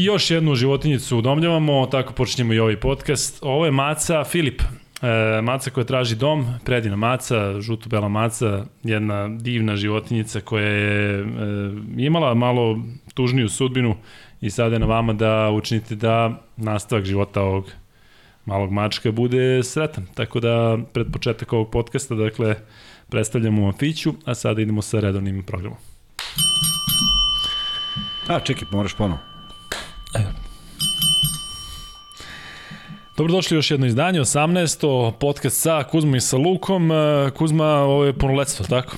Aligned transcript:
I 0.00 0.04
još 0.04 0.30
jednu 0.30 0.54
životinjicu 0.54 1.18
udomljavamo, 1.18 1.86
tako 1.86 2.12
počinjemo 2.12 2.52
i 2.52 2.58
ovaj 2.58 2.76
podcast. 2.76 3.38
Ovo 3.42 3.64
je 3.64 3.70
maca 3.70 4.24
Filip. 4.24 4.62
E, 5.02 5.40
maca 5.42 5.70
koja 5.70 5.84
traži 5.84 6.16
dom, 6.16 6.46
predivna 6.64 6.96
maca, 6.96 7.60
žuto-bela 7.60 8.08
maca, 8.08 8.64
jedna 8.82 9.28
divna 9.28 9.76
životinjica 9.76 10.40
koja 10.40 10.66
je 10.66 11.20
e, 11.20 11.24
imala 11.96 12.34
malo 12.34 12.78
tužniju 13.14 13.48
sudbinu 13.48 13.96
i 14.40 14.50
sada 14.50 14.74
je 14.74 14.78
na 14.78 14.86
vama 14.86 15.12
da 15.12 15.50
učinite 15.50 15.94
da 15.94 16.42
nastavak 16.56 17.04
života 17.04 17.42
ovog 17.42 17.70
malog 18.44 18.72
mačka 18.72 19.12
bude 19.12 19.62
sretan. 19.62 20.06
Tako 20.14 20.40
da 20.40 20.78
pred 20.92 21.06
početak 21.12 21.52
ovog 21.52 21.70
podcasta, 21.70 22.14
dakle, 22.14 22.54
predstavljamo 23.08 23.68
Afiću, 23.68 24.14
a 24.24 24.34
sada 24.34 24.60
idemo 24.60 24.82
sa 24.82 25.00
redovnim 25.00 25.42
programom. 25.42 25.78
A, 28.28 28.40
čekaj, 28.40 28.68
moraš 28.72 28.94
ponovo. 28.94 29.39
Dobrodošli 33.16 33.56
još 33.56 33.70
jedno 33.70 33.86
izdanje, 33.86 34.20
18. 34.20 35.12
podcast 35.12 35.60
sa 35.60 35.84
Kuzmom 35.90 36.14
i 36.14 36.20
sa 36.20 36.36
Lukom. 36.36 36.92
E, 36.92 37.30
Kuzma, 37.36 37.66
ovo 37.66 38.04
je 38.04 38.12
punoletstvo, 38.12 38.66
tako? 38.66 38.96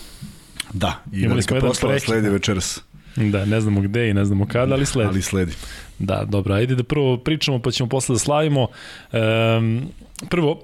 Da, 0.73 1.03
i 1.13 1.17
Imali 1.17 1.29
velika 1.29 1.55
proslava 1.55 1.99
sledi 1.99 2.29
večeras. 2.29 2.81
Da, 3.17 3.45
ne 3.45 3.61
znamo 3.61 3.81
gde 3.81 4.11
i 4.11 4.15
ne 4.15 4.25
znamo 4.25 4.47
kada, 4.47 4.75
ali 4.75 4.87
sledi. 4.87 5.09
Ali 5.09 5.23
sledi. 5.23 5.53
Da, 5.99 6.25
dobro, 6.29 6.55
ajde 6.55 6.75
da 6.75 6.83
prvo 6.83 7.17
pričamo 7.17 7.59
pa 7.59 7.71
ćemo 7.71 7.89
posle 7.89 8.15
da 8.15 8.19
slavimo. 8.19 8.67
Um, 9.13 9.89
prvo, 10.31 10.63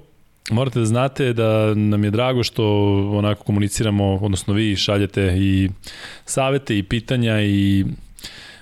morate 0.50 0.78
da 0.78 0.84
znate 0.84 1.32
da 1.32 1.74
nam 1.74 2.04
je 2.04 2.10
drago 2.10 2.44
što 2.44 2.64
onako 3.12 3.44
komuniciramo, 3.44 4.14
odnosno 4.14 4.54
vi 4.54 4.76
šaljete 4.76 5.34
i 5.36 5.70
savete 6.24 6.78
i 6.78 6.82
pitanja 6.82 7.40
i 7.42 7.84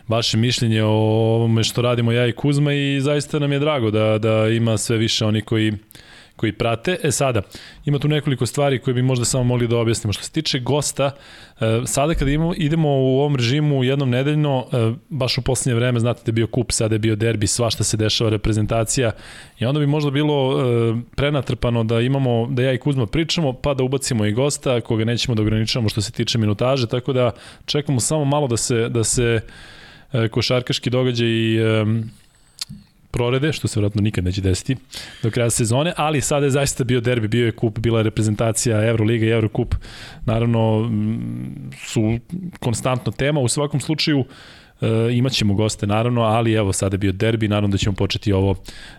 vaše 0.09 0.37
mišljenje 0.37 0.83
o 0.83 0.91
ovome 1.35 1.65
što 1.65 1.83
radimo 1.83 2.13
ja 2.13 2.27
i 2.27 2.33
Kuzma 2.33 2.73
i 2.73 3.01
zaista 3.01 3.39
nam 3.39 3.53
je 3.53 3.59
drago 3.59 3.91
da, 3.91 4.19
da 4.19 4.49
ima 4.49 4.79
sve 4.79 4.97
više 4.97 5.25
oni 5.25 5.41
koji 5.41 5.73
koji 6.37 6.53
prate. 6.53 6.97
E 7.03 7.11
sada, 7.11 7.43
ima 7.85 7.99
tu 7.99 8.09
nekoliko 8.09 8.47
stvari 8.47 8.79
koje 8.79 8.95
bi 8.95 9.03
možda 9.03 9.25
samo 9.25 9.45
mogli 9.45 9.69
da 9.69 9.79
objasnimo. 9.79 10.13
Što 10.13 10.23
se 10.23 10.33
tiče 10.33 10.59
gosta, 10.59 11.11
e, 11.61 11.83
sada 11.87 12.15
kada 12.15 12.31
imamo, 12.31 12.55
idemo 12.57 12.89
u 12.89 13.19
ovom 13.19 13.37
režimu 13.37 13.85
jednom 13.85 14.11
nedeljno, 14.11 14.67
e, 14.73 14.93
baš 15.09 15.39
u 15.39 15.43
poslednje 15.43 15.75
vreme, 15.75 16.01
znate 16.01 16.21
da 16.25 16.29
je 16.29 16.33
bio 16.33 16.47
kup, 16.47 16.73
sada 16.73 16.95
je 16.95 16.99
bio 16.99 17.17
derbi, 17.17 17.47
svašta 17.47 17.85
se 17.85 17.97
dešava, 17.97 18.31
reprezentacija 18.31 19.13
i 19.59 19.67
onda 19.67 19.81
bi 19.81 19.87
možda 19.87 20.11
bilo 20.11 20.61
e, 20.61 20.95
prenatrpano 21.17 21.85
da 21.85 22.01
imamo, 22.01 22.47
da 22.51 22.63
ja 22.63 22.73
i 22.73 22.79
Kuzma 22.79 23.07
pričamo, 23.07 23.53
pa 23.53 23.75
da 23.75 23.85
ubacimo 23.85 24.27
i 24.27 24.33
gosta, 24.33 24.81
koga 24.81 25.05
nećemo 25.05 25.35
da 25.35 25.43
ograničavamo 25.43 25.89
što 25.89 26.01
se 26.01 26.13
tiče 26.13 26.39
minutaže, 26.39 26.87
tako 26.87 27.13
da 27.13 27.31
čekamo 27.67 28.01
samo 28.01 28.25
malo 28.25 28.47
da 28.47 28.57
se, 28.57 28.89
da 28.89 29.05
se 29.05 29.41
košarkaški 30.31 30.91
događaj 30.91 31.29
i 31.29 31.59
prorede, 33.11 33.53
što 33.53 33.69
se 33.69 33.81
vjerojatno 33.81 34.03
nikad 34.03 34.25
neće 34.25 34.41
desiti 34.41 34.77
do 35.23 35.31
kraja 35.31 35.51
sezone, 35.51 35.93
ali 35.97 36.21
sada 36.21 36.47
je 36.47 36.51
zaista 36.51 36.85
bio 36.85 37.01
derbi, 37.01 37.29
bio 37.29 37.47
je 37.47 37.53
kup, 37.53 37.79
bila 37.79 37.99
je 37.99 38.03
reprezentacija 38.03 38.85
Euroliga 38.89 39.27
i 39.27 39.31
Eurokup, 39.31 39.75
naravno 40.27 40.91
su 41.87 42.19
konstantno 42.61 43.13
tema, 43.13 43.41
u 43.41 43.49
svakom 43.49 43.81
slučaju 43.81 44.25
E, 44.81 45.13
imaćemo 45.13 45.55
goste 45.55 45.87
naravno, 45.87 46.23
ali 46.23 46.53
evo 46.53 46.73
sada 46.73 46.95
je 46.95 46.99
bio 46.99 47.13
derbi, 47.13 47.49
naravno 47.49 47.69
da 47.69 47.79
ćemo 47.79 47.97
početi 47.97 48.33
ovo 48.33 48.55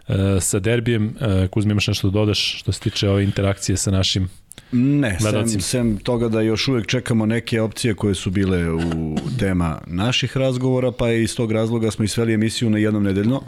e, 0.08 0.14
sa 0.40 0.60
derbijem. 0.60 1.16
E, 1.22 1.48
Kuzmi, 1.48 1.72
imaš 1.72 1.88
nešto 1.88 2.10
da 2.10 2.12
dodaš 2.12 2.60
što 2.60 2.72
se 2.72 2.80
tiče 2.80 3.10
ove 3.10 3.24
interakcije 3.24 3.78
sa 3.78 3.92
našim 3.92 4.30
Ne, 4.72 5.18
sem, 5.20 5.62
sem 5.62 5.98
toga 5.98 6.30
da 6.30 6.42
još 6.42 6.68
uvek 6.68 6.88
čekamo 6.88 7.26
neke 7.26 7.62
opcije 7.62 7.94
koje 7.94 8.16
su 8.16 8.32
bile 8.32 8.72
u 8.72 9.16
tema 9.40 9.82
naših 9.88 10.38
razgovora, 10.38 10.92
pa 10.92 11.12
iz 11.12 11.36
tog 11.36 11.52
razloga 11.52 11.92
smo 11.92 12.06
isveli 12.06 12.34
emisiju 12.34 12.70
na 12.70 12.78
jednom 12.78 13.04
nedeljno. 13.04 13.42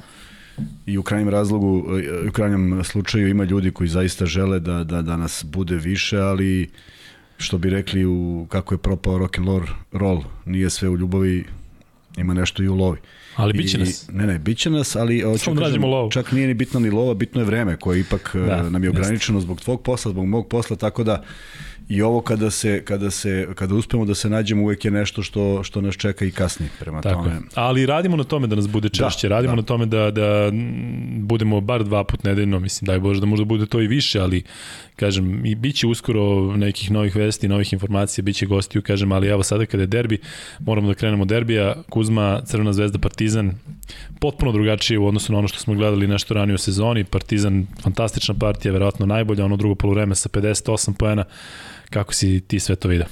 I 0.85 0.97
u 0.97 1.03
krajnjem 1.03 1.29
razlogu, 1.29 1.85
u 2.27 2.31
krajnjem 2.31 2.83
slučaju 2.83 3.27
ima 3.27 3.43
ljudi 3.43 3.71
koji 3.71 3.87
zaista 3.87 4.25
žele 4.25 4.59
da, 4.59 4.83
da, 4.83 5.01
da 5.01 5.17
nas 5.17 5.45
bude 5.47 5.75
više, 5.75 6.17
ali 6.17 6.69
što 7.37 7.57
bi 7.57 7.69
rekli 7.69 8.05
u 8.05 8.47
kako 8.49 8.73
je 8.73 8.77
propao 8.77 9.17
rock 9.17 9.37
and 9.37 9.47
roll, 9.91 10.23
nije 10.45 10.69
sve 10.69 10.89
u 10.89 10.97
ljubavi, 10.97 11.45
ima 12.17 12.33
nešto 12.33 12.63
i 12.63 12.67
u 12.67 12.75
lovi. 12.75 12.97
Ali 13.35 13.53
biće 13.53 13.77
nas. 13.77 14.09
Ne, 14.11 14.27
ne, 14.27 14.39
biće 14.39 14.69
nas, 14.69 14.95
ali 14.95 15.23
Samo 15.37 15.55
da 15.55 15.61
kažem, 15.61 15.83
lovu. 15.83 16.11
čak 16.11 16.31
nije 16.31 16.47
ni 16.47 16.53
bitno 16.53 16.79
ni 16.79 16.89
lova, 16.89 17.13
bitno 17.13 17.41
je 17.41 17.45
vreme 17.45 17.77
koje 17.77 17.99
ipak 17.99 18.31
da, 18.35 18.69
nam 18.69 18.83
je 18.83 18.89
ograničeno 18.89 19.37
jest. 19.37 19.45
zbog 19.45 19.61
tvog 19.61 19.83
posla, 19.83 20.11
zbog 20.11 20.25
mog 20.25 20.47
posla, 20.47 20.75
tako 20.75 21.03
da 21.03 21.23
I 21.89 22.01
ovo 22.01 22.21
kada 22.21 22.51
se 22.51 22.85
kada 22.85 23.11
se 23.11 23.47
kada 23.55 23.75
uspemo 23.75 24.05
da 24.05 24.15
se 24.15 24.29
nađemo 24.29 24.63
uvek 24.63 24.85
je 24.85 24.91
nešto 24.91 25.23
što 25.23 25.63
što 25.63 25.81
nas 25.81 25.95
čeka 25.95 26.25
i 26.25 26.31
kasnije 26.31 26.69
prema 26.79 27.01
Tako 27.01 27.23
tome. 27.23 27.35
Je. 27.35 27.41
Ali 27.55 27.85
radimo 27.85 28.17
na 28.17 28.23
tome 28.23 28.47
da 28.47 28.55
nas 28.55 28.67
bude 28.67 28.89
češće, 28.89 29.29
da, 29.29 29.35
radimo 29.35 29.51
da. 29.51 29.55
na 29.55 29.61
tome 29.61 29.85
da 29.85 30.11
da 30.11 30.51
budemo 31.17 31.61
bar 31.61 31.83
dva 31.83 32.03
put 32.03 32.23
nedeljno, 32.23 32.59
mislim 32.59 32.85
daj 32.85 32.99
bože 32.99 33.19
da 33.19 33.25
možda 33.25 33.45
bude 33.45 33.65
to 33.65 33.81
i 33.81 33.87
više, 33.87 34.19
ali 34.19 34.43
kažem 34.95 35.45
i 35.45 35.55
biće 35.55 35.87
uskoro 35.87 36.57
nekih 36.57 36.91
novih 36.91 37.15
vesti, 37.15 37.47
novih 37.47 37.73
informacija, 37.73 38.23
biće 38.23 38.45
gostiju, 38.45 38.81
kažem, 38.81 39.11
ali 39.11 39.27
evo 39.27 39.43
sada 39.43 39.65
kada 39.65 39.83
je 39.83 39.87
derbi, 39.87 40.17
moramo 40.59 40.87
da 40.87 40.93
krenemo 40.93 41.25
derbija, 41.25 41.75
Kuzma, 41.89 42.08
Crvena 42.45 42.73
zvezda, 42.73 42.99
Partizan, 42.99 43.53
potpuno 44.19 44.51
drugačije 44.51 44.99
u 44.99 45.07
odnosu 45.07 45.33
na 45.33 45.39
ono 45.39 45.47
što 45.47 45.59
smo 45.59 45.73
gledali 45.73 46.07
nešto 46.07 46.33
ranije 46.33 46.55
u 46.55 46.57
sezoni, 46.57 47.03
Partizan 47.03 47.67
fantastična 47.83 48.35
partija, 48.39 48.71
verovatno 48.71 49.05
najbolja, 49.05 49.45
ono 49.45 49.57
drugo 49.57 49.75
poluvreme 49.75 50.15
sa 50.15 50.29
58 50.29 50.93
poena 50.93 51.23
Kako 51.89 52.13
si 52.13 52.41
ti 52.47 52.59
sve 52.59 52.75
to 52.75 52.87
vidio? 52.87 53.05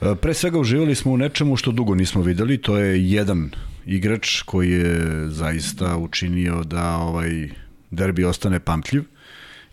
E, 0.00 0.14
pre 0.14 0.34
svega 0.34 0.58
uživali 0.58 0.94
smo 0.94 1.12
u 1.12 1.16
nečemu 1.16 1.56
što 1.56 1.72
dugo 1.72 1.94
nismo 1.94 2.22
videli, 2.22 2.58
to 2.58 2.78
je 2.78 3.10
jedan 3.10 3.50
igrač 3.86 4.42
koji 4.42 4.70
je 4.70 5.28
zaista 5.28 5.96
učinio 5.96 6.64
da 6.64 6.96
ovaj 6.96 7.48
derbi 7.90 8.24
ostane 8.24 8.60
pamtljiv. 8.60 9.02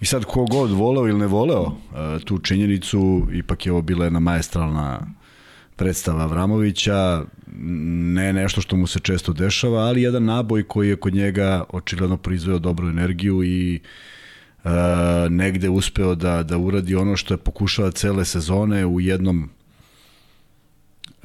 I 0.02 0.06
sad 0.06 0.26
ko 0.26 0.46
god 0.46 0.72
voleo 0.72 1.08
ili 1.08 1.20
ne 1.20 1.28
voleo 1.28 1.66
e, 1.66 2.20
tu 2.26 2.38
činjenicu, 2.38 3.28
ipak 3.34 3.66
je 3.66 3.72
ovo 3.72 3.82
bila 3.82 4.06
jedna 4.06 4.20
majestralna 4.20 5.08
predstava 5.76 6.24
Avramovića, 6.24 7.24
ne 7.54 8.34
nešto 8.34 8.62
što 8.62 8.76
mu 8.76 8.88
se 8.88 9.00
često 9.00 9.34
dešava, 9.34 9.80
ali 9.80 10.02
jedan 10.02 10.26
naboj 10.26 10.64
koji 10.64 10.90
je 10.90 10.96
kod 10.96 11.14
njega 11.14 11.64
očigledno 11.70 12.18
proizveo 12.18 12.60
dobru 12.60 12.90
energiju 12.90 13.44
i 13.44 13.80
uh, 14.64 14.72
negde 15.30 15.70
uspeo 15.70 16.16
da, 16.16 16.44
da 16.44 16.58
uradi 16.58 16.96
ono 16.96 17.16
što 17.18 17.34
je 17.34 17.38
pokušava 17.38 17.92
cele 17.92 18.26
sezone 18.26 18.86
u 18.86 19.00
jednom 19.00 19.50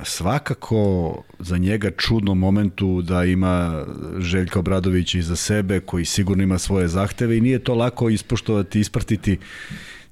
svakako 0.03 1.23
za 1.39 1.59
njega 1.59 1.91
čudnom 1.91 2.39
momentu 2.39 3.03
da 3.03 3.25
ima 3.25 3.85
Željka 4.19 4.59
Obradovića 4.59 5.19
iza 5.19 5.37
sebe 5.37 5.81
koji 5.81 6.05
sigurno 6.05 6.43
ima 6.43 6.59
svoje 6.59 6.89
zahteve 6.89 7.39
i 7.39 7.41
nije 7.41 7.59
to 7.59 7.75
lako 7.75 8.09
ispoštovati, 8.09 8.81
ispratiti 8.81 9.39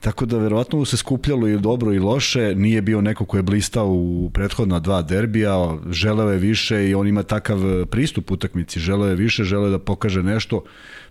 Tako 0.02 0.26
da 0.26 0.38
verovatno 0.38 0.78
mu 0.78 0.84
se 0.84 0.96
skupljalo 0.96 1.48
i 1.48 1.58
dobro 1.58 1.92
i 1.92 1.98
loše, 1.98 2.54
nije 2.54 2.82
bio 2.82 3.00
neko 3.00 3.24
ko 3.24 3.36
je 3.36 3.42
blistao 3.42 3.88
u 3.88 4.30
prethodna 4.34 4.78
dva 4.78 5.02
derbija, 5.02 5.78
želeo 5.90 6.30
je 6.30 6.38
više 6.38 6.88
i 6.88 6.94
on 6.94 7.08
ima 7.08 7.22
takav 7.22 7.86
pristup 7.90 8.30
utakmici, 8.30 8.80
želeo 8.80 9.08
je 9.08 9.14
više, 9.14 9.44
želeo 9.44 9.66
je 9.66 9.70
da 9.70 9.78
pokaže 9.78 10.22
nešto 10.22 10.64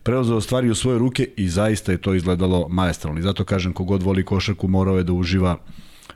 preuzeo 0.03 0.41
stvari 0.41 0.69
u 0.69 0.75
svoje 0.75 0.99
ruke 0.99 1.27
i 1.37 1.49
zaista 1.49 1.91
je 1.91 1.97
to 1.97 2.13
izgledalo 2.13 2.67
majestralno. 2.69 3.19
I 3.19 3.23
zato 3.23 3.43
kažem, 3.43 3.73
kogod 3.73 4.03
voli 4.03 4.25
košarku 4.25 4.67
morao 4.67 4.97
je 4.97 5.03
da 5.03 5.13
uživa 5.13 5.57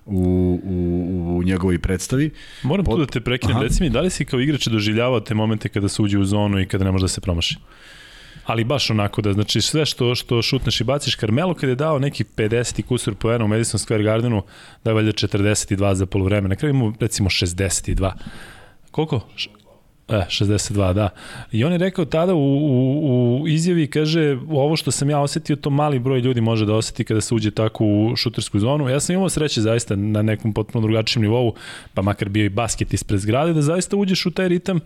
u, 0.06 0.60
u, 0.64 1.38
u 1.38 1.44
njegovoj 1.44 1.80
predstavi. 1.80 2.30
Moram 2.64 2.86
Pot... 2.86 2.96
tu 2.96 3.00
da 3.00 3.06
te 3.06 3.22
prekinem, 3.22 3.62
reci 3.62 3.84
mi, 3.84 3.90
da 3.90 4.02
li 4.02 4.10
si 4.10 4.26
kao 4.26 4.40
igrač 4.40 4.68
doživljavao 4.68 5.20
te 5.20 5.34
momente 5.34 5.70
kada 5.70 5.88
se 5.88 6.02
uđe 6.02 6.18
u 6.18 6.26
zonu 6.26 6.60
i 6.60 6.68
kada 6.68 6.86
ne 6.86 6.92
može 6.92 7.04
da 7.04 7.08
se 7.08 7.22
promaši? 7.22 7.56
Ali 8.46 8.64
baš 8.64 8.90
onako 8.90 9.22
da 9.22 9.34
znači 9.34 9.62
sve 9.62 9.86
što 9.86 10.16
što 10.16 10.42
šutneš 10.42 10.82
i 10.82 10.84
baciš 10.84 11.18
Carmelo 11.18 11.54
kad 11.54 11.70
je 11.70 11.76
dao 11.76 12.00
neki 12.00 12.24
50 12.24 12.82
kusur 12.82 13.16
poena 13.16 13.46
u 13.46 13.48
Madison 13.48 13.80
Square 13.80 14.04
Gardenu 14.04 14.44
da 14.84 14.90
je 14.90 14.94
valjda 14.94 15.12
42 15.12 15.94
za 15.94 16.06
poluvreme 16.06 16.50
na 16.50 16.56
kraju 16.56 16.74
mu 16.74 16.94
recimo 17.00 17.30
62 17.30 18.12
koliko 18.92 19.22
E, 20.08 20.26
62, 20.30 20.94
da. 20.94 21.10
I 21.52 21.64
on 21.64 21.72
je 21.72 21.78
rekao 21.78 22.06
tada 22.06 22.34
u, 22.34 22.38
u, 22.38 23.42
u 23.42 23.48
izjavi, 23.48 23.88
kaže, 23.88 24.38
ovo 24.50 24.76
što 24.76 24.92
sam 24.92 25.10
ja 25.10 25.20
osetio, 25.20 25.56
to 25.56 25.70
mali 25.70 26.00
broj 26.00 26.20
ljudi 26.20 26.42
može 26.42 26.66
da 26.66 26.74
oseti 26.74 27.04
kada 27.04 27.22
se 27.22 27.36
uđe 27.36 27.52
tako 27.52 27.86
u 27.86 28.16
šutersku 28.16 28.60
zonu. 28.60 28.90
Ja 28.90 29.00
sam 29.00 29.16
imao 29.16 29.30
sreće 29.30 29.62
zaista 29.62 29.96
na 29.96 30.22
nekom 30.22 30.54
potpuno 30.54 30.88
drugačijem 30.88 31.22
nivou, 31.22 31.54
pa 31.94 32.02
makar 32.02 32.30
bio 32.30 32.46
i 32.46 32.50
basket 32.50 32.94
ispred 32.94 33.20
zgrade, 33.20 33.54
da 33.54 33.62
zaista 33.62 33.96
uđeš 33.96 34.26
u 34.26 34.32
taj 34.32 34.48
ritam 34.48 34.80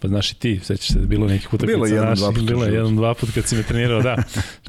Pa 0.00 0.08
znaš 0.08 0.32
i 0.32 0.34
ti, 0.34 0.60
sećaš 0.62 0.88
se 0.88 0.98
da 0.98 1.06
bilo 1.06 1.26
nekih 1.26 1.54
utakmica 1.54 1.76
bilo 1.76 1.86
jedan, 1.86 2.08
naših, 2.08 2.22
dva 2.22 2.32
put 2.32 2.42
bilo 2.42 2.64
jedan, 2.64 2.96
dva 2.96 3.14
put 3.14 3.30
kad 3.34 3.44
si 3.44 3.56
me 3.56 3.62
trenirao, 3.62 4.02
da. 4.02 4.16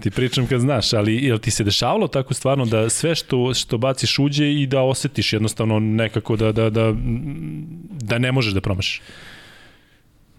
ti 0.01 0.11
pričam 0.11 0.47
kad 0.47 0.61
znaš, 0.61 0.93
ali 0.93 1.15
jel 1.15 1.37
ti 1.37 1.51
se 1.51 1.63
dešavalo 1.63 2.07
tako 2.07 2.33
stvarno 2.33 2.65
da 2.65 2.89
sve 2.89 3.15
što, 3.15 3.53
što 3.53 3.77
baciš 3.77 4.19
uđe 4.19 4.51
i 4.53 4.67
da 4.67 4.81
osetiš 4.81 5.33
jednostavno 5.33 5.79
nekako 5.79 6.35
da, 6.35 6.51
da, 6.51 6.69
da, 6.69 6.93
da 8.01 8.17
ne 8.17 8.31
možeš 8.31 8.53
da 8.53 8.61
promašiš? 8.61 9.01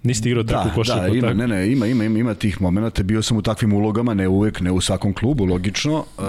Nisi 0.03 0.29
igrao 0.29 0.43
da, 0.43 0.53
tako 0.53 0.75
košarku, 0.75 1.11
da, 1.11 1.17
ima, 1.17 1.29
tako? 1.29 1.39
Ne, 1.39 1.49
ne, 1.49 1.73
ima, 1.73 1.87
ima, 1.87 2.05
ima 2.05 2.35
tih 2.35 2.63
momenata, 2.63 3.03
bio 3.03 3.23
sam 3.23 3.37
u 3.37 3.43
takvim 3.43 3.73
ulogama, 3.73 4.15
ne 4.15 4.29
uvek, 4.29 4.61
ne 4.61 4.73
u 4.73 4.81
svakom 4.81 5.15
klubu, 5.15 5.45
logično, 5.45 5.95
uh, 5.95 6.25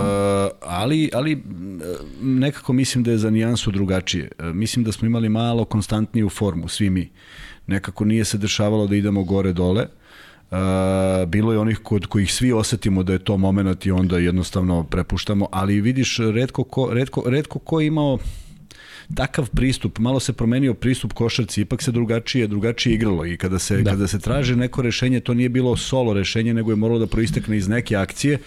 ali, 0.61 1.09
ali 1.13 1.43
nekako 2.21 2.73
mislim 2.73 3.03
da 3.03 3.11
je 3.11 3.17
za 3.17 3.29
nijansu 3.29 3.71
drugačije. 3.71 4.29
Mislim 4.39 4.85
da 4.85 4.91
smo 4.91 5.05
imali 5.05 5.29
malo 5.29 5.65
konstantniju 5.65 6.29
formu, 6.29 6.67
svi 6.67 6.89
mi. 6.89 7.09
Nekako 7.67 8.05
nije 8.05 8.25
se 8.25 8.37
dešavalo 8.37 8.87
da 8.87 8.95
idemo 8.95 9.23
gore-dole. 9.23 9.85
Uh, 10.51 10.59
bilo 11.27 11.53
je 11.53 11.59
onih 11.59 11.79
kod 11.83 12.05
kojih 12.05 12.33
svi 12.33 12.51
osetimo 12.51 13.03
da 13.03 13.13
je 13.13 13.19
to 13.19 13.37
moment 13.37 13.85
i 13.85 13.91
onda 13.91 14.17
jednostavno 14.17 14.83
prepuštamo, 14.83 15.47
ali 15.51 15.81
vidiš, 15.81 16.17
redko 16.33 16.63
ko, 16.63 16.89
redko, 16.93 17.23
redko 17.25 17.59
ko 17.59 17.81
imao 17.81 18.17
takav 19.15 19.49
pristup, 19.49 19.99
malo 19.99 20.19
se 20.19 20.33
promenio 20.33 20.73
pristup 20.73 21.13
košarci, 21.13 21.61
ipak 21.61 21.81
se 21.81 21.91
drugačije, 21.91 22.47
drugačije 22.47 22.93
igralo 22.93 23.25
i 23.25 23.37
kada 23.37 23.59
se, 23.59 23.77
da. 23.77 23.91
kada 23.91 24.07
se 24.07 24.19
traže 24.19 24.55
neko 24.55 24.81
rešenje, 24.81 25.19
to 25.19 25.33
nije 25.33 25.49
bilo 25.49 25.77
solo 25.77 26.13
rešenje, 26.13 26.53
nego 26.53 26.71
je 26.71 26.75
moralo 26.75 26.99
da 26.99 27.07
proistekne 27.07 27.57
iz 27.57 27.67
neke 27.67 27.95
akcije 27.95 28.39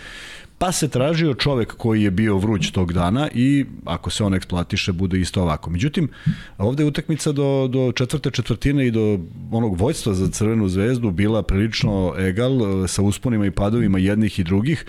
Pa 0.59 0.73
se 0.73 0.89
tražio 0.89 1.35
čovek 1.35 1.73
koji 1.77 2.03
je 2.03 2.11
bio 2.11 2.39
vruć 2.39 2.71
tog 2.71 2.93
dana 2.93 3.29
i 3.35 3.65
ako 3.85 4.11
se 4.11 4.25
on 4.25 4.35
eksploatiše 4.35 4.93
bude 4.93 5.21
isto 5.21 5.43
ovako. 5.43 5.71
Međutim, 5.71 6.09
ovde 6.59 6.83
je 6.83 6.87
utakmica 6.87 7.33
do, 7.33 7.69
do 7.73 7.93
četvrte 7.93 8.31
četvrtine 8.31 8.87
i 8.87 8.91
do 8.91 9.21
onog 9.51 9.81
vojstva 9.81 10.15
za 10.15 10.31
Crvenu 10.31 10.69
zvezdu 10.69 11.11
bila 11.11 11.43
prilično 11.43 12.15
egal 12.19 12.59
sa 12.89 13.03
usponima 13.03 13.47
i 13.47 13.51
padovima 13.51 13.99
jednih 13.99 14.39
i 14.39 14.45
drugih. 14.45 14.85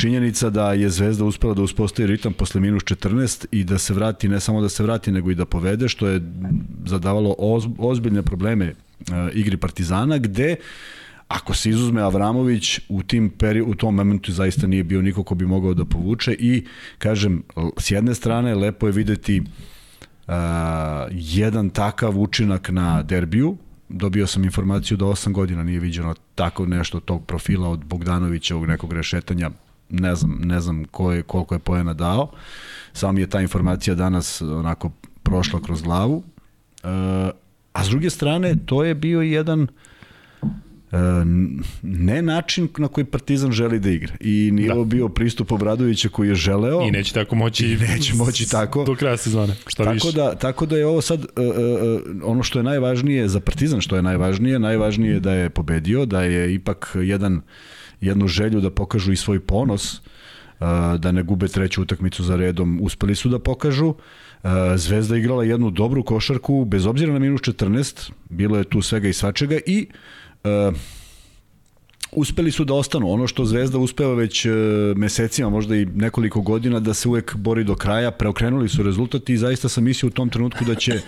Činjenica 0.00 0.50
da 0.50 0.72
je 0.72 0.90
Zvezda 0.90 1.24
uspela 1.24 1.54
da 1.54 1.62
uspostavi 1.62 2.06
ritam 2.06 2.32
posle 2.32 2.60
minus 2.60 2.82
14 2.82 3.46
i 3.50 3.64
da 3.64 3.78
se 3.78 3.94
vrati, 3.94 4.28
ne 4.28 4.40
samo 4.40 4.60
da 4.60 4.68
se 4.68 4.82
vrati, 4.82 5.12
nego 5.12 5.30
i 5.30 5.34
da 5.34 5.44
povede, 5.44 5.88
što 5.88 6.06
je 6.06 6.22
zadavalo 6.86 7.34
ozbiljne 7.78 8.22
probleme 8.22 8.74
igri 9.34 9.56
Partizana, 9.56 10.18
gde 10.18 10.56
Ako 11.28 11.54
se 11.54 11.70
izuzme 11.70 12.00
Avramović, 12.02 12.80
u, 12.88 13.02
tim 13.02 13.30
peri, 13.30 13.62
u 13.62 13.74
tom 13.74 13.94
momentu 13.94 14.32
zaista 14.32 14.66
nije 14.66 14.84
bio 14.84 15.02
niko 15.02 15.22
ko 15.22 15.34
bi 15.34 15.46
mogao 15.46 15.74
da 15.74 15.84
povuče 15.84 16.32
i, 16.32 16.66
kažem, 16.98 17.42
s 17.76 17.90
jedne 17.90 18.14
strane 18.14 18.54
lepo 18.54 18.86
je 18.86 18.92
videti 18.92 19.40
uh, 19.40 20.34
jedan 21.10 21.70
takav 21.70 22.18
učinak 22.20 22.68
na 22.68 23.02
derbiju, 23.02 23.56
dobio 23.88 24.26
sam 24.26 24.44
informaciju 24.44 24.96
da 24.96 25.04
8 25.04 25.32
godina 25.32 25.62
nije 25.62 25.80
viđeno 25.80 26.14
tako 26.34 26.66
nešto 26.66 27.00
tog 27.00 27.24
profila 27.26 27.68
od 27.68 27.84
Bogdanovića, 27.84 28.54
ovog 28.54 28.68
nekog 28.68 28.92
rešetanja, 28.92 29.50
ne 29.90 30.14
znam, 30.14 30.40
ne 30.44 30.60
znam 30.60 30.84
ko 30.84 31.12
je, 31.12 31.22
koliko 31.22 31.54
je 31.54 31.58
poena 31.58 31.94
dao, 31.94 32.30
samo 32.92 33.18
je 33.18 33.26
ta 33.26 33.40
informacija 33.40 33.94
danas 33.94 34.42
onako 34.42 34.90
prošla 35.22 35.60
kroz 35.60 35.82
glavu, 35.82 36.16
uh, 36.16 36.24
a 37.72 37.84
s 37.84 37.88
druge 37.88 38.10
strane, 38.10 38.54
to 38.66 38.84
je 38.84 38.94
bio 38.94 39.20
jedan 39.20 39.62
uh, 39.62 39.68
ne 41.82 42.22
način 42.22 42.68
na 42.78 42.88
koji 42.88 43.04
Partizan 43.04 43.52
želi 43.52 43.78
da 43.78 43.90
igra. 43.90 44.14
I 44.20 44.50
nije 44.52 44.68
da. 44.68 44.74
ovo 44.74 44.84
bio 44.84 45.08
pristup 45.08 45.52
Obradovića 45.52 46.08
koji 46.08 46.28
je 46.28 46.34
želeo. 46.34 46.82
I 46.88 46.90
neće 46.90 47.14
tako 47.14 47.36
moći. 47.36 47.66
I 47.66 47.76
neće 47.76 48.14
moći 48.14 48.50
tako. 48.50 48.84
Do 48.84 48.94
kraja 48.94 49.16
sezone. 49.16 49.54
Šta 49.66 49.84
tako 49.84 49.94
više. 49.94 50.12
Da, 50.12 50.34
tako 50.34 50.66
da 50.66 50.76
je 50.76 50.86
ovo 50.86 51.00
sad 51.00 51.20
uh, 51.20 51.26
uh, 51.26 52.30
ono 52.30 52.42
što 52.42 52.58
je 52.58 52.62
najvažnije 52.62 53.28
za 53.28 53.40
Partizan, 53.40 53.80
što 53.80 53.96
je 53.96 54.02
najvažnije, 54.02 54.58
najvažnije 54.58 55.12
je 55.12 55.20
da 55.20 55.32
je 55.32 55.50
pobedio, 55.50 56.06
da 56.06 56.22
je 56.22 56.54
ipak 56.54 56.96
jedan 57.02 57.40
jednu 58.00 58.28
želju 58.28 58.60
da 58.60 58.70
pokažu 58.70 59.12
i 59.12 59.16
svoj 59.16 59.40
ponos, 59.40 59.94
uh, 59.94 60.00
da 60.98 61.12
ne 61.12 61.22
gube 61.22 61.48
treću 61.48 61.82
utakmicu 61.82 62.22
za 62.22 62.36
redom, 62.36 62.78
uspeli 62.82 63.14
su 63.14 63.28
da 63.28 63.38
pokažu. 63.38 63.94
Zvezda 64.76 65.16
igrala 65.16 65.44
jednu 65.44 65.70
dobru 65.70 66.02
košarku, 66.02 66.64
bez 66.64 66.86
obzira 66.86 67.12
na 67.12 67.18
minus 67.18 67.40
14, 67.40 68.10
bilo 68.28 68.58
je 68.58 68.64
tu 68.64 68.82
svega 68.82 69.08
i 69.08 69.12
svačega 69.12 69.58
i 69.66 69.86
uh, 69.88 69.94
Uh, 70.44 70.76
uspeli 72.12 72.50
su 72.50 72.64
da 72.64 72.74
ostanu. 72.74 73.10
Ono 73.12 73.26
što 73.26 73.44
Zvezda 73.44 73.78
uspeva 73.78 74.14
već 74.14 74.46
uh, 74.46 74.52
mesecima, 74.96 75.50
možda 75.50 75.76
i 75.76 75.86
nekoliko 75.86 76.40
godina, 76.40 76.80
da 76.80 76.94
se 76.94 77.08
uvek 77.08 77.36
bori 77.36 77.64
do 77.64 77.74
kraja, 77.74 78.10
preokrenuli 78.10 78.68
su 78.68 78.82
rezultati 78.82 79.32
i 79.32 79.38
zaista 79.38 79.68
sam 79.68 79.84
mislio 79.84 80.08
u 80.08 80.12
tom 80.12 80.28
trenutku 80.28 80.64
da 80.64 80.74
će 80.74 81.00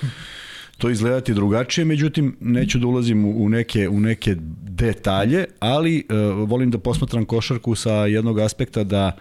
to 0.79 0.91
izgledati 0.91 1.35
drugačije, 1.35 1.85
međutim 1.85 2.37
neću 2.41 2.79
da 2.79 2.87
ulazim 2.87 3.25
u 3.25 3.49
neke, 3.49 3.89
u 3.89 4.01
neke 4.01 4.37
detalje, 4.63 5.45
ali 5.61 6.05
uh, 6.09 6.49
volim 6.49 6.71
da 6.71 6.79
posmatram 6.79 7.25
košarku 7.25 7.75
sa 7.75 7.93
jednog 7.93 8.39
aspekta 8.39 8.85
da 8.85 9.17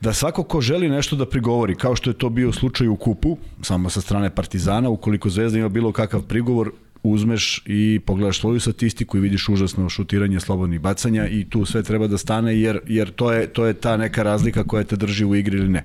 da 0.00 0.12
svako 0.12 0.42
ko 0.42 0.60
želi 0.60 0.88
nešto 0.88 1.16
da 1.16 1.26
prigovori, 1.26 1.74
kao 1.74 1.96
što 1.96 2.10
je 2.10 2.18
to 2.18 2.28
bio 2.28 2.52
slučaj 2.52 2.88
u 2.88 2.96
kupu, 2.96 3.36
samo 3.62 3.90
sa 3.90 4.00
strane 4.00 4.34
Partizana, 4.34 4.88
ukoliko 4.88 5.30
Zvezda 5.30 5.58
ima 5.58 5.68
bilo 5.68 5.92
kakav 5.92 6.22
prigovor, 6.22 6.72
uzmeš 7.02 7.62
i 7.66 8.00
pogledaš 8.06 8.40
svoju 8.40 8.60
statistiku 8.60 9.16
i 9.16 9.20
vidiš 9.20 9.48
užasno 9.48 9.88
šutiranje 9.88 10.40
slobodnih 10.40 10.80
bacanja 10.80 11.28
i 11.28 11.44
tu 11.44 11.64
sve 11.64 11.82
treba 11.82 12.06
da 12.06 12.18
stane 12.18 12.60
jer, 12.60 12.80
jer 12.86 13.10
to, 13.10 13.32
je, 13.32 13.46
to 13.46 13.66
je 13.66 13.74
ta 13.74 13.96
neka 13.96 14.22
razlika 14.22 14.64
koja 14.64 14.84
te 14.84 14.96
drži 14.96 15.24
u 15.24 15.34
igri 15.34 15.58
ili 15.58 15.68
ne. 15.68 15.84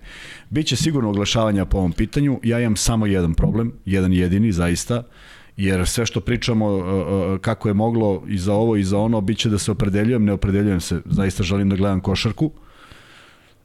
Biće 0.49 0.75
sigurno 0.75 1.09
oglašavanja 1.09 1.65
po 1.65 1.77
ovom 1.77 1.91
pitanju, 1.91 2.39
ja 2.43 2.59
imam 2.59 2.75
samo 2.75 3.05
jedan 3.05 3.33
problem, 3.33 3.73
jedan 3.85 4.13
jedini 4.13 4.51
zaista, 4.51 5.03
jer 5.57 5.87
sve 5.87 6.05
što 6.05 6.21
pričamo 6.21 6.67
uh, 6.67 6.83
uh, 6.83 7.39
kako 7.39 7.67
je 7.67 7.73
moglo 7.73 8.23
i 8.27 8.37
za 8.37 8.53
ovo 8.53 8.75
i 8.75 8.83
za 8.83 8.97
ono, 8.97 9.21
bit 9.21 9.37
će 9.37 9.49
da 9.49 9.57
se 9.57 9.71
opredeljujem, 9.71 10.25
ne 10.25 10.33
opredeljujem 10.33 10.81
se, 10.81 11.01
zaista 11.05 11.43
želim 11.43 11.69
da 11.69 11.75
gledam 11.75 12.01
košarku, 12.01 12.51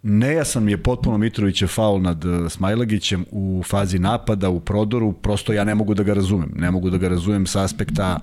Nejasan 0.02 0.64
mi 0.64 0.72
je 0.72 0.82
potpuno 0.82 1.18
Mitrovićev 1.18 1.68
faul 1.68 2.02
nad 2.02 2.24
uh, 2.24 2.50
Smajlagićem 2.52 3.24
u 3.30 3.62
fazi 3.66 3.98
napada, 3.98 4.50
u 4.50 4.60
prodoru, 4.60 5.12
prosto 5.12 5.52
ja 5.52 5.64
ne 5.64 5.74
mogu 5.74 5.94
da 5.94 6.02
ga 6.02 6.14
razumem. 6.14 6.52
Ne 6.56 6.70
mogu 6.70 6.90
da 6.90 6.98
ga 6.98 7.08
razumem 7.08 7.46
sa 7.46 7.62
aspekta 7.64 8.20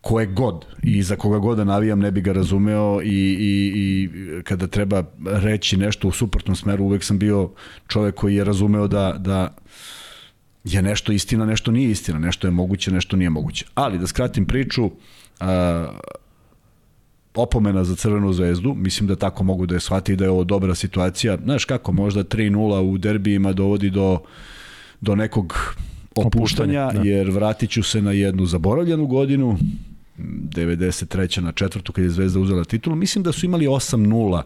koje 0.00 0.26
god 0.26 0.64
i 0.82 1.02
za 1.02 1.16
koga 1.16 1.38
god 1.38 1.56
da 1.56 1.64
navijam 1.64 2.00
ne 2.00 2.10
bi 2.10 2.20
ga 2.20 2.32
razumeo 2.32 3.00
i, 3.02 3.08
i, 3.08 3.72
i 3.76 4.08
kada 4.42 4.66
treba 4.66 5.04
reći 5.26 5.76
nešto 5.76 6.08
u 6.08 6.12
suprotnom 6.12 6.56
smeru 6.56 6.84
uvek 6.84 7.04
sam 7.04 7.18
bio 7.18 7.50
čovek 7.88 8.14
koji 8.14 8.34
je 8.34 8.44
razumeo 8.44 8.88
da, 8.88 9.14
da 9.18 9.54
je 10.64 10.82
nešto 10.82 11.12
istina, 11.12 11.46
nešto 11.46 11.70
nije 11.70 11.90
istina, 11.90 12.18
nešto 12.18 12.46
je 12.46 12.50
moguće, 12.50 12.90
nešto 12.90 13.16
nije 13.16 13.30
moguće. 13.30 13.66
Ali 13.74 13.98
da 13.98 14.06
skratim 14.06 14.46
priču, 14.46 14.84
uh, 14.84 14.90
opomena 17.34 17.84
za 17.84 17.96
Crvenu 17.96 18.32
zvezdu, 18.32 18.74
mislim 18.74 19.08
da 19.08 19.16
tako 19.16 19.44
mogu 19.44 19.66
da 19.66 19.74
je 19.74 19.80
shvati 19.80 20.16
da 20.16 20.24
je 20.24 20.30
ovo 20.30 20.44
dobra 20.44 20.74
situacija. 20.74 21.38
Znaš 21.44 21.64
kako, 21.64 21.92
možda 21.92 22.24
3-0 22.24 22.80
u 22.80 22.98
derbijima 22.98 23.52
dovodi 23.52 23.90
do, 23.90 24.18
do 25.00 25.14
nekog 25.14 25.54
opuštanja, 26.14 26.90
da. 26.92 27.00
jer 27.02 27.30
vratit 27.30 27.70
ću 27.70 27.82
se 27.82 28.02
na 28.02 28.12
jednu 28.12 28.46
zaboravljenu 28.46 29.06
godinu, 29.06 29.58
93. 30.18 31.40
na 31.40 31.52
četvrtu 31.52 31.92
kad 31.92 32.04
je 32.04 32.10
Zvezda 32.10 32.40
uzela 32.40 32.64
titulu, 32.64 32.96
mislim 32.96 33.24
da 33.24 33.32
su 33.32 33.46
imali 33.46 33.66
8-0 33.66 34.42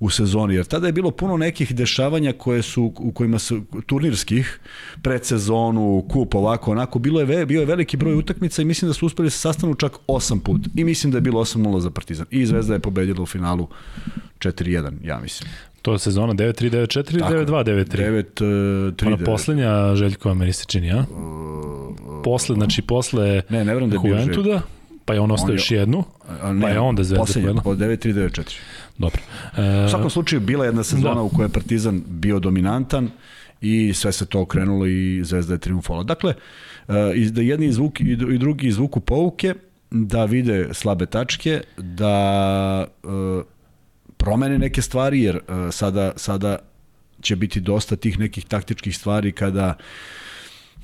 u 0.00 0.10
sezoni, 0.10 0.54
jer 0.54 0.64
tada 0.64 0.86
je 0.86 0.92
bilo 0.92 1.10
puno 1.10 1.36
nekih 1.36 1.74
dešavanja 1.74 2.32
koje 2.32 2.62
su, 2.62 2.92
u 2.98 3.12
kojima 3.12 3.38
su 3.38 3.62
turnirskih, 3.86 4.60
predsezonu, 5.02 6.04
kup, 6.08 6.34
ovako, 6.34 6.70
onako, 6.72 6.98
bilo 6.98 7.20
je, 7.20 7.46
bio 7.46 7.60
je 7.60 7.66
veliki 7.66 7.96
broj 7.96 8.14
utakmica 8.14 8.62
i 8.62 8.64
mislim 8.64 8.88
da 8.88 8.94
su 8.94 9.06
uspeli 9.06 9.26
da 9.26 9.30
se 9.30 9.38
sastanu 9.38 9.74
čak 9.74 9.92
8 10.08 10.40
put. 10.40 10.60
I 10.74 10.84
mislim 10.84 11.10
da 11.10 11.16
je 11.16 11.22
bilo 11.22 11.40
8-0 11.40 11.78
za 11.78 11.90
Partizan. 11.90 12.26
I 12.30 12.46
Zvezda 12.46 12.74
je 12.74 12.80
pobedila 12.80 13.22
u 13.22 13.26
finalu 13.26 13.68
4-1, 14.38 14.92
ja 15.02 15.20
mislim. 15.20 15.50
To 15.82 15.92
je 15.92 15.98
sezona 15.98 16.34
9-3, 16.34 16.70
9-4 16.70 17.12
ili 17.12 17.22
9-2, 17.22 17.64
9-3? 17.64 18.94
9-3. 18.96 19.06
Ona 19.06 19.16
poslednja 19.16 19.96
Željkova 19.96 20.34
meni 20.34 20.52
se 20.52 20.64
čini, 20.64 20.92
a? 20.92 21.04
Posle, 22.24 22.54
znači 22.54 22.82
posle 22.82 23.42
ne, 23.48 23.64
ne 23.64 23.74
da 23.74 23.96
je 23.96 24.00
Juventuda, 24.04 24.62
pa 25.06 25.14
je 25.14 25.20
on 25.20 25.30
ostao 25.30 25.52
još 25.52 25.70
jednu, 25.70 26.04
ne, 26.52 26.60
pa 26.60 26.68
je 26.68 26.80
onda 26.80 27.04
Zvezda 27.04 27.24
pojela. 27.34 27.62
Po 27.62 27.74
9-3, 27.74 28.14
9-4. 28.14 28.58
Dobro. 28.98 29.22
E... 29.56 29.84
U 29.86 29.88
svakom 29.88 30.10
slučaju 30.10 30.40
bila 30.40 30.64
jedna 30.64 30.82
sezona 30.82 31.14
da. 31.14 31.22
u 31.22 31.28
kojoj 31.28 31.46
je 31.46 31.52
Partizan 31.52 32.02
bio 32.06 32.38
dominantan 32.38 33.10
i 33.60 33.94
sve 33.94 34.12
se 34.12 34.26
to 34.26 34.40
okrenulo 34.40 34.86
i 34.86 35.20
Zvezda 35.24 35.54
je 35.54 35.58
triumfovala. 35.58 36.04
Dakle, 36.04 36.34
e, 36.88 37.30
da 37.30 37.40
jedni 37.40 37.66
izvuk 37.66 38.00
i 38.00 38.16
drugi 38.16 38.66
izvuku 38.68 39.00
pouke, 39.00 39.54
da 39.90 40.24
vide 40.24 40.68
slabe 40.72 41.06
tačke, 41.06 41.60
da 41.76 42.86
e, 43.04 43.06
promene 44.16 44.58
neke 44.58 44.82
stvari, 44.82 45.22
jer 45.22 45.36
e, 45.36 45.40
sada, 45.72 46.12
sada 46.16 46.58
će 47.20 47.36
biti 47.36 47.60
dosta 47.60 47.96
tih 47.96 48.18
nekih 48.18 48.44
taktičkih 48.44 48.96
stvari 48.96 49.32
kada 49.32 49.74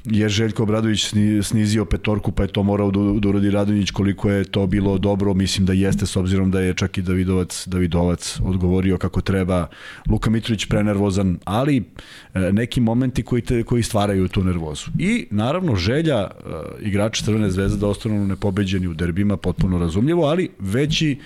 je 0.05 0.29
Željko 0.29 0.63
Obradović 0.63 1.15
snizio 1.43 1.85
petorku, 1.85 2.33
pa 2.33 2.43
je 2.43 2.49
to 2.49 2.63
morao 2.63 2.91
da, 2.91 3.21
da 3.21 3.29
uradi 3.29 3.51
Radonjić 3.51 3.91
koliko 3.91 4.31
je 4.31 4.45
to 4.45 4.67
bilo 4.67 4.99
dobro, 4.99 5.35
mislim 5.35 5.67
da 5.67 5.73
jeste 5.73 6.07
s 6.07 6.17
obzirom 6.17 6.51
da 6.51 6.61
je 6.61 6.75
čak 6.75 6.99
i 6.99 7.03
Davidovac, 7.03 7.67
Davidovac 7.67 8.41
odgovorio 8.45 8.99
kako 8.99 9.21
treba, 9.21 9.67
Luka 10.11 10.31
Mitrović 10.31 10.67
prenervozan, 10.67 11.39
ali 11.45 11.85
e, 12.35 12.53
neki 12.53 12.81
momenti 12.81 13.23
koji, 13.23 13.43
te, 13.43 13.63
koji 13.63 13.83
stvaraju 13.83 14.29
tu 14.29 14.45
nervozu. 14.45 14.91
I 14.99 15.27
naravno 15.31 15.77
želja 15.77 16.19
e, 16.19 16.29
igrača 16.81 17.25
Crvene 17.25 17.51
zvezde 17.51 17.79
da 17.79 17.87
ostanu 17.87 18.27
nepobeđeni 18.27 18.87
u 18.87 18.95
derbima, 18.95 19.37
potpuno 19.37 19.79
razumljivo, 19.79 20.25
ali 20.25 20.49
veći 20.59 21.19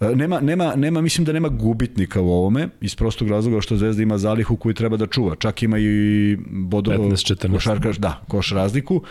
nema, 0.00 0.40
nema, 0.40 0.76
nema, 0.76 1.00
mislim 1.00 1.24
da 1.24 1.32
nema 1.32 1.48
gubitnika 1.48 2.20
u 2.20 2.30
ovome, 2.30 2.68
iz 2.80 2.94
prostog 2.94 3.28
razloga 3.28 3.60
što 3.60 3.76
Zvezda 3.76 4.02
ima 4.02 4.18
zalihu 4.18 4.56
koju 4.56 4.74
treba 4.74 4.96
da 4.96 5.06
čuva. 5.06 5.36
Čak 5.36 5.62
ima 5.62 5.78
i 5.78 6.36
bodo, 6.50 6.90
15, 6.90 7.52
košarkaš, 7.52 7.96
da, 7.96 8.20
koš 8.28 8.50
razliku, 8.50 9.02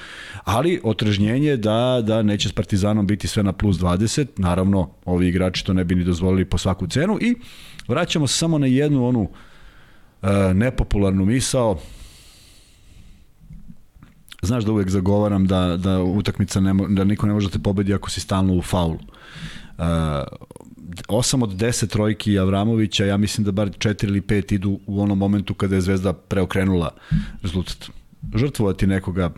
ali 0.44 0.80
otrežnjenje 0.84 1.58
da, 1.58 2.02
da 2.04 2.22
neće 2.22 2.50
s 2.50 2.52
Partizanom 2.52 3.08
biti 3.08 3.28
sve 3.28 3.44
na 3.44 3.54
plus 3.54 3.78
20, 3.78 4.28
naravno 4.38 4.90
ovi 5.06 5.28
igrači 5.28 5.66
to 5.66 5.74
ne 5.74 5.84
bi 5.84 5.96
ni 5.96 6.04
dozvolili 6.04 6.46
po 6.46 6.58
svaku 6.58 6.88
cenu 6.88 7.18
i 7.22 7.36
vraćamo 7.88 8.28
se 8.28 8.38
samo 8.38 8.58
na 8.58 8.68
jednu 8.68 9.08
onu 9.08 9.30
nepopularnu 10.54 11.26
misao, 11.26 11.80
znaš 14.42 14.64
da 14.64 14.72
uvek 14.72 14.90
zagovaram 14.90 15.48
da, 15.48 15.78
da 15.78 16.04
utakmica 16.04 16.60
ne, 16.60 16.74
da 16.90 17.04
niko 17.04 17.28
ne 17.28 17.34
može 17.34 17.48
da 17.48 17.54
te 17.54 17.60
pobedi 17.60 17.94
ako 17.94 18.10
si 18.10 18.20
stalno 18.22 18.54
u 18.54 18.62
faulu. 18.62 19.00
Uh, 19.78 19.86
8 21.08 21.44
od 21.44 21.50
10 21.50 21.88
trojki 21.88 22.40
Avramovića, 22.40 23.06
ja 23.06 23.18
mislim 23.18 23.46
da 23.46 23.52
bar 23.52 23.70
4 23.70 24.06
ili 24.06 24.22
5 24.22 24.54
idu 24.54 24.80
u 24.86 25.02
onom 25.02 25.18
momentu 25.18 25.54
kada 25.54 25.76
je 25.76 25.82
Zvezda 25.82 26.14
preokrenula 26.14 26.94
rezultat. 27.42 27.90
Žrtvovati 28.36 28.88
nekoga, 28.88 29.30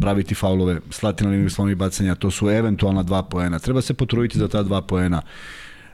praviti 0.00 0.34
faulove, 0.34 0.80
slati 0.90 1.24
na 1.24 1.30
liniju 1.30 1.50
slovnih 1.50 1.76
bacanja, 1.76 2.14
to 2.14 2.30
su 2.30 2.50
eventualna 2.50 3.02
dva 3.02 3.22
poena. 3.22 3.58
Treba 3.58 3.80
se 3.80 3.94
potruditi 3.94 4.38
za 4.38 4.48
ta 4.48 4.62
dva 4.62 4.82
poena. 4.82 5.22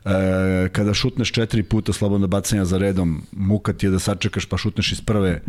E, 0.05 0.69
kada 0.69 0.95
šutneš 0.95 1.33
četiri 1.33 1.63
puta 1.63 1.93
slobodno 1.93 2.27
bacanja 2.27 2.65
za 2.65 2.79
redom, 2.79 3.23
muka 3.33 3.73
ti 3.73 3.87
je 3.87 3.91
da 3.91 3.99
sačekaš 3.99 4.47
pa 4.47 4.57
šutneš 4.57 4.93
iz 4.93 5.01
prve 5.01 5.43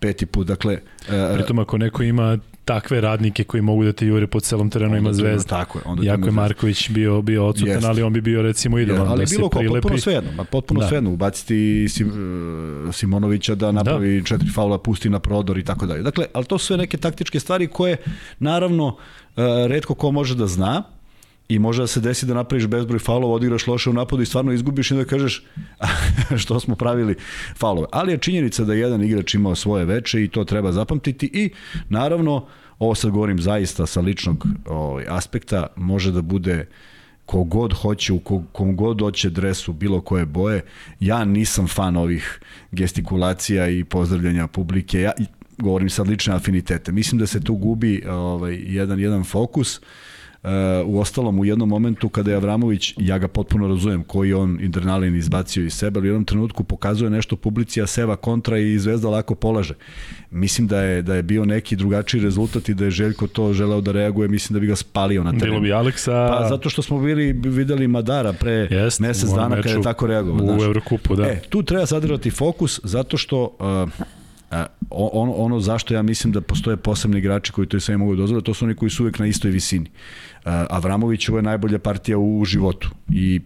peti 0.00 0.26
put. 0.26 0.46
Dakle, 0.46 0.78
e, 1.08 1.34
Pritom 1.34 1.58
ako 1.58 1.78
neko 1.78 2.02
ima 2.02 2.38
takve 2.64 3.00
radnike 3.00 3.44
koji 3.44 3.62
mogu 3.62 3.84
da 3.84 3.92
te 3.92 4.06
jure 4.06 4.26
po 4.26 4.40
celom 4.40 4.70
terenu 4.70 4.96
ima 4.96 5.12
zvezda. 5.12 5.48
Tako 5.48 5.78
je. 5.78 5.82
Onda 5.86 6.02
Jako 6.06 6.26
je 6.26 6.32
Marković 6.32 6.90
bio, 6.90 7.22
bio 7.22 7.46
odsutan, 7.46 7.74
Jest. 7.74 7.86
ali 7.86 8.02
on 8.02 8.12
bi 8.12 8.20
bio 8.20 8.42
recimo 8.42 8.78
idealan 8.78 9.08
ali 9.08 9.24
da 9.24 9.30
bilo 9.30 9.48
se 9.52 9.58
prilepi. 9.58 9.82
Potpuno 9.82 9.98
svejedno, 9.98 10.32
ma 10.32 10.44
potpuno 10.44 10.80
da. 10.80 10.88
svejedno. 10.88 11.12
Ubaciti 11.12 11.88
Sim, 11.88 12.08
uh, 12.88 12.94
Simonovića 12.94 13.54
da 13.54 13.72
napravi 13.72 14.20
da. 14.20 14.26
četiri 14.26 14.50
faula, 14.50 14.78
pusti 14.78 15.10
na 15.10 15.18
prodor 15.18 15.58
i 15.58 15.64
tako 15.64 15.86
dalje. 15.86 16.02
Dakle, 16.02 16.26
ali 16.32 16.44
to 16.44 16.58
su 16.58 16.66
sve 16.66 16.76
neke 16.76 16.96
taktičke 16.96 17.40
stvari 17.40 17.66
koje 17.66 17.96
naravno 18.38 18.86
uh, 18.86 18.96
redko 19.66 19.94
ko 19.94 20.10
može 20.10 20.34
da 20.34 20.46
zna, 20.46 20.82
i 21.48 21.58
može 21.58 21.82
da 21.82 21.86
se 21.86 22.00
desi 22.00 22.26
da 22.26 22.34
napraviš 22.34 22.66
bezbroj 22.66 22.98
faulova, 22.98 23.34
odigraš 23.34 23.66
loše 23.66 23.90
u 23.90 23.92
napadu 23.92 24.22
i 24.22 24.26
stvarno 24.26 24.52
izgubiš 24.52 24.90
i 24.90 24.94
da 24.94 25.04
kažeš 25.04 25.44
što 26.42 26.60
smo 26.60 26.74
pravili 26.74 27.14
faulove. 27.56 27.86
Ali 27.92 28.12
je 28.12 28.18
činjenica 28.18 28.64
da 28.64 28.74
jedan 28.74 29.04
igrač 29.04 29.34
imao 29.34 29.54
svoje 29.54 29.84
veče 29.84 30.24
i 30.24 30.28
to 30.28 30.44
treba 30.44 30.72
zapamtiti 30.72 31.30
i 31.32 31.50
naravno, 31.88 32.46
ovo 32.78 32.94
sad 32.94 33.10
govorim 33.10 33.40
zaista 33.40 33.86
sa 33.86 34.00
ličnog 34.00 34.46
ovaj, 34.66 35.04
aspekta, 35.08 35.66
može 35.76 36.12
da 36.12 36.22
bude 36.22 36.66
kogod 37.26 37.72
hoće, 37.72 38.12
u 38.12 38.20
kom 38.52 38.76
god 38.76 39.00
hoće 39.00 39.30
dresu 39.30 39.72
bilo 39.72 40.00
koje 40.00 40.26
boje. 40.26 40.64
Ja 41.00 41.24
nisam 41.24 41.68
fan 41.68 41.96
ovih 41.96 42.40
gestikulacija 42.72 43.68
i 43.68 43.84
pozdravljanja 43.84 44.46
publike. 44.46 45.00
Ja 45.00 45.12
govorim 45.58 45.90
sad 45.90 46.08
lične 46.08 46.34
afinitete. 46.34 46.92
Mislim 46.92 47.18
da 47.18 47.26
se 47.26 47.40
tu 47.40 47.54
gubi 47.54 48.02
ovaj, 48.08 48.58
jedan, 48.62 49.00
jedan 49.00 49.24
fokus. 49.24 49.78
Uh, 49.78 49.84
u 50.86 51.00
ostalom 51.00 51.38
u 51.38 51.44
jednom 51.44 51.68
momentu 51.68 52.08
kada 52.08 52.30
je 52.30 52.36
Avramović, 52.36 52.94
ja 52.96 53.18
ga 53.18 53.28
potpuno 53.28 53.68
razumem 53.68 54.02
koji 54.02 54.32
on 54.32 54.58
internalin 54.60 55.16
izbacio 55.16 55.64
iz 55.64 55.72
sebe, 55.72 56.00
ali 56.00 56.08
u 56.08 56.10
jednom 56.10 56.24
trenutku 56.24 56.64
pokazuje 56.64 57.10
nešto 57.10 57.36
publici, 57.36 57.82
a 57.82 57.86
Seva 57.86 58.16
kontra 58.16 58.58
i 58.58 58.78
Zvezda 58.78 59.08
lako 59.08 59.34
polaže. 59.34 59.74
Mislim 60.30 60.66
da 60.66 60.80
je, 60.80 61.02
da 61.02 61.14
je 61.14 61.22
bio 61.22 61.44
neki 61.44 61.76
drugačiji 61.76 62.20
rezultat 62.20 62.68
i 62.68 62.74
da 62.74 62.84
je 62.84 62.90
Željko 62.90 63.26
to 63.26 63.52
želeo 63.52 63.80
da 63.80 63.92
reaguje, 63.92 64.28
mislim 64.28 64.54
da 64.54 64.60
bi 64.60 64.66
ga 64.66 64.76
spalio 64.76 65.24
na 65.24 65.30
terenu. 65.32 65.50
Bilo 65.50 65.60
bi 65.60 65.72
Aleksa... 65.72 66.28
Pa 66.30 66.48
zato 66.48 66.70
što 66.70 66.82
smo 66.82 67.00
bili, 67.00 67.32
videli 67.32 67.88
Madara 67.88 68.32
pre 68.32 68.52
Jest, 68.52 69.00
mesec 69.00 69.30
dana 69.30 69.56
kada 69.62 69.70
je 69.70 69.82
tako 69.82 70.06
reagovao. 70.06 70.56
U. 70.56 70.62
Evrokupu, 70.62 71.16
da. 71.16 71.26
E, 71.26 71.40
tu 71.48 71.62
treba 71.62 71.86
zadržati 71.86 72.30
fokus 72.30 72.80
zato 72.84 73.16
što 73.16 73.56
uh, 73.58 74.06
ono, 74.90 75.32
ono 75.32 75.60
zašto 75.60 75.94
ja 75.94 76.02
mislim 76.02 76.32
da 76.32 76.40
postoje 76.40 76.76
posebni 76.76 77.18
igrači 77.18 77.52
koji 77.52 77.66
to 77.66 77.76
i 77.76 77.80
sve 77.80 77.96
mogu 77.96 78.14
da 78.14 78.20
dozvoliti, 78.20 78.46
to 78.46 78.54
su 78.54 78.64
oni 78.64 78.74
koji 78.74 78.90
su 78.90 79.02
uvek 79.02 79.18
na 79.18 79.26
istoj 79.26 79.50
visini. 79.50 79.90
Avramović 80.44 81.28
ovo 81.28 81.38
je 81.38 81.42
najbolja 81.42 81.78
partija 81.78 82.18
u 82.18 82.44
životu 82.44 82.90
i 83.08 83.40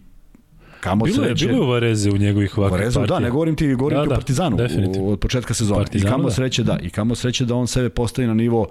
Kamo 0.81 1.05
bilo 1.05 1.23
sreće. 1.23 1.45
Je, 1.45 1.49
bilo 1.49 1.63
je 1.63 1.67
u 1.67 1.71
Vareze 1.71 2.09
u 2.09 2.17
njegovih 2.17 2.57
ovakvih 2.57 2.79
Varezu, 2.79 2.99
partija. 2.99 3.19
Da, 3.19 3.25
ne 3.25 3.29
govorim 3.29 3.55
ti, 3.55 3.73
govorim 3.73 3.97
da, 3.97 4.03
ti 4.03 4.07
o 4.07 4.09
da, 4.09 4.15
Partizanu 4.15 4.57
u, 4.97 5.11
od 5.11 5.19
početka. 5.19 5.53
Partizanu, 5.53 5.85
I 5.93 6.01
kamo 6.01 6.23
da. 6.23 6.31
sreće 6.31 6.63
da. 6.63 6.79
I 6.81 6.89
kamo 6.89 7.15
sreće 7.15 7.45
da 7.45 7.55
on 7.55 7.67
sebe 7.67 7.89
postavi 7.89 8.27
na 8.27 8.33
nivo 8.33 8.67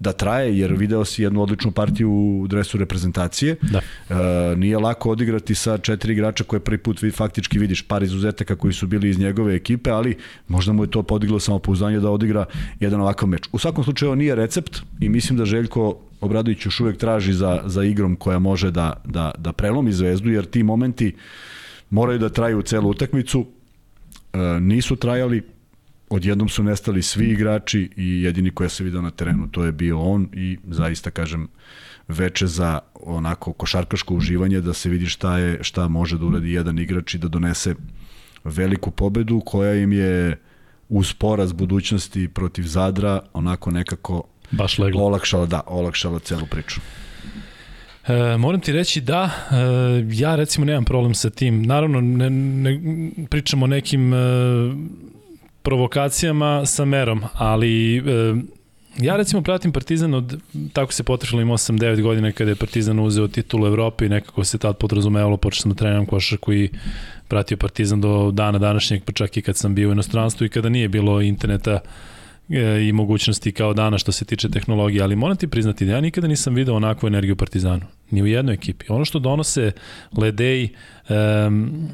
da 0.00 0.12
traje, 0.12 0.58
jer 0.58 0.72
video 0.72 1.04
si 1.04 1.22
jednu 1.22 1.42
odličnu 1.42 1.70
partiju 1.70 2.10
u 2.10 2.46
dresu 2.48 2.78
reprezentacije. 2.78 3.56
Da. 3.62 3.80
E, 4.10 4.56
nije 4.56 4.78
lako 4.78 5.10
odigrati 5.10 5.54
sa 5.54 5.78
četiri 5.78 6.12
igrača 6.12 6.44
koje 6.44 6.60
prvi 6.60 6.78
put 6.78 7.02
vid, 7.02 7.14
faktički 7.14 7.58
vidiš 7.58 7.82
par 7.82 8.02
izuzetaka 8.02 8.56
koji 8.56 8.72
su 8.72 8.86
bili 8.86 9.08
iz 9.08 9.18
njegove 9.18 9.54
ekipe, 9.54 9.90
ali 9.90 10.16
možda 10.48 10.72
mu 10.72 10.84
je 10.84 10.90
to 10.90 11.02
podiglo 11.02 11.40
samopouzdanje 11.40 12.00
da 12.00 12.10
odigra 12.10 12.44
jedan 12.80 13.00
ovakav 13.00 13.28
meč. 13.28 13.48
U 13.52 13.58
svakom 13.58 13.84
slučaju 13.84 14.16
nije 14.16 14.34
recept 14.34 14.82
i 15.00 15.08
mislim 15.08 15.38
da 15.38 15.44
Željko 15.44 15.96
Obradović 16.20 16.66
još 16.66 16.80
uvek 16.80 16.96
traži 16.96 17.32
za, 17.32 17.62
za 17.66 17.84
igrom 17.84 18.16
koja 18.16 18.38
može 18.38 18.70
da, 18.70 19.02
da, 19.04 19.30
da 19.38 19.52
prelomi 19.52 19.92
zvezdu, 19.92 20.30
jer 20.30 20.44
ti 20.44 20.62
momenti 20.62 21.14
moraju 21.92 22.18
da 22.18 22.28
traju 22.28 22.62
celu 22.62 22.90
utakmicu, 22.90 23.46
e, 24.32 24.38
nisu 24.60 24.96
trajali, 24.96 25.42
odjednom 26.10 26.48
su 26.48 26.62
nestali 26.62 27.02
svi 27.02 27.28
igrači 27.28 27.90
i 27.96 28.22
jedini 28.22 28.50
koja 28.50 28.68
se 28.68 28.84
vidio 28.84 29.02
na 29.02 29.10
terenu, 29.10 29.48
to 29.50 29.64
je 29.64 29.72
bio 29.72 30.00
on 30.00 30.28
i 30.32 30.58
zaista 30.68 31.10
kažem 31.10 31.48
veče 32.08 32.46
za 32.46 32.78
onako 32.94 33.52
košarkaško 33.52 34.14
uživanje 34.14 34.60
da 34.60 34.72
se 34.72 34.88
vidi 34.88 35.06
šta 35.06 35.38
je 35.38 35.58
šta 35.62 35.88
može 35.88 36.18
da 36.18 36.26
uradi 36.26 36.52
jedan 36.52 36.78
igrač 36.78 37.14
i 37.14 37.18
da 37.18 37.28
donese 37.28 37.74
veliku 38.44 38.90
pobedu 38.90 39.42
koja 39.46 39.74
im 39.74 39.92
je 39.92 40.40
uz 40.88 41.12
poraz 41.12 41.52
budućnosti 41.52 42.28
protiv 42.28 42.62
Zadra 42.62 43.20
onako 43.32 43.70
nekako 43.70 44.22
Baš 44.50 44.78
leglo. 44.78 45.04
Olakšala, 45.04 45.46
da, 45.46 45.60
olakšala 45.66 46.18
celu 46.18 46.46
priču. 46.46 46.80
E, 48.08 48.36
moram 48.36 48.60
ti 48.60 48.72
reći 48.72 49.00
da, 49.00 49.30
e, 49.50 49.54
ja 50.10 50.36
recimo 50.36 50.66
nemam 50.66 50.84
problem 50.84 51.14
sa 51.14 51.30
tim. 51.30 51.62
Naravno, 51.62 52.00
ne, 52.00 52.30
ne 52.30 52.80
pričamo 53.30 53.64
o 53.64 53.68
nekim 53.68 54.14
e, 54.14 54.16
provokacijama 55.62 56.66
sa 56.66 56.84
merom, 56.84 57.22
ali 57.32 57.96
e, 57.96 58.02
ja 58.98 59.16
recimo 59.16 59.42
pratim 59.42 59.72
Partizan 59.72 60.14
od, 60.14 60.40
tako 60.72 60.92
se 60.92 61.02
potrešilo 61.02 61.42
ima 61.42 61.52
8-9 61.52 62.02
godina 62.02 62.32
kada 62.32 62.50
je 62.50 62.56
Partizan 62.56 62.98
uzeo 62.98 63.28
titulu 63.28 63.66
Evrope 63.66 64.06
i 64.06 64.08
nekako 64.08 64.44
se 64.44 64.58
tad 64.58 64.76
podrazumevalo, 64.76 65.36
počeo 65.36 65.60
sam 65.60 65.70
da 65.70 65.76
trenam 65.76 66.06
košarku 66.06 66.52
i 66.52 66.70
pratio 67.28 67.56
Partizan 67.56 68.00
do 68.00 68.30
dana 68.30 68.58
današnjeg, 68.58 69.04
pa 69.04 69.12
čak 69.12 69.36
i 69.36 69.42
kad 69.42 69.56
sam 69.56 69.74
bio 69.74 69.88
u 69.88 69.92
inostranstvu 69.92 70.46
i 70.46 70.48
kada 70.48 70.68
nije 70.68 70.88
bilo 70.88 71.20
interneta 71.20 71.80
i 72.88 72.92
mogućnosti 72.92 73.52
kao 73.52 73.74
dana 73.74 73.98
što 73.98 74.12
se 74.12 74.24
tiče 74.24 74.48
tehnologije, 74.48 75.02
ali 75.02 75.16
moram 75.16 75.36
ti 75.36 75.46
priznati 75.46 75.86
da 75.86 75.92
ja 75.92 76.00
nikada 76.00 76.26
nisam 76.26 76.54
video 76.54 76.74
onakvu 76.74 77.06
energiju 77.06 77.36
Partizanu, 77.36 77.86
ni 78.10 78.22
u 78.22 78.26
jednoj 78.26 78.54
ekipi. 78.54 78.86
Ono 78.88 79.04
što 79.04 79.18
donose 79.18 79.72
Ledej, 80.16 80.68
um, 81.08 81.88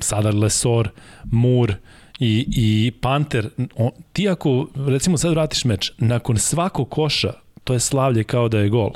sada 0.00 0.30
Lesor, 0.30 0.88
Mur, 1.24 1.74
i, 2.18 2.46
i 2.56 2.92
Panter, 3.00 3.48
on, 3.76 3.90
ti 4.12 4.28
ako 4.28 4.68
recimo 4.76 5.18
sad 5.18 5.30
vratiš 5.30 5.64
meč, 5.64 5.92
nakon 5.98 6.36
svakog 6.36 6.90
koša 6.90 7.32
to 7.64 7.72
je 7.72 7.80
slavlje 7.80 8.24
kao 8.24 8.48
da 8.48 8.58
je 8.58 8.68
gol. 8.68 8.90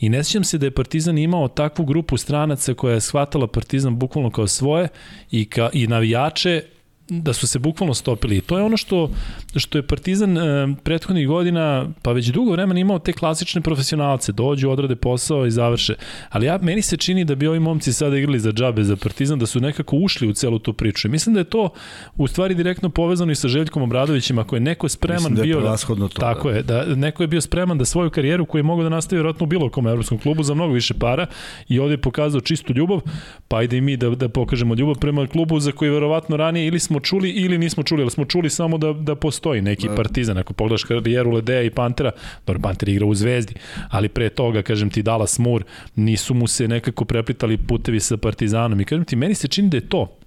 I 0.00 0.08
ne 0.08 0.24
sjećam 0.24 0.44
se 0.44 0.58
da 0.58 0.66
je 0.66 0.70
Partizan 0.70 1.18
imao 1.18 1.48
takvu 1.48 1.84
grupu 1.84 2.16
stranaca 2.16 2.74
koja 2.74 2.94
je 2.94 3.00
shvatala 3.00 3.46
Partizan 3.46 3.98
bukvalno 3.98 4.30
kao 4.30 4.46
svoje 4.46 4.88
i, 5.30 5.44
ka, 5.44 5.70
i 5.72 5.86
navijače 5.86 6.62
da 7.08 7.32
su 7.32 7.46
se 7.46 7.58
bukvalno 7.58 7.94
stopili. 7.94 8.40
To 8.40 8.58
je 8.58 8.64
ono 8.64 8.76
što, 8.76 9.10
što 9.56 9.78
je 9.78 9.86
Partizan 9.86 10.38
e, 10.38 10.74
prethodnih 10.82 11.28
godina, 11.28 11.88
pa 12.02 12.12
već 12.12 12.26
dugo 12.26 12.52
vremena 12.52 12.80
imao 12.80 12.98
te 12.98 13.12
klasične 13.12 13.60
profesionalce, 13.60 14.32
dođu, 14.32 14.70
odrade 14.70 14.96
posao 14.96 15.46
i 15.46 15.50
završe. 15.50 15.94
Ali 16.30 16.46
ja, 16.46 16.58
meni 16.62 16.82
se 16.82 16.96
čini 16.96 17.24
da 17.24 17.34
bi 17.34 17.46
ovi 17.46 17.60
momci 17.60 17.92
sada 17.92 18.16
igrali 18.16 18.40
za 18.40 18.52
džabe, 18.52 18.84
za 18.84 18.96
Partizan, 18.96 19.38
da 19.38 19.46
su 19.46 19.60
nekako 19.60 19.96
ušli 19.96 20.28
u 20.28 20.32
celu 20.32 20.58
tu 20.58 20.72
priču. 20.72 21.08
I 21.08 21.10
mislim 21.10 21.34
da 21.34 21.40
je 21.40 21.44
to 21.44 21.68
u 22.16 22.26
stvari 22.26 22.54
direktno 22.54 22.88
povezano 22.88 23.32
i 23.32 23.34
sa 23.34 23.48
Željkom 23.48 23.82
Obradovićem, 23.82 24.38
ako 24.38 24.56
je 24.56 24.60
neko 24.60 24.88
spreman 24.88 25.34
da 25.34 25.42
je 25.42 25.46
bio... 25.46 25.60
Da, 25.60 25.76
to, 25.76 26.08
tako 26.08 26.50
da. 26.50 26.56
je, 26.56 26.62
da 26.62 26.84
neko 26.84 27.22
je 27.22 27.26
bio 27.26 27.40
spreman 27.40 27.78
da 27.78 27.84
svoju 27.84 28.10
karijeru 28.10 28.46
koju 28.46 28.58
je 28.58 28.62
mogao 28.62 28.82
da 28.82 28.88
nastavi 28.88 29.18
vjerojatno 29.18 29.44
u 29.44 29.46
bilo 29.46 29.70
kom 29.70 29.86
evropskom 29.86 30.18
klubu 30.18 30.42
za 30.42 30.54
mnogo 30.54 30.72
više 30.72 30.94
para 30.94 31.26
i 31.68 31.78
ovde 31.78 31.92
je 31.92 32.00
pokazao 32.00 32.40
čistu 32.40 32.72
ljubav, 32.72 33.00
pa 33.48 33.56
ajde 33.56 33.76
i 33.76 33.80
mi 33.80 33.96
da, 33.96 34.10
da 34.10 34.28
pokažemo 34.28 34.74
ljubav 34.74 34.94
prema 34.98 35.26
klubu 35.26 35.60
za 35.60 35.72
koji 35.72 35.90
verovatno 35.90 36.36
ranije 36.36 36.66
ili 36.66 36.78
smo 36.80 37.00
čuli 37.02 37.30
ili 37.30 37.58
nismo 37.58 37.82
čuli, 37.82 38.02
ali 38.02 38.10
smo 38.10 38.24
čuli 38.24 38.50
samo 38.50 38.78
da, 38.78 38.92
da 38.92 39.14
postoji 39.14 39.62
neki 39.62 39.88
da. 39.88 39.94
partizan. 39.94 40.38
Ako 40.38 40.52
pogledaš 40.52 40.84
karijeru 40.84 41.30
Ledeja 41.30 41.62
i 41.62 41.70
Pantera, 41.70 42.10
dobro, 42.46 42.62
Panter 42.62 42.88
igra 42.88 43.06
u 43.06 43.14
Zvezdi, 43.14 43.54
ali 43.90 44.08
pre 44.08 44.28
toga, 44.28 44.62
kažem 44.62 44.90
ti, 44.90 45.02
Dallas 45.02 45.38
Moore, 45.38 45.64
nisu 45.96 46.34
mu 46.34 46.46
se 46.46 46.68
nekako 46.68 47.04
preplitali 47.04 47.56
putevi 47.56 48.00
sa 48.00 48.16
Partizanom. 48.16 48.80
I 48.80 48.84
kažem 48.84 49.04
ti, 49.04 49.16
meni 49.16 49.34
se 49.34 49.48
čini 49.48 49.68
da 49.68 49.76
je 49.76 49.88
to 49.88 50.21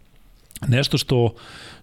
nešto 0.68 0.98
što 0.98 1.34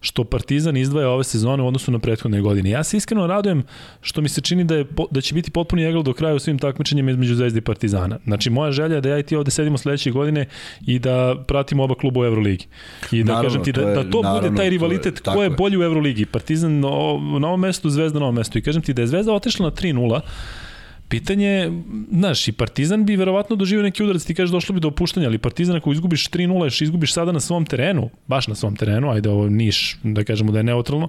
što 0.03 0.25
Partizan 0.25 0.77
izdvaja 0.77 1.09
ove 1.09 1.25
sezone 1.25 1.63
u 1.63 1.67
odnosu 1.67 1.91
na 1.91 1.99
prethodne 1.99 2.41
godine. 2.41 2.71
Ja 2.71 2.85
se 2.85 2.97
iskreno 2.97 3.27
radujem 3.27 3.63
što 4.01 4.21
mi 4.21 4.29
se 4.29 4.41
čini 4.41 4.65
da 4.65 4.75
je 4.75 4.87
da 5.11 5.21
će 5.21 5.35
biti 5.35 5.51
potpuni 5.51 5.85
egl 5.85 6.01
do 6.01 6.13
kraja 6.13 6.35
u 6.35 6.39
svim 6.39 6.59
takmičenjima 6.59 7.11
između 7.11 7.35
Zvezde 7.35 7.59
i 7.59 7.63
Partizana. 7.63 8.19
Znači 8.25 8.51
moja 8.51 8.73
želja 8.73 8.95
je 8.95 9.01
da 9.01 9.09
ja 9.09 9.19
i 9.19 9.23
ti 9.23 9.37
ovde 9.37 9.51
sedimo 9.51 9.79
sledeće 9.79 10.11
godine 10.11 10.47
i 10.87 10.99
da 10.99 11.45
pratimo 11.47 11.85
oba 11.85 11.95
kluba 11.95 12.21
u 12.21 12.25
Evroligi. 12.25 12.67
I 13.13 13.25
da 13.25 13.33
naravno, 13.33 13.49
kažem 13.49 13.65
ti 13.65 13.73
da, 13.73 13.81
je, 13.81 13.95
da 13.95 14.11
to 14.11 14.23
naravno, 14.23 14.49
bude 14.49 14.57
taj 14.57 14.71
rivalitet 14.71 15.21
to 15.23 15.31
je, 15.31 15.35
ko 15.35 15.43
je 15.43 15.51
bolji 15.51 15.79
u 15.79 15.83
Evroligi. 15.83 16.27
Partizan 16.27 16.81
na 16.81 16.89
ovom 17.49 17.61
mestu, 17.61 17.91
Zvezda 17.91 18.19
na 18.19 18.25
ovom 18.25 18.35
mestu. 18.35 18.59
I 18.59 18.63
kažem 18.63 18.83
ti 18.83 18.95
da 18.95 19.03
je 19.03 19.07
Zvezda 19.07 19.33
otišla 19.33 19.67
na 19.67 19.73
3:0 19.73 20.21
Pitanje 21.13 21.47
je, 21.47 21.83
znaš, 22.13 22.49
i 22.49 22.53
Partizan 22.53 23.05
bi 23.05 23.17
verovatno 23.17 23.57
doživio 23.57 23.83
neki 23.83 24.03
udarac, 24.03 24.25
ti 24.25 24.35
kažeš 24.35 24.51
došlo 24.51 24.73
bi 24.73 24.81
do 24.81 24.89
opuštanja, 24.89 25.27
ali 25.29 25.39
Partizan 25.39 25.77
ako 25.77 25.93
izgubiš 25.93 26.31
3-0, 26.31 26.83
izgubiš 26.83 27.13
sada 27.13 27.33
na 27.33 27.41
svom 27.41 27.67
terenu, 27.67 28.11
baš 28.27 28.49
na 28.49 28.55
svom 28.55 28.77
terenu, 28.77 29.11
ajde 29.11 29.29
ovo 29.29 29.49
Niš, 29.49 29.99
da 30.03 30.25
kažemo 30.25 30.53
da 30.53 30.59
je 30.59 30.65
neutralno, 30.65 31.09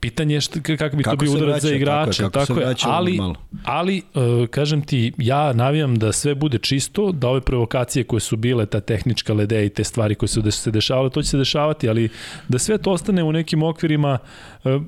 Pitanje 0.00 0.34
je 0.34 0.40
šta, 0.40 0.60
kako 0.78 0.96
bi 0.96 1.02
kako 1.02 1.16
to 1.16 1.20
bio 1.20 1.32
udarac 1.32 1.62
za 1.62 1.74
igrače, 1.74 2.22
tako, 2.22 2.30
tako 2.30 2.60
je, 2.60 2.74
ali, 2.82 3.20
ali 3.64 4.02
uh, 4.14 4.48
kažem 4.48 4.82
ti, 4.82 5.12
ja 5.18 5.52
navijam 5.52 5.96
da 5.96 6.12
sve 6.12 6.34
bude 6.34 6.58
čisto, 6.58 7.12
da 7.12 7.28
ove 7.28 7.40
provokacije 7.40 8.04
koje 8.04 8.20
su 8.20 8.36
bile, 8.36 8.66
ta 8.66 8.80
tehnička 8.80 9.34
lede 9.34 9.66
i 9.66 9.68
te 9.68 9.84
stvari 9.84 10.14
koje 10.14 10.28
su 10.28 10.50
se 10.50 10.70
dešavale, 10.70 11.10
to 11.10 11.22
će 11.22 11.28
se 11.28 11.38
dešavati, 11.38 11.88
ali 11.88 12.08
da 12.48 12.58
sve 12.58 12.78
to 12.78 12.90
ostane 12.90 13.22
u 13.22 13.32
nekim 13.32 13.62
okvirima 13.62 14.18
uh, 14.64 14.82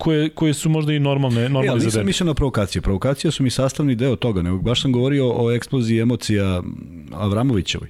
koje, 0.00 0.28
koje 0.28 0.54
su 0.54 0.68
možda 0.68 0.92
i 0.92 0.98
normalne, 0.98 1.42
normalne 1.42 1.66
e, 1.66 1.70
ali 1.70 1.84
nisam 1.84 2.06
mislio 2.06 2.26
na 2.26 2.34
provokacije. 2.34 2.82
Provokacije 2.82 3.30
su 3.30 3.42
mi 3.42 3.50
sastavni 3.50 3.94
deo 3.94 4.16
toga, 4.16 4.42
nego 4.42 4.58
baš 4.58 4.82
sam 4.82 4.92
govorio 4.92 5.32
o 5.36 5.52
eksploziji 5.52 6.00
emocija 6.00 6.62
Avramovićevoj. 7.12 7.88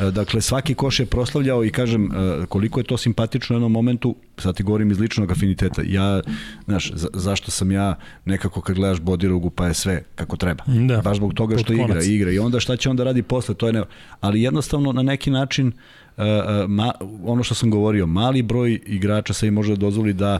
E, 0.00 0.10
dakle, 0.10 0.40
svaki 0.40 0.74
koš 0.74 1.00
je 1.00 1.06
proslavljao 1.06 1.64
i 1.64 1.70
kažem 1.70 2.12
e, 2.12 2.46
koliko 2.46 2.80
je 2.80 2.84
to 2.84 2.96
simpatično 2.96 3.54
u 3.54 3.56
jednom 3.56 3.72
momentu, 3.72 4.16
sad 4.38 4.56
ti 4.56 4.62
govorim 4.62 4.90
iz 4.90 4.98
ličnog 4.98 5.30
afiniteta. 5.30 5.82
Ja, 5.84 6.20
znaš, 6.64 6.92
za, 6.94 7.08
zašto 7.14 7.50
sam 7.50 7.72
ja 7.72 7.94
nekako 8.24 8.60
kad 8.60 8.76
gledaš 8.76 9.00
Bodirogu 9.00 9.50
pa 9.50 9.66
je 9.66 9.74
sve 9.74 10.02
kako 10.14 10.36
treba. 10.36 10.64
Da. 10.66 11.00
Baš 11.00 11.16
zbog 11.16 11.34
toga 11.34 11.58
što 11.58 11.72
igra, 11.72 12.02
igra. 12.02 12.30
I 12.30 12.38
onda 12.38 12.60
šta 12.60 12.76
će 12.76 12.90
onda 12.90 13.04
radi 13.04 13.22
posle, 13.22 13.54
to 13.54 13.66
je 13.66 13.72
ne... 13.72 13.82
Ali 14.20 14.42
jednostavno 14.42 14.92
na 14.92 15.02
neki 15.02 15.30
način 15.30 15.72
Uh, 16.16 16.24
uh, 16.24 16.70
ma, 16.70 16.92
ono 17.24 17.42
što 17.42 17.54
sam 17.54 17.70
govorio, 17.70 18.06
mali 18.06 18.42
broj 18.42 18.80
igrača 18.86 19.32
se 19.32 19.46
i 19.46 19.50
može 19.50 19.72
da 19.72 19.76
dozvoli 19.76 20.12
da 20.12 20.38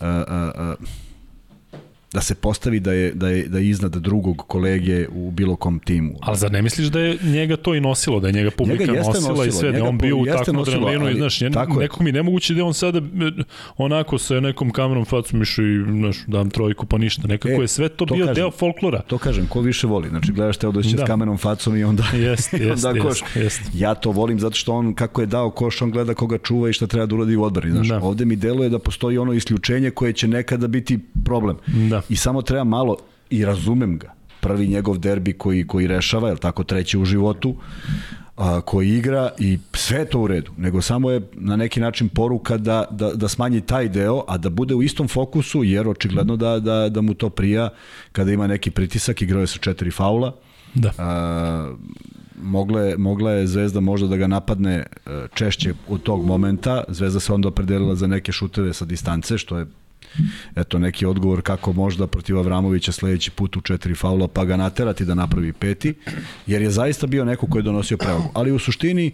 uh, 0.00 0.04
uh, 0.04 0.52
uh. 0.56 0.76
Da 2.16 2.22
se 2.22 2.34
postavi 2.34 2.80
da 2.80 2.92
je, 2.92 3.12
da 3.14 3.28
je, 3.28 3.48
da 3.48 3.58
je 3.58 3.68
iznad 3.68 3.96
drugog 3.96 4.36
kolege 4.46 5.08
u 5.08 5.30
bilo 5.30 5.56
kom 5.56 5.78
timu. 5.78 6.14
Ali 6.20 6.38
zar 6.38 6.52
ne 6.52 6.62
misliš 6.62 6.86
da 6.86 7.00
je 7.00 7.18
njega 7.22 7.56
to 7.56 7.74
i 7.74 7.80
nosilo, 7.80 8.20
da 8.20 8.28
je 8.28 8.32
njega 8.32 8.50
publika 8.50 8.84
njega 8.84 8.92
nosila 8.92 9.28
nosilo, 9.28 9.44
i 9.44 9.52
sve, 9.52 9.72
da 9.72 9.84
on 9.84 9.98
bio 9.98 10.16
u 10.16 10.24
takvom 10.24 10.58
adrenalinu 10.58 11.10
i 11.10 11.14
znaš, 11.14 11.40
nekako 11.40 12.02
mi 12.02 12.12
nemoguće 12.12 12.54
da 12.54 12.64
on 12.64 12.74
sada 12.74 12.98
e, 12.98 13.02
onako 13.76 14.18
sa 14.18 14.40
nekom 14.40 14.70
kamerom 14.70 15.04
facom 15.04 15.42
išao 15.42 15.64
i 15.64 15.84
znaš, 16.00 16.24
dam 16.26 16.50
trojku 16.50 16.86
pa 16.86 16.98
ništa, 16.98 17.28
nekako 17.28 17.60
e, 17.60 17.64
je 17.64 17.68
sve 17.68 17.88
to, 17.88 18.06
to 18.06 18.14
bio 18.14 18.26
kažem, 18.26 18.34
deo 18.34 18.50
folklora. 18.50 19.02
To 19.06 19.18
kažem, 19.18 19.46
ko 19.46 19.60
više 19.60 19.86
voli, 19.86 20.08
znači 20.08 20.32
gledaš 20.32 20.56
te 20.56 20.68
odoće 20.68 20.96
da. 20.96 21.04
s 21.04 21.06
kamerom 21.06 21.38
facom 21.38 21.76
i 21.76 21.84
onda, 21.84 22.04
jest, 22.14 22.52
i 22.60 22.70
onda 22.70 22.90
jest, 22.90 23.02
koš. 23.02 23.20
Jest, 23.20 23.60
jest. 23.60 23.70
Ja 23.74 23.94
to 23.94 24.10
volim 24.10 24.40
zato 24.40 24.56
što 24.56 24.72
on 24.72 24.94
kako 24.94 25.20
je 25.20 25.26
dao 25.26 25.50
koš, 25.50 25.82
on 25.82 25.90
gleda 25.90 26.14
koga 26.14 26.38
čuva 26.38 26.70
i 26.70 26.72
šta 26.72 26.86
treba 26.86 27.06
da 27.06 27.14
uradi 27.14 27.36
u 27.36 27.42
odbrani, 27.42 27.72
znaš. 27.72 27.88
Da. 27.88 28.00
Ovde 28.00 28.24
mi 28.24 28.36
deluje 28.36 28.68
da 28.68 28.78
postoji 28.78 29.18
ono 29.18 29.32
isključenje 29.32 29.90
koje 29.90 30.12
će 30.12 30.28
nekada 30.28 30.66
biti 30.66 30.98
problem. 31.24 31.56
Da. 31.66 32.02
I 32.08 32.16
samo 32.16 32.42
treba 32.42 32.64
malo, 32.64 32.96
i 33.30 33.44
razumem 33.44 33.98
ga, 33.98 34.14
prvi 34.40 34.68
njegov 34.68 34.98
derbi 34.98 35.32
koji, 35.32 35.66
koji 35.66 35.86
rešava, 35.86 36.28
je 36.28 36.36
tako, 36.36 36.64
treći 36.64 36.98
u 36.98 37.04
životu, 37.04 37.56
a, 38.36 38.60
koji 38.60 38.90
igra 38.90 39.30
i 39.38 39.58
sve 39.72 40.04
to 40.04 40.20
u 40.20 40.26
redu, 40.26 40.52
nego 40.56 40.82
samo 40.82 41.10
je 41.10 41.20
na 41.32 41.56
neki 41.56 41.80
način 41.80 42.08
poruka 42.08 42.56
da, 42.56 42.84
da, 42.90 43.12
da 43.12 43.28
smanji 43.28 43.60
taj 43.60 43.88
deo, 43.88 44.24
a 44.28 44.38
da 44.38 44.50
bude 44.50 44.74
u 44.74 44.82
istom 44.82 45.08
fokusu, 45.08 45.64
jer 45.64 45.88
očigledno 45.88 46.36
da, 46.36 46.58
da, 46.60 46.88
da 46.88 47.00
mu 47.00 47.14
to 47.14 47.30
prija 47.30 47.68
kada 48.12 48.32
ima 48.32 48.46
neki 48.46 48.70
pritisak, 48.70 49.22
igrao 49.22 49.40
je 49.40 49.46
sa 49.46 49.58
četiri 49.58 49.90
faula, 49.90 50.32
da. 50.74 50.92
A, 50.98 51.74
mogla 52.42 52.80
je, 52.80 52.96
mogla 52.96 53.30
je 53.30 53.46
Zvezda 53.46 53.80
možda 53.80 54.08
da 54.08 54.16
ga 54.16 54.26
napadne 54.26 54.74
e, 54.74 54.86
češće 55.34 55.74
u 55.88 55.98
tog 55.98 56.26
momenta, 56.26 56.84
Zvezda 56.88 57.20
se 57.20 57.32
onda 57.32 57.48
opredelila 57.48 57.94
za 57.94 58.06
neke 58.06 58.32
šuteve 58.32 58.72
sa 58.72 58.84
distance, 58.84 59.38
što 59.38 59.58
je 59.58 59.66
eto 60.56 60.78
neki 60.78 61.06
odgovor 61.06 61.42
kako 61.42 61.72
možda 61.72 62.06
protiv 62.06 62.38
Avramovića 62.38 62.92
sledeći 62.92 63.30
put 63.30 63.56
u 63.56 63.60
četiri 63.60 63.94
faula 63.94 64.28
pa 64.28 64.44
ga 64.44 64.56
naterati 64.56 65.04
da 65.04 65.14
napravi 65.14 65.52
peti, 65.52 65.94
jer 66.46 66.62
je 66.62 66.70
zaista 66.70 67.06
bio 67.06 67.24
neko 67.24 67.46
ko 67.46 67.58
je 67.58 67.62
donosio 67.62 67.96
prevagu. 67.96 68.30
Ali 68.34 68.52
u 68.52 68.58
suštini 68.58 69.12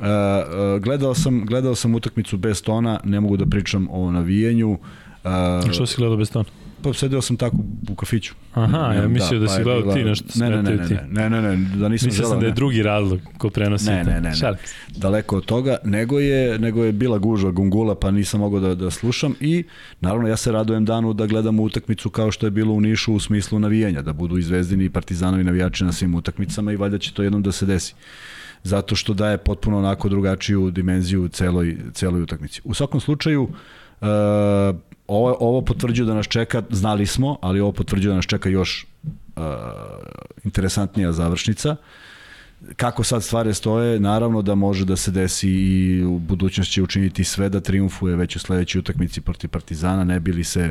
Uh, 0.00 0.06
uh, 0.06 0.82
gledao 0.82 1.14
sam 1.14 1.46
gledao 1.46 1.74
sam 1.74 1.94
utakmicu 1.94 2.36
bez 2.36 2.62
tona, 2.62 3.00
ne 3.04 3.20
mogu 3.20 3.36
da 3.36 3.46
pričam 3.46 3.88
o 3.90 4.10
navijenju. 4.10 4.70
Uh, 4.70 5.72
što 5.72 5.86
si 5.86 5.96
gledao 5.96 6.16
bez 6.16 6.30
tona? 6.30 6.44
Pa 6.82 6.92
sedeo 6.92 7.22
sam 7.22 7.36
tako 7.36 7.56
u 7.88 7.94
kafiću. 7.94 8.34
Aha, 8.54 8.92
ja 8.94 9.08
mislio 9.08 9.40
da, 9.40 9.46
da 9.46 9.52
si 9.52 9.62
gledao 9.62 9.94
ti 9.94 10.04
nešto 10.04 10.24
ne, 10.34 10.50
ne, 10.50 10.62
ne, 10.62 10.76
ne, 10.76 11.06
ne, 11.10 11.30
ne, 11.30 11.42
ne, 11.42 11.66
da 11.76 11.88
nisam 11.88 12.06
Mislio 12.06 12.26
sam 12.26 12.40
da 12.40 12.46
je 12.46 12.52
drugi 12.52 12.82
razlog 12.82 13.20
ko 13.38 13.50
prenosi. 13.50 13.90
Ne, 13.90 14.04
ne, 14.04 14.20
ne, 14.20 14.30
ne. 14.30 14.56
Daleko 14.96 15.36
od 15.36 15.44
toga, 15.44 15.76
nego 15.84 16.20
je, 16.20 16.58
nego 16.58 16.84
je 16.84 16.92
bila 16.92 17.18
gužva 17.18 17.50
gungula, 17.50 17.94
pa 17.94 18.10
nisam 18.10 18.40
mogao 18.40 18.60
da, 18.60 18.74
da 18.74 18.90
slušam 18.90 19.34
i 19.40 19.64
naravno 20.00 20.28
ja 20.28 20.36
se 20.36 20.52
radujem 20.52 20.84
danu 20.84 21.12
da 21.12 21.26
gledam 21.26 21.60
utakmicu 21.60 22.10
kao 22.10 22.30
što 22.30 22.46
je 22.46 22.50
bilo 22.50 22.74
u 22.74 22.80
Nišu 22.80 23.14
u 23.14 23.20
smislu 23.20 23.58
navijanja, 23.58 24.02
da 24.02 24.12
budu 24.12 24.38
izvezdini 24.38 24.84
i 24.84 24.90
partizanovi 24.90 25.44
navijači 25.44 25.84
na 25.84 25.92
svim 25.92 26.14
utakmicama 26.14 26.72
i 26.72 26.76
valjda 26.76 26.98
će 26.98 27.12
to 27.12 27.22
jednom 27.22 27.42
da 27.42 27.52
se 27.52 27.66
desi 27.66 27.94
zato 28.62 28.96
što 28.96 29.14
daje 29.14 29.38
potpuno 29.38 29.78
onako 29.78 30.08
drugačiju 30.08 30.70
dimenziju 30.70 31.28
celoj, 31.28 31.76
celoj 31.92 32.22
utakmici. 32.22 32.60
U 32.64 32.74
svakom 32.74 33.00
slučaju, 33.00 33.42
uh, 33.42 34.08
ovo, 35.10 35.36
ovo 35.40 35.62
potvrđuje 35.62 36.06
da 36.06 36.14
nas 36.14 36.26
čeka, 36.26 36.62
znali 36.70 37.06
smo, 37.06 37.38
ali 37.42 37.60
ovo 37.60 37.72
potvrđuje 37.72 38.10
da 38.10 38.16
nas 38.16 38.26
čeka 38.26 38.48
još 38.48 38.86
uh, 39.36 39.42
interesantnija 40.44 41.12
završnica. 41.12 41.76
Kako 42.76 43.04
sad 43.04 43.22
stvari 43.24 43.54
stoje, 43.54 44.00
naravno 44.00 44.42
da 44.42 44.54
može 44.54 44.84
da 44.84 44.96
se 44.96 45.10
desi 45.10 45.48
i 45.50 46.04
u 46.04 46.18
budućnosti 46.18 46.72
će 46.72 46.82
učiniti 46.82 47.24
sve 47.24 47.48
da 47.48 47.60
triumfuje 47.60 48.16
već 48.16 48.36
u 48.36 48.38
sledećoj 48.38 48.78
utakmici 48.78 49.20
protiv 49.20 49.48
Partizana, 49.48 50.04
ne 50.04 50.20
bili 50.20 50.44
se 50.44 50.70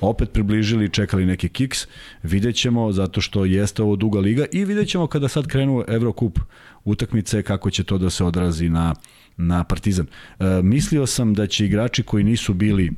opet 0.00 0.32
približili, 0.32 0.88
čekali 0.88 1.26
neki 1.26 1.48
kiks, 1.48 1.86
vidjet 2.22 2.56
ćemo 2.56 2.92
zato 2.92 3.20
što 3.20 3.44
jeste 3.44 3.82
ovo 3.82 3.96
duga 3.96 4.20
liga 4.20 4.46
i 4.52 4.64
vidjet 4.64 4.88
ćemo 4.88 5.06
kada 5.06 5.28
sad 5.28 5.46
krenu 5.46 5.84
Evrokup 5.88 6.38
utakmice 6.84 7.42
kako 7.42 7.70
će 7.70 7.84
to 7.84 7.98
da 7.98 8.10
se 8.10 8.24
odrazi 8.24 8.68
na, 8.68 8.94
na 9.36 9.64
Partizan. 9.64 10.06
E, 10.06 10.44
mislio 10.62 11.06
sam 11.06 11.34
da 11.34 11.46
će 11.46 11.66
igrači 11.66 12.02
koji 12.02 12.24
nisu 12.24 12.54
bili 12.54 12.90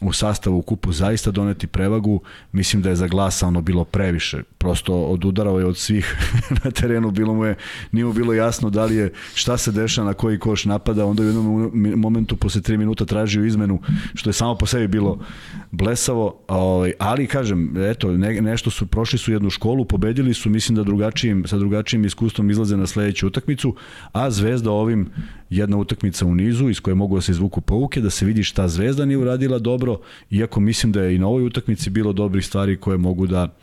u 0.00 0.12
sastavu 0.12 0.58
u 0.58 0.62
kupu 0.62 0.92
zaista 0.92 1.30
doneti 1.30 1.66
prevagu, 1.66 2.20
mislim 2.52 2.82
da 2.82 2.88
je 2.88 2.96
za 2.96 3.06
glasa 3.06 3.46
ono 3.46 3.60
bilo 3.60 3.84
previše, 3.84 4.42
prosto 4.58 4.94
odudarao 4.94 5.58
je 5.58 5.66
od 5.66 5.76
svih 5.76 6.16
na 6.64 6.70
terenu, 6.70 7.10
bilo 7.10 7.34
mu 7.34 7.44
je, 7.44 7.54
nije 7.92 8.04
mu 8.04 8.12
bilo 8.12 8.32
jasno 8.32 8.70
da 8.70 8.84
li 8.84 8.96
je, 8.96 9.12
šta 9.34 9.56
se 9.56 9.72
deša, 9.72 10.04
na 10.04 10.14
koji 10.14 10.38
koš 10.38 10.64
napada, 10.64 11.06
onda 11.06 11.22
u 11.22 11.26
jednom 11.26 11.70
momentu 11.96 12.36
posle 12.36 12.60
3 12.60 12.76
minuta 12.76 13.04
tražio 13.04 13.44
izmenu, 13.44 13.80
što 14.14 14.30
je 14.30 14.34
samo 14.34 14.54
po 14.54 14.66
sebi 14.66 14.88
bilo 14.88 15.18
blesavo, 15.70 16.40
ovaj, 16.48 16.92
ali 16.98 17.26
kažem, 17.26 17.74
eto, 17.76 18.12
ne, 18.12 18.40
nešto 18.40 18.70
su, 18.70 18.86
prošli 18.86 19.18
su 19.18 19.32
jednu 19.32 19.50
školu, 19.50 19.84
pobedili 19.84 20.34
su, 20.34 20.50
mislim 20.50 20.76
da 20.76 20.82
drugačijim, 20.82 21.44
sa 21.46 21.56
drugačijim 21.56 22.04
iskustvom 22.04 22.50
izlaze 22.50 22.76
na 22.76 22.86
sledeću 22.86 23.26
utakmicu, 23.26 23.76
a 24.12 24.30
Zvezda 24.30 24.70
ovim 24.70 25.10
jedna 25.50 25.76
utakmica 25.76 26.26
u 26.26 26.34
nizu 26.34 26.68
iz 26.68 26.80
koje 26.80 26.94
mogu 26.94 27.16
da 27.16 27.20
se 27.20 27.32
izvuku 27.32 27.60
pouke, 27.60 28.00
da 28.00 28.10
se 28.10 28.26
vidi 28.26 28.42
šta 28.42 28.68
Zvezda 28.68 29.04
nije 29.04 29.18
uradila 29.18 29.58
dobro, 29.58 30.00
iako 30.30 30.60
mislim 30.60 30.92
da 30.92 31.02
je 31.02 31.14
i 31.14 31.18
na 31.18 31.26
ovoj 31.26 31.46
utakmici 31.46 31.90
bilo 31.90 32.12
dobrih 32.12 32.46
stvari 32.46 32.76
koje 32.76 32.98
mogu 32.98 33.26
da 33.26 33.56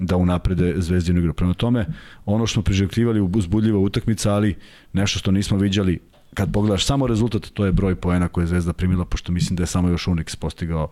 da 0.00 0.16
unaprede 0.16 0.74
Zvezdinu 0.76 1.20
igru. 1.20 1.34
Prema 1.34 1.54
tome, 1.54 1.86
ono 2.24 2.46
što 2.46 2.54
smo 2.54 2.62
priželjkivali 2.62 3.20
uzbudljiva 3.20 3.78
utakmica, 3.78 4.34
ali 4.34 4.56
nešto 4.92 5.18
što 5.18 5.30
nismo 5.30 5.58
viđali 5.58 6.00
kad 6.34 6.52
pogledaš 6.52 6.86
samo 6.86 7.06
rezultat, 7.06 7.46
to 7.46 7.66
je 7.66 7.72
broj 7.72 7.94
poena 7.94 8.28
koje 8.28 8.42
je 8.42 8.46
Zvezda 8.46 8.72
primila, 8.72 9.04
pošto 9.04 9.32
mislim 9.32 9.56
da 9.56 9.62
je 9.62 9.66
samo 9.66 9.88
još 9.88 10.06
Unix 10.06 10.36
postigao 10.36 10.90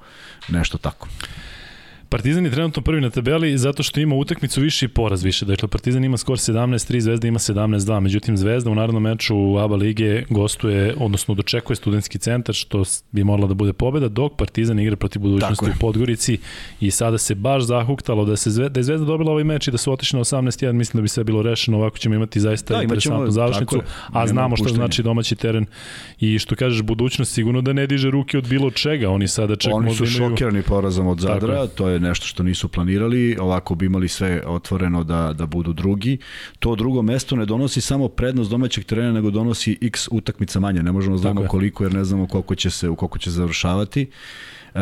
nešto 0.48 0.78
tako. 0.78 1.08
Partizan 2.10 2.44
je 2.44 2.50
trenutno 2.50 2.82
prvi 2.82 3.00
na 3.00 3.10
tabeli 3.10 3.58
zato 3.58 3.82
što 3.82 4.00
ima 4.00 4.14
utakmicu 4.14 4.60
više 4.60 4.86
i 4.86 4.88
poraz 4.88 5.24
više. 5.24 5.44
Dakle, 5.44 5.68
Partizan 5.68 6.04
ima 6.04 6.16
skor 6.16 6.36
17-3, 6.36 6.98
Zvezda 6.98 7.28
ima 7.28 7.38
17-2. 7.38 8.00
Međutim, 8.00 8.36
Zvezda 8.36 8.70
u 8.70 8.74
narodnom 8.74 9.02
meču 9.02 9.58
ABA 9.58 9.76
lige 9.76 10.22
gostuje, 10.30 10.94
odnosno 10.98 11.34
dočekuje 11.34 11.76
studentski 11.76 12.18
centar, 12.18 12.54
što 12.54 12.82
bi 13.12 13.24
morala 13.24 13.48
da 13.48 13.54
bude 13.54 13.72
pobeda, 13.72 14.08
dok 14.08 14.36
Partizan 14.36 14.78
igra 14.78 14.96
protiv 14.96 15.22
budućnosti 15.22 15.66
u 15.66 15.78
Podgorici. 15.80 16.38
I 16.80 16.90
sada 16.90 17.18
se 17.18 17.34
baš 17.34 17.62
zahuktalo 17.62 18.24
da, 18.24 18.36
se 18.36 18.50
Zvezda, 18.50 18.68
da 18.68 18.80
je 18.80 18.84
Zvezda 18.84 19.06
dobila 19.06 19.30
ovaj 19.30 19.44
meč 19.44 19.68
i 19.68 19.70
da 19.70 19.78
su 19.78 19.92
otišli 19.92 20.16
na 20.16 20.24
18-1, 20.24 20.72
mislim 20.72 20.98
da 20.98 21.02
bi 21.02 21.08
sve 21.08 21.24
bilo 21.24 21.42
rešeno, 21.42 21.76
ovako 21.76 21.98
ćemo 21.98 22.14
imati 22.14 22.40
zaista 22.40 22.74
da, 22.74 22.82
interesantnu 22.82 23.30
završnicu, 23.30 23.80
a 24.12 24.26
znamo 24.26 24.56
što 24.56 24.68
znači 24.68 25.02
domaći 25.02 25.36
teren. 25.36 25.66
I 26.20 26.38
što 26.38 26.54
kažeš 26.54 26.82
budućnost 26.82 27.34
sigurno 27.34 27.60
da 27.60 27.72
ne 27.72 27.86
diže 27.86 28.10
ruke 28.10 28.38
od 28.38 28.48
bilo 28.48 28.70
čega, 28.70 29.10
oni 29.10 29.28
sada 29.28 29.56
čak 29.56 29.74
Oni 29.74 29.94
su 29.94 30.06
šokirani 30.06 30.62
porazom 30.62 31.06
od 31.06 31.20
Zadra, 31.20 31.66
to 31.66 31.88
je 31.88 31.97
nešto 32.00 32.26
što 32.26 32.42
nisu 32.42 32.68
planirali, 32.68 33.36
ovako 33.40 33.74
bi 33.74 33.86
imali 33.86 34.08
sve 34.08 34.42
otvoreno 34.46 35.04
da, 35.04 35.32
da 35.32 35.46
budu 35.46 35.72
drugi. 35.72 36.18
To 36.58 36.76
drugo 36.76 37.02
mesto 37.02 37.36
ne 37.36 37.46
donosi 37.46 37.80
samo 37.80 38.08
prednost 38.08 38.50
domaćeg 38.50 38.84
terena, 38.84 39.12
nego 39.12 39.30
donosi 39.30 39.78
x 39.82 40.08
utakmica 40.10 40.60
manje. 40.60 40.82
Ne 40.82 40.92
možemo 40.92 41.16
da 41.16 41.20
znamo 41.20 41.46
koliko, 41.48 41.84
jer 41.84 41.94
ne 41.94 42.04
znamo 42.04 42.26
koliko 42.26 42.54
će 42.54 42.70
se, 42.70 42.86
koliko 42.86 43.18
će 43.18 43.30
završavati. 43.30 44.06
Uh, 44.74 44.80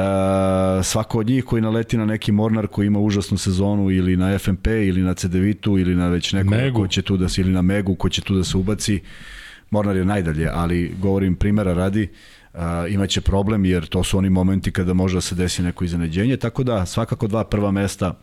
svako 0.83 1.19
od 1.19 1.27
njih 1.27 1.45
koji 1.45 1.63
naleti 1.63 1.97
na 1.97 2.05
neki 2.07 2.33
Mornar 2.33 2.67
koji 2.67 2.87
ima 2.87 2.99
užasnu 2.99 3.39
sezonu 3.39 3.91
ili 3.91 4.17
na 4.17 4.39
FMP 4.39 4.67
ili 4.67 5.03
na 5.03 5.15
CDV-tu 5.15 5.79
ili 5.79 5.95
na 5.95 6.09
već 6.09 6.33
neko 6.33 6.81
ko 6.81 6.89
će 6.89 7.03
tu 7.03 7.17
da 7.17 7.29
se 7.29 7.41
ili 7.41 7.51
na 7.51 7.63
Megu 7.63 7.95
ko 7.95 8.09
će 8.09 8.23
tu 8.23 8.35
da 8.35 8.45
se 8.45 8.57
ubaci 8.57 9.01
Mornar 9.71 9.97
je 9.97 10.05
najdalje, 10.05 10.49
ali 10.53 10.95
govorim 11.01 11.35
primera 11.35 11.75
radi 11.75 12.03
uh, 12.03 12.36
imaće 12.89 13.21
problem 13.21 13.65
jer 13.65 13.87
to 13.87 14.05
su 14.05 14.19
oni 14.19 14.31
momenti 14.31 14.73
kada 14.73 14.95
može 14.95 15.15
da 15.15 15.21
se 15.21 15.35
desi 15.35 15.63
neko 15.63 15.85
iznenađenje, 15.85 16.37
tako 16.37 16.65
da 16.65 16.87
svakako 16.87 17.27
dva 17.27 17.45
prva 17.45 17.71
mesta 17.71 18.15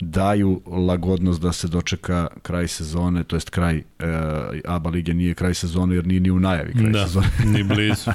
daju 0.00 0.60
lagodnost 0.66 1.40
da 1.40 1.52
se 1.52 1.68
dočeka 1.68 2.28
kraj 2.42 2.68
sezone, 2.68 3.24
to 3.24 3.36
jest 3.36 3.50
kraj 3.50 3.76
e, 3.76 3.82
ABA 4.64 4.90
lige 4.90 5.14
nije 5.14 5.34
kraj 5.34 5.54
sezone 5.54 5.94
jer 5.94 6.06
nije 6.06 6.20
ni 6.20 6.30
u 6.30 6.40
najavi 6.40 6.72
kraj 6.72 6.92
da, 6.92 7.06
sezone. 7.06 7.26
ni 7.54 7.62
blizu. 7.62 8.10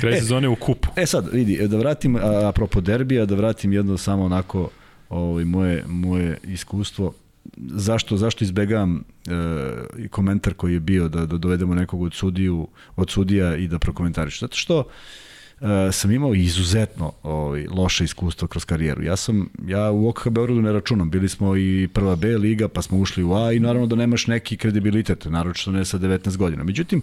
Kraj 0.00 0.14
e, 0.16 0.20
sezone 0.20 0.48
u 0.48 0.56
kupu. 0.56 0.88
E 0.96 1.06
sad, 1.06 1.28
vidi, 1.32 1.68
da 1.68 1.76
vratim, 1.76 2.16
a, 2.16 2.48
apropo 2.48 2.80
derbija, 2.80 3.26
da 3.26 3.34
vratim 3.34 3.72
jedno 3.72 3.98
samo 3.98 4.24
onako 4.24 4.70
ovaj, 5.08 5.44
moje, 5.44 5.84
moje 5.86 6.38
iskustvo. 6.44 7.12
Zašto, 7.56 8.16
zašto 8.16 8.44
izbegavam 8.44 8.96
e, 8.96 10.08
komentar 10.08 10.54
koji 10.54 10.72
je 10.72 10.80
bio 10.80 11.08
da, 11.08 11.26
da 11.26 11.38
dovedemo 11.38 11.74
nekog 11.74 12.02
od, 12.02 12.14
sudiju, 12.14 12.68
od 12.96 13.10
sudija 13.10 13.56
i 13.56 13.68
da 13.68 13.78
prokomentariš? 13.78 14.40
Zato 14.40 14.56
što 14.56 14.78
uh, 14.78 15.68
sam 15.92 16.10
imao 16.10 16.34
izuzetno 16.34 17.12
ovaj, 17.22 17.66
loše 17.70 18.04
iskustvo 18.04 18.48
kroz 18.48 18.64
karijeru. 18.64 19.02
Ja 19.02 19.16
sam, 19.16 19.48
ja 19.66 19.90
u 19.90 20.08
OKH 20.08 20.28
Beogradu 20.28 20.62
ne 20.62 20.72
računam, 20.72 21.10
bili 21.10 21.28
smo 21.28 21.56
i 21.56 21.88
prva 21.92 22.16
B 22.16 22.36
liga, 22.36 22.68
pa 22.68 22.82
smo 22.82 22.98
ušli 22.98 23.24
u 23.24 23.34
A 23.34 23.52
i 23.52 23.60
naravno 23.60 23.86
da 23.86 23.96
nemaš 23.96 24.26
neki 24.26 24.56
kredibilitet, 24.56 25.24
naročito 25.24 25.72
ne 25.72 25.84
sa 25.84 25.98
19 25.98 26.36
godina. 26.36 26.64
Međutim, 26.64 27.02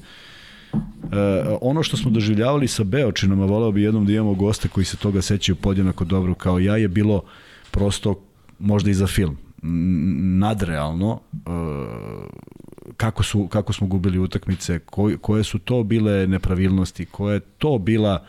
Uh, 1.03 1.09
ono 1.61 1.83
što 1.83 1.97
smo 1.97 2.11
doživljavali 2.11 2.67
sa 2.67 2.83
Beočinom, 2.83 3.41
a 3.41 3.45
voleo 3.45 3.71
bi 3.71 3.81
jednom 3.81 4.05
da 4.05 4.13
imamo 4.13 4.33
goste 4.33 4.67
koji 4.67 4.85
se 4.85 4.97
toga 4.97 5.21
sećaju 5.21 5.55
podjednako 5.55 6.05
dobro 6.05 6.33
kao 6.33 6.59
ja, 6.59 6.77
je 6.77 6.87
bilo 6.87 7.23
prosto 7.71 8.21
možda 8.59 8.89
i 8.89 8.93
za 8.93 9.07
film 9.07 9.37
nadrealno 9.63 11.11
uh, 11.11 11.53
kako, 12.97 13.23
su, 13.23 13.47
kako 13.47 13.73
smo 13.73 13.87
gubili 13.87 14.19
utakmice, 14.19 14.79
koje, 14.79 15.17
koje 15.17 15.43
su 15.43 15.59
to 15.59 15.83
bile 15.83 16.27
nepravilnosti, 16.27 17.05
koje 17.05 17.33
je 17.33 17.39
to 17.39 17.77
bila 17.77 18.25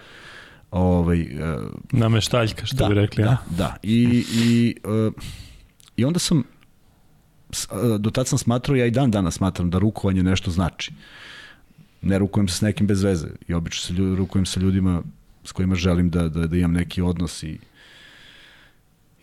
ovaj, 0.70 1.20
uh, 1.20 1.62
nameštaljka, 1.92 2.66
što 2.66 2.77
da, 2.77 2.88
bi 2.88 2.94
rekli. 2.94 3.25
Da, 3.25 3.31
ja? 3.31 3.38
da. 3.51 3.77
I, 3.83 4.25
i, 4.35 4.77
uh, 4.85 5.12
I 5.97 6.05
onda 6.05 6.18
sam 6.18 6.44
do 7.99 8.11
tad 8.11 8.29
sam 8.29 8.38
smatrao, 8.38 8.77
ja 8.77 8.87
i 8.87 8.90
dan 8.90 9.11
danas 9.11 9.35
smatram 9.35 9.70
da 9.70 9.79
rukovanje 9.79 10.23
nešto 10.23 10.51
znači. 10.51 10.92
Ne 12.03 12.18
rukujem 12.18 12.49
se 12.49 12.57
s 12.57 12.61
nekim 12.61 12.87
bez 12.87 13.03
veze 13.03 13.29
i 13.49 13.55
obično 13.55 13.97
se 13.97 14.03
rukujem 14.16 14.47
sa 14.47 14.61
ljudima 14.61 15.03
s 15.44 15.53
kojima 15.53 15.75
želim 15.75 16.11
da, 16.11 16.29
da, 16.29 16.47
da 16.47 16.57
imam 16.57 16.73
neki 16.73 17.03
odnos 17.03 17.42
i 17.42 17.59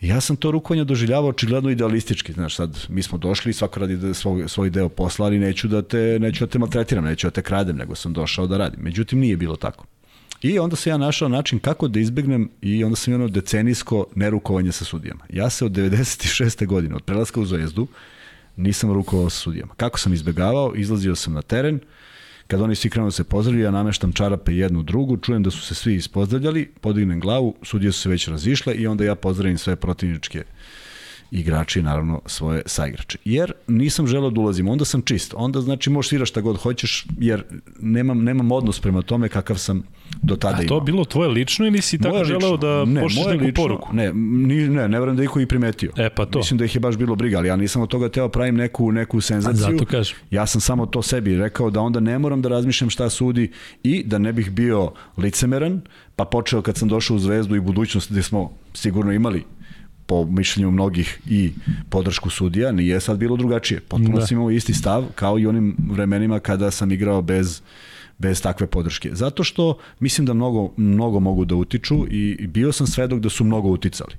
Ja 0.01 0.21
sam 0.21 0.35
to 0.35 0.51
rukovanje 0.51 0.83
doživljavao 0.83 1.29
očigledno 1.29 1.69
idealistički, 1.69 2.33
znaš, 2.33 2.55
sad 2.55 2.85
mi 2.89 3.03
smo 3.03 3.17
došli, 3.17 3.53
svako 3.53 3.79
radi 3.79 3.97
da 3.97 4.13
svoj, 4.13 4.43
svoj 4.47 4.69
deo 4.69 4.89
posla, 4.89 5.25
ali 5.25 5.39
neću 5.39 5.67
da 5.67 5.81
te, 5.81 6.17
neću 6.19 6.45
da 6.45 6.51
te 6.51 6.59
maltretiram, 6.59 7.03
neću 7.03 7.27
da 7.27 7.31
te 7.31 7.41
kradem, 7.41 7.77
nego 7.77 7.95
sam 7.95 8.13
došao 8.13 8.47
da 8.47 8.57
radim. 8.57 8.79
Međutim, 8.83 9.19
nije 9.19 9.37
bilo 9.37 9.55
tako. 9.55 9.85
I 10.41 10.59
onda 10.59 10.75
sam 10.75 10.89
ja 10.89 10.97
našao 10.97 11.29
način 11.29 11.59
kako 11.59 11.87
da 11.87 11.99
izbegnem 11.99 12.49
i 12.61 12.83
onda 12.83 12.95
sam 12.95 13.13
imao 13.13 13.27
decenijsko 13.27 14.05
nerukovanje 14.15 14.71
sa 14.71 14.85
sudijama. 14.85 15.25
Ja 15.29 15.49
se 15.49 15.65
od 15.65 15.71
96. 15.71 16.65
godine, 16.65 16.95
od 16.95 17.03
prelaska 17.03 17.39
u 17.39 17.45
Zvezdu, 17.45 17.87
nisam 18.57 18.93
rukovao 18.93 19.29
sa 19.29 19.37
sudijama. 19.37 19.73
Kako 19.77 19.99
sam 19.99 20.13
izbegavao? 20.13 20.73
Izlazio 20.75 21.15
sam 21.15 21.33
na 21.33 21.41
teren, 21.41 21.79
Kad 22.51 22.61
oni 22.61 22.75
svi 22.75 22.89
krenu 22.89 23.07
da 23.07 23.11
se 23.11 23.23
pozdravljaju, 23.23 23.65
ja 23.65 23.71
nameštam 23.71 24.13
čarape 24.13 24.53
jednu 24.53 24.83
drugu, 24.83 25.17
čujem 25.17 25.43
da 25.43 25.51
su 25.51 25.61
se 25.61 25.75
svi 25.75 25.95
ispozdravljali, 25.95 26.65
podignem 26.81 27.19
glavu, 27.19 27.55
sudije 27.63 27.91
su 27.91 28.01
se 28.01 28.09
već 28.09 28.27
razišle 28.27 28.75
i 28.75 28.87
onda 28.87 29.03
ja 29.03 29.15
pozdravim 29.15 29.57
sve 29.57 29.75
protivničke 29.75 30.43
igrači, 31.31 31.81
naravno 31.81 32.21
svoje 32.25 32.61
saigrače. 32.65 33.17
Jer 33.25 33.53
nisam 33.67 34.07
želeo 34.07 34.29
da 34.29 34.41
ulazim, 34.41 34.67
onda 34.67 34.85
sam 34.85 35.01
čist. 35.01 35.33
Onda 35.37 35.61
znači 35.61 35.89
možeš 35.89 36.09
sviraš 36.09 36.29
šta 36.29 36.41
god 36.41 36.57
hoćeš, 36.57 37.05
jer 37.19 37.43
nemam, 37.79 38.23
nemam 38.23 38.51
odnos 38.51 38.79
prema 38.79 39.01
tome 39.01 39.29
kakav 39.29 39.57
sam 39.57 39.83
do 40.21 40.35
tada 40.35 40.53
imao. 40.53 40.65
A 40.65 40.67
to 40.67 40.73
imao. 40.73 40.85
bilo 40.85 41.05
tvoje 41.05 41.29
lično 41.29 41.67
ili 41.67 41.81
si 41.81 41.97
tako 41.97 42.17
lično. 42.17 42.39
želeo 42.39 42.57
da 42.57 42.85
ne, 42.85 43.01
pošliš 43.01 43.25
neku 43.25 43.45
lično, 43.45 43.63
poruku? 43.63 43.89
Ne, 43.93 44.13
ni, 44.13 44.69
ne, 44.69 44.87
ne 44.87 44.99
verujem 44.99 45.17
da 45.17 45.23
ih 45.23 45.29
i 45.41 45.45
primetio. 45.45 45.91
E 45.97 46.09
pa 46.09 46.25
to. 46.25 46.39
Mislim 46.39 46.57
da 46.57 46.65
ih 46.65 46.75
je 46.75 46.79
baš 46.79 46.97
bilo 46.97 47.15
briga, 47.15 47.37
ali 47.37 47.47
ja 47.47 47.55
nisam 47.55 47.81
od 47.81 47.89
toga 47.89 48.09
teo 48.09 48.29
pravim 48.29 48.55
neku, 48.55 48.91
neku 48.91 49.21
senzaciju. 49.21 49.65
A 49.65 49.71
zato 49.71 49.85
kažem. 49.85 50.17
Ja 50.31 50.45
sam 50.45 50.61
samo 50.61 50.85
to 50.85 51.01
sebi 51.01 51.37
rekao 51.37 51.69
da 51.69 51.81
onda 51.81 51.99
ne 51.99 52.19
moram 52.19 52.41
da 52.41 52.49
razmišljam 52.49 52.89
šta 52.89 53.09
sudi 53.09 53.51
i 53.83 54.03
da 54.03 54.17
ne 54.17 54.33
bih 54.33 54.51
bio 54.51 54.91
licemeran, 55.17 55.81
pa 56.15 56.25
počeo 56.25 56.61
kad 56.61 56.77
sam 56.77 56.87
došao 56.87 57.15
u 57.15 57.19
Zvezdu 57.19 57.55
i 57.55 57.59
budućnost 57.59 58.11
gde 58.11 58.23
smo 58.23 58.51
sigurno 58.73 59.11
imali 59.11 59.43
po 60.12 60.26
mišljenju 60.26 60.71
mnogih 60.71 61.19
i 61.30 61.52
podršku 61.89 62.30
sudija, 62.30 62.71
nije 62.71 63.00
sad 63.00 63.17
bilo 63.17 63.38
drugačije. 63.38 63.80
Potpuno 63.80 64.17
da. 64.17 64.26
sam 64.26 64.38
imao 64.38 64.52
isti 64.52 64.74
stav 64.74 65.06
kao 65.15 65.39
i 65.39 65.47
onim 65.47 65.76
vremenima 65.89 66.39
kada 66.39 66.71
sam 66.71 66.91
igrao 66.91 67.21
bez 67.21 67.62
bez 68.17 68.41
takve 68.41 68.67
podrške. 68.67 69.10
Zato 69.13 69.43
što 69.43 69.78
mislim 70.00 70.26
da 70.28 70.34
mnogo, 70.34 70.74
mnogo 70.78 71.19
mogu 71.19 71.45
da 71.45 71.56
utiču 71.56 72.06
i 72.10 72.47
bio 72.47 72.71
sam 72.71 72.88
svedok 72.88 73.19
da 73.19 73.30
su 73.30 73.43
mnogo 73.43 73.69
uticali. 73.69 74.13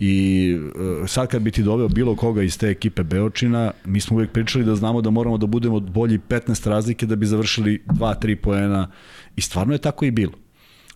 I 0.00 0.56
e, 1.04 1.06
sad 1.06 1.28
kad 1.28 1.42
bi 1.42 1.50
ti 1.50 1.62
doveo 1.62 1.88
bilo 1.88 2.16
koga 2.16 2.42
iz 2.42 2.58
te 2.58 2.68
ekipe 2.68 3.02
Beočina, 3.02 3.70
mi 3.84 4.00
smo 4.00 4.16
uvijek 4.16 4.32
pričali 4.32 4.64
da 4.64 4.74
znamo 4.74 5.00
da 5.00 5.10
moramo 5.10 5.38
da 5.38 5.46
budemo 5.46 5.80
bolji 5.80 6.18
15 6.28 6.68
razlike 6.68 7.06
da 7.06 7.16
bi 7.16 7.26
završili 7.26 7.82
2-3 7.86 8.34
poena 8.34 8.90
i 9.36 9.40
stvarno 9.40 9.72
je 9.72 9.78
tako 9.78 10.04
i 10.04 10.10
bilo. 10.10 10.47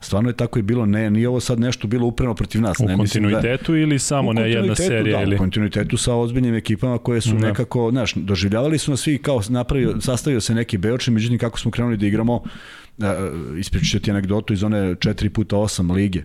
Stvarno 0.03 0.31
je 0.31 0.37
tako 0.37 0.59
i 0.59 0.63
bilo, 0.63 0.87
ne, 0.87 1.11
nije 1.11 1.29
ovo 1.29 1.41
sad 1.41 1.61
nešto 1.61 1.87
bilo 1.87 2.07
upreno 2.07 2.35
protiv 2.35 2.61
nas. 2.61 2.81
U 2.81 2.85
ne, 2.85 2.97
kontinuitetu 2.97 3.73
da, 3.73 3.79
ili 3.79 3.99
samo 3.99 4.33
ne 4.33 4.51
jedna 4.51 4.75
serija? 4.75 5.17
Da, 5.17 5.23
ili? 5.23 5.35
u 5.35 5.39
kontinuitetu 5.39 5.97
sa 5.97 6.15
ozbiljnim 6.15 6.55
ekipama 6.55 6.99
koje 6.99 7.21
su 7.21 7.35
da. 7.35 7.47
nekako, 7.47 7.91
znaš, 7.91 8.15
doživljavali 8.15 8.79
su 8.79 8.91
nas 8.91 9.01
svi 9.01 9.19
kao 9.19 9.43
napravio, 9.49 10.01
sastavio 10.01 10.41
se 10.41 10.55
neki 10.55 10.79
beočin, 10.79 11.15
međutim 11.15 11.39
kako 11.39 11.59
smo 11.59 11.71
krenuli 11.71 11.97
da 11.97 12.07
igramo, 12.07 12.35
uh, 12.35 13.07
ispričat 13.59 14.03
ti 14.03 14.11
anegdotu 14.11 14.53
iz 14.53 14.63
one 14.63 14.95
4 14.95 15.29
puta 15.29 15.57
8 15.57 15.95
lige. 15.95 16.23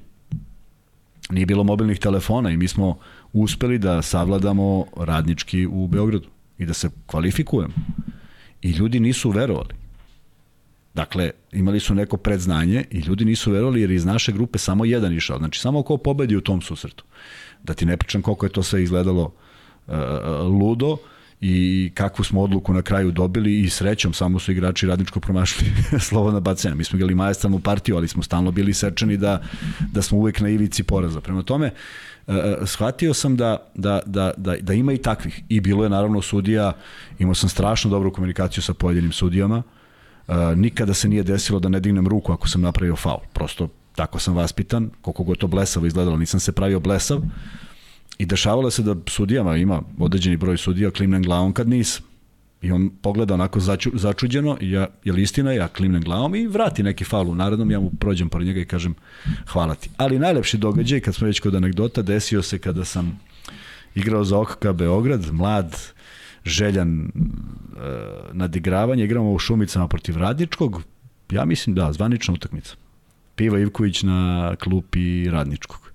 Nije 1.29 1.45
bilo 1.45 1.63
mobilnih 1.63 1.99
telefona 1.99 2.51
i 2.51 2.57
mi 2.57 2.67
smo 2.67 2.97
uspeli 3.33 3.77
da 3.77 4.01
savladamo 4.01 4.85
radnički 4.97 5.67
u 5.67 5.87
Beogradu 5.87 6.27
i 6.57 6.65
da 6.65 6.73
se 6.73 6.89
kvalifikujemo. 7.05 7.73
I 8.61 8.71
ljudi 8.71 8.99
nisu 8.99 9.29
verovali. 9.29 9.86
Dakle, 10.97 11.31
imali 11.51 11.79
su 11.79 11.95
neko 11.95 12.17
predznanje 12.17 12.83
i 12.91 12.99
ljudi 12.99 13.25
nisu 13.25 13.51
verovali 13.51 13.81
jer 13.81 13.91
iz 13.91 14.05
naše 14.05 14.31
grupe 14.31 14.57
samo 14.57 14.85
jedan 14.85 15.13
išao. 15.13 15.37
Znači, 15.37 15.59
samo 15.59 15.83
ko 15.83 15.97
pobedi 15.97 16.35
u 16.35 16.41
tom 16.41 16.61
susretu. 16.61 17.03
Da 17.63 17.73
ti 17.73 17.85
ne 17.85 17.97
pričam 17.97 18.21
koliko 18.21 18.45
je 18.45 18.51
to 18.51 18.63
sve 18.63 18.83
izgledalo 18.83 19.33
uh, 19.87 19.93
ludo 20.61 20.97
i 21.41 21.91
kakvu 21.93 22.23
smo 22.25 22.41
odluku 22.41 22.73
na 22.73 22.81
kraju 22.81 23.11
dobili 23.11 23.59
i 23.59 23.69
srećom 23.69 24.13
samo 24.13 24.39
su 24.39 24.51
igrači 24.51 24.87
radničko 24.87 25.19
promašili 25.19 25.69
slobodna 26.09 26.39
bacena. 26.39 26.75
Mi 26.75 26.83
smo 26.83 26.97
igrali 26.97 27.15
majestralnu 27.15 27.59
partiju, 27.59 27.95
ali 27.97 28.07
smo 28.07 28.23
stalno 28.23 28.51
bili 28.51 28.73
sečeni 28.73 29.17
da, 29.17 29.41
da 29.91 30.01
smo 30.01 30.17
uvek 30.17 30.39
na 30.39 30.49
ivici 30.49 30.83
poraza. 30.83 31.21
Prema 31.21 31.43
tome, 31.43 31.71
uh, 32.27 32.35
shvatio 32.65 33.13
sam 33.13 33.37
da, 33.37 33.69
da, 33.75 33.99
da, 34.05 34.31
da, 34.37 34.55
da 34.61 34.73
ima 34.73 34.93
i 34.93 34.97
takvih. 34.97 35.41
I 35.49 35.59
bilo 35.59 35.83
je 35.83 35.89
naravno 35.89 36.21
sudija, 36.21 36.73
imao 37.19 37.35
sam 37.35 37.49
strašno 37.49 37.91
dobru 37.91 38.13
komunikaciju 38.13 38.63
sa 38.63 38.73
pojedinim 38.73 39.11
sudijama, 39.11 39.63
nikada 40.55 40.93
se 40.93 41.09
nije 41.09 41.23
desilo 41.23 41.59
da 41.59 41.69
ne 41.69 41.79
dignem 41.79 42.07
ruku 42.07 42.31
ako 42.31 42.47
sam 42.47 42.61
napravio 42.61 42.95
faul. 42.95 43.19
Prosto 43.33 43.69
tako 43.95 44.19
sam 44.19 44.35
vaspitan, 44.35 44.89
koliko 45.01 45.23
god 45.23 45.37
to 45.37 45.47
blesavo 45.47 45.85
izgledalo, 45.85 46.17
nisam 46.17 46.39
se 46.39 46.51
pravio 46.51 46.79
blesav. 46.79 47.21
I 48.17 48.25
dešavalo 48.25 48.71
se 48.71 48.83
da 48.83 48.95
sudijama 49.07 49.57
ima 49.57 49.81
određeni 49.99 50.37
broj 50.37 50.57
sudija 50.57 50.91
klimnem 50.91 51.23
glavom 51.23 51.53
kad 51.53 51.69
nisam. 51.69 52.05
I 52.61 52.71
on 52.71 52.89
pogleda 53.01 53.33
onako 53.33 53.59
začu, 53.59 53.91
začuđeno, 53.93 54.57
ja, 54.61 54.87
je 55.03 55.13
li 55.13 55.21
istina, 55.21 55.51
ja 55.51 55.67
klimnem 55.67 56.01
glavom 56.01 56.35
i 56.35 56.47
vrati 56.47 56.83
neki 56.83 57.03
faul 57.03 57.29
u 57.29 57.35
narednom, 57.35 57.71
ja 57.71 57.79
mu 57.79 57.91
prođem 57.99 58.29
pored 58.29 58.47
njega 58.47 58.59
i 58.59 58.65
kažem 58.65 58.95
hvala 59.47 59.75
ti. 59.75 59.89
Ali 59.97 60.19
najlepši 60.19 60.57
događaj, 60.57 60.99
kad 60.99 61.15
smo 61.15 61.27
već 61.27 61.39
kod 61.39 61.55
anegdota, 61.55 62.01
desio 62.01 62.41
se 62.41 62.59
kada 62.59 62.85
sam 62.85 63.19
igrao 63.95 64.23
za 64.23 64.37
OKK 64.37 64.71
Beograd, 64.73 65.33
mlad, 65.33 65.77
željan 66.47 67.01
e, 67.01 67.09
nadigravanje, 68.33 69.03
igramo 69.03 69.31
u 69.31 69.39
Šumicama 69.39 69.87
protiv 69.87 70.17
Radničkog, 70.17 70.83
ja 71.31 71.45
mislim 71.45 71.75
da, 71.75 71.93
zvanična 71.93 72.33
utakmica. 72.33 72.75
Piva 73.35 73.59
Ivković 73.59 74.03
na 74.03 74.55
klupi 74.55 75.29
Radničkog. 75.29 75.91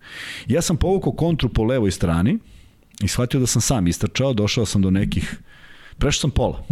Ja 0.47 0.63
sam 0.63 0.77
povukao 0.77 1.13
kontru 1.13 1.49
po 1.49 1.65
levoj 1.65 1.91
strani 1.91 2.39
i 3.03 3.09
shvatio 3.09 3.41
da 3.41 3.47
sam 3.47 3.63
sam 3.63 3.87
istrčao, 3.87 4.33
došao 4.33 4.67
sam 4.67 4.83
do 4.83 4.91
nekih, 4.91 5.41
prešao 5.99 6.21
sam 6.21 6.31
pola. 6.31 6.65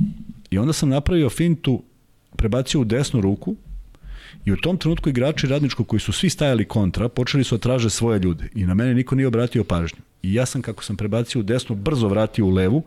I 0.50 0.58
onda 0.58 0.72
sam 0.72 0.88
napravio 0.88 1.30
fintu, 1.30 1.82
prebacio 2.36 2.80
u 2.80 2.84
desnu 2.84 3.20
ruku 3.20 3.56
i 4.44 4.52
u 4.52 4.56
tom 4.56 4.76
trenutku 4.76 5.08
igrači 5.08 5.46
Radničkog 5.46 5.86
koji 5.86 6.00
su 6.00 6.12
svi 6.12 6.30
stajali 6.30 6.64
kontra, 6.64 7.08
počeli 7.08 7.44
su 7.44 7.56
da 7.56 7.60
traže 7.60 7.90
svoje 7.90 8.18
ljude 8.18 8.48
i 8.54 8.66
na 8.66 8.74
mene 8.74 8.94
niko 8.94 9.14
nije 9.14 9.26
obratio 9.26 9.64
pažnju. 9.64 10.00
I 10.22 10.34
ja 10.34 10.46
sam, 10.46 10.62
kako 10.62 10.84
sam 10.84 10.96
prebacio 10.96 11.40
u 11.40 11.42
desnu, 11.42 11.76
brzo 11.76 12.08
vratio 12.08 12.46
u 12.46 12.50
levu 12.50 12.82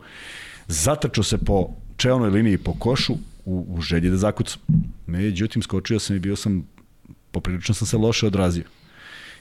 zatrčao 0.68 1.24
se 1.24 1.38
po 1.38 1.68
čelnoj 1.96 2.30
liniji 2.30 2.58
po 2.58 2.72
košu 2.72 3.14
u, 3.44 3.66
u 3.68 3.80
želji 3.80 4.10
da 4.10 4.16
zakucam. 4.16 4.60
Međutim, 5.06 5.62
skočio 5.62 5.98
sam 5.98 6.16
i 6.16 6.18
bio 6.18 6.36
sam, 6.36 6.66
poprilično 7.30 7.74
sam 7.74 7.86
se 7.86 7.96
loše 7.96 8.26
odrazio. 8.26 8.64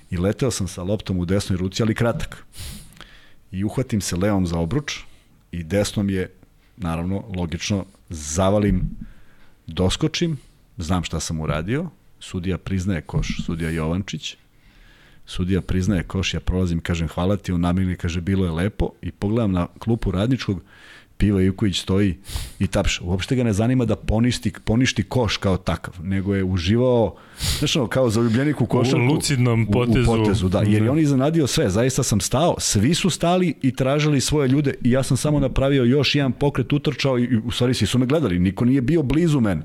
I 0.10 0.18
leteo 0.18 0.52
sam 0.52 0.68
sa 0.68 0.84
loptom 0.84 1.20
u 1.20 1.26
desnoj 1.26 1.58
ruci, 1.58 1.84
ali 1.84 1.96
kratak. 1.96 2.46
I 3.52 3.64
uhvatim 3.64 4.02
se 4.02 4.16
levom 4.16 4.48
za 4.48 4.60
obruč 4.60 5.00
i 5.52 5.64
desnom 5.64 6.10
je, 6.10 6.30
naravno, 6.78 7.24
logično, 7.36 7.86
zavalim, 8.10 8.90
doskočim, 9.68 10.38
znam 10.78 11.04
šta 11.04 11.20
sam 11.20 11.40
uradio, 11.40 11.90
sudija 12.20 12.58
priznaje 12.58 13.02
koš, 13.02 13.46
sudija 13.46 13.70
Jovančić, 13.70 14.38
Sudija 15.26 15.62
priznaje 15.62 16.04
koš, 16.04 16.34
ja 16.34 16.40
prolazim, 16.40 16.80
kažem 16.80 17.08
hvala 17.08 17.38
ti, 17.38 17.52
on 17.52 17.62
namigne, 17.62 17.96
kaže 17.96 18.22
bilo 18.22 18.46
je 18.46 18.52
lepo 18.52 18.90
i 19.02 19.12
pogledam 19.12 19.52
na 19.52 19.68
klupu 19.80 20.12
radničkog, 20.12 20.62
Piva 21.18 21.42
Ivković 21.42 21.82
stoji 21.82 22.18
i 22.60 22.68
tapša. 22.68 23.04
Uopšte 23.04 23.36
ga 23.36 23.44
ne 23.44 23.54
zanima 23.54 23.86
da 23.86 23.96
poništi, 23.96 24.54
poništi 24.66 25.04
koš 25.04 25.38
kao 25.38 25.58
takav, 25.58 25.94
nego 26.04 26.36
je 26.36 26.44
uživao, 26.44 27.16
znaš 27.60 27.76
ono, 27.76 27.88
kao 27.88 28.10
zaljubljenik 28.10 28.62
u 28.62 28.66
košarku. 28.66 29.02
U 29.02 29.14
lucidnom 29.14 29.68
potezu. 29.72 30.12
U, 30.12 30.14
u 30.14 30.18
potezu, 30.18 30.50
da. 30.50 30.62
Jer 30.62 30.84
je 30.84 30.92
on 30.92 31.00
iznenadio 31.00 31.48
sve. 31.48 31.70
Zaista 31.70 32.04
sam 32.04 32.22
stao, 32.22 32.56
svi 32.60 32.94
su 32.94 33.10
stali 33.10 33.54
i 33.62 33.76
tražili 33.76 34.22
svoje 34.22 34.48
ljude 34.48 34.74
i 34.82 34.92
ja 34.92 35.04
sam 35.04 35.18
samo 35.18 35.40
napravio 35.40 35.84
još 35.84 36.16
jedan 36.16 36.32
pokret, 36.32 36.74
utrčao 36.74 37.20
i 37.20 37.38
u 37.46 37.52
stvari 37.52 37.74
svi 37.74 37.88
su 37.88 38.00
me 38.00 38.06
gledali. 38.06 38.40
Niko 38.40 38.66
nije 38.66 38.82
bio 38.82 39.04
blizu 39.04 39.40
mene. 39.40 39.62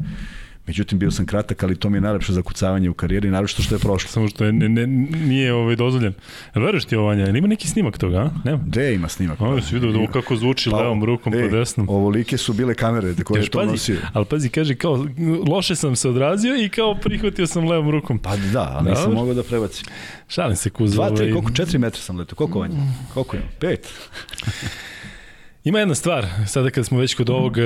Međutim, 0.68 0.98
bio 0.98 1.11
sam 1.11 1.26
kratak, 1.26 1.62
ali 1.62 1.76
to 1.76 1.90
mi 1.90 1.96
je 1.96 2.00
najlepše 2.00 2.33
zakucavanje 2.33 2.90
u 2.90 2.94
karijeri, 2.94 3.31
naročito 3.31 3.62
što 3.62 3.74
je 3.74 3.78
prošlo. 3.78 4.11
Samo 4.11 4.28
što 4.28 4.44
je, 4.44 4.52
ne, 4.52 4.68
ne, 4.68 4.87
nije 4.87 5.52
ovaj 5.52 5.76
dozvoljen. 5.76 6.14
Veruješ 6.54 6.85
ti 6.85 6.96
ovo, 6.96 7.12
ima 7.12 7.48
neki 7.48 7.68
snimak 7.68 7.98
toga, 7.98 8.18
a? 8.18 8.31
Nema? 8.44 8.59
Gde 8.66 8.94
ima 8.94 9.09
snimak? 9.09 9.40
Ovo 9.40 9.61
si 9.61 9.74
vidio 9.74 9.92
da 9.92 10.12
kako 10.12 10.37
zvuči 10.37 10.70
pa, 10.70 10.76
levom 10.76 11.04
rukom 11.04 11.35
ej, 11.35 11.42
po 11.42 11.57
desnom. 11.57 11.88
Ovo 11.88 12.09
like 12.09 12.38
su 12.38 12.52
bile 12.52 12.74
kamere 12.74 13.12
da 13.12 13.24
koje 13.24 13.40
je 13.40 13.48
to 13.48 13.59
pazi, 13.59 13.70
nosio. 13.70 13.96
Ali 14.12 14.24
pazi, 14.24 14.48
kaže 14.48 14.74
kao, 14.74 15.07
loše 15.48 15.74
sam 15.74 15.96
se 15.96 16.09
odrazio 16.09 16.57
i 16.57 16.68
kao 16.68 16.94
prihvatio 16.94 17.46
sam 17.46 17.68
levom 17.68 17.90
rukom. 17.90 18.18
Pa 18.18 18.37
da, 18.37 18.74
ali 18.76 18.90
nisam 18.90 19.12
mogao 19.12 19.35
da 19.35 19.42
prebacim. 19.42 19.87
Šalim 20.28 20.57
se 20.57 20.70
kuzu. 20.70 20.94
Dva, 20.94 21.11
tri, 21.11 21.16
ovaj... 21.16 21.33
koliko, 21.33 21.50
četiri 21.52 21.78
metra 21.78 22.00
sam 22.00 22.18
letao. 22.18 22.37
Koliko 22.37 22.59
vanja? 22.59 22.74
Koliko 23.14 23.37
je? 23.37 23.42
Pet. 23.59 23.88
Ima 25.64 25.79
jedna 25.79 25.94
stvar, 25.94 26.27
sada 26.47 26.71
kad 26.71 26.87
smo 26.87 26.99
već 26.99 27.14
kod 27.14 27.31
ovog, 27.31 27.59
e, 27.59 27.62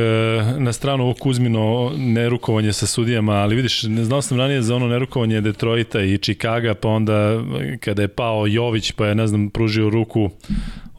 na 0.59 0.73
stranu 0.73 1.05
ovog 1.05 1.19
Kuzmino 1.19 1.93
nerukovanje 1.97 2.73
sa 2.73 2.87
sudijama, 2.87 3.33
ali 3.33 3.57
vidiš, 3.57 3.83
ne 3.83 4.05
znao 4.05 4.23
sam 4.23 4.39
ranije 4.39 4.63
za 4.63 4.77
ono 4.77 4.89
nerukovanje 4.89 5.41
Detroita 5.41 6.01
i 6.03 6.19
Čikaga, 6.19 6.75
pa 6.75 6.89
onda 6.89 7.43
kada 7.81 8.03
je 8.03 8.09
pao 8.09 8.47
Jović, 8.47 8.93
pa 8.93 9.07
je, 9.07 9.15
ne 9.15 9.27
znam, 9.27 9.51
pružio 9.51 9.91
ruku 9.91 10.31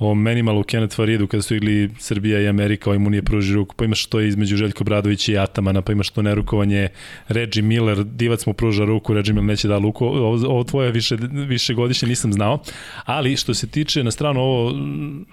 o 0.04 0.16
Menimalu 0.16 0.64
Kenneth 0.64 0.96
Faridu 0.96 1.28
kada 1.28 1.42
su 1.42 1.56
igli 1.56 1.90
Srbija 2.00 2.42
i 2.42 2.48
Amerika, 2.48 2.90
ovaj 2.90 3.00
mu 3.00 3.10
nije 3.10 3.22
pružio 3.22 3.56
ruku, 3.56 3.76
pa 3.76 3.86
imaš 3.86 4.06
to 4.06 4.20
između 4.20 4.58
Željko 4.58 4.84
Bradovića 4.84 5.32
i 5.32 5.38
Atamana, 5.38 5.82
pa 5.82 5.92
imaš 5.92 6.10
to 6.10 6.22
nerukovanje 6.22 6.90
Reggie 7.28 7.64
Miller, 7.64 8.04
Divac 8.04 8.46
mu 8.46 8.54
pruža 8.54 8.86
ruku, 8.86 9.14
Reggie 9.14 9.34
Miller 9.34 9.48
neće 9.48 9.68
da 9.68 9.78
luku, 9.78 10.06
ovo, 10.06 10.48
ovo 10.48 10.64
tvoje 10.64 10.92
više, 10.92 11.18
više 11.32 11.74
godišnje 11.74 12.08
nisam 12.08 12.34
znao, 12.34 12.60
ali 13.06 13.38
što 13.38 13.54
se 13.54 13.68
tiče 13.68 14.04
na 14.04 14.12
stranu 14.12 14.40
ovo 14.40 14.74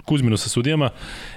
Kuzmino 0.04 0.36
sa 0.36 0.48
sudijama, 0.48 0.90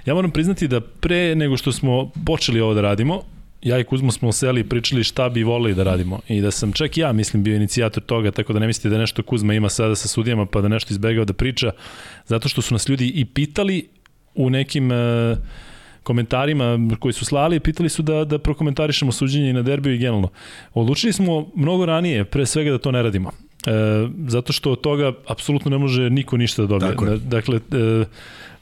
ja 0.05 0.13
moram 0.13 0.31
priznati 0.31 0.67
da 0.67 0.81
pre 0.81 1.35
nego 1.35 1.57
što 1.57 1.71
smo 1.71 2.11
počeli 2.25 2.61
ovo 2.61 2.73
da 2.73 2.81
radimo, 2.81 3.21
ja 3.63 3.79
i 3.79 3.83
Kuzmo 3.83 4.11
smo 4.11 4.31
seli 4.31 4.61
i 4.61 4.69
pričali 4.69 5.03
šta 5.03 5.29
bi 5.29 5.43
volili 5.43 5.75
da 5.75 5.83
radimo 5.83 6.19
i 6.27 6.41
da 6.41 6.51
sam 6.51 6.71
čak 6.71 6.97
ja 6.97 7.13
mislim 7.13 7.43
bio 7.43 7.55
inicijator 7.55 8.03
toga, 8.03 8.31
tako 8.31 8.53
da 8.53 8.59
ne 8.59 8.67
mislite 8.67 8.89
da 8.89 8.97
nešto 8.97 9.23
Kuzma 9.23 9.53
ima 9.53 9.69
sada 9.69 9.95
sa 9.95 10.07
sudijama 10.07 10.45
pa 10.45 10.61
da 10.61 10.67
nešto 10.67 10.93
izbegao 10.93 11.25
da 11.25 11.33
priča, 11.33 11.71
zato 12.25 12.49
što 12.49 12.61
su 12.61 12.73
nas 12.73 12.89
ljudi 12.89 13.11
i 13.15 13.25
pitali 13.25 13.87
u 14.35 14.49
nekim 14.49 14.91
uh, 14.91 15.37
komentarima 16.03 16.79
koji 16.99 17.13
su 17.13 17.25
slali, 17.25 17.59
pitali 17.59 17.89
su 17.89 18.01
da, 18.01 18.25
da 18.25 18.37
prokomentarišemo 18.37 19.11
suđenje 19.11 19.49
i 19.49 19.53
na 19.53 19.61
derbiju 19.61 19.95
i 19.95 19.97
generalno. 19.97 20.29
Odlučili 20.73 21.13
smo 21.13 21.47
mnogo 21.55 21.85
ranije, 21.85 22.25
pre 22.25 22.45
svega 22.45 22.71
da 22.71 22.77
to 22.77 22.91
ne 22.91 23.03
radimo. 23.03 23.31
E, 23.67 23.71
zato 24.27 24.53
što 24.53 24.71
od 24.71 24.81
toga 24.81 25.13
apsolutno 25.27 25.71
ne 25.71 25.77
može 25.77 26.09
niko 26.09 26.37
ništa 26.37 26.61
da 26.61 26.67
dobije. 26.67 26.89
Dakle, 26.89 27.17
dakle 27.17 27.55
e, 27.55 28.05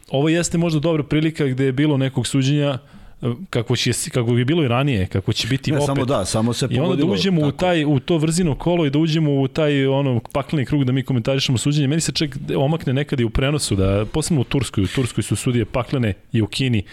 ovo 0.09 0.29
jeste 0.29 0.57
možda 0.57 0.79
dobra 0.79 1.03
prilika 1.03 1.45
gde 1.45 1.65
je 1.65 1.71
bilo 1.71 1.97
nekog 1.97 2.27
suđenja 2.27 2.77
kako 3.49 3.75
će 3.75 3.91
kako 4.13 4.33
bi 4.33 4.45
bilo 4.45 4.63
i 4.63 4.67
ranije, 4.67 5.07
kako 5.07 5.33
će 5.33 5.47
biti 5.47 5.71
ne, 5.71 5.77
opet. 5.77 5.85
samo 5.85 6.05
da, 6.05 6.25
samo 6.25 6.53
se 6.53 6.67
pogodilo. 6.67 6.87
I 6.87 6.91
onda 6.91 7.05
da 7.05 7.11
uđemo 7.11 7.41
tako. 7.41 7.49
u 7.49 7.51
taj 7.51 7.85
u 7.85 7.99
to 7.99 8.17
vrzino 8.17 8.55
kolo 8.55 8.85
i 8.85 8.89
da 8.89 8.99
uđemo 8.99 9.41
u 9.41 9.47
taj 9.47 9.85
ono 9.85 10.19
pakleni 10.31 10.65
krug 10.65 10.83
da 10.83 10.91
mi 10.91 11.03
komentarišemo 11.03 11.57
suđenje. 11.57 11.87
Meni 11.87 12.01
se 12.01 12.11
čak 12.11 12.37
omakne 12.57 12.93
nekad 12.93 13.19
i 13.19 13.23
u 13.23 13.29
prenosu 13.29 13.75
da 13.75 14.05
posebno 14.05 14.41
u 14.41 14.43
Turskoj, 14.43 14.83
u 14.83 14.87
Turskoj 14.87 15.23
su 15.23 15.35
sudije 15.35 15.65
paklene 15.65 16.13
i 16.31 16.41
u 16.41 16.47
Kini 16.47 16.83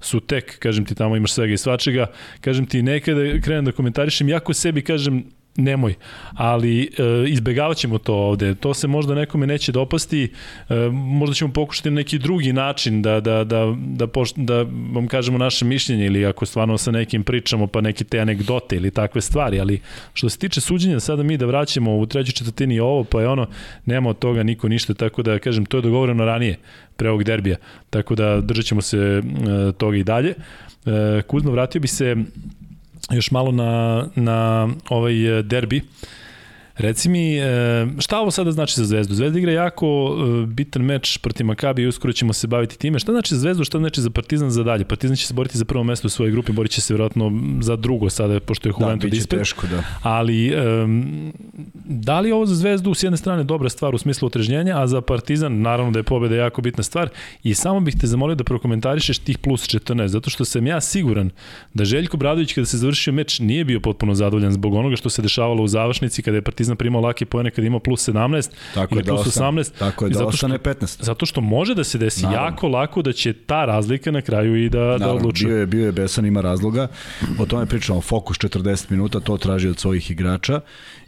su 0.00 0.20
tek, 0.20 0.58
kažem 0.58 0.84
ti 0.84 0.94
tamo 0.94 1.16
imaš 1.16 1.32
svega 1.32 1.52
i 1.52 1.58
svačega. 1.58 2.06
Kažem 2.40 2.66
ti 2.66 2.82
nekada 2.82 3.40
krenem 3.40 3.64
da 3.64 3.72
komentarišem 3.72 4.28
jako 4.28 4.52
sebi 4.52 4.82
kažem 4.82 5.24
nemoj. 5.58 5.94
Ali 6.34 6.82
e, 6.82 6.88
izbegavat 7.28 7.76
ćemo 7.76 7.98
to 7.98 8.14
ovde. 8.14 8.54
To 8.54 8.74
se 8.74 8.86
možda 8.86 9.14
nekome 9.14 9.46
neće 9.46 9.72
dopasti. 9.72 10.32
E, 10.68 10.74
možda 10.92 11.34
ćemo 11.34 11.52
pokušati 11.52 11.90
na 11.90 11.94
neki 11.94 12.18
drugi 12.18 12.52
način 12.52 13.02
da, 13.02 13.20
da, 13.20 13.44
da, 13.44 13.74
da, 13.76 14.06
poš, 14.06 14.32
da 14.36 14.62
vam 14.92 15.08
kažemo 15.08 15.38
naše 15.38 15.64
mišljenje 15.64 16.06
ili 16.06 16.26
ako 16.26 16.46
stvarno 16.46 16.78
sa 16.78 16.90
nekim 16.90 17.22
pričamo 17.22 17.66
pa 17.66 17.80
neke 17.80 18.04
te 18.04 18.20
anegdote 18.20 18.76
ili 18.76 18.90
takve 18.90 19.20
stvari. 19.20 19.60
Ali 19.60 19.80
što 20.14 20.28
se 20.28 20.38
tiče 20.38 20.60
suđenja, 20.60 21.00
sada 21.00 21.22
mi 21.22 21.36
da 21.36 21.46
vraćamo 21.46 21.96
u 21.96 22.06
trećoj 22.06 22.32
četvrtini 22.32 22.80
ovo, 22.80 23.04
pa 23.04 23.20
je 23.20 23.28
ono, 23.28 23.46
nema 23.86 24.10
od 24.10 24.18
toga 24.18 24.42
niko 24.42 24.68
ništa, 24.68 24.94
tako 24.94 25.22
da 25.22 25.38
kažem, 25.38 25.66
to 25.66 25.76
je 25.76 25.82
dogovoreno 25.82 26.24
ranije 26.24 26.56
pre 26.96 27.10
ovog 27.10 27.24
derbija. 27.24 27.56
Tako 27.90 28.14
da 28.14 28.40
držat 28.40 28.64
ćemo 28.64 28.82
se 28.82 28.98
e, 28.98 29.22
toga 29.72 29.96
i 29.96 30.04
dalje. 30.04 30.34
E, 30.86 31.22
Kuzno, 31.22 31.50
vratio 31.50 31.80
bi 31.80 31.88
se 31.88 32.16
još 33.10 33.30
malo 33.30 33.52
na, 33.52 34.04
na 34.14 34.68
ovaj 34.88 35.14
derbi. 35.42 35.82
Reci 36.78 37.08
mi, 37.08 37.38
e, 37.38 37.86
šta 37.98 38.20
ovo 38.20 38.30
sada 38.30 38.52
znači 38.52 38.74
za 38.74 38.84
Zvezdu? 38.84 39.14
Zvezda 39.14 39.38
igra 39.38 39.52
jako 39.52 39.86
e, 39.86 40.46
bitan 40.46 40.82
meč 40.82 41.18
protiv 41.18 41.46
Makabi 41.46 41.82
i 41.82 41.86
uskoro 41.86 42.12
ćemo 42.12 42.32
se 42.32 42.46
baviti 42.46 42.78
time. 42.78 42.98
Šta 42.98 43.12
znači 43.12 43.34
za 43.34 43.40
Zvezdu, 43.40 43.64
šta 43.64 43.78
znači 43.78 44.00
za 44.00 44.10
Partizan 44.10 44.50
za 44.50 44.62
dalje? 44.62 44.84
Partizan 44.84 45.16
će 45.16 45.26
se 45.26 45.34
boriti 45.34 45.58
za 45.58 45.64
prvo 45.64 45.84
mesto 45.84 46.06
u 46.06 46.08
svojoj 46.08 46.32
grupi, 46.32 46.52
borit 46.52 46.72
će 46.72 46.80
se 46.80 46.94
vjerojatno 46.94 47.32
za 47.60 47.76
drugo 47.76 48.10
sada, 48.10 48.40
pošto 48.40 48.68
je 48.68 48.72
Juventus 48.80 49.10
da, 49.10 49.16
ispred. 49.16 49.40
teško, 49.40 49.66
da. 49.66 49.82
Ali, 50.02 50.54
um, 50.56 51.32
da 51.84 52.20
li 52.20 52.32
ovo 52.32 52.46
za 52.46 52.54
Zvezdu 52.54 52.94
s 52.94 53.02
jedne 53.02 53.16
strane 53.16 53.44
dobra 53.44 53.68
stvar 53.68 53.94
u 53.94 53.98
smislu 53.98 54.26
otrežnjenja, 54.26 54.82
a 54.82 54.86
za 54.86 55.00
Partizan 55.00 55.60
naravno 55.60 55.92
da 55.92 55.98
je 55.98 56.02
pobeda 56.02 56.34
jako 56.34 56.62
bitna 56.62 56.82
stvar 56.82 57.08
i 57.42 57.54
samo 57.54 57.80
bih 57.80 57.94
te 58.00 58.06
zamolio 58.06 58.34
da 58.34 58.44
prokomentarišeš 58.44 59.18
tih 59.18 59.38
plus 59.38 59.68
14, 59.68 60.06
zato 60.06 60.30
što 60.30 60.44
sam 60.44 60.66
ja 60.66 60.80
siguran 60.80 61.30
da 61.74 61.84
Željko 61.84 62.16
Bradović 62.16 62.52
kada 62.52 62.66
se 62.66 62.76
završio 62.78 63.12
meč 63.12 63.38
nije 63.38 63.64
bio 63.64 63.80
potpuno 63.80 64.14
zadovoljan 64.14 64.52
zbog 64.52 64.74
onoga 64.74 64.96
što 64.96 65.10
se 65.10 65.22
dešavalo 65.22 65.62
u 65.62 65.68
završnici 65.68 66.22
kada 66.22 66.36
je 66.36 66.42
Partizan 66.42 66.67
Partizan 66.68 66.76
primao 66.76 67.00
laki 67.00 67.24
poene 67.24 67.50
kad 67.50 67.64
ima 67.64 67.78
plus 67.78 68.08
17 68.08 68.50
tako 68.74 68.94
ili 68.94 69.04
plus 69.04 69.24
da 69.24 69.44
18. 69.44 69.78
Tako 69.78 70.04
je, 70.04 70.10
da 70.10 70.18
zato 70.18 70.32
što, 70.32 70.46
ostane 70.46 70.58
15. 70.58 71.04
Zato 71.04 71.26
što 71.26 71.40
može 71.40 71.74
da 71.74 71.84
se 71.84 71.98
desi 71.98 72.22
Naravno. 72.22 72.46
jako 72.46 72.68
lako 72.68 73.02
da 73.02 73.12
će 73.12 73.32
ta 73.32 73.64
razlika 73.64 74.10
na 74.10 74.22
kraju 74.22 74.56
i 74.56 74.68
da, 74.68 74.78
da 74.78 74.84
Naravno, 74.84 75.06
da 75.06 75.12
odluče. 75.12 75.46
Bio 75.46 75.58
je, 75.58 75.66
bio 75.66 75.86
je 75.86 75.92
besan, 75.92 76.26
ima 76.26 76.40
razloga. 76.40 76.88
O 77.38 77.46
tome 77.46 77.66
pričamo, 77.66 78.00
fokus 78.00 78.38
40 78.38 78.90
minuta, 78.90 79.20
to 79.20 79.36
traži 79.36 79.68
od 79.68 79.78
svojih 79.78 80.10
igrača 80.10 80.60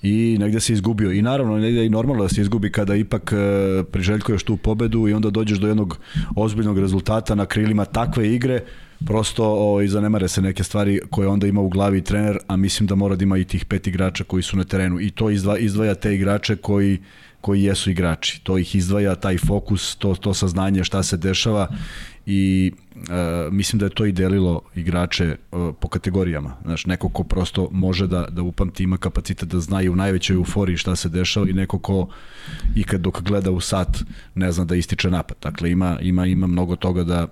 i 0.03 0.37
negde 0.41 0.61
se 0.61 0.73
izgubio. 0.73 1.13
I 1.13 1.23
naravno, 1.23 1.59
negde 1.59 1.87
i 1.87 1.91
normalno 1.91 2.23
da 2.23 2.29
se 2.29 2.41
izgubi 2.41 2.73
kada 2.73 2.95
ipak 2.95 3.33
e, 3.33 3.83
priželjkuješ 3.85 4.43
tu 4.43 4.57
pobedu 4.57 5.09
i 5.09 5.13
onda 5.13 5.31
dođeš 5.31 5.59
do 5.59 5.69
jednog 5.69 5.99
ozbiljnog 6.37 6.79
rezultata 6.79 7.35
na 7.35 7.47
krilima 7.47 7.85
takve 7.85 8.35
igre 8.35 8.61
prosto 9.07 9.45
ovaj, 9.45 9.87
zanemare 9.87 10.29
se 10.29 10.43
neke 10.43 10.65
stvari 10.65 11.01
koje 11.11 11.29
onda 11.29 11.47
ima 11.47 11.61
u 11.61 11.69
glavi 11.69 12.03
trener, 12.03 12.39
a 12.47 12.57
mislim 12.57 12.87
da 12.87 12.95
mora 12.95 13.17
da 13.17 13.23
ima 13.23 13.39
i 13.39 13.45
tih 13.45 13.65
pet 13.65 13.87
igrača 13.87 14.25
koji 14.25 14.43
su 14.43 14.57
na 14.57 14.65
terenu 14.65 15.01
i 15.01 15.11
to 15.11 15.31
izdva, 15.31 15.59
izdvaja 15.59 15.95
te 15.95 16.15
igrače 16.15 16.57
koji 16.57 16.99
koji 17.41 17.63
jesu 17.63 17.91
igrači. 17.91 18.41
To 18.45 18.59
ih 18.59 18.75
izdvaja 18.75 19.15
taj 19.15 19.39
fokus, 19.39 19.97
to, 19.97 20.15
to 20.15 20.35
saznanje 20.35 20.85
šta 20.85 21.03
se 21.03 21.17
dešava 21.17 21.69
i 22.27 22.73
e, 22.97 23.51
mislim 23.51 23.81
da 23.81 23.87
je 23.87 23.91
to 23.91 24.07
i 24.07 24.13
delilo 24.13 24.63
igrače 24.75 25.25
e, 25.25 25.37
po 25.81 25.89
kategorijama. 25.89 26.57
Znaš, 26.65 26.87
neko 26.87 27.09
ko 27.09 27.25
prosto 27.25 27.69
može 27.73 28.07
da, 28.07 28.27
da 28.31 28.43
upamti, 28.43 28.83
ima 28.83 28.97
kapacitet 28.97 29.49
da 29.49 29.61
zna 29.61 29.83
i 29.83 29.89
u 29.89 29.97
najvećoj 29.97 30.35
euforiji 30.35 30.77
šta 30.77 30.97
se 30.97 31.09
dešava 31.09 31.49
i 31.51 31.53
neko 31.53 31.79
ko 31.79 32.09
i 32.75 32.85
kad 32.85 33.01
dok 33.01 33.23
gleda 33.23 33.51
u 33.51 33.61
sat 33.61 33.99
ne 34.35 34.53
zna 34.53 34.65
da 34.65 34.75
ističe 34.75 35.11
napad. 35.11 35.37
Dakle, 35.43 35.71
ima, 35.71 35.99
ima, 36.01 36.27
ima 36.27 36.47
mnogo 36.47 36.77
toga 36.77 37.05
da, 37.05 37.27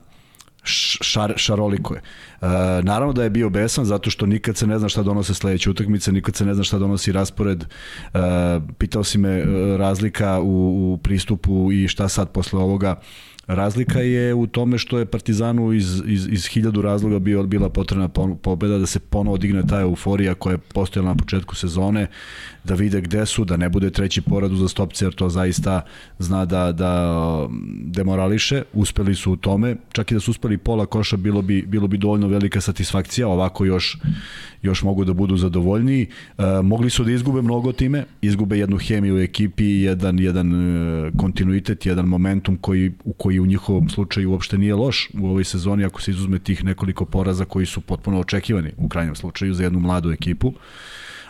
šar, 0.69 1.33
šaroliko 1.37 1.95
je. 1.95 2.01
E, 2.01 2.47
naravno 2.83 3.13
da 3.13 3.23
je 3.23 3.31
bio 3.31 3.51
besan 3.51 3.85
zato 3.85 4.11
što 4.11 4.27
nikad 4.27 4.57
se 4.57 4.67
ne 4.67 4.79
zna 4.79 4.89
šta 4.89 5.03
donose 5.03 5.35
sledeće 5.35 5.71
utakmice, 5.71 6.13
nikad 6.13 6.37
se 6.37 6.45
ne 6.45 6.55
zna 6.55 6.65
šta 6.65 6.79
donosi 6.79 7.13
raspored. 7.13 7.65
E, 7.65 8.19
pitao 8.79 9.05
si 9.05 9.19
me 9.19 9.31
e, 9.31 9.45
razlika 9.77 10.41
u, 10.41 10.93
u 10.93 10.99
pristupu 10.99 11.73
i 11.73 11.89
šta 11.89 12.09
sad 12.09 12.31
posle 12.31 12.61
ovoga. 12.61 13.01
Razlika 13.49 14.01
je 14.01 14.35
u 14.35 14.47
tome 14.47 14.79
što 14.79 14.99
je 14.99 15.07
Partizanu 15.07 15.73
iz, 15.73 16.03
iz, 16.07 16.29
iz 16.31 16.47
hiljadu 16.47 16.83
razloga 16.83 17.19
bio, 17.19 17.43
bila 17.43 17.69
potrebna 17.69 18.09
pobeda 18.43 18.79
da 18.79 18.87
se 18.87 18.99
ponovo 18.99 19.37
digne 19.39 19.63
ta 19.67 19.81
euforija 19.81 20.35
koja 20.35 20.53
je 20.53 20.59
postojala 20.59 21.09
na 21.09 21.17
početku 21.17 21.55
sezone, 21.55 22.07
da 22.65 22.75
vide 22.75 23.01
gde 23.01 23.27
su, 23.27 23.45
da 23.45 23.57
ne 23.57 23.69
bude 23.69 23.91
treći 23.91 24.21
porad 24.21 24.51
za 24.51 24.69
stopce, 24.69 25.05
jer 25.05 25.15
to 25.15 25.29
zaista 25.29 25.81
zna 26.19 26.45
da, 26.45 26.73
da 26.73 27.23
demorališe. 27.85 28.63
Uspeli 28.73 29.15
su 29.15 29.33
u 29.33 29.37
tome, 29.37 29.77
čak 29.93 30.11
i 30.11 30.15
da 30.15 30.21
su 30.21 30.31
uspeli 30.31 30.59
pola 30.59 30.87
koša, 30.87 31.17
bilo 31.17 31.43
bi, 31.43 31.63
bilo 31.63 31.87
bi 31.87 31.99
dovoljno 31.99 32.29
velika 32.29 32.61
satisfakcija, 32.61 33.29
ovako 33.29 33.65
još, 33.65 33.99
još 34.63 34.83
mogu 34.83 35.05
da 35.05 35.13
budu 35.13 35.37
zadovoljniji. 35.37 36.07
E, 36.39 36.43
mogli 36.63 36.91
su 36.91 37.05
da 37.05 37.13
izgube 37.13 37.43
mnogo 37.43 37.73
time, 37.73 38.05
izgube 38.23 38.59
jednu 38.59 38.79
hemiju 38.79 39.17
u 39.17 39.19
ekipi, 39.19 39.65
jedan, 39.65 40.19
jedan 40.19 40.55
e, 40.55 41.11
kontinuitet, 41.17 41.87
jedan 41.87 42.07
momentum 42.07 42.57
koji, 42.57 42.93
u 43.05 43.13
koji 43.13 43.41
u 43.41 43.47
njihovom 43.47 43.89
slučaju 43.89 44.31
uopšte 44.31 44.59
nije 44.59 44.75
loš 44.75 45.11
u 45.21 45.27
ovoj 45.27 45.45
sezoni 45.45 45.85
ako 45.85 46.03
se 46.03 46.11
izuzme 46.11 46.39
tih 46.39 46.65
nekoliko 46.65 47.05
poraza 47.05 47.45
koji 47.45 47.67
su 47.67 47.81
potpuno 47.81 48.21
očekivani 48.21 48.73
u 48.77 48.89
krajnjem 48.89 49.15
slučaju 49.15 49.55
za 49.55 49.63
jednu 49.63 49.81
mladu 49.81 50.11
ekipu 50.11 50.53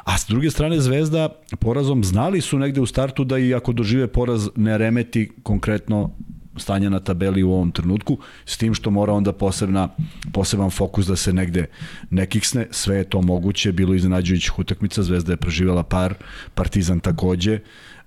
A 0.08 0.18
s 0.18 0.26
druge 0.28 0.50
strane 0.50 0.80
Zvezda 0.80 1.28
porazom 1.60 2.04
znali 2.04 2.40
su 2.40 2.58
negde 2.58 2.80
u 2.80 2.86
startu 2.86 3.24
da 3.24 3.38
i 3.38 3.54
ako 3.54 3.72
dožive 3.72 4.06
poraz 4.06 4.48
ne 4.56 4.78
remeti 4.78 5.30
konkretno 5.42 6.10
stanje 6.58 6.90
na 6.90 7.00
tabeli 7.00 7.42
u 7.42 7.52
ovom 7.52 7.70
trenutku, 7.72 8.18
s 8.44 8.56
tim 8.56 8.74
što 8.74 8.90
mora 8.90 9.12
onda 9.12 9.32
posebna, 9.32 9.88
poseban 10.32 10.70
fokus 10.70 11.06
da 11.06 11.16
se 11.16 11.32
negde 11.32 11.66
ne 12.10 12.26
kiksne, 12.26 12.66
sve 12.70 12.96
je 12.96 13.04
to 13.04 13.22
moguće, 13.22 13.72
bilo 13.72 13.94
iznenađujućih 13.94 14.58
utakmica, 14.58 15.02
Zvezda 15.02 15.32
je 15.32 15.36
preživjela 15.36 15.82
par, 15.82 16.14
Partizan 16.54 17.00
takođe, 17.00 17.60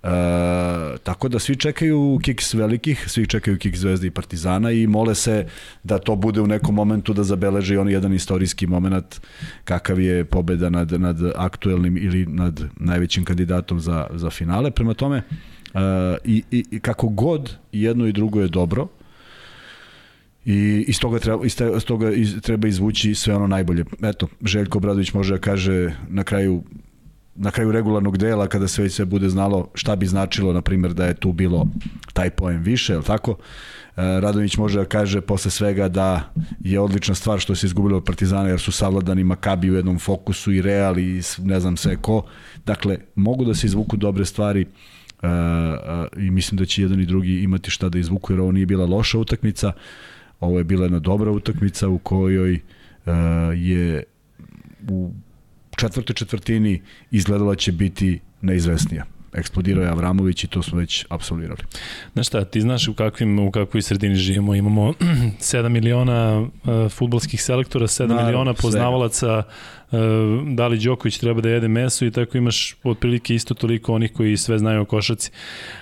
E, 0.04 0.98
tako 1.04 1.30
da 1.30 1.40
svi 1.40 1.56
čekaju 1.56 2.20
kiks 2.24 2.54
velikih, 2.54 3.06
svi 3.08 3.28
čekaju 3.28 3.58
kiks 3.58 3.80
Zvezde 3.80 4.08
i 4.08 4.12
Partizana 4.12 4.72
i 4.72 4.88
mole 4.88 5.16
se 5.16 5.46
da 5.84 5.98
to 6.00 6.16
bude 6.16 6.42
u 6.42 6.48
nekom 6.48 6.76
momentu 6.76 7.14
da 7.14 7.24
zabeleži 7.24 7.78
on 7.78 7.90
jedan 7.90 8.14
istorijski 8.14 8.68
moment 8.68 9.22
kakav 9.64 10.00
je 10.00 10.26
pobeda 10.26 10.70
nad, 10.70 10.92
nad 10.92 11.18
aktuelnim 11.36 11.98
ili 11.98 12.26
nad 12.26 12.64
najvećim 12.76 13.26
kandidatom 13.26 13.80
za, 13.80 14.08
za 14.14 14.30
finale. 14.30 14.72
Prema 14.72 14.94
tome, 14.94 15.24
uh, 15.74 15.82
i, 16.24 16.44
i, 16.52 16.80
kako 16.80 17.08
god 17.08 17.58
jedno 17.72 18.08
i 18.08 18.12
drugo 18.12 18.42
je 18.42 18.48
dobro, 18.48 18.88
I 20.46 20.86
iz 20.88 21.00
toga 21.00 21.20
treba, 21.20 21.46
iz 21.46 21.56
toga 21.86 22.12
iz, 22.12 22.42
treba 22.42 22.68
izvući 22.68 23.16
sve 23.16 23.36
ono 23.36 23.48
najbolje. 23.48 23.86
Eto, 24.04 24.28
Željko 24.42 24.80
Bradović 24.80 25.14
može 25.14 25.34
da 25.34 25.42
kaže 25.42 25.94
na 26.10 26.24
kraju 26.24 26.64
na 27.36 27.52
kraju 27.52 27.72
regularnog 27.72 28.18
dela 28.18 28.48
kada 28.48 28.68
sve 28.68 28.90
se 28.90 29.06
bude 29.06 29.30
znalo 29.30 29.68
šta 29.74 29.96
bi 29.96 30.06
značilo 30.06 30.54
na 30.54 30.62
primjer 30.62 30.94
da 30.94 31.06
je 31.06 31.14
tu 31.14 31.32
bilo 31.32 31.68
taj 32.14 32.30
poen 32.30 32.62
više, 32.62 32.94
je 32.94 33.02
tako? 33.02 33.32
E, 33.32 34.02
Radović 34.20 34.58
može 34.58 34.80
da 34.80 34.86
kaže 34.86 35.22
posle 35.22 35.52
svega 35.52 35.88
da 35.88 36.34
je 36.60 36.80
odlična 36.80 37.16
stvar 37.16 37.40
što 37.40 37.56
se 37.56 37.66
izgubilo 37.68 37.98
od 37.98 38.04
Partizana 38.04 38.50
jer 38.50 38.60
su 38.60 38.72
savladani 38.72 39.24
Makabi 39.24 39.72
u 39.72 39.76
jednom 39.76 40.00
fokusu 40.00 40.52
i 40.52 40.62
Real 40.62 41.00
i 41.00 41.22
ne 41.38 41.60
znam 41.60 41.78
sve 41.78 41.96
ko. 41.96 42.24
Dakle, 42.66 42.98
mogu 43.16 43.46
da 43.46 43.56
se 43.56 43.68
izvuku 43.68 43.98
dobre 43.98 44.26
stvari 44.26 44.66
uh, 45.22 45.30
i 46.18 46.32
mislim 46.32 46.58
da 46.58 46.66
će 46.66 46.82
jedan 46.82 47.02
i 47.02 47.06
drugi 47.06 47.44
imati 47.44 47.72
šta 47.72 47.90
da 47.90 48.00
izvuku 48.00 48.34
jer 48.34 48.40
ovo 48.40 48.52
nije 48.52 48.66
bila 48.66 48.86
loša 48.86 49.18
utakmica. 49.18 49.72
Ovo 50.40 50.58
je 50.58 50.64
bila 50.64 50.86
jedna 50.86 51.00
dobra 51.00 51.32
utakmica 51.32 51.88
u 51.88 51.98
kojoj 51.98 52.54
uh, 52.54 53.14
je 53.56 54.04
u 54.90 55.12
četvrtoj 55.78 56.14
četvrtini 56.14 56.82
izgledala 57.12 57.56
će 57.56 57.72
biti 57.72 58.20
neizvesnija 58.42 59.06
eksplodirao 59.34 59.84
je 59.84 59.90
Avramović 59.90 60.44
i 60.44 60.48
to 60.48 60.64
smo 60.64 60.78
već 60.80 61.06
absolvirali. 61.10 61.62
Znaš 62.14 62.28
šta, 62.28 62.46
ti 62.46 62.62
znaš 62.62 62.88
u, 62.88 62.94
kakvim, 62.94 63.40
u 63.40 63.52
kakvoj 63.52 63.82
sredini 63.82 64.16
živimo. 64.16 64.56
Imamo 64.56 64.94
7 65.40 65.70
miliona 65.70 66.40
uh, 66.40 66.92
futbolskih 66.92 67.44
selektora, 67.44 67.88
7 67.88 68.08
Naravno, 68.08 68.26
miliona 68.26 68.54
poznavalaca 68.54 69.44
da 70.46 70.68
li 70.68 70.78
Đoković 70.78 71.18
treba 71.18 71.42
da 71.42 71.50
jede 71.50 71.68
meso 71.68 72.06
i 72.06 72.12
tako 72.12 72.38
imaš 72.38 72.76
otprilike 72.84 73.36
isto 73.36 73.54
toliko 73.54 73.94
onih 73.94 74.14
koji 74.14 74.38
sve 74.38 74.58
znaju 74.58 74.82
o 74.82 74.86
košaci 74.86 75.32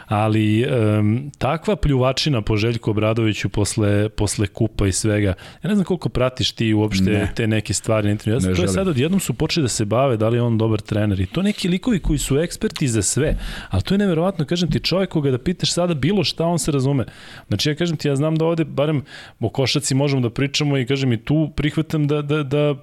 ali 0.09 0.65
um, 0.65 1.31
takva 1.37 1.75
pljuvačina 1.75 2.41
po 2.41 2.57
Željku 2.57 2.91
Obradoviću 2.91 3.49
posle, 3.49 4.09
posle 4.09 4.47
kupa 4.47 4.87
i 4.87 4.91
svega, 4.91 5.33
ja 5.63 5.67
ne 5.69 5.75
znam 5.75 5.85
koliko 5.85 6.09
pratiš 6.09 6.51
ti 6.51 6.73
uopšte 6.73 7.03
ne. 7.03 7.31
te 7.35 7.47
neke 7.47 7.73
stvari 7.73 8.07
na 8.07 8.11
internetu. 8.11 8.49
Ja 8.49 8.55
to 8.55 8.61
je 8.61 8.67
sad 8.67 8.87
odjednom 8.87 9.19
su 9.19 9.33
počeli 9.33 9.63
da 9.63 9.69
se 9.69 9.85
bave 9.85 10.17
da 10.17 10.29
li 10.29 10.37
je 10.37 10.41
on 10.41 10.57
dobar 10.57 10.81
trener 10.81 11.19
i 11.19 11.25
to 11.25 11.41
neki 11.41 11.67
likovi 11.67 11.99
koji 11.99 12.19
su 12.19 12.39
eksperti 12.39 12.87
za 12.87 13.01
sve, 13.01 13.37
ali 13.69 13.83
to 13.83 13.93
je 13.93 13.97
neverovatno, 13.97 14.45
kažem 14.45 14.71
ti 14.71 14.79
čovjek 14.79 15.09
koga 15.09 15.31
da 15.31 15.37
pitaš 15.37 15.73
sada 15.73 15.93
bilo 15.93 16.23
šta 16.23 16.45
on 16.45 16.59
se 16.59 16.71
razume. 16.71 17.05
Znači 17.47 17.69
ja 17.69 17.75
kažem 17.75 17.97
ti, 17.97 18.07
ja 18.07 18.15
znam 18.15 18.35
da 18.35 18.45
ovde 18.45 18.63
barem 18.65 19.01
o 19.39 19.49
košaci 19.49 19.95
možemo 19.95 20.21
da 20.21 20.29
pričamo 20.29 20.77
i 20.77 20.85
kažem 20.85 21.13
i 21.13 21.23
tu 21.23 21.51
prihvatam 21.55 22.07
da, 22.07 22.21
da, 22.21 22.43
da 22.43 22.75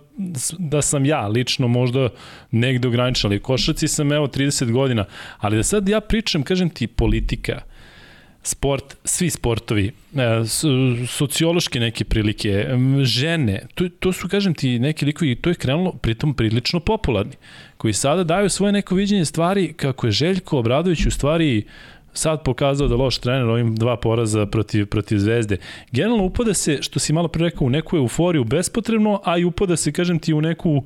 da 0.59 0.83
sam 0.83 1.05
ja 1.05 1.16
lično 1.27 1.69
možda 1.69 2.09
negde 2.51 2.89
ograničen, 2.89 3.31
ali 3.31 3.41
košarci 3.41 3.89
sam 3.89 4.13
evo 4.13 4.27
30 4.27 4.73
godina, 4.73 5.05
ali 5.39 5.57
da 5.57 5.63
sad 5.63 5.89
ja 5.89 6.01
pričam, 6.01 6.43
kažem 6.43 6.71
ti, 6.71 6.87
politika, 6.87 7.61
sport, 8.43 8.97
svi 9.05 9.31
sportovi, 9.31 9.87
e, 9.87 10.45
sociološke 11.09 11.81
neke 11.81 12.05
prilike, 12.05 12.67
žene, 13.03 13.63
to, 13.75 13.89
to 13.89 14.13
su, 14.13 14.29
kažem 14.29 14.55
ti, 14.55 14.79
neki 14.79 15.05
likovi, 15.05 15.35
to 15.35 15.51
je 15.51 15.55
krenulo 15.55 15.93
pritom 15.93 16.35
prilično 16.35 16.81
popularni, 16.81 17.35
koji 17.77 17.93
sada 17.95 18.25
daju 18.25 18.51
svoje 18.51 18.73
neko 18.73 18.95
viđenje 18.95 19.25
stvari 19.25 19.73
kako 19.73 20.07
je 20.07 20.13
Željko 20.13 20.59
Obradović 20.59 21.07
u 21.07 21.11
stvari 21.11 21.65
sad 22.19 22.43
pokazao 22.45 22.89
da 22.89 22.97
loš 22.97 23.19
trener 23.19 23.49
ovim 23.49 23.75
dva 23.77 23.97
poraza 23.97 24.47
protiv, 24.47 24.87
protiv 24.87 25.19
Zvezde. 25.19 25.57
Generalno 25.93 26.25
upada 26.25 26.55
se, 26.55 26.79
što 26.83 26.99
si 26.99 27.13
malo 27.13 27.29
pre 27.29 27.45
rekao, 27.45 27.67
u 27.67 27.71
neku 27.71 27.97
euforiju 27.97 28.45
bespotrebno, 28.45 29.21
a 29.25 29.39
i 29.39 29.45
upada 29.45 29.77
se, 29.77 29.93
kažem 29.93 30.19
ti, 30.19 30.35
u 30.35 30.41
neku 30.41 30.71
um, 30.71 30.85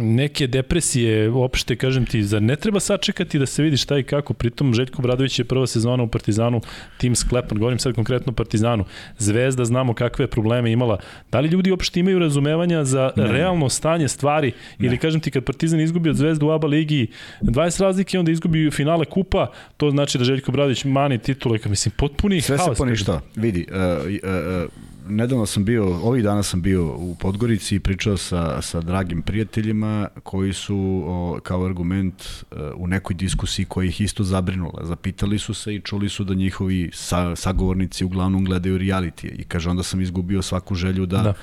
neke 0.00 0.46
depresije 0.46 1.30
uopšte, 1.30 1.76
kažem 1.76 2.06
ti, 2.06 2.22
zar 2.22 2.42
ne 2.42 2.56
treba 2.56 2.80
sačekati 2.80 3.38
da 3.38 3.46
se 3.46 3.62
vidi 3.62 3.76
šta 3.76 3.98
i 3.98 4.02
kako, 4.02 4.34
pritom 4.34 4.74
Željko 4.74 5.02
Bradović 5.02 5.38
je 5.38 5.44
prva 5.44 5.66
sezona 5.66 6.02
u 6.02 6.08
Partizanu, 6.08 6.60
tim 6.98 7.14
sklepan, 7.14 7.58
govorim 7.58 7.78
sad 7.78 7.94
konkretno 7.94 8.32
Partizanu, 8.32 8.84
Zvezda 9.18 9.64
znamo 9.64 9.94
kakve 9.94 10.26
probleme 10.26 10.72
imala, 10.72 10.98
da 11.32 11.40
li 11.40 11.48
ljudi 11.48 11.70
uopšte 11.70 12.00
imaju 12.00 12.18
razumevanja 12.18 12.84
za 12.84 13.10
ne. 13.16 13.32
realno 13.32 13.68
stanje 13.68 14.08
stvari, 14.08 14.52
ne. 14.78 14.86
ili 14.86 14.98
kažem 14.98 15.20
ti, 15.20 15.30
kad 15.30 15.44
Partizan 15.44 15.80
izgubi 15.80 16.10
od 16.10 16.16
Zvezdu 16.16 16.46
u 16.46 16.50
ABA 16.50 16.66
ligi 16.66 17.06
20 17.42 17.82
razlike, 17.82 18.18
onda 18.18 18.32
izgubi 18.32 18.70
finale 18.70 19.04
kupa, 19.04 19.46
to 19.82 19.90
znači 19.90 20.18
da 20.18 20.24
Željko 20.24 20.52
Bradović 20.52 20.84
mani 20.84 21.18
titule, 21.18 21.58
kao 21.58 21.70
mislim, 21.70 21.92
potpuni 21.98 22.40
Sve 22.40 22.56
haos. 22.56 22.66
Sve 22.66 22.74
se 22.74 22.78
poništa, 22.78 23.20
vidi, 23.36 23.66
uh, 23.70 23.76
uh, 24.06 24.70
nedavno 25.08 25.46
sam 25.46 25.64
bio, 25.64 25.84
ovih 25.84 26.22
dana 26.22 26.42
sam 26.42 26.62
bio 26.62 26.96
u 26.96 27.16
Podgorici 27.20 27.76
i 27.76 27.80
pričao 27.80 28.16
sa, 28.16 28.62
sa 28.62 28.80
dragim 28.80 29.22
prijateljima 29.22 30.08
koji 30.22 30.52
su 30.52 31.02
o, 31.06 31.40
kao 31.42 31.64
argument 31.64 32.22
uh, 32.22 32.58
u 32.76 32.86
nekoj 32.86 33.16
diskusiji 33.16 33.66
koja 33.66 33.86
ih 33.86 34.00
isto 34.00 34.24
zabrinula. 34.24 34.84
Zapitali 34.84 35.38
su 35.38 35.54
se 35.54 35.74
i 35.74 35.80
čuli 35.80 36.08
su 36.08 36.24
da 36.24 36.34
njihovi 36.34 36.90
sa, 36.92 37.36
sagovornici 37.36 38.04
uglavnom 38.04 38.44
gledaju 38.44 38.78
reality 38.78 39.40
i 39.40 39.44
kaže 39.44 39.70
onda 39.70 39.82
sam 39.82 40.00
izgubio 40.00 40.42
svaku 40.42 40.74
želju 40.74 41.06
da, 41.06 41.22
da 41.22 41.34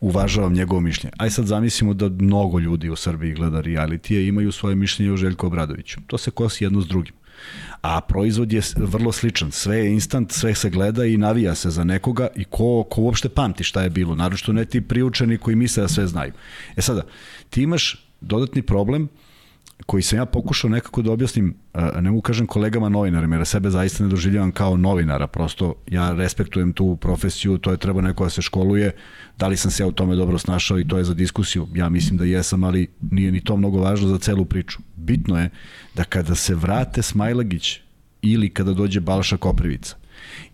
uvažavam 0.00 0.52
njegovo 0.52 0.80
mišljenje. 0.80 1.12
Aj 1.18 1.30
sad 1.30 1.46
zamislimo 1.46 1.94
da 1.94 2.08
mnogo 2.08 2.58
ljudi 2.58 2.90
u 2.90 2.96
Srbiji 2.96 3.34
gleda 3.34 3.62
reality 3.62 4.12
i 4.14 4.26
imaju 4.26 4.52
svoje 4.52 4.76
mišljenje 4.76 5.12
o 5.12 5.16
Željko 5.16 5.46
Obradoviću. 5.46 6.00
To 6.06 6.18
se 6.18 6.30
kosi 6.30 6.64
jedno 6.64 6.80
s 6.80 6.86
drugim 6.86 7.14
a 7.80 8.00
proizvod 8.00 8.52
je 8.52 8.62
vrlo 8.76 9.12
sličan. 9.12 9.50
Sve 9.50 9.78
je 9.78 9.92
instant, 9.92 10.32
sve 10.32 10.54
se 10.54 10.70
gleda 10.70 11.04
i 11.04 11.16
navija 11.16 11.54
se 11.54 11.70
za 11.70 11.84
nekoga 11.84 12.28
i 12.36 12.44
ko, 12.44 12.86
ko 12.90 13.00
uopšte 13.00 13.28
pamti 13.28 13.64
šta 13.64 13.82
je 13.82 13.90
bilo, 13.90 14.14
naročito 14.14 14.52
ne 14.52 14.64
ti 14.64 14.80
priučeni 14.80 15.38
koji 15.38 15.56
misle 15.56 15.82
da 15.82 15.88
sve 15.88 16.06
znaju. 16.06 16.32
E 16.76 16.82
sada, 16.82 17.02
ti 17.50 17.62
imaš 17.62 18.06
dodatni 18.20 18.62
problem 18.62 19.08
koji 19.86 20.02
sam 20.02 20.18
ja 20.18 20.24
pokušao 20.26 20.70
nekako 20.70 21.02
da 21.02 21.12
objasnim, 21.12 21.54
ne 22.00 22.10
mogu 22.10 22.22
kažem 22.22 22.46
kolegama 22.46 22.88
novinarima, 22.88 23.36
jer 23.36 23.46
sebe 23.46 23.70
zaista 23.70 24.04
ne 24.04 24.10
doživljavam 24.10 24.52
kao 24.52 24.76
novinara, 24.76 25.26
prosto 25.26 25.74
ja 25.90 26.12
respektujem 26.12 26.72
tu 26.72 26.96
profesiju, 26.96 27.58
to 27.58 27.70
je 27.70 27.76
treba 27.76 28.00
neko 28.00 28.24
da 28.24 28.30
se 28.30 28.42
školuje, 28.42 28.92
da 29.38 29.48
li 29.48 29.56
sam 29.56 29.70
se 29.70 29.82
ja 29.82 29.86
u 29.86 29.92
tome 29.92 30.16
dobro 30.16 30.38
snašao 30.38 30.78
i 30.78 30.88
to 30.88 30.98
je 30.98 31.04
za 31.04 31.14
diskusiju, 31.14 31.68
ja 31.74 31.88
mislim 31.88 32.18
da 32.18 32.24
jesam, 32.24 32.64
ali 32.64 32.88
nije 33.10 33.32
ni 33.32 33.40
to 33.40 33.56
mnogo 33.56 33.80
važno 33.80 34.08
za 34.08 34.18
celu 34.18 34.44
priču. 34.44 34.78
Bitno 34.96 35.40
je 35.40 35.50
da 35.94 36.04
kada 36.04 36.34
se 36.34 36.54
vrate 36.54 37.02
Smajlagić 37.02 37.80
ili 38.22 38.50
kada 38.50 38.72
dođe 38.72 39.00
Balša 39.00 39.36
Koprivica 39.36 39.96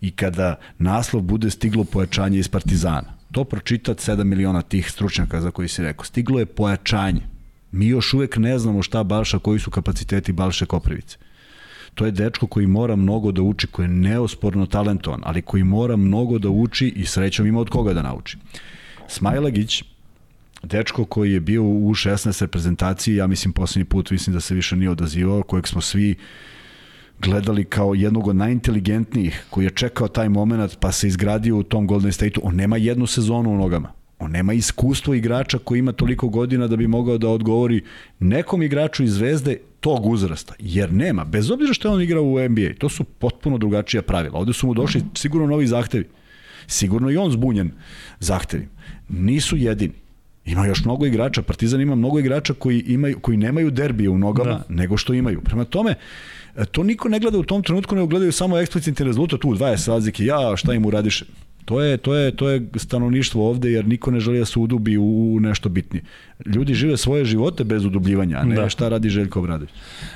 i 0.01 0.11
kada 0.11 0.55
naslov 0.77 1.21
bude 1.21 1.49
stiglo 1.49 1.83
pojačanje 1.83 2.39
iz 2.39 2.47
Partizana, 2.47 3.13
to 3.31 3.43
pročitat 3.43 3.97
7 3.97 4.23
miliona 4.23 4.61
tih 4.61 4.91
stručnjaka 4.91 5.41
za 5.41 5.51
koji 5.51 5.67
si 5.67 5.81
rekao, 5.81 6.05
stiglo 6.05 6.39
je 6.39 6.45
pojačanje, 6.45 7.21
Mi 7.71 7.87
još 7.87 8.13
uvek 8.13 8.37
ne 8.37 8.59
znamo 8.59 8.83
šta 8.83 9.03
Balša, 9.03 9.39
koji 9.39 9.59
su 9.59 9.71
kapaciteti 9.71 10.31
Balše 10.31 10.65
Koprivice. 10.65 11.17
To 11.95 12.05
je 12.05 12.11
dečko 12.11 12.47
koji 12.47 12.67
mora 12.67 12.95
mnogo 12.95 13.31
da 13.31 13.41
uči, 13.41 13.67
koji 13.67 13.85
je 13.85 13.89
neosporno 13.89 14.65
talentovan, 14.65 15.21
ali 15.23 15.41
koji 15.41 15.63
mora 15.63 15.95
mnogo 15.95 16.39
da 16.39 16.49
uči 16.49 16.87
i 16.95 17.05
srećom 17.05 17.47
ima 17.47 17.59
od 17.59 17.69
koga 17.69 17.93
da 17.93 18.01
nauči. 18.01 18.37
Smajlagić, 19.07 19.83
dečko 20.63 21.05
koji 21.05 21.33
je 21.33 21.39
bio 21.39 21.63
u 21.63 21.93
16 21.93 22.41
reprezentaciji, 22.41 23.15
ja 23.15 23.27
mislim 23.27 23.53
poslednji 23.53 23.85
put, 23.85 24.11
mislim 24.11 24.33
da 24.33 24.39
se 24.39 24.55
više 24.55 24.75
nije 24.75 24.89
odazivao, 24.89 25.43
kojeg 25.43 25.67
smo 25.67 25.81
svi 25.81 26.15
gledali 27.19 27.63
kao 27.63 27.93
jednog 27.93 28.27
od 28.27 28.35
najinteligentnijih, 28.35 29.45
koji 29.49 29.65
je 29.65 29.69
čekao 29.69 30.07
taj 30.07 30.29
moment 30.29 30.77
pa 30.79 30.91
se 30.91 31.07
izgradio 31.07 31.57
u 31.57 31.63
tom 31.63 31.87
Golden 31.87 32.11
State-u. 32.11 32.47
On 32.47 32.55
nema 32.55 32.77
jednu 32.77 33.07
sezonu 33.07 33.51
u 33.51 33.57
nogama 33.57 34.00
On 34.21 34.31
nema 34.31 34.53
iskustvo 34.53 35.13
igrača 35.13 35.57
koji 35.57 35.79
ima 35.79 35.91
toliko 35.91 36.27
godina 36.27 36.67
da 36.67 36.75
bi 36.75 36.87
mogao 36.87 37.17
da 37.17 37.29
odgovori 37.29 37.81
nekom 38.19 38.63
igraču 38.63 39.03
iz 39.03 39.13
Zvezde 39.13 39.57
tog 39.79 40.05
uzrasta, 40.05 40.53
jer 40.59 40.93
nema, 40.93 41.25
bez 41.25 41.51
obzira 41.51 41.73
što 41.73 41.87
je 41.87 41.93
on 41.93 42.01
igrao 42.01 42.23
u 42.23 42.49
NBA, 42.49 42.73
to 42.77 42.89
su 42.89 43.03
potpuno 43.03 43.57
drugačija 43.57 44.01
pravila. 44.01 44.39
Ovde 44.39 44.53
su 44.53 44.67
mu 44.67 44.73
došli 44.73 45.03
sigurno 45.15 45.47
novi 45.47 45.67
zahtevi. 45.67 46.05
Sigurno 46.67 47.09
i 47.11 47.17
on 47.17 47.31
zbunjen 47.31 47.71
zahtevi. 48.19 48.67
Nisu 49.09 49.57
jedini. 49.57 49.93
Ima 50.45 50.65
još 50.65 50.85
mnogo 50.85 51.05
igrača, 51.05 51.41
Partizan 51.41 51.81
ima 51.81 51.95
mnogo 51.95 52.19
igrača 52.19 52.53
koji 52.53 52.79
imaju 52.79 53.19
koji 53.19 53.37
nemaju 53.37 53.71
derbije 53.71 54.09
u 54.09 54.17
nogama 54.17 54.51
da. 54.51 54.63
nego 54.69 54.97
što 54.97 55.13
imaju. 55.13 55.41
Prema 55.41 55.65
tome, 55.65 55.95
to 56.71 56.83
niko 56.83 57.09
ne 57.09 57.19
gleda 57.19 57.37
u 57.37 57.43
tom 57.43 57.63
trenutku, 57.63 57.95
nego 57.95 58.07
gledaju 58.07 58.31
samo 58.31 58.57
eksplicitni 58.57 59.05
rezultat, 59.05 59.39
tu 59.39 59.47
20 59.47 59.87
razlike, 59.87 60.25
ja 60.25 60.57
šta 60.57 60.73
im 60.73 60.85
uradiše. 60.85 61.25
To 61.65 61.81
je, 61.81 61.97
to, 61.97 62.15
je, 62.15 62.31
to 62.31 62.49
je 62.49 62.61
stanovništvo 62.75 63.49
ovde 63.49 63.71
jer 63.71 63.85
niko 63.87 64.11
ne 64.11 64.19
želi 64.19 64.39
da 64.39 64.45
se 64.45 64.59
udubi 64.59 64.97
u 64.97 65.37
nešto 65.41 65.69
bitnije. 65.69 66.03
Ljudi 66.45 66.73
žive 66.73 66.97
svoje 66.97 67.25
živote 67.25 67.63
bez 67.63 67.85
udubljivanja, 67.85 68.37
a 68.37 68.43
ne 68.43 68.55
da. 68.55 68.69
šta 68.69 68.89
radi 68.89 69.09
Željko 69.09 69.39
Obradović. 69.39 69.69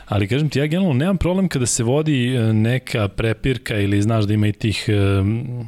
Ali 0.06 0.28
kažem 0.28 0.50
ti, 0.50 0.60
ja 0.60 0.66
generalno 0.66 0.94
nemam 0.94 1.18
problem 1.18 1.48
kada 1.48 1.66
se 1.66 1.84
vodi 1.84 2.36
e, 2.36 2.54
neka 2.54 3.08
prepirka 3.08 3.80
ili 3.80 4.02
znaš 4.02 4.26
da 4.26 4.34
ima 4.34 4.48
i 4.48 4.54
tih 4.54 4.86
um, 5.20 5.68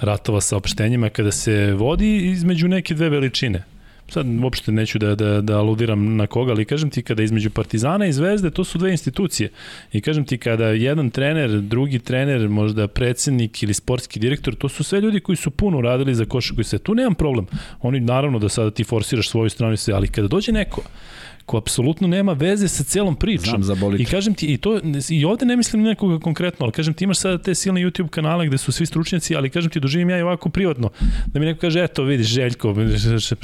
ratova 0.00 0.40
sa 0.40 0.56
opštenjima, 0.56 1.08
kada 1.08 1.32
se 1.32 1.72
vodi 1.72 2.16
između 2.16 2.68
neke 2.68 2.94
dve 2.94 3.08
veličine 3.08 3.64
sad 4.10 4.26
uopšte 4.42 4.72
neću 4.72 4.98
da, 4.98 5.14
da, 5.14 5.40
da 5.40 5.58
aludiram 5.58 6.16
na 6.16 6.26
koga, 6.26 6.52
ali 6.52 6.64
kažem 6.64 6.90
ti 6.90 7.02
kada 7.02 7.22
između 7.22 7.50
Partizana 7.50 8.06
i 8.06 8.12
Zvezde, 8.12 8.50
to 8.50 8.64
su 8.64 8.78
dve 8.78 8.90
institucije. 8.90 9.50
I 9.92 10.00
kažem 10.00 10.24
ti 10.24 10.38
kada 10.38 10.66
jedan 10.66 11.10
trener, 11.10 11.60
drugi 11.60 11.98
trener, 11.98 12.48
možda 12.48 12.88
predsednik 12.88 13.62
ili 13.62 13.74
sportski 13.74 14.20
direktor, 14.20 14.54
to 14.54 14.68
su 14.68 14.84
sve 14.84 15.00
ljudi 15.00 15.20
koji 15.20 15.36
su 15.36 15.50
puno 15.50 15.80
radili 15.80 16.14
za 16.14 16.24
košarku 16.24 16.60
i 16.60 16.64
sve. 16.64 16.78
Tu 16.78 16.94
nemam 16.94 17.14
problem. 17.14 17.46
Oni 17.80 18.00
naravno 18.00 18.38
da 18.38 18.48
sada 18.48 18.70
ti 18.70 18.84
forsiraš 18.84 19.28
svoju 19.28 19.50
stranu 19.50 19.72
i 19.72 19.76
sve, 19.76 19.94
ali 19.94 20.08
kada 20.08 20.28
dođe 20.28 20.52
neko 20.52 20.82
ko 21.50 21.58
apsolutno 21.58 22.08
nema 22.08 22.32
veze 22.32 22.68
sa 22.68 22.84
celom 22.84 23.16
pričom. 23.16 23.62
Znam 23.62 23.94
I 23.98 24.04
kažem 24.04 24.34
ti, 24.34 24.46
i, 24.46 24.56
to, 24.56 24.80
i 25.08 25.24
ovde 25.24 25.46
ne 25.46 25.56
mislim 25.56 25.82
nekoga 25.82 26.20
konkretno, 26.20 26.64
ali 26.66 26.72
kažem 26.72 26.94
ti 26.94 27.04
imaš 27.04 27.18
sada 27.18 27.38
te 27.38 27.54
silne 27.54 27.80
YouTube 27.80 28.08
kanale 28.08 28.46
gde 28.46 28.58
su 28.58 28.72
svi 28.72 28.86
stručnjaci, 28.86 29.36
ali 29.36 29.50
kažem 29.50 29.70
ti, 29.70 29.80
doživim 29.80 30.10
ja 30.10 30.18
i 30.18 30.22
ovako 30.22 30.48
privatno, 30.48 30.90
da 31.26 31.40
mi 31.40 31.46
neko 31.46 31.60
kaže, 31.60 31.82
eto 31.84 32.02
vidiš 32.02 32.26
Željko, 32.26 32.74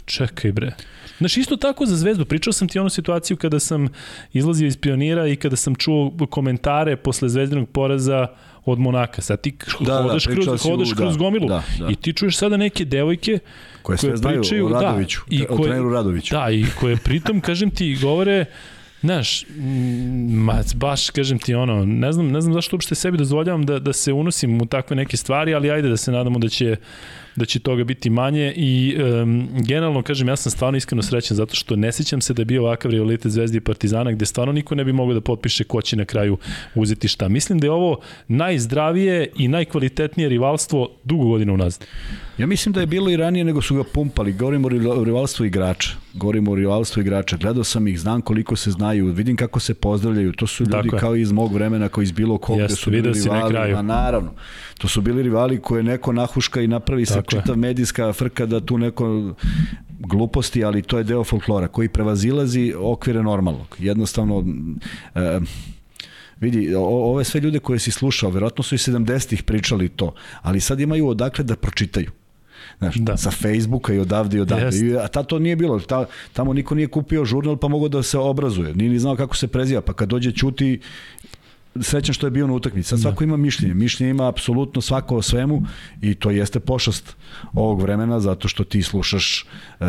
čekaj 0.05 0.53
bre. 0.53 0.73
Znaš, 1.19 1.37
isto 1.37 1.57
tako 1.57 1.87
za 1.87 1.97
Zvezdu, 1.97 2.25
pričao 2.25 2.53
sam 2.53 2.69
ti 2.69 2.79
onu 2.79 2.91
situaciju 2.91 3.37
kada 3.37 3.61
sam 3.61 3.89
izlazio 4.33 4.67
iz 4.67 4.77
pionira 4.77 5.27
i 5.27 5.37
kada 5.37 5.57
sam 5.57 5.75
čuo 5.75 6.13
komentare 6.31 6.97
posle 6.97 7.29
zvezdinog 7.29 7.69
poraza 7.69 8.27
od 8.65 8.79
Monaka. 8.79 9.23
Sad 9.23 9.41
ti 9.41 9.57
da, 9.81 9.85
da 9.85 10.03
hodaš, 10.03 10.25
da, 10.25 10.33
kroz, 10.33 10.63
hodaš 10.63 10.93
kroz 10.97 11.15
da, 11.15 11.19
gomilu 11.19 11.49
da, 11.49 11.63
da. 11.79 11.89
i 11.91 11.97
ti 11.97 12.13
čuješ 12.13 12.37
sada 12.37 12.57
neke 12.57 12.85
devojke 12.85 13.39
koje, 13.87 13.99
koje 13.99 14.17
sve 14.17 14.33
pričaju, 14.33 14.67
o 14.67 14.69
da, 14.69 14.81
Radoviću, 14.81 15.21
da, 15.31 15.37
i 15.37 15.45
koje, 15.45 15.61
o 15.61 15.65
treneru 15.65 15.91
Radoviću. 15.91 16.35
Da, 16.35 16.51
i 16.51 16.65
koje 16.81 16.97
pritom, 16.97 17.41
kažem 17.41 17.71
ti, 17.71 17.99
govore, 18.03 18.45
Znaš, 19.01 19.45
ma, 20.31 20.55
baš, 20.75 21.11
kažem 21.11 21.39
ti, 21.39 21.55
ono, 21.55 21.85
ne 21.85 22.13
znam, 22.13 22.31
ne 22.31 22.41
znam 22.41 22.55
zašto 22.55 22.77
uopšte 22.77 22.95
sebi 22.95 23.19
dozvoljavam 23.19 23.67
da, 23.67 23.79
da 23.79 23.93
se 23.93 24.13
unosim 24.13 24.63
u 24.63 24.67
takve 24.67 24.97
neke 24.97 25.17
stvari, 25.17 25.55
ali 25.55 25.71
ajde 25.71 25.89
da 25.89 25.97
se 25.97 26.13
nadamo 26.13 26.39
da 26.39 26.49
će 26.49 26.77
da 27.37 27.45
će 27.45 27.59
toga 27.59 27.85
biti 27.85 28.11
manje 28.11 28.53
i 28.57 28.97
um, 29.23 29.49
generalno 29.67 30.03
kažem 30.03 30.29
ja 30.29 30.37
sam 30.37 30.53
stvarno 30.53 30.77
iskreno 30.77 31.03
srećan 31.03 31.37
zato 31.37 31.55
što 31.55 31.77
ne 31.77 31.93
sećam 31.93 32.21
se 32.21 32.35
da 32.35 32.43
je 32.43 32.47
bio 32.47 32.63
ovakav 32.63 32.91
rivalitet 32.91 33.33
Zvezdi 33.33 33.59
i 33.59 33.61
Partizana 33.61 34.13
gde 34.13 34.27
stvarno 34.27 34.53
niko 34.53 34.75
ne 34.75 34.85
bi 34.85 34.93
mogao 34.93 35.15
da 35.15 35.21
potpiše 35.21 35.65
ko 35.65 35.83
će 35.83 35.97
na 35.97 36.05
kraju 36.05 36.39
uzeti 36.75 37.09
šta. 37.09 37.29
Mislim 37.29 37.59
da 37.59 37.67
je 37.67 37.71
ovo 37.71 38.01
najzdravije 38.29 39.29
i 39.37 39.49
najkvalitetnije 39.49 40.29
rivalstvo 40.29 40.91
dugo 41.05 41.25
godina 41.25 41.53
unazad. 41.53 41.87
Ja 42.39 42.47
mislim 42.47 42.73
da 42.73 42.81
je 42.81 42.87
bilo 42.87 43.11
i 43.11 43.17
ranije 43.17 43.45
nego 43.45 43.63
su 43.63 43.75
ga 43.75 43.85
pumpali. 43.85 44.33
Govorimo 44.33 44.69
o 44.69 45.05
rivalstvu 45.05 45.47
igrača. 45.47 45.91
Govorimo 46.15 46.51
o 46.51 46.55
rivalstvu 46.55 47.01
igrača. 47.01 47.37
Gledao 47.37 47.65
sam 47.65 47.89
ih, 47.89 48.01
znam 48.01 48.21
koliko 48.21 48.57
se 48.57 48.71
znaju, 48.71 49.07
vidim 49.07 49.37
kako 49.37 49.61
se 49.61 49.75
pozdravljaju. 49.75 50.33
To 50.33 50.47
su 50.47 50.65
ljudi 50.65 50.73
Tako 50.73 50.97
kao 50.97 51.17
iz 51.17 51.33
mog 51.33 51.55
vremena, 51.55 51.89
kao 51.89 52.03
iz 52.03 52.13
bilo 52.13 52.39
koga 52.39 52.63
Jeste, 52.63 52.77
su 52.77 52.91
bili 52.91 53.13
rivali. 53.13 53.73
Na 53.73 53.83
naravno. 53.83 54.33
To 54.79 54.89
su 54.89 55.01
bili 55.01 55.23
rivali 55.23 55.61
koje 55.61 55.83
neko 55.83 56.13
nahuška 56.13 56.61
i 56.61 56.67
napravi 56.67 57.07
se 57.07 57.23
čitav 57.29 57.57
medijska 57.57 58.13
frka 58.13 58.47
da 58.47 58.61
tu 58.61 58.79
neko 58.79 59.35
gluposti, 59.99 60.65
ali 60.65 60.83
to 60.83 60.99
je 60.99 61.05
deo 61.05 61.25
folklora 61.25 61.69
koji 61.69 61.89
prevazilazi 61.89 62.75
okvire 62.79 63.23
normalnog. 63.23 63.77
Jednostavno, 63.79 64.45
e, 65.15 65.41
vidi, 66.41 66.75
o, 66.75 66.81
ove 66.83 67.25
sve 67.25 67.41
ljude 67.41 67.59
koje 67.59 67.79
si 67.79 67.91
slušao, 67.91 68.31
verovatno 68.31 68.65
su 68.65 68.75
i 68.75 68.79
70-ih 68.79 69.43
pričali 69.43 69.89
to, 69.89 70.15
ali 70.43 70.61
sad 70.61 70.81
imaju 70.81 71.09
odakle 71.09 71.45
da 71.45 71.57
pročitaju. 71.57 72.11
Znaš, 72.79 72.95
da. 72.95 73.17
sa 73.17 73.31
Facebooka 73.31 73.95
i 73.95 73.99
odavde 73.99 74.37
i 74.37 74.41
odavde. 74.41 74.67
Yes. 74.67 75.05
A 75.05 75.09
ta 75.09 75.23
to 75.23 75.39
nije 75.39 75.57
bilo. 75.57 75.81
Ta, 75.81 76.07
tamo 76.33 76.53
niko 76.53 76.75
nije 76.75 76.89
kupio 76.89 77.25
žurnal 77.25 77.57
pa 77.57 77.69
mogao 77.69 77.89
da 77.89 78.03
se 78.03 78.19
obrazuje. 78.19 78.75
Nije 78.75 78.91
ni 78.91 78.99
znao 78.99 79.17
kako 79.17 79.37
se 79.37 79.49
preziva. 79.49 79.81
Pa 79.81 79.93
kad 79.93 80.09
dođe 80.09 80.33
Ćuti 80.33 80.81
srećan 81.83 82.15
što 82.15 82.27
je 82.27 82.31
bio 82.31 82.47
na 82.47 82.53
utakmici. 82.53 82.89
Sad 82.89 82.99
da. 82.99 83.03
svako 83.03 83.25
ima 83.25 83.37
mišljenje. 83.37 83.75
Mišljenje 83.75 84.11
ima 84.11 84.29
apsolutno 84.29 84.81
svako 84.81 85.17
o 85.17 85.23
svemu 85.23 85.63
i 86.03 86.15
to 86.15 86.31
jeste 86.31 86.61
pošast 86.61 87.17
ovog 87.53 87.83
vremena 87.83 88.21
zato 88.21 88.49
što 88.49 88.65
ti 88.65 88.83
slušaš 88.83 89.47
uh, 89.81 89.87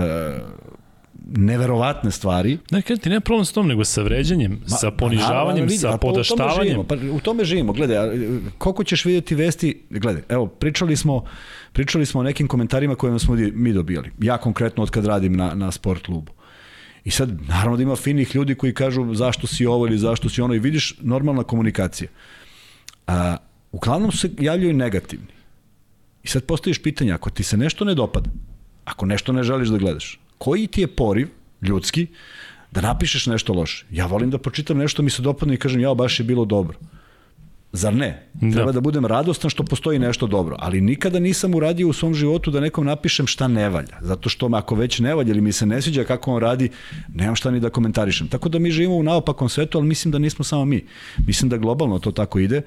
neverovatne 1.35 2.11
stvari. 2.11 2.57
Ne, 2.71 2.81
kada 2.81 3.01
ti 3.01 3.09
nema 3.09 3.21
problem 3.21 3.45
s 3.45 3.51
tom, 3.51 3.67
nego 3.67 3.85
sa 3.85 4.01
vređanjem, 4.01 4.51
Ma, 4.51 4.77
sa 4.77 4.91
ponižavanjem, 4.91 5.63
vidi, 5.63 5.77
sa 5.77 5.97
podaštavanjem. 5.97 6.85
Pa, 6.87 6.95
u 7.11 7.19
tome 7.19 7.45
živimo. 7.45 7.73
Gledaj, 7.73 7.97
koliko 8.57 8.83
ćeš 8.83 9.05
vidjeti 9.05 9.35
vesti, 9.35 9.81
gledaj, 9.89 10.23
evo, 10.29 10.47
pričali 10.47 10.95
smo, 10.95 11.23
pričali 11.73 12.05
smo 12.05 12.19
o 12.19 12.23
nekim 12.23 12.47
komentarima 12.47 12.95
koje 12.95 13.19
smo 13.19 13.35
mi 13.53 13.73
dobijali. 13.73 14.11
Ja 14.19 14.37
konkretno 14.37 14.83
od 14.83 14.89
kad 14.89 15.05
radim 15.05 15.35
na, 15.35 15.53
na 15.55 15.71
sport 15.71 16.05
klubu. 16.05 16.31
I 17.07 17.11
sad, 17.11 17.29
naravno 17.47 17.77
da 17.77 17.83
ima 17.83 17.95
finih 17.95 18.35
ljudi 18.35 18.55
koji 18.55 18.73
kažu 18.73 19.13
zašto 19.13 19.47
si 19.47 19.65
ovo 19.65 19.87
ili 19.87 19.97
zašto 19.97 20.29
si 20.29 20.41
ono 20.41 20.53
i 20.53 20.59
vidiš 20.59 20.95
normalna 21.01 21.43
komunikacija. 21.43 22.09
A, 23.07 23.37
uglavnom 23.71 24.11
se 24.11 24.29
javljaju 24.39 24.73
negativni. 24.73 25.31
I 26.23 26.27
sad 26.27 26.43
postojiš 26.43 26.81
pitanje, 26.83 27.13
ako 27.13 27.29
ti 27.29 27.43
se 27.43 27.57
nešto 27.57 27.85
ne 27.85 27.95
dopada, 27.95 28.29
ako 28.85 29.05
nešto 29.05 29.31
ne 29.31 29.43
želiš 29.43 29.69
da 29.69 29.77
gledaš, 29.77 30.19
koji 30.37 30.67
ti 30.67 30.81
je 30.81 30.87
poriv, 30.87 31.29
ljudski, 31.61 32.07
da 32.71 32.81
napišeš 32.81 33.27
nešto 33.27 33.53
loše? 33.53 33.85
Ja 33.91 34.05
volim 34.05 34.29
da 34.29 34.37
pročitam 34.37 34.77
nešto 34.77 35.01
mi 35.01 35.09
se 35.09 35.21
dopadne 35.21 35.55
i 35.55 35.57
kažem, 35.63 35.81
ja, 35.81 35.93
baš 35.93 36.19
je 36.19 36.25
bilo 36.25 36.45
dobro. 36.45 36.77
Zar 37.71 37.93
ne? 37.93 38.23
Da. 38.33 38.51
Treba 38.51 38.71
da 38.71 38.81
budem 38.81 39.05
radostan 39.05 39.49
što 39.49 39.63
postoji 39.63 39.99
nešto 39.99 40.27
dobro, 40.27 40.55
ali 40.59 40.81
nikada 40.81 41.19
nisam 41.19 41.55
uradio 41.55 41.87
u 41.87 41.93
svom 41.93 42.13
životu 42.13 42.51
da 42.51 42.59
nekom 42.59 42.85
napišem 42.85 43.27
šta 43.27 43.47
ne 43.47 43.69
valja, 43.69 43.97
zato 44.01 44.29
što 44.29 44.49
ako 44.53 44.75
već 44.75 44.99
ne 44.99 45.15
valja 45.15 45.31
ili 45.31 45.41
mi 45.41 45.51
se 45.51 45.65
ne 45.65 45.81
sviđa 45.81 46.03
kako 46.03 46.33
on 46.33 46.41
radi, 46.41 46.69
nemam 47.13 47.35
šta 47.35 47.51
ni 47.51 47.59
da 47.59 47.69
komentarišem. 47.69 48.27
Tako 48.27 48.49
da 48.49 48.59
mi 48.59 48.71
živimo 48.71 48.95
u 48.95 49.03
naopakom 49.03 49.49
svetu, 49.49 49.77
ali 49.77 49.87
mislim 49.87 50.11
da 50.11 50.19
nismo 50.19 50.45
samo 50.45 50.65
mi. 50.65 50.85
Mislim 51.27 51.49
da 51.49 51.57
globalno 51.57 51.99
to 51.99 52.11
tako 52.11 52.39
ide 52.39 52.61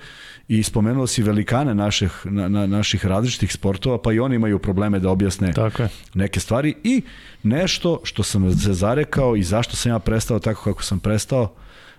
i 0.49 0.63
spomenuo 0.63 1.07
si 1.07 1.23
velikane 1.23 1.75
naših, 1.75 2.11
na, 2.25 2.49
na, 2.49 2.67
naših 2.67 3.07
različitih 3.07 3.53
sportova, 3.53 4.03
pa 4.03 4.13
i 4.13 4.21
oni 4.21 4.37
imaju 4.37 4.59
probleme 4.59 4.99
da 4.99 5.11
objasne 5.11 5.53
tako 5.53 5.83
je. 5.83 5.89
neke 6.15 6.41
stvari 6.41 6.75
i 6.85 7.03
nešto 7.43 8.01
što 8.05 8.23
sam 8.23 8.59
se 8.59 8.73
zarekao 8.73 9.37
i 9.37 9.43
zašto 9.43 9.77
sam 9.77 9.93
ja 9.93 9.99
prestao 9.99 10.39
tako 10.39 10.65
kako 10.65 10.83
sam 10.83 10.99
prestao, 10.99 11.55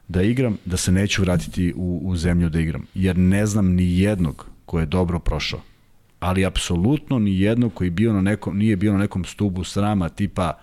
da 0.08 0.22
igram, 0.22 0.58
da 0.66 0.78
se 0.78 0.92
neću 0.92 1.22
vratiti 1.22 1.74
u, 1.76 2.02
u 2.04 2.16
zemlju 2.16 2.50
da 2.50 2.60
igram. 2.60 2.86
Jer 2.94 3.18
ne 3.18 3.46
znam 3.46 3.68
ni 3.68 4.00
jednog 4.00 4.48
ko 4.66 4.80
je 4.80 4.86
dobro 4.86 5.20
prošao. 5.20 5.62
Ali 6.20 6.46
apsolutno 6.46 7.20
ni 7.20 7.40
jednog 7.40 7.74
koji 7.74 7.90
bio 7.90 8.14
na 8.14 8.22
nekom, 8.22 8.58
nije 8.58 8.76
bio 8.76 8.94
na 8.94 9.00
nekom 9.00 9.26
stubu 9.26 9.64
srama 9.64 10.10
tipa 10.10 10.54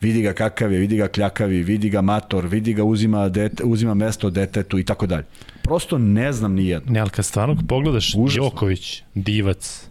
vidi 0.00 0.22
ga 0.22 0.32
kakav 0.32 0.72
je, 0.72 0.78
vidi 0.78 0.96
ga 0.96 1.08
kljakavi, 1.08 1.62
vidi 1.62 1.90
ga 1.90 2.00
mator, 2.00 2.46
vidi 2.46 2.72
ga 2.74 2.84
uzima, 2.84 3.28
dete, 3.28 3.64
uzima 3.64 3.94
mesto 3.94 4.30
detetu 4.30 4.78
i 4.78 4.84
tako 4.84 5.06
dalje. 5.06 5.24
Prosto 5.62 5.98
ne 5.98 6.32
znam 6.32 6.54
ni 6.54 6.66
jedno. 6.66 6.92
Ne, 6.92 7.00
ali 7.00 7.10
kad 7.10 7.24
stvarno 7.24 7.56
pogledaš 7.68 8.14
Užasno. 8.16 8.44
Joković, 8.44 9.02
Divac, 9.14 9.88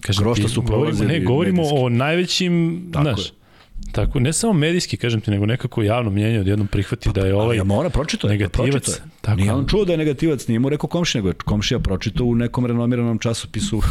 Kažem, 0.00 0.24
Grošto 0.24 0.48
su 0.48 0.62
govorimo, 0.62 1.04
ne, 1.04 1.20
govorimo 1.20 1.62
medijski. 1.62 1.78
o 1.78 1.88
najvećim, 1.88 2.82
Tako 2.92 3.02
znaš, 3.04 3.26
je. 3.26 3.32
Tako, 3.92 4.20
ne 4.20 4.32
samo 4.32 4.52
medijski, 4.52 4.96
kažem 4.96 5.20
ti, 5.20 5.30
nego 5.30 5.46
nekako 5.46 5.82
javno 5.82 6.10
mnjenje 6.10 6.40
odjednom 6.40 6.66
prihvati 6.68 7.08
pa, 7.08 7.20
da 7.20 7.26
je 7.26 7.34
ovaj 7.34 7.56
ja 7.56 7.64
mora 7.64 7.90
pročito 7.90 8.28
negativac. 8.28 8.70
Pročito. 8.70 8.98
Tako. 9.20 9.36
Nije 9.36 9.52
on 9.52 9.66
čuo 9.66 9.84
da 9.84 9.92
je 9.92 9.98
negativac, 9.98 10.46
nije 10.46 10.58
mu 10.58 10.68
rekao 10.68 10.88
komši, 10.88 11.18
nego 11.18 11.28
je 11.28 11.34
komšija 11.34 11.78
pročito 11.78 12.24
u 12.24 12.34
nekom 12.34 12.66
renomiranom 12.66 13.18
časopisu 13.18 13.82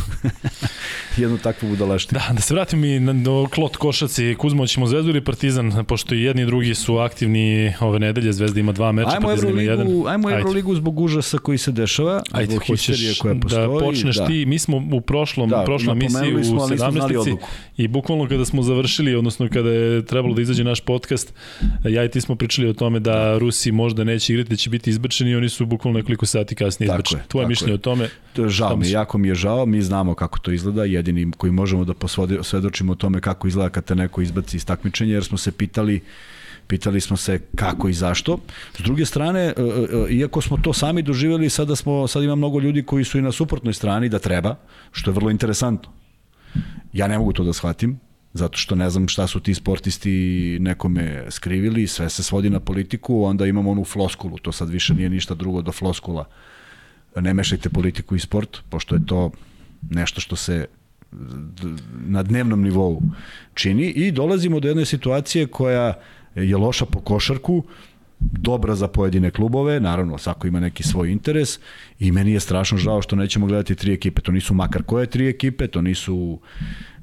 jednu 1.17 1.37
takvu 1.37 1.69
budalaštinu. 1.69 2.19
Da, 2.19 2.33
da 2.33 2.41
se 2.41 2.53
vratim 2.53 2.83
i 2.83 2.99
na, 2.99 3.13
do 3.13 3.47
Klot 3.53 3.75
Košac 3.75 4.19
i 4.19 4.35
Kuzmo, 4.37 4.67
ćemo 4.67 4.87
Zvezdu 4.87 5.09
ili 5.09 5.23
Partizan, 5.23 5.85
pošto 5.85 6.15
i 6.15 6.21
jedni 6.21 6.41
i 6.41 6.45
drugi 6.45 6.75
su 6.75 6.97
aktivni 6.97 7.73
ove 7.79 7.99
nedelje, 7.99 8.33
Zvezda 8.33 8.59
ima 8.59 8.71
dva 8.71 8.91
meča, 8.91 9.09
ajmo 9.09 9.27
Partizan 9.27 9.49
ima 9.49 9.61
jedan. 9.61 9.87
Ajmo 10.07 10.31
Euroligu 10.31 10.75
zbog 10.75 10.99
užasa 10.99 11.37
koji 11.37 11.57
se 11.57 11.71
dešava, 11.71 12.23
Ajde, 12.31 12.51
zbog 12.51 12.63
histerije 12.63 13.13
koja 13.19 13.33
da 13.33 13.39
postoji. 13.39 13.67
Da 13.67 13.79
počneš 13.79 14.15
da. 14.15 14.27
ti, 14.27 14.45
mi 14.45 14.59
smo 14.59 14.83
u 14.93 15.01
prošlom, 15.01 15.49
da, 15.49 15.63
prošlom 15.65 15.97
misiji 15.97 16.33
u 16.33 16.39
17. 16.39 17.37
I 17.77 17.87
bukvalno 17.87 18.27
kada 18.27 18.45
smo 18.45 18.61
završili, 18.61 19.15
odnosno 19.15 19.49
kada 19.53 19.69
je 19.69 19.78
trebalo 20.07 20.33
da 20.33 20.41
izađe 20.41 20.63
naš 20.63 20.81
podcast, 20.81 21.33
ja 21.83 22.05
i 22.05 22.09
ti 22.09 22.21
smo 22.21 22.35
pričali 22.35 22.67
o 22.69 22.73
tome 22.73 22.99
da 22.99 23.37
Rusi 23.37 23.71
možda 23.71 24.03
neće 24.03 24.33
igrati, 24.33 24.49
da 24.49 24.55
će 24.55 24.69
biti 24.69 24.89
izbrčeni 24.89 25.31
i 25.31 25.35
oni 25.35 25.49
su 25.49 25.65
bukvalno 25.65 25.99
nekoliko 25.99 26.25
sati 26.25 26.55
kasnije 26.55 26.87
izbrčeni. 26.87 27.21
Tvoje 27.27 27.47
mišljenje 27.47 27.71
je. 27.71 27.75
o 27.75 27.77
tome? 27.77 28.09
To 28.33 28.43
je 28.43 28.49
žao 28.49 28.75
mi, 28.75 28.89
jako 28.89 29.17
mi 29.17 29.27
je 29.27 29.35
žao, 29.35 29.65
mi 29.65 29.81
znamo 29.81 30.15
kako 30.15 30.39
to 30.39 30.51
izgleda, 30.51 30.85
jedini 30.85 31.31
koji 31.37 31.51
možemo 31.51 31.85
da 31.85 31.93
posvedočimo 31.93 32.91
o 32.91 32.95
tome 32.95 33.21
kako 33.21 33.47
izgleda 33.47 33.69
kad 33.69 33.85
te 33.85 33.95
neko 33.95 34.21
izbaci 34.21 34.57
iz 34.57 34.65
takmičenja, 34.65 35.13
jer 35.13 35.23
smo 35.23 35.37
se 35.37 35.51
pitali 35.51 36.01
pitali 36.69 37.01
smo 37.01 37.17
se 37.17 37.39
kako 37.55 37.89
i 37.89 37.93
zašto. 37.93 38.37
S 38.77 38.81
druge 38.81 39.05
strane, 39.05 39.39
e, 39.39 39.53
e, 39.57 39.63
e, 40.09 40.13
iako 40.13 40.41
smo 40.41 40.57
to 40.57 40.73
sami 40.73 41.01
doživjeli, 41.01 41.49
sada 41.49 41.75
smo 41.75 42.07
sad 42.07 42.23
ima 42.23 42.35
mnogo 42.35 42.59
ljudi 42.59 42.83
koji 42.83 43.03
su 43.03 43.17
i 43.17 43.21
na 43.21 43.31
suprotnoj 43.31 43.73
strani 43.73 44.09
da 44.09 44.19
treba, 44.19 44.55
što 44.91 45.11
je 45.11 45.15
vrlo 45.15 45.29
interesantno. 45.29 45.89
Ja 46.93 47.07
ne 47.07 47.17
mogu 47.17 47.33
to 47.33 47.43
da 47.43 47.53
shvatim, 47.53 47.99
zato 48.33 48.57
što 48.57 48.75
ne 48.75 48.89
znam 48.89 49.07
šta 49.07 49.27
su 49.27 49.39
ti 49.39 49.53
sportisti 49.53 50.57
nekome 50.61 51.25
skrivili, 51.29 51.87
sve 51.87 52.09
se 52.09 52.23
svodi 52.23 52.49
na 52.49 52.59
politiku, 52.59 53.23
onda 53.23 53.45
imamo 53.45 53.71
onu 53.71 53.83
floskulu, 53.83 54.37
to 54.37 54.51
sad 54.51 54.69
više 54.69 54.93
nije 54.93 55.09
ništa 55.09 55.33
drugo 55.33 55.61
do 55.61 55.71
floskula. 55.71 56.25
Ne 57.15 57.33
mešajte 57.33 57.69
politiku 57.69 58.15
i 58.15 58.19
sport, 58.19 58.57
pošto 58.69 58.95
je 58.95 59.05
to 59.05 59.31
nešto 59.89 60.21
što 60.21 60.35
se 60.35 60.65
na 62.07 62.23
dnevnom 62.23 62.61
nivou 62.61 63.01
čini 63.53 63.83
i 63.83 64.11
dolazimo 64.11 64.59
do 64.59 64.67
jedne 64.67 64.85
situacije 64.85 65.47
koja 65.47 65.93
je 66.35 66.57
loša 66.57 66.85
po 66.85 66.99
košarku, 66.99 67.63
dobra 68.19 68.75
za 68.75 68.87
pojedine 68.87 69.31
klubove, 69.31 69.79
naravno 69.79 70.17
svako 70.17 70.47
ima 70.47 70.59
neki 70.59 70.83
svoj 70.83 71.11
interes 71.11 71.59
i 71.99 72.11
meni 72.11 72.31
je 72.31 72.39
strašno 72.39 72.77
žao 72.77 73.01
što 73.01 73.15
nećemo 73.15 73.45
gledati 73.45 73.75
tri 73.75 73.93
ekipe, 73.93 74.21
to 74.21 74.31
nisu 74.31 74.53
makar 74.53 74.83
koje 74.83 75.05
tri 75.05 75.27
ekipe, 75.27 75.67
to 75.67 75.81
nisu 75.81 76.39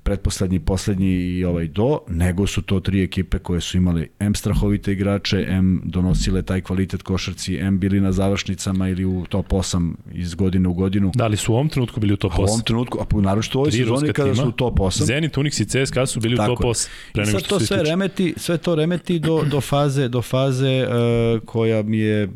pretposlednji, 0.07 0.61
poslednji 0.61 1.09
i 1.09 1.45
ovaj 1.45 1.69
do, 1.69 1.99
nego 2.09 2.47
su 2.47 2.63
to 2.63 2.81
tri 2.81 3.03
ekipe 3.03 3.39
koje 3.39 3.61
su 3.61 3.77
imali 3.77 4.09
M 4.19 4.35
strahovite 4.35 4.93
igrače, 4.93 5.47
M 5.49 5.83
donosile 5.85 6.43
taj 6.43 6.61
kvalitet 6.61 7.03
košarci, 7.03 7.57
M 7.57 7.79
bili 7.79 8.01
na 8.01 8.13
završnicama 8.13 8.89
ili 8.89 9.05
u 9.05 9.25
top 9.29 9.49
8 9.49 9.95
iz 10.13 10.35
godine 10.35 10.69
u 10.69 10.75
godinu. 10.75 11.13
Da 11.15 11.27
li 11.27 11.37
su 11.37 11.53
u 11.53 11.55
ovom 11.55 11.69
trenutku 11.69 12.01
bili 12.01 12.13
u 12.13 12.17
top 12.17 12.33
8? 12.33 12.41
U 12.41 12.43
ovom 12.43 12.61
trenutku, 12.61 12.99
a 13.01 13.21
naročito 13.21 13.59
u 13.59 13.61
ovoj 13.61 13.73
sezoni 13.73 14.13
kada 14.13 14.33
tima, 14.33 14.43
su 14.43 14.49
u 14.49 14.53
top 14.53 14.79
8. 14.79 15.03
Zenit, 15.03 15.37
Unix 15.37 15.63
i 15.63 15.85
CSKA 15.85 16.07
su 16.07 16.21
bili 16.21 16.37
Tako. 16.37 16.53
u 16.53 16.57
top 16.57 16.65
8. 16.65 16.89
Pre 17.13 17.23
I 17.23 17.27
sad 17.27 17.43
to 17.43 17.61
sve 17.61 17.83
remeti, 17.83 18.35
sve 18.37 18.59
to 18.59 18.75
remeti 18.75 19.19
do, 19.19 19.43
do 19.51 19.61
faze, 19.61 20.09
do 20.09 20.23
faze 20.23 20.87
uh, 20.87 21.41
koja 21.41 21.83
mi 21.83 21.99
je 21.99 22.29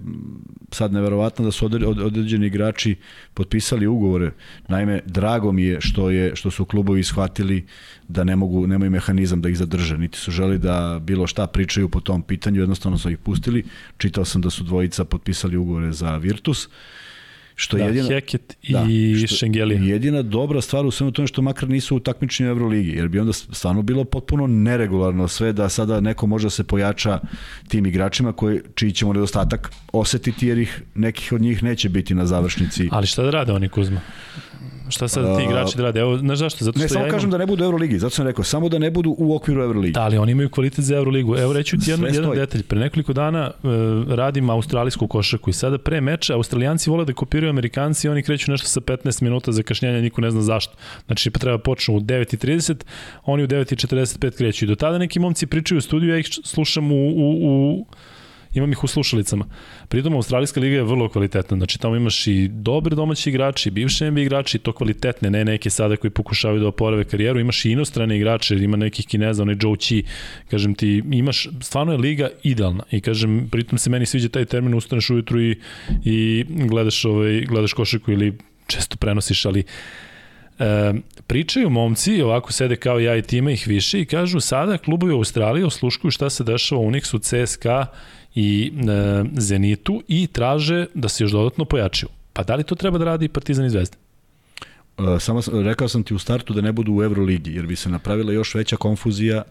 sad 0.72 0.92
neverovatno 0.92 1.44
da 1.44 1.50
su 1.50 1.66
određeni 2.04 2.46
igrači 2.46 2.96
potpisali 3.34 3.86
ugovore. 3.86 4.32
Naime, 4.68 5.00
drago 5.06 5.52
mi 5.52 5.62
je 5.62 5.80
što 5.80 6.10
je 6.10 6.36
što 6.36 6.50
su 6.50 6.64
klubovi 6.64 7.02
shvatili 7.02 7.59
da 8.08 8.24
ne 8.24 8.36
mogu 8.36 8.66
nemaju 8.66 8.90
mehanizam 8.90 9.42
da 9.42 9.48
ih 9.48 9.58
zadrže, 9.58 9.98
niti 9.98 10.18
su 10.18 10.30
želi 10.30 10.58
da 10.58 11.00
bilo 11.02 11.26
šta 11.26 11.46
pričaju 11.46 11.88
po 11.88 12.00
tom 12.00 12.22
pitanju, 12.22 12.61
jednostavno 12.61 12.98
su 12.98 13.11
ih 13.11 13.18
pustili. 13.18 13.64
Čitao 13.98 14.24
sam 14.24 14.42
da 14.42 14.50
su 14.50 14.64
dvojica 14.64 15.04
potpisali 15.04 15.56
ugovore 15.56 15.92
za 15.92 16.16
Virtus. 16.16 16.68
Što 17.61 17.76
da, 17.76 17.84
jedina, 17.84 18.08
Heket 18.08 18.56
i 18.62 18.72
da, 18.72 19.26
Šengeli. 19.26 19.88
Jedina 19.88 20.22
dobra 20.22 20.61
stvar 20.61 20.86
u 20.86 20.90
svemu 20.90 21.12
tome 21.12 21.28
što 21.28 21.42
makar 21.42 21.68
nisu 21.68 21.96
u 21.96 22.00
takmičenju 22.00 22.48
Euroligi, 22.50 22.90
jer 22.90 23.08
bi 23.08 23.18
onda 23.18 23.32
stvarno 23.32 23.82
bilo 23.82 24.04
potpuno 24.04 24.46
neregularno 24.46 25.28
sve 25.28 25.52
da 25.52 25.68
sada 25.68 26.00
neko 26.00 26.26
može 26.26 26.46
da 26.46 26.50
se 26.50 26.64
pojača 26.64 27.20
tim 27.68 27.86
igračima 27.86 28.32
koji, 28.32 28.61
čiji 28.74 28.92
ćemo 28.92 29.12
nedostatak 29.12 29.70
osetiti 29.92 30.46
jer 30.46 30.58
ih 30.58 30.82
nekih 30.94 31.32
od 31.32 31.40
njih 31.40 31.62
neće 31.62 31.88
biti 31.88 32.14
na 32.14 32.26
završnici. 32.26 32.88
Ali 32.92 33.06
šta 33.06 33.22
da 33.22 33.30
rade 33.30 33.52
oni 33.52 33.68
Kuzma? 33.68 34.00
Šta 34.91 35.09
sad 35.09 35.36
ti 35.36 35.45
igrači 35.45 35.76
da 35.76 35.82
rade? 35.82 36.01
Evo, 36.01 36.18
znaš 36.18 36.38
zašto? 36.38 36.64
Zato 36.64 36.78
što 36.78 36.82
ne, 36.82 36.88
samo 36.88 37.01
ja 37.01 37.07
imam... 37.07 37.16
kažem 37.16 37.30
da 37.30 37.38
ne 37.38 37.47
budu 37.47 37.64
u 37.64 37.66
Euroligi, 37.66 37.99
zato 37.99 38.14
sam 38.14 38.26
rekao, 38.26 38.45
samo 38.45 38.68
da 38.68 38.78
ne 38.78 38.91
budu 38.91 39.14
u 39.18 39.36
okviru 39.36 39.62
Euroligi. 39.62 39.93
Da, 39.93 40.03
ali 40.03 40.18
oni 40.18 40.32
imaju 40.32 40.51
kvalitet 40.51 40.84
za 40.84 40.97
Euroligu. 40.97 41.36
Evo 41.36 41.53
reću 41.53 41.76
ti 41.76 41.91
jedan, 41.91 42.14
jedan 42.14 42.30
detalj. 42.30 42.62
Pre 42.62 42.80
nekoliko 42.80 43.12
dana 43.12 43.51
uh, 43.62 43.70
radim 44.09 44.51
australijsku 44.51 45.09
košarku 45.09 45.51
i 45.51 45.53
sada 45.53 45.78
pre 45.78 46.01
meča 46.01 46.34
Australijanci 46.34 46.91
vole 46.91 47.05
da 47.05 47.12
kopiraju 47.12 47.51
Amerikanci 47.51 48.07
i 48.07 48.11
oni 48.11 48.22
kreću 48.22 48.51
nešto 48.51 48.68
sa 48.68 48.80
15 48.80 49.22
minuta 49.22 49.53
zakašnjenja, 49.53 50.01
niko 50.01 50.20
ne 50.20 50.30
zna 50.30 50.43
zašto. 50.43 50.74
Znači 51.07 51.30
pa 51.30 51.38
treba 51.38 51.59
počnu 51.59 51.97
u 51.97 52.01
9.30, 52.01 52.84
oni 53.24 53.45
u 53.45 53.47
9.45 53.47 54.36
kreću 54.36 54.64
i 54.64 54.68
do 54.68 54.74
tada 54.74 54.99
neki 54.99 55.18
momci 55.18 55.47
pričaju 55.47 55.78
u 55.78 55.80
studiju, 55.80 56.11
ja 56.11 56.18
ih 56.18 56.28
slušam 56.45 56.93
u, 56.93 56.97
u, 56.97 57.30
u 57.43 57.86
imam 58.55 58.72
ih 58.72 58.84
u 58.84 58.86
slušalicama. 58.86 59.44
Pritom 59.88 60.14
Australijska 60.14 60.61
liga 60.61 60.76
je 60.76 60.82
vrlo 60.82 61.09
kvalitetna, 61.09 61.57
znači 61.57 61.78
tamo 61.78 61.96
imaš 61.96 62.26
i 62.26 62.48
dobre 62.48 62.96
domaći 62.96 63.30
igrači, 63.30 63.70
bivše 63.70 64.11
NBA 64.11 64.20
igrači, 64.20 64.59
to 64.59 64.72
kvalitetne, 64.72 65.30
ne 65.30 65.44
neke 65.44 65.70
sada 65.70 65.96
koji 65.96 66.11
pokušavaju 66.11 66.61
da 66.61 66.68
oporave 66.68 67.05
karijeru, 67.05 67.40
imaš 67.40 67.64
i 67.64 67.70
inostrane 67.70 68.16
igrače, 68.16 68.55
ima 68.55 68.76
nekih 68.76 69.07
Kineza, 69.07 69.42
onaj 69.42 69.57
Joe 69.61 69.76
Chi, 69.76 70.05
kažem 70.51 70.74
ti, 70.74 71.03
imaš, 71.12 71.48
stvarno 71.61 71.92
je 71.92 71.98
liga 71.98 72.28
idealna. 72.42 72.84
I 72.90 73.01
kažem, 73.01 73.48
pritom 73.51 73.78
se 73.78 73.90
meni 73.90 74.07
sviđa 74.07 74.28
taj 74.28 74.44
termin, 74.44 74.74
ustaneš 74.74 75.11
ujutru 75.11 75.40
i, 75.40 75.59
i 76.05 76.44
gledaš, 76.48 77.05
ovaj, 77.05 77.40
gledaš 77.40 77.72
košarku 77.72 78.12
ili 78.12 78.38
često 78.66 78.96
prenosiš, 78.96 79.44
ali 79.44 79.64
E, 80.61 80.92
pričaju 81.26 81.70
momci, 81.70 82.22
ovako 82.22 82.53
sede 82.53 82.76
kao 82.76 82.98
ja 82.98 83.16
i 83.16 83.22
tima 83.22 83.51
ih 83.51 83.68
više 83.68 84.01
i 84.01 84.05
kažu 84.05 84.40
sada 84.40 84.78
klubovi 84.78 85.12
u 85.12 85.16
Australiji 85.16 85.64
osluškuju 85.64 86.11
šta 86.11 86.30
se 86.30 86.44
dešava 86.44 86.80
u 86.80 86.90
Unixu, 86.90 87.20
CSKA 87.20 87.86
i 88.35 88.72
e, 88.74 89.24
Zenitu 89.41 90.03
i 90.09 90.26
traže 90.26 90.87
da 90.95 91.09
se 91.09 91.24
još 91.24 91.33
dodatno 91.33 91.64
pojačaju. 91.64 92.11
Pa 92.33 92.43
da 92.43 92.55
li 92.55 92.64
to 92.64 92.74
treba 92.74 92.99
da 92.99 93.05
radi 93.05 93.28
Partizan 93.28 93.66
i 93.66 93.70
Zvezda? 93.70 93.97
E, 94.99 95.20
samo 95.20 95.41
rekao 95.53 95.89
sam 95.89 96.03
ti 96.03 96.14
u 96.14 96.18
startu 96.18 96.53
da 96.53 96.61
ne 96.61 96.72
budu 96.72 96.93
u 96.93 97.03
Euroligi, 97.03 97.55
jer 97.55 97.66
bi 97.66 97.76
se 97.76 97.89
napravila 97.89 98.33
još 98.33 98.55
veća 98.55 98.76
konfuzija 98.76 99.43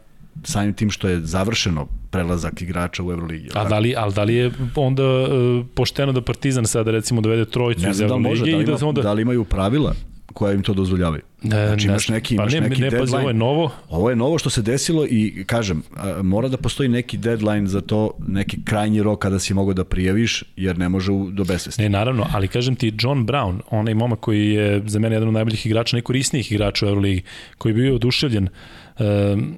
samim 0.43 0.73
tim 0.73 0.91
što 0.91 1.07
je 1.07 1.19
završeno 1.21 1.87
prelazak 2.11 2.61
igrača 2.61 3.03
u 3.03 3.11
Euroligi. 3.11 3.49
A 3.53 3.69
da 3.69 3.79
li, 3.79 3.93
ali 3.97 4.13
da 4.13 4.23
li 4.23 4.35
je 4.35 4.51
onda 4.75 5.03
uh, 5.03 5.65
pošteno 5.73 6.11
da 6.11 6.21
Partizan 6.21 6.65
sada 6.65 6.91
recimo 6.91 7.21
dovede 7.21 7.45
trojicu 7.45 7.89
iz 7.89 8.01
Euroligi? 8.01 8.23
Da, 8.23 8.29
može, 8.29 8.43
da, 8.43 8.51
ima, 8.51 8.61
i 8.61 8.65
da, 8.65 8.87
onda... 8.87 9.01
da 9.01 9.13
li 9.13 9.21
imaju 9.21 9.43
pravila 9.43 9.93
koja 10.33 10.53
im 10.53 10.63
to 10.63 10.73
dozvoljavaju. 10.73 11.21
Ne, 11.43 11.67
znači 11.67 11.87
imaš 11.87 12.07
neki, 12.07 12.35
pa 12.35 12.43
imaš 12.43 12.53
ne, 12.53 12.61
neki 12.61 12.81
ne, 12.81 12.89
deadline. 12.89 13.17
ovo 13.17 13.29
je 13.29 13.33
novo. 13.33 13.71
Ovo 13.89 14.09
je 14.09 14.15
novo 14.15 14.37
što 14.37 14.49
se 14.49 14.61
desilo 14.61 15.05
i 15.05 15.43
kažem, 15.47 15.83
mora 16.23 16.47
da 16.47 16.57
postoji 16.57 16.89
neki 16.89 17.17
deadline 17.17 17.67
za 17.67 17.81
to, 17.81 18.11
neki 18.27 18.57
krajnji 18.65 19.03
rok 19.03 19.19
kada 19.19 19.39
si 19.39 19.53
mogao 19.53 19.73
da 19.73 19.83
prijaviš, 19.83 20.43
jer 20.55 20.77
ne 20.77 20.89
može 20.89 21.11
do 21.31 21.43
besvesti. 21.43 21.81
Ne, 21.81 21.89
naravno, 21.89 22.27
ali 22.33 22.47
kažem 22.47 22.75
ti, 22.75 22.93
John 22.99 23.25
Brown, 23.27 23.59
onaj 23.69 23.93
momak 23.93 24.19
koji 24.19 24.49
je 24.49 24.81
za 24.85 24.99
mene 24.99 25.15
jedan 25.15 25.27
od 25.27 25.33
najboljih 25.33 25.65
igrača, 25.65 25.95
najkorisnijih 25.95 26.51
igrača 26.51 26.85
u 26.85 26.89
Euroligi, 26.89 27.21
koji 27.57 27.71
je 27.71 27.73
bio 27.73 27.95
oduševljen 27.95 28.47
um, 28.99 29.57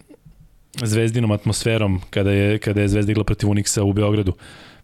zvezdinom 0.84 1.32
atmosferom 1.32 2.02
kada 2.10 2.32
je, 2.32 2.58
kada 2.58 2.82
je 2.82 2.88
Zvezda 2.88 3.12
igla 3.12 3.24
protiv 3.24 3.50
Unixa 3.50 3.82
u 3.82 3.94
Beogradu. 3.94 4.34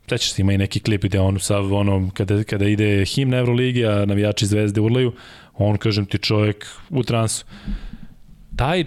Sećaš 0.10 0.32
se, 0.32 0.41
ima 0.41 0.53
i 0.53 0.58
neki 0.58 0.80
klip 0.80 1.03
gde 1.03 1.20
on 1.20 1.39
sav 1.39 1.74
ono, 1.74 2.10
kada, 2.14 2.43
kada 2.43 2.66
ide 2.66 3.05
himna 3.05 3.38
Euroligi, 3.38 3.86
a 3.86 4.05
navijači 4.05 4.45
Zvezde 4.45 4.82
urlaju, 4.82 5.14
on, 5.53 5.78
kažem 5.78 6.05
ti, 6.05 6.18
čovjek 6.18 6.66
u 6.89 7.03
transu. 7.03 7.45
Taj 8.55 8.84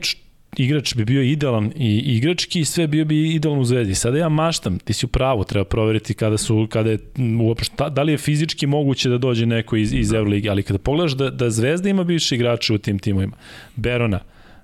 igrač 0.57 0.95
bi 0.95 1.05
bio 1.05 1.23
idealan 1.23 1.73
i 1.77 1.99
igrački 1.99 2.61
i 2.61 2.65
sve 2.65 2.87
bio 2.87 3.05
bi 3.05 3.35
idealan 3.35 3.61
u 3.61 3.65
zvezdi. 3.65 3.95
Sada 3.95 4.19
ja 4.19 4.29
maštam, 4.29 4.79
ti 4.79 4.93
si 4.93 5.07
u 5.07 5.09
pravu, 5.09 5.45
treba 5.45 5.65
proveriti 5.65 6.15
kada 6.15 6.39
su, 6.39 6.67
kada 6.71 6.91
je 6.91 6.99
uopšte, 7.41 7.91
da 7.91 8.03
li 8.03 8.13
je 8.13 8.19
fizički 8.19 8.67
moguće 8.67 9.09
da 9.09 9.19
dođe 9.19 9.47
neko 9.47 9.77
iz, 9.77 9.93
iz 9.93 10.13
Euroligi, 10.13 10.49
ali 10.49 10.63
kada 10.63 10.79
pogledaš 10.79 11.13
da, 11.13 11.31
da 11.31 11.51
Zvezda 11.51 11.89
ima 11.89 12.03
više 12.03 12.35
igrača 12.35 12.75
u 12.75 12.79
tim 12.79 12.99
timovima, 12.99 13.37
Berona, 13.77 14.21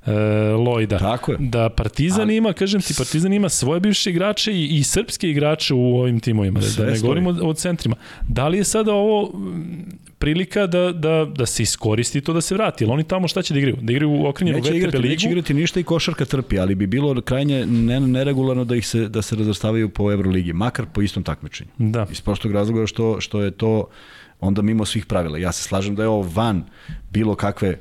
e, 0.07 0.13
Lojda. 0.53 0.99
Tako 0.99 1.33
je. 1.33 1.39
Da 1.41 1.69
Partizan 1.69 2.21
Ali, 2.21 2.37
ima, 2.37 2.53
kažem 2.53 2.81
ti, 2.81 2.95
Partizan 2.99 3.33
ima 3.33 3.49
svoje 3.49 3.81
bivše 3.81 4.11
igrače 4.11 4.53
i, 4.53 4.65
i 4.65 4.85
srpske 4.85 5.31
igrače 5.31 5.75
u 5.75 5.99
ovim 5.99 6.21
timovima, 6.21 6.61
da, 6.61 6.85
da 6.85 6.91
ne 6.91 6.99
govorimo 6.99 7.31
o, 7.31 7.49
o 7.49 7.55
centrima. 7.55 7.97
Da 8.29 8.49
li 8.49 8.59
je 8.59 8.65
sada 8.65 8.93
ovo 8.93 9.33
prilika 10.19 10.67
da, 10.67 10.93
da, 10.93 11.27
da 11.37 11.47
se 11.47 11.63
iskoristi 11.63 12.21
to 12.21 12.33
da 12.33 12.41
se 12.41 12.55
vrati. 12.55 12.85
Ali 12.85 12.93
oni 12.93 13.05
tamo 13.05 13.29
šta 13.29 13.43
će 13.43 13.55
da 13.55 13.59
igraju? 13.59 13.77
Da 13.81 13.93
igraju 13.93 14.11
u 14.11 14.27
okrenjenu 14.27 14.59
VTB 14.59 14.75
igrati, 14.75 14.97
ligu? 14.97 15.09
Neće 15.09 15.29
igrati 15.29 15.55
ništa 15.55 15.81
i 15.81 15.83
košarka 15.83 16.25
trpi, 16.25 16.59
ali 16.59 16.75
bi 16.75 16.87
bilo 16.87 17.21
krajnje 17.21 17.67
neregularno 17.67 18.65
da 18.65 18.77
ih 18.77 18.87
se, 18.87 19.09
da 19.09 19.23
se 19.23 19.37
razvrstavaju 19.37 19.89
po 19.89 20.13
Euroligi, 20.13 20.53
makar 20.53 20.87
po 20.93 21.03
istom 21.03 21.23
takmičenju. 21.23 21.71
Da. 21.79 22.07
Iz 22.11 22.21
prostog 22.21 22.53
razloga 22.53 22.87
što, 22.87 23.21
što 23.21 23.41
je 23.41 23.51
to 23.51 23.89
onda 24.41 24.63
mimo 24.63 24.85
svih 24.85 25.07
pravila. 25.07 25.39
Ja 25.39 25.53
se 25.53 25.63
slažem 25.63 25.95
da 25.95 26.03
je 26.03 26.09
ovo 26.09 26.31
van 26.35 26.65
bilo 27.11 27.35
kakve 27.35 27.79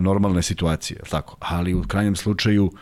normalne 0.00 0.42
situacije, 0.42 1.00
tako. 1.10 1.36
Ali 1.40 1.74
u 1.74 1.82
krajnjem 1.82 2.16
slučaju 2.16 2.72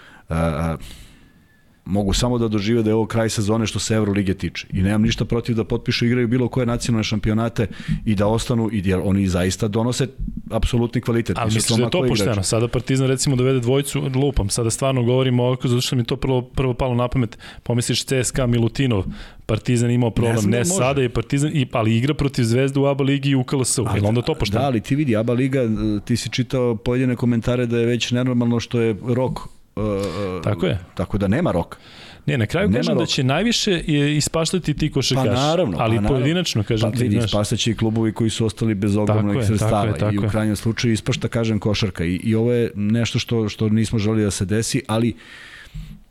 mogu 1.89 2.13
samo 2.13 2.39
da 2.39 2.49
dožive 2.49 2.83
da 2.83 2.91
je 2.91 2.95
ovo 2.95 3.07
kraj 3.07 3.29
sezone 3.29 3.67
što 3.67 3.79
se 3.79 3.95
Evrolige 3.95 4.35
tiče. 4.35 4.67
I 4.73 4.83
nemam 4.83 5.03
ništa 5.03 5.25
protiv 5.25 5.57
da 5.57 5.65
potpišu 5.65 6.07
igraju 6.07 6.29
bilo 6.29 6.49
koje 6.49 6.67
nacionalne 6.67 7.05
šampionate 7.05 7.67
i 8.05 8.15
da 8.15 8.27
ostanu, 8.27 8.69
i 8.73 8.83
jer 8.85 9.01
oni 9.05 9.29
zaista 9.29 9.69
donose 9.69 10.07
apsolutni 10.51 11.01
kvalitet. 11.01 11.39
Ali 11.39 11.55
misliš 11.55 11.79
da 11.79 11.85
je 11.85 11.91
to 11.91 12.05
pošteno? 12.09 12.43
Sada 12.43 12.69
Partizan 12.69 13.09
recimo 13.09 13.37
dovede 13.37 13.61
dvojicu, 13.61 14.03
lupam, 14.15 14.49
sada 14.49 14.71
stvarno 14.71 15.03
govorimo 15.03 15.45
ovako, 15.45 15.69
zato 15.69 15.81
što 15.81 15.97
mi 15.97 16.05
to 16.05 16.17
prvo, 16.17 16.43
prvo 16.43 16.75
palo 16.75 16.95
na 16.95 17.09
pamet, 17.09 17.39
pomisliš 17.63 18.05
CSKA 18.05 18.47
Milutinov, 18.47 19.05
Partizan 19.47 19.91
imao 19.91 20.11
problem, 20.11 20.45
ne, 20.45 20.51
ne 20.51 20.59
da 20.59 20.65
sada 20.65 21.03
je 21.03 21.09
Partizan, 21.09 21.51
i, 21.55 21.67
ali 21.73 21.97
igra 21.97 22.15
protiv 22.15 22.43
Zvezde 22.43 22.81
u 22.81 22.87
ABA 22.87 23.05
ligi 23.05 23.31
i 23.31 23.35
u 23.35 23.45
KLS-u, 23.45 23.87
je 23.97 24.03
onda 24.03 24.23
to 24.23 24.35
pošteno? 24.35 24.61
Da, 24.61 24.67
ali 24.67 24.81
ti 24.81 24.97
vidi, 24.97 25.17
ABA 25.17 25.33
liga, 25.33 25.61
ti 26.05 26.17
si 26.17 26.31
čitao 26.31 26.77
pojedine 26.77 27.17
komentare 27.17 27.67
da 27.67 27.79
je 27.79 27.87
već 27.87 28.11
nenormalno 28.11 28.61
što 28.61 28.81
je 28.81 28.97
rok 29.07 29.58
Uh, 29.79 30.43
tako 30.45 30.67
je. 30.67 30.79
Tako 30.95 31.19
da 31.19 31.29
nema 31.29 31.53
roka. 31.53 31.79
Ne, 32.27 32.39
na 32.39 32.47
kraju 32.47 32.69
Nema 32.69 32.79
kažem 32.79 32.95
da 32.95 33.01
rok. 33.01 33.03
da 33.03 33.07
će 33.07 33.25
najviše 33.25 33.81
ispaštati 34.17 34.75
ti 34.75 34.91
košarkaši. 34.91 35.29
Pa 35.29 35.35
naravno. 35.35 35.77
Ali 35.81 35.97
pa 35.97 36.09
pojedinačno, 36.09 36.63
kažem 36.63 36.91
pa, 36.91 36.97
ti. 36.97 37.03
Vidi, 37.03 37.17
ispaštaće 37.17 37.71
i 37.71 37.75
klubovi 37.77 38.13
koji 38.13 38.31
su 38.31 38.47
ostali 38.47 38.75
bez 38.75 38.97
ogromnog 38.97 39.45
sredstava. 39.45 39.83
Tako 39.83 39.87
je, 39.87 39.99
tako 39.99 40.15
I 40.15 40.19
u 40.19 40.31
krajnjem 40.31 40.57
slučaju 40.57 40.93
ispašta, 40.93 41.29
kažem, 41.29 41.59
košarka. 41.59 42.05
I, 42.05 42.15
i 42.15 42.35
ovo 42.35 42.53
je 42.53 42.71
nešto 42.75 43.19
što, 43.19 43.49
što 43.49 43.69
nismo 43.69 43.99
želi 43.99 44.23
da 44.23 44.31
se 44.31 44.45
desi, 44.45 44.83
ali 44.87 45.15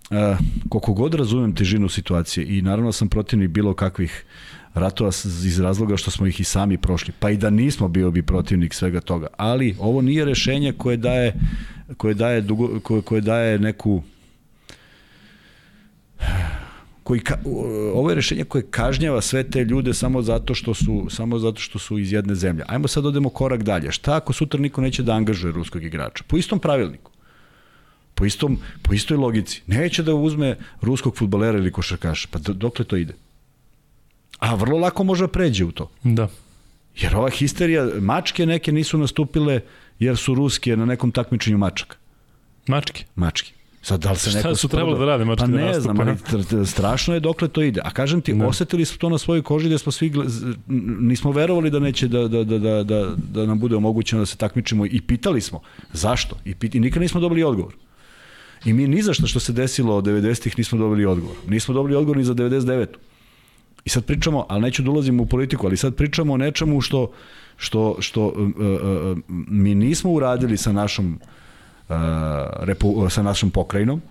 uh, 0.09 0.17
koliko 0.69 0.93
god 0.93 1.13
razumem 1.13 1.55
težinu 1.55 1.89
situacije 1.89 2.57
i 2.57 2.61
naravno 2.61 2.91
sam 2.91 3.09
protivnik 3.09 3.49
bilo 3.49 3.73
kakvih 3.73 4.25
ratova 4.79 5.11
iz 5.45 5.59
razloga 5.59 5.97
što 5.97 6.11
smo 6.11 6.27
ih 6.27 6.39
i 6.39 6.43
sami 6.43 6.77
prošli. 6.77 7.13
Pa 7.19 7.29
i 7.29 7.37
da 7.37 7.49
nismo 7.49 7.87
bio 7.87 8.11
bi 8.11 8.21
protivnik 8.21 8.73
svega 8.73 9.01
toga. 9.01 9.27
Ali 9.37 9.75
ovo 9.79 10.01
nije 10.01 10.25
rešenje 10.25 10.73
koje 10.73 10.97
daje 10.97 11.33
koje 11.97 12.13
daje, 12.13 12.41
dugo, 12.41 12.79
koje, 12.79 13.01
koje 13.01 13.21
daje 13.21 13.59
neku 13.59 14.01
koji 17.03 17.19
ka, 17.19 17.37
ovo 17.93 18.09
je 18.09 18.15
rešenje 18.15 18.43
koje 18.43 18.65
kažnjava 18.71 19.21
sve 19.21 19.43
te 19.43 19.63
ljude 19.63 19.93
samo 19.93 20.21
zato 20.21 20.55
što 20.55 20.73
su 20.73 21.07
samo 21.09 21.39
zato 21.39 21.61
što 21.61 21.79
su 21.79 21.97
iz 21.97 22.11
jedne 22.11 22.35
zemlje. 22.35 22.63
Ajmo 22.67 22.87
sad 22.87 23.05
odemo 23.05 23.29
korak 23.29 23.63
dalje. 23.63 23.91
Šta 23.91 24.15
ako 24.15 24.33
sutra 24.33 24.59
niko 24.59 24.81
neće 24.81 25.03
da 25.03 25.13
angažuje 25.13 25.51
ruskog 25.51 25.83
igrača? 25.83 26.23
Po 26.27 26.37
istom 26.37 26.59
pravilniku. 26.59 27.11
Po 28.15 28.25
istom 28.25 28.59
po 28.81 28.93
istoj 28.93 29.17
logici. 29.17 29.61
Neće 29.67 30.03
da 30.03 30.15
uzme 30.15 30.57
ruskog 30.81 31.17
fudbalera 31.17 31.57
ili 31.57 31.71
košarkaša. 31.71 32.27
Pa 32.31 32.39
dokle 32.39 32.85
to 32.85 32.97
ide? 32.97 33.13
A 34.39 34.55
vrlo 34.55 34.77
lako 34.77 35.03
može 35.03 35.23
da 35.23 35.27
pređe 35.27 35.65
u 35.65 35.71
to. 35.71 35.89
Da. 36.03 36.27
Jer 36.95 37.15
ova 37.15 37.29
histerija, 37.29 37.87
mačke 37.99 38.45
neke 38.45 38.71
nisu 38.71 38.97
nastupile 38.97 39.61
jer 39.99 40.17
su 40.17 40.35
ruske 40.35 40.77
na 40.77 40.85
nekom 40.85 41.11
takmičenju 41.11 41.57
mačaka. 41.57 41.95
Mačke? 42.67 43.05
Mačke. 43.15 43.51
Sad, 43.81 43.99
da 43.99 44.11
li 44.11 44.17
se 44.17 44.29
Šta 44.29 44.55
su 44.55 44.67
trebalo 44.67 44.97
da 44.97 45.05
rade 45.05 45.25
mačke 45.25 45.41
Pa 45.41 45.47
da 45.47 45.57
ne 45.57 45.63
nastupe, 45.63 45.81
znam, 45.81 45.99
ali 45.99 46.11
tr- 46.11 46.65
strašno 46.65 47.13
je 47.13 47.19
dokle 47.19 47.47
to 47.47 47.61
ide. 47.61 47.81
A 47.83 47.89
kažem 47.91 48.21
ti, 48.21 48.33
Da. 48.33 48.47
osetili 48.47 48.85
smo 48.85 48.97
to 48.97 49.09
na 49.09 49.17
svojoj 49.17 49.41
koži 49.41 49.67
gde 49.67 49.77
smo 49.77 49.91
svi, 49.91 50.13
nismo 50.99 51.31
verovali 51.31 51.69
da 51.69 51.79
neće 51.79 52.07
da, 52.07 52.27
da, 52.27 52.43
da, 52.43 52.59
da, 52.59 52.83
da, 52.83 53.15
da 53.33 53.45
nam 53.45 53.59
bude 53.59 53.75
omogućeno 53.75 54.21
da 54.21 54.25
se 54.25 54.37
takmičimo 54.37 54.85
i 54.85 55.01
pitali 55.01 55.41
smo 55.41 55.61
zašto 55.93 56.37
i, 56.45 56.55
pit, 56.55 56.75
i 56.75 56.79
nikad 56.79 57.01
nismo 57.01 57.21
dobili 57.21 57.43
odgovor. 57.43 57.73
I 58.65 58.73
mi 58.73 58.87
ni 58.87 59.01
za 59.01 59.13
što 59.13 59.27
što 59.27 59.39
se 59.39 59.53
desilo 59.53 59.95
od 59.95 60.05
90-ih 60.05 60.57
nismo 60.57 60.79
dobili 60.79 61.05
odgovor. 61.05 61.35
Nismo 61.47 61.73
dobili 61.73 61.95
odgovor 61.95 62.17
ni 62.17 62.23
za 62.23 62.33
99 62.33 62.87
I 63.87 63.89
sad 63.89 64.05
pričamo, 64.05 64.45
ali 64.49 64.61
neću 64.61 64.83
da 64.83 64.91
ulazim 64.91 65.19
u 65.19 65.25
politiku, 65.25 65.67
ali 65.67 65.77
sad 65.77 65.95
pričamo 65.95 66.33
o 66.33 66.37
nečemu 66.37 66.81
što, 66.81 67.11
što, 67.57 67.95
što 67.99 68.25
uh, 68.25 68.35
uh, 68.35 69.17
mi 69.47 69.75
nismo 69.75 70.11
uradili 70.11 70.57
sa 70.57 70.71
našom 70.71 71.19
uh, 71.89 71.95
repu, 72.59 73.09
sa 73.09 73.23
našom 73.23 73.49
pokrajinom 73.49 74.01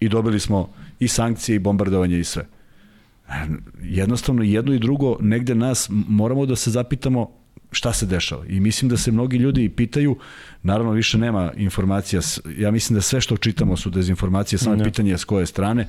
i 0.00 0.08
dobili 0.08 0.40
smo 0.40 0.70
i 0.98 1.08
sankcije 1.08 1.56
i 1.56 1.58
bombardovanje 1.58 2.18
i 2.18 2.24
sve. 2.24 2.46
Jednostavno 3.82 4.42
jedno 4.42 4.74
i 4.74 4.78
drugo 4.78 5.16
negde 5.20 5.54
nas 5.54 5.88
moramo 5.90 6.46
da 6.46 6.56
se 6.56 6.70
zapitamo 6.70 7.30
šta 7.70 7.92
se 7.92 8.06
dešava. 8.06 8.46
I 8.46 8.60
mislim 8.60 8.88
da 8.88 8.96
se 8.96 9.12
mnogi 9.12 9.36
ljudi 9.36 9.68
pitaju, 9.68 10.16
naravno 10.62 10.92
više 10.92 11.18
nema 11.18 11.52
informacija, 11.56 12.20
ja 12.58 12.70
mislim 12.70 12.96
da 12.96 13.00
sve 13.00 13.20
što 13.20 13.36
čitamo 13.36 13.76
su 13.76 13.90
dezinformacije, 13.90 14.58
samo 14.58 14.76
je 14.76 14.84
pitanje 14.84 15.18
s 15.18 15.24
koje 15.24 15.46
strane. 15.46 15.88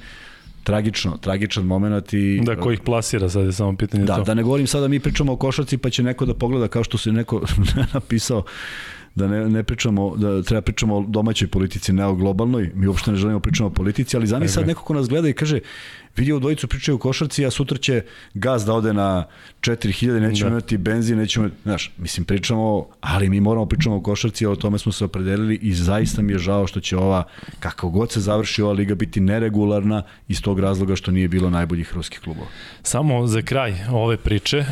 Tragično, 0.69 1.17
tragičan 1.17 1.65
moment 1.65 2.13
i 2.13 2.41
Da, 2.45 2.55
ko 2.55 2.71
ih 2.71 2.79
plasira, 2.79 3.29
sad 3.29 3.45
je 3.45 3.51
samo 3.51 3.77
pitanje 3.77 4.03
Da, 4.05 4.15
to. 4.15 4.23
da 4.23 4.33
ne 4.33 4.43
govorim 4.43 4.67
sada 4.67 4.87
mi 4.87 4.99
pričamo 4.99 5.33
o 5.33 5.35
košarci 5.35 5.77
pa 5.77 5.89
će 5.89 6.03
neko 6.03 6.25
da 6.25 6.33
pogleda 6.33 6.67
kao 6.67 6.83
što 6.83 6.97
se 6.97 7.11
neko 7.11 7.41
napisao 7.93 8.43
da 9.15 9.27
ne, 9.27 9.49
ne 9.49 9.63
pričamo, 9.63 10.15
da 10.15 10.43
treba 10.43 10.61
pričamo 10.61 10.97
o 10.97 11.05
domaćoj 11.07 11.47
politici, 11.47 11.93
ne 11.93 12.05
o 12.05 12.15
globalnoj, 12.15 12.71
mi 12.75 12.87
uopšte 12.87 13.11
ne 13.11 13.17
želimo 13.17 13.39
pričamo 13.39 13.67
o 13.67 13.73
politici, 13.73 14.17
ali 14.17 14.27
zamisli 14.27 14.53
sad 14.53 14.67
neko 14.67 14.83
ko 14.83 14.93
nas 14.93 15.09
gleda 15.09 15.29
i 15.29 15.33
kaže, 15.33 15.59
vidi 16.19 16.33
u 16.33 16.39
dvojicu 16.39 16.67
pričaju 16.67 16.95
o 16.95 16.99
košarci, 16.99 17.45
a 17.45 17.51
sutra 17.51 17.77
će 17.77 18.01
gaz 18.33 18.65
da 18.65 18.73
ode 18.73 18.93
na 18.93 19.25
4000, 19.61 20.19
nećemo 20.19 20.49
Da. 20.49 20.55
imati 20.55 20.77
benzin, 20.77 21.17
nećemo, 21.17 21.49
znaš, 21.63 21.91
mislim 21.97 22.25
pričamo, 22.25 22.85
ali 23.01 23.29
mi 23.29 23.39
moramo 23.39 23.65
pričamo 23.65 23.95
o 23.95 24.01
košarci, 24.01 24.45
o 24.45 24.55
tome 24.55 24.77
smo 24.77 24.91
se 24.91 25.05
opredelili 25.05 25.59
i 25.61 25.73
zaista 25.73 26.21
mi 26.21 26.33
je 26.33 26.39
žao 26.39 26.67
što 26.67 26.79
će 26.79 26.97
ova, 26.97 27.23
kako 27.59 27.89
god 27.89 28.11
se 28.11 28.19
završi 28.19 28.61
ova 28.61 28.73
liga 28.73 28.95
biti 28.95 29.19
neregularna 29.19 30.03
iz 30.27 30.41
tog 30.41 30.59
razloga 30.59 30.95
što 30.95 31.11
nije 31.11 31.27
bilo 31.27 31.49
najboljih 31.49 31.93
ruskih 31.93 32.19
klubova. 32.19 32.47
Samo 32.83 33.27
za 33.27 33.41
kraj 33.41 33.73
ove 33.91 34.17
priče, 34.17 34.57
e, 34.57 34.65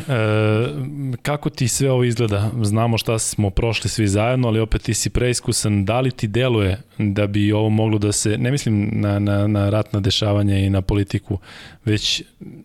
kako 1.22 1.50
ti 1.50 1.68
sve 1.68 1.90
ovo 1.90 2.04
izgleda? 2.04 2.50
Znamo 2.62 2.98
šta 2.98 3.18
smo 3.18 3.50
prošli 3.50 3.90
svi 3.90 4.08
zajedno, 4.08 4.48
ali 4.48 4.60
opet 4.60 4.82
ti 4.82 4.94
si 4.94 5.10
preiskusan. 5.10 5.84
Da 5.84 6.00
li 6.00 6.10
ti 6.10 6.26
deluje 6.26 6.82
da 6.98 7.26
bi 7.26 7.52
ovo 7.52 7.68
moglo 7.68 7.98
da 7.98 8.12
se, 8.12 8.38
ne 8.38 8.50
mislim 8.50 8.90
na, 8.92 9.18
na, 9.18 9.46
na 9.46 9.70
ratna 9.70 10.00
dešavanja 10.00 10.58
i 10.58 10.70
na 10.70 10.82
politiku, 10.82 11.37
već 11.84 12.22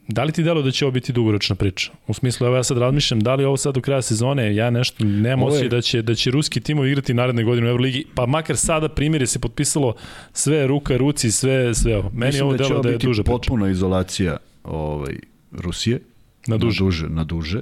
da 0.08 0.24
li 0.24 0.32
ti 0.32 0.44
deluje 0.44 0.64
da 0.64 0.72
će 0.72 0.86
ovo 0.86 0.92
biti 0.92 1.14
dugoročna 1.14 1.56
priča? 1.56 1.92
U 2.08 2.14
smislu, 2.14 2.48
evo 2.48 2.56
ja 2.56 2.64
sad 2.64 2.78
razmišljam, 2.78 3.20
da 3.20 3.36
li 3.36 3.46
ovo 3.46 3.58
sad 3.58 3.76
do 3.76 3.82
kraja 3.82 4.02
sezone, 4.02 4.56
ja 4.56 4.70
nešto 4.70 5.04
nemam 5.04 5.48
osjećaj 5.48 5.70
da 5.70 5.82
će, 5.82 6.02
da 6.02 6.16
će 6.16 6.32
ruski 6.32 6.62
timovi 6.62 6.90
igrati 6.90 7.14
naredne 7.14 7.44
godine 7.44 7.68
u 7.68 7.70
Euroligi, 7.70 8.06
pa 8.16 8.26
makar 8.26 8.58
sada 8.58 8.90
primjer 8.90 9.22
je 9.22 9.28
se 9.28 9.40
potpisalo 9.40 9.96
sve 10.34 10.68
ruka, 10.68 10.98
ruci, 10.98 11.32
sve, 11.32 11.76
sve 11.76 11.98
ovo. 11.98 12.10
Meni 12.14 12.26
Mislim 12.26 12.44
ovo 12.48 12.58
da 12.58 12.64
će 12.64 12.74
ovo 12.74 12.84
da 12.84 12.90
je 12.90 12.98
duža 12.98 13.24
priča. 13.24 13.32
potpuna 13.32 13.70
izolacija 13.70 14.38
ovaj, 14.64 15.16
Rusije. 15.52 16.00
Na 16.48 16.58
duže. 16.58 16.84
Na 16.84 16.86
duže. 16.86 17.10
Na 17.10 17.24
duže. 17.24 17.62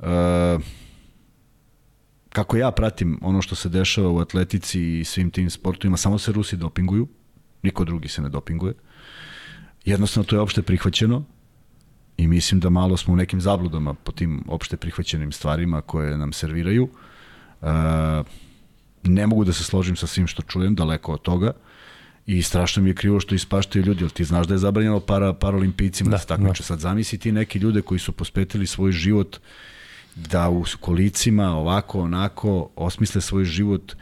E, 0.00 0.58
kako 2.28 2.56
ja 2.56 2.70
pratim 2.70 3.18
ono 3.22 3.42
što 3.42 3.54
se 3.54 3.68
dešava 3.68 4.10
u 4.10 4.18
atletici 4.18 4.98
i 4.98 5.04
svim 5.04 5.30
tim 5.30 5.50
sportovima, 5.50 5.96
samo 5.96 6.18
se 6.18 6.32
Rusi 6.32 6.56
dopinguju, 6.56 7.08
niko 7.62 7.84
drugi 7.84 8.08
se 8.08 8.22
ne 8.22 8.28
dopinguje. 8.28 8.74
Jednostavno 9.86 10.24
to 10.26 10.36
je 10.36 10.40
opšte 10.40 10.62
prihvaćeno 10.62 11.24
i 12.16 12.26
mislim 12.26 12.60
da 12.60 12.70
malo 12.70 12.96
smo 12.96 13.14
u 13.14 13.16
nekim 13.16 13.40
zabludama 13.40 13.94
po 13.94 14.12
tim 14.12 14.44
opšte 14.48 14.76
prihvaćenim 14.76 15.32
stvarima 15.32 15.80
koje 15.80 16.18
nam 16.18 16.32
serviraju. 16.32 16.88
E, 17.62 17.66
ne 19.02 19.26
mogu 19.26 19.44
da 19.44 19.52
se 19.52 19.64
složim 19.64 19.96
sa 19.96 20.06
svim 20.06 20.26
što 20.26 20.42
čujem, 20.42 20.74
daleko 20.74 21.12
od 21.12 21.22
toga. 21.22 21.52
I 22.26 22.42
strašno 22.42 22.82
mi 22.82 22.90
je 22.90 22.94
krivo 22.94 23.20
što 23.20 23.34
ispaštaju 23.34 23.84
ljudi, 23.84 24.04
jer 24.04 24.10
ti 24.10 24.24
znaš 24.24 24.46
da 24.46 24.54
je 24.54 24.58
zabranjeno 24.58 25.00
para, 25.00 25.32
paralimpijcima 25.32 26.10
da, 26.10 26.16
Da, 26.16 26.18
se 26.18 26.26
takmiče. 26.26 26.62
Sad 26.62 26.80
zamisli 26.80 27.18
ti 27.18 27.32
neki 27.32 27.58
ljude 27.58 27.82
koji 27.82 27.98
su 27.98 28.12
pospetili 28.12 28.66
svoj 28.66 28.92
život 28.92 29.38
da 30.16 30.48
u 30.48 30.64
kolicima 30.80 31.50
ovako, 31.50 32.00
onako, 32.00 32.70
osmisle 32.76 33.20
svoj 33.20 33.44
život. 33.44 33.92
E, 33.92 33.96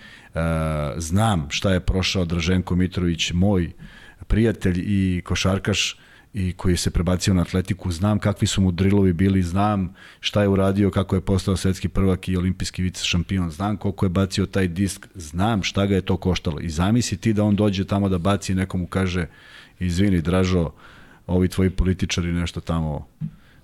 znam 0.97 1.47
šta 1.51 1.73
je 1.73 1.81
prošao 1.81 2.25
Draženko 2.25 2.77
Mitrović, 2.77 3.33
moj 3.33 3.73
prijatelj 4.29 4.83
i 4.87 5.23
košarkaš 5.25 5.99
i 6.35 6.53
koji 6.53 6.77
se 6.77 6.91
prebacio 6.91 7.35
na 7.35 7.43
atletiku, 7.43 7.93
znam 7.93 8.19
kakvi 8.19 8.47
su 8.47 8.61
mu 8.61 8.71
drilovi 8.71 9.13
bili, 9.13 9.43
znam 9.43 9.95
šta 10.21 10.43
je 10.43 10.49
uradio, 10.49 10.91
kako 10.91 11.15
je 11.15 11.21
postao 11.21 11.57
svetski 11.57 11.89
prvak 11.89 12.29
i 12.29 12.37
olimpijski 12.37 12.83
vice 12.83 13.05
šampion, 13.05 13.51
znam 13.51 13.77
koliko 13.77 14.07
je 14.07 14.11
bacio 14.11 14.47
taj 14.47 14.69
disk, 14.69 15.07
znam 15.15 15.63
šta 15.63 15.87
ga 15.87 15.95
je 15.95 16.01
to 16.01 16.17
koštalo. 16.17 16.61
I 16.61 16.71
zamisli 16.71 17.17
ti 17.17 17.33
da 17.33 17.45
on 17.45 17.57
dođe 17.57 17.85
tamo 17.85 18.09
da 18.09 18.19
baci 18.19 18.53
i 18.53 18.55
nekomu 18.55 18.87
kaže, 18.87 19.27
izvini 19.79 20.21
Dražo, 20.21 20.71
ovi 21.27 21.49
tvoji 21.49 21.71
političari 21.71 22.33
nešto 22.33 22.61
tamo 22.61 23.07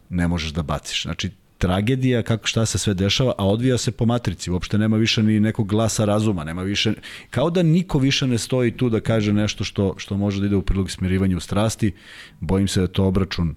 ne 0.09 0.29
možeš 0.29 0.51
da 0.51 0.63
baciš. 0.63 1.03
Znači, 1.03 1.31
tragedija 1.61 2.23
kako 2.23 2.47
šta 2.47 2.67
se 2.67 2.79
sve 2.79 2.95
dešava, 2.95 3.33
a 3.39 3.47
odvija 3.47 3.79
se 3.79 3.93
po 3.93 4.07
matrici, 4.07 4.51
uopšte 4.51 4.79
nema 4.79 4.97
više 4.97 5.23
ni 5.23 5.41
nekog 5.41 5.69
glasa 5.69 6.05
razuma, 6.05 6.45
nema 6.45 6.63
više 6.63 6.93
kao 7.31 7.51
da 7.51 7.63
niko 7.63 7.99
više 7.99 8.27
ne 8.27 8.39
stoji 8.39 8.71
tu 8.77 8.89
da 8.89 9.01
kaže 9.01 9.33
nešto 9.33 9.65
što 9.65 9.95
što 9.99 10.17
može 10.17 10.41
da 10.41 10.47
ide 10.47 10.57
u 10.57 10.63
prilog 10.63 10.91
smirivanju 10.91 11.41
strasti. 11.41 11.93
Bojim 12.41 12.69
se 12.69 12.81
da 12.81 12.85
je 12.85 12.93
to 12.93 13.05
obračun 13.05 13.55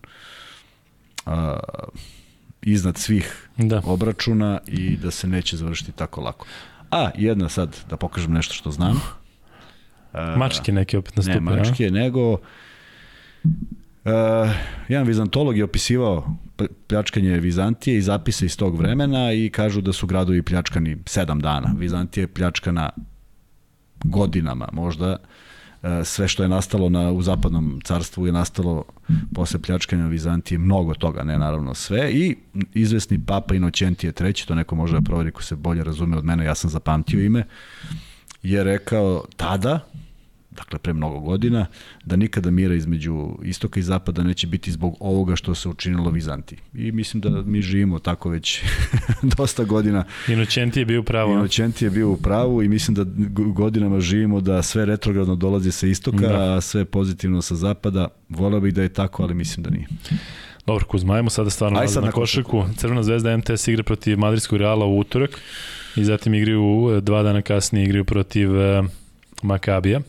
a, 1.26 1.60
iznad 2.62 2.98
svih 2.98 3.50
Da. 3.58 3.82
obračuna 3.86 4.60
i 4.68 4.98
da 4.98 5.12
se 5.12 5.28
neće 5.28 5.58
završiti 5.58 5.92
tako 5.92 6.22
lako. 6.22 6.46
A, 6.92 7.10
jedna 7.16 7.50
sad, 7.50 7.78
da 7.90 7.98
pokažem 7.98 8.32
nešto 8.34 8.54
što 8.54 8.72
znam. 8.72 9.02
A, 10.14 10.36
Mačke 10.38 10.72
neke 10.72 10.98
opet 10.98 11.16
nastupe, 11.16 11.40
ne, 11.40 11.56
mačke, 11.56 11.92
nego 11.92 12.38
Uh, 14.06 14.12
jedan 14.88 15.08
vizantolog 15.08 15.58
je 15.58 15.64
opisivao 15.64 16.36
pljačkanje 16.88 17.40
Vizantije 17.40 17.98
i 17.98 18.02
zapise 18.02 18.46
iz 18.46 18.58
tog 18.58 18.78
vremena 18.78 19.34
i 19.34 19.50
kažu 19.50 19.82
da 19.82 19.94
su 19.94 20.08
gradovi 20.08 20.42
pljačkani 20.42 20.98
sedam 21.06 21.40
dana. 21.40 21.74
Vizantija 21.78 22.22
je 22.22 22.28
pljačkana 22.28 22.90
godinama, 24.04 24.70
možda. 24.72 25.18
Uh, 25.82 25.90
sve 26.04 26.28
što 26.28 26.44
je 26.44 26.50
nastalo 26.50 26.90
na, 26.90 27.12
u 27.12 27.22
zapadnom 27.22 27.82
carstvu 27.84 28.26
je 28.26 28.32
nastalo 28.32 28.84
posle 29.36 29.62
pljačkanja 29.62 30.08
Vizantije, 30.08 30.58
mnogo 30.58 30.94
toga, 30.94 31.24
ne 31.24 31.40
naravno 31.40 31.74
sve, 31.74 32.12
i 32.12 32.36
izvesni 32.74 33.26
papa 33.26 33.56
Inoćentije 33.56 34.14
III, 34.22 34.34
to 34.34 34.56
neko 34.56 34.76
može 34.76 34.94
da 34.94 35.02
proveri 35.02 35.32
ko 35.32 35.44
se 35.44 35.56
bolje 35.56 35.84
razume 35.84 36.18
od 36.18 36.26
mene, 36.26 36.46
ja 36.46 36.56
sam 36.56 36.70
zapamtio 36.70 37.26
ime, 37.26 37.44
je 38.44 38.64
rekao 38.64 39.24
tada, 39.36 39.80
dakle 40.56 40.80
pre 40.80 40.94
mnogo 40.94 41.20
godina, 41.20 41.66
da 42.06 42.16
nikada 42.16 42.52
mira 42.52 42.76
između 42.76 43.30
istoka 43.44 43.80
i 43.80 43.84
zapada 43.84 44.24
neće 44.24 44.48
biti 44.48 44.72
zbog 44.72 44.96
ovoga 45.00 45.36
što 45.36 45.56
se 45.56 45.70
učinilo 45.70 46.10
Vizantiji. 46.10 46.60
I 46.74 46.92
mislim 46.92 47.22
da 47.22 47.30
mi 47.30 47.62
živimo 47.62 48.00
tako 48.00 48.30
već 48.30 48.64
dosta 49.38 49.64
godina. 49.64 50.04
Inoćenti 50.28 50.80
je 50.80 50.86
bio 50.86 51.04
pravo. 51.04 51.34
Inoćenti 51.34 51.86
je 51.86 51.92
bio 51.92 52.10
u 52.12 52.18
pravu 52.18 52.64
i 52.64 52.68
mislim 52.70 52.96
da 52.96 53.06
godinama 53.54 54.00
živimo 54.00 54.42
da 54.42 54.62
sve 54.62 54.86
retrogradno 54.86 55.36
dolazi 55.36 55.72
sa 55.72 55.88
istoka, 55.88 56.28
Da. 56.28 56.54
a 56.58 56.62
sve 56.62 56.86
pozitivno 56.86 57.42
sa 57.42 57.56
zapada. 57.56 58.08
Voleo 58.30 58.60
bih 58.60 58.74
da 58.74 58.82
je 58.82 58.90
tako, 58.90 59.24
ali 59.24 59.34
mislim 59.34 59.64
da 59.64 59.70
nije. 59.70 59.88
Dobro, 60.66 60.86
Kuzma, 60.86 61.14
ajmo 61.14 61.30
sada 61.30 61.50
stvarno 61.50 61.80
Aj 61.80 61.88
sad 61.88 62.04
na 62.04 62.08
na 62.08 62.12
košarku. 62.12 62.64
Crvena 62.78 63.04
zvezda 63.04 63.38
MTS 63.38 63.68
igra 63.68 63.84
protiv 63.84 64.20
Madridskog 64.20 64.60
Reala 64.60 64.86
u 64.86 65.00
utorak 65.00 65.42
i 65.96 66.04
zatim 66.04 66.34
igraju 66.34 67.02
dva 67.02 67.24
dana 67.24 67.42
kasnije 67.42 67.84
igraju 67.84 68.06
protiv 68.06 68.62
e, 68.62 68.84
Makabija. 69.42 70.02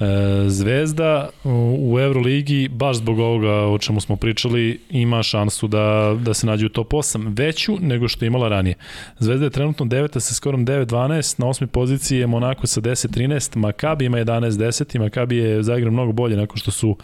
E, 0.00 0.48
Zvezda 0.48 1.28
u, 1.44 1.98
Euroligi, 2.00 2.68
baš 2.68 2.96
zbog 2.96 3.18
ovoga 3.18 3.52
o 3.52 3.78
čemu 3.78 4.00
smo 4.00 4.16
pričali, 4.16 4.80
ima 4.90 5.22
šansu 5.22 5.68
da, 5.68 6.16
da 6.20 6.34
se 6.34 6.46
nađe 6.46 6.66
u 6.66 6.68
top 6.68 6.90
8, 6.92 7.38
veću 7.38 7.76
nego 7.80 8.08
što 8.08 8.24
je 8.24 8.26
imala 8.26 8.48
ranije. 8.48 8.74
Zvezda 9.18 9.46
je 9.46 9.50
trenutno 9.50 9.86
deveta 9.86 10.20
sa 10.20 10.34
skorom 10.34 10.66
9-12, 10.66 11.40
na 11.40 11.48
osmi 11.48 11.66
poziciji 11.66 12.18
je 12.18 12.26
Monako 12.26 12.66
sa 12.66 12.80
10-13, 12.80 13.56
Makabi 13.56 14.04
ima 14.04 14.18
11-10 14.18 14.96
i 14.96 14.98
Makabi 14.98 15.36
je 15.36 15.62
zaigrao 15.62 15.92
mnogo 15.92 16.12
bolje 16.12 16.36
nakon 16.36 16.56
što 16.56 16.70
su 16.70 16.96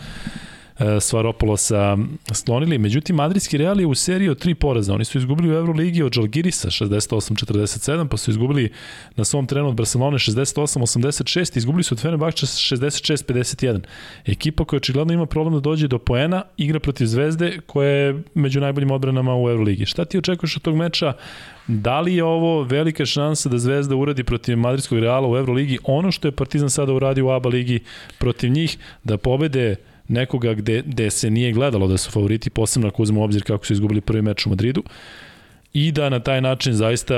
Svaropolosa 1.01 1.97
sklonili. 2.33 2.79
Međutim, 2.79 3.17
Madridski 3.17 3.59
Real 3.59 3.81
je 3.81 3.87
u 3.87 3.95
seriji 3.95 4.29
od 4.29 4.39
tri 4.39 4.55
poraza. 4.55 4.95
Oni 4.95 5.05
su 5.05 5.19
izgubili 5.19 5.51
u 5.51 5.55
Euroligi 5.55 6.03
od 6.03 6.13
Žalgirisa 6.13 6.71
68-47, 6.71 8.09
pa 8.09 8.17
su 8.17 8.31
izgubili 8.31 8.73
na 9.17 9.25
svom 9.25 9.47
terenu 9.47 9.69
od 9.69 9.75
Barcelone 9.75 10.19
68-86, 10.19 11.57
izgubili 11.57 11.83
su 11.83 11.95
od 11.95 12.01
Fenerbahča 12.01 12.47
66-51. 12.47 13.81
Ekipa 14.27 14.65
koja 14.65 14.77
očigledno 14.77 15.13
ima 15.13 15.27
problem 15.27 15.55
da 15.55 15.61
dođe 15.61 15.89
do 15.89 15.99
poena, 15.99 16.43
igra 16.57 16.81
protiv 16.81 17.07
Zvezde 17.07 17.59
koja 17.67 17.89
je 17.89 18.23
među 18.35 18.61
najboljim 18.61 18.91
odbranama 18.91 19.37
u 19.37 19.51
Euroligi. 19.51 19.87
Šta 19.87 20.05
ti 20.05 20.19
očekuješ 20.19 20.57
od 20.57 20.63
tog 20.63 20.77
meča? 20.77 21.13
Da 21.67 22.01
li 22.01 22.15
je 22.15 22.25
ovo 22.25 22.63
velika 22.63 23.07
šansa 23.07 23.49
da 23.49 23.59
Zvezda 23.59 23.97
uradi 23.97 24.25
protiv 24.25 24.59
Madridskog 24.59 24.99
Reala 24.99 25.29
u 25.29 25.37
Euroligi 25.37 25.79
ono 25.85 26.13
što 26.13 26.29
je 26.29 26.33
Partizan 26.33 26.71
sada 26.71 26.93
uradio 26.93 27.27
u 27.27 27.31
ABA 27.31 27.49
ligi 27.49 27.81
protiv 28.19 28.51
njih, 28.51 28.79
da 29.05 29.17
pobede 29.17 29.77
nekoga 30.09 30.55
gde, 30.55 30.83
gde 30.87 31.11
se 31.11 31.31
nije 31.31 31.53
gledalo 31.53 31.89
da 31.89 31.97
su 31.97 32.11
favoriti, 32.11 32.51
posebno 32.51 32.89
ako 32.89 33.03
uzmemo 33.03 33.25
obzir 33.25 33.43
kako 33.43 33.67
su 33.67 33.73
izgubili 33.73 34.01
prvi 34.01 34.23
meč 34.23 34.47
u 34.47 34.49
Madridu. 34.49 34.83
I 35.73 35.93
da 35.93 36.09
na 36.09 36.21
taj 36.21 36.41
način 36.41 36.73
zaista 36.73 37.15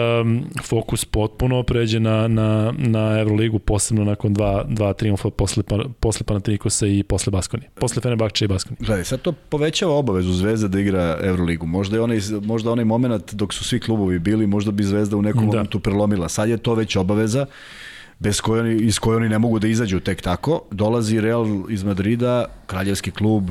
fokus 0.65 1.05
potpuno 1.05 1.63
pređe 1.63 2.01
na, 2.01 2.29
na, 2.29 2.75
na 2.79 3.19
Euroligu, 3.21 3.59
posebno 3.59 4.05
nakon 4.05 4.35
dva, 4.35 4.65
dva 4.69 4.93
triumfa 4.93 5.31
posle, 5.31 5.63
pa, 5.63 5.85
posle 6.01 6.27
Panathinaikosa 6.27 6.87
i 6.87 7.03
posle 7.03 7.31
Baskoni. 7.31 7.63
Posle 7.75 8.03
Fenerbahče 8.03 8.45
i 8.45 8.49
Baskoni. 8.49 8.77
Gledaj, 8.81 9.05
sad 9.05 9.21
to 9.21 9.33
povećava 9.33 9.95
obavezu 9.95 10.33
Zvezda 10.33 10.69
da 10.69 10.81
igra 10.81 11.19
Euroligu. 11.23 11.67
Možda 11.67 11.97
je 11.97 12.03
onaj, 12.03 12.19
možda 12.43 12.71
onaj 12.71 12.85
moment 12.85 13.35
dok 13.35 13.55
su 13.55 13.65
svi 13.65 13.81
klubovi 13.81 14.19
bili, 14.19 14.47
možda 14.47 14.71
bi 14.71 14.83
Zvezda 14.83 15.17
u 15.17 15.23
nekom 15.23 15.41
da. 15.41 15.47
momentu 15.47 15.81
prelomila. 15.81 16.29
Sad 16.29 16.49
je 16.49 16.57
to 16.57 16.75
već 16.75 16.97
obaveza 16.97 17.47
bez 18.19 18.41
koje 18.41 18.61
oni, 18.61 18.75
iz 18.75 18.99
koje 18.99 19.17
oni 19.17 19.29
ne 19.29 19.39
mogu 19.39 19.59
da 19.59 19.69
izađu 19.69 20.01
tek 20.01 20.23
tako. 20.23 20.63
Dolazi 20.71 21.21
Real 21.21 21.47
iz 21.71 21.85
Madrida, 21.85 22.45
kraljevski 22.67 23.11
klub, 23.11 23.51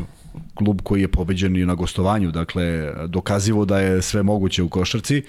klub 0.54 0.82
koji 0.84 1.02
je 1.02 1.08
pobeđen 1.08 1.56
i 1.56 1.66
na 1.66 1.76
gostovanju, 1.76 2.32
dakle 2.32 2.94
dokazivo 3.08 3.66
da 3.66 3.80
je 3.80 4.02
sve 4.02 4.24
moguće 4.24 4.64
u 4.64 4.70
košarci. 4.70 5.24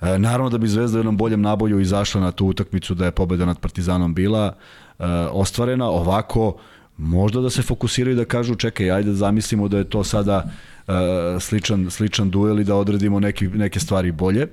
E, 0.00 0.18
naravno 0.18 0.50
da 0.50 0.58
bi 0.58 0.68
Zvezda 0.68 0.98
u 0.98 1.00
jednom 1.00 1.16
boljem 1.16 1.42
naboju 1.42 1.80
izašla 1.80 2.20
na 2.20 2.32
tu 2.32 2.46
utakmicu 2.46 2.94
da 2.94 3.04
je 3.04 3.10
pobeda 3.10 3.44
nad 3.44 3.58
Partizanom 3.58 4.14
bila 4.14 4.54
e, 4.98 5.04
ostvarena, 5.32 5.88
ovako 5.88 6.56
možda 6.96 7.40
da 7.40 7.50
se 7.50 7.62
fokusiraju 7.62 8.16
da 8.16 8.24
kažu 8.24 8.54
čekaj, 8.54 8.90
ajde 8.90 9.10
da 9.10 9.16
zamislimo 9.16 9.68
da 9.68 9.78
je 9.78 9.84
to 9.84 10.04
sada 10.04 10.44
e, 10.88 10.92
sličan, 11.40 11.90
sličan 11.90 12.30
duel 12.30 12.60
i 12.60 12.64
da 12.64 12.76
odredimo 12.76 13.20
neke, 13.20 13.48
neke 13.48 13.80
stvari 13.80 14.12
bolje. 14.12 14.46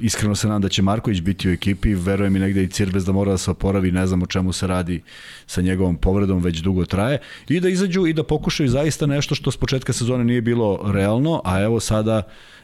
Iskreno 0.00 0.34
se 0.34 0.48
nadam 0.48 0.62
da 0.62 0.68
će 0.68 0.82
Marković 0.82 1.20
biti 1.20 1.48
u 1.48 1.52
ekipi, 1.52 1.94
verujem 1.94 2.36
i 2.36 2.38
negde 2.38 2.62
i 2.62 2.68
Cirbez 2.68 3.04
da 3.04 3.12
mora 3.12 3.30
da 3.30 3.38
se 3.38 3.50
oporavi, 3.50 3.92
ne 3.92 4.06
znam 4.06 4.22
o 4.22 4.26
čemu 4.26 4.52
se 4.52 4.66
radi 4.66 5.02
sa 5.46 5.60
njegovom 5.60 5.96
povredom, 5.96 6.42
već 6.42 6.58
dugo 6.58 6.84
traje, 6.84 7.18
i 7.48 7.60
da 7.60 7.68
izađu 7.68 8.06
i 8.06 8.12
da 8.12 8.22
pokušaju 8.22 8.68
zaista 8.68 9.06
nešto 9.06 9.34
što 9.34 9.50
s 9.50 9.56
početka 9.56 9.92
sezone 9.92 10.24
nije 10.24 10.40
bilo 10.40 10.92
realno, 10.92 11.40
a 11.44 11.60
evo 11.62 11.80
sada 11.80 12.22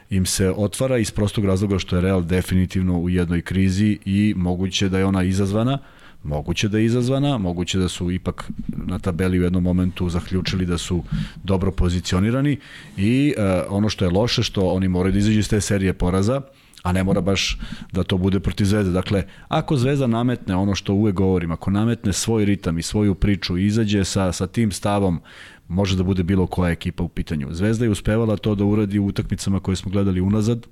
im 0.09 0.25
se 0.25 0.51
otvara 0.51 0.97
iz 0.97 1.11
prostog 1.11 1.45
razloga 1.45 1.79
što 1.79 1.95
je 1.95 2.01
Real 2.01 2.21
definitivno 2.21 2.99
u 2.99 3.09
jednoj 3.09 3.41
krizi 3.41 3.99
i 4.05 4.33
moguće 4.37 4.89
da 4.89 4.99
je 4.99 5.05
ona 5.05 5.23
izazvana, 5.23 5.77
moguće 6.23 6.67
da 6.69 6.77
je 6.77 6.85
izazvana, 6.85 7.37
moguće 7.37 7.79
da 7.79 7.87
su 7.87 8.11
ipak 8.11 8.51
na 8.67 8.99
tabeli 8.99 9.39
u 9.39 9.43
jednom 9.43 9.63
momentu 9.63 10.09
zaključili 10.09 10.65
da 10.65 10.77
su 10.77 11.03
dobro 11.43 11.71
pozicionirani 11.71 12.57
i 12.97 13.33
uh, 13.37 13.43
ono 13.69 13.89
što 13.89 14.05
je 14.05 14.11
loše 14.11 14.43
što 14.43 14.67
oni 14.67 14.87
moraju 14.87 15.13
da 15.13 15.19
izađu 15.19 15.39
iz 15.39 15.49
te 15.49 15.61
serije 15.61 15.93
poraza, 15.93 16.41
a 16.85 16.91
ne 16.91 17.03
mora 17.03 17.21
baš 17.21 17.57
da 17.91 18.03
to 18.03 18.17
bude 18.17 18.39
protiv 18.39 18.65
Zvezde. 18.65 18.91
Dakle, 18.91 19.23
ako 19.47 19.77
Zvezda 19.77 20.07
nametne 20.07 20.55
ono 20.55 20.75
što 20.75 20.93
uvek 20.93 21.15
govorim, 21.15 21.51
ako 21.51 21.71
nametne 21.71 22.13
svoj 22.13 22.45
ritam 22.45 22.77
i 22.77 22.81
svoju 22.81 23.15
priču 23.15 23.57
i 23.57 23.65
izađe 23.65 24.03
sa, 24.05 24.31
sa 24.31 24.47
tim 24.47 24.71
stavom, 24.71 25.21
može 25.67 25.97
da 25.97 26.03
bude 26.03 26.23
bilo 26.23 26.47
koja 26.47 26.71
ekipa 26.71 27.03
u 27.03 27.07
pitanju. 27.07 27.47
Zvezda 27.51 27.85
je 27.85 27.91
uspevala 27.91 28.37
to 28.37 28.55
da 28.55 28.65
uradi 28.65 28.99
u 28.99 29.05
utakmicama 29.05 29.59
koje 29.59 29.75
smo 29.75 29.91
gledali 29.91 30.21
unazad, 30.21 30.67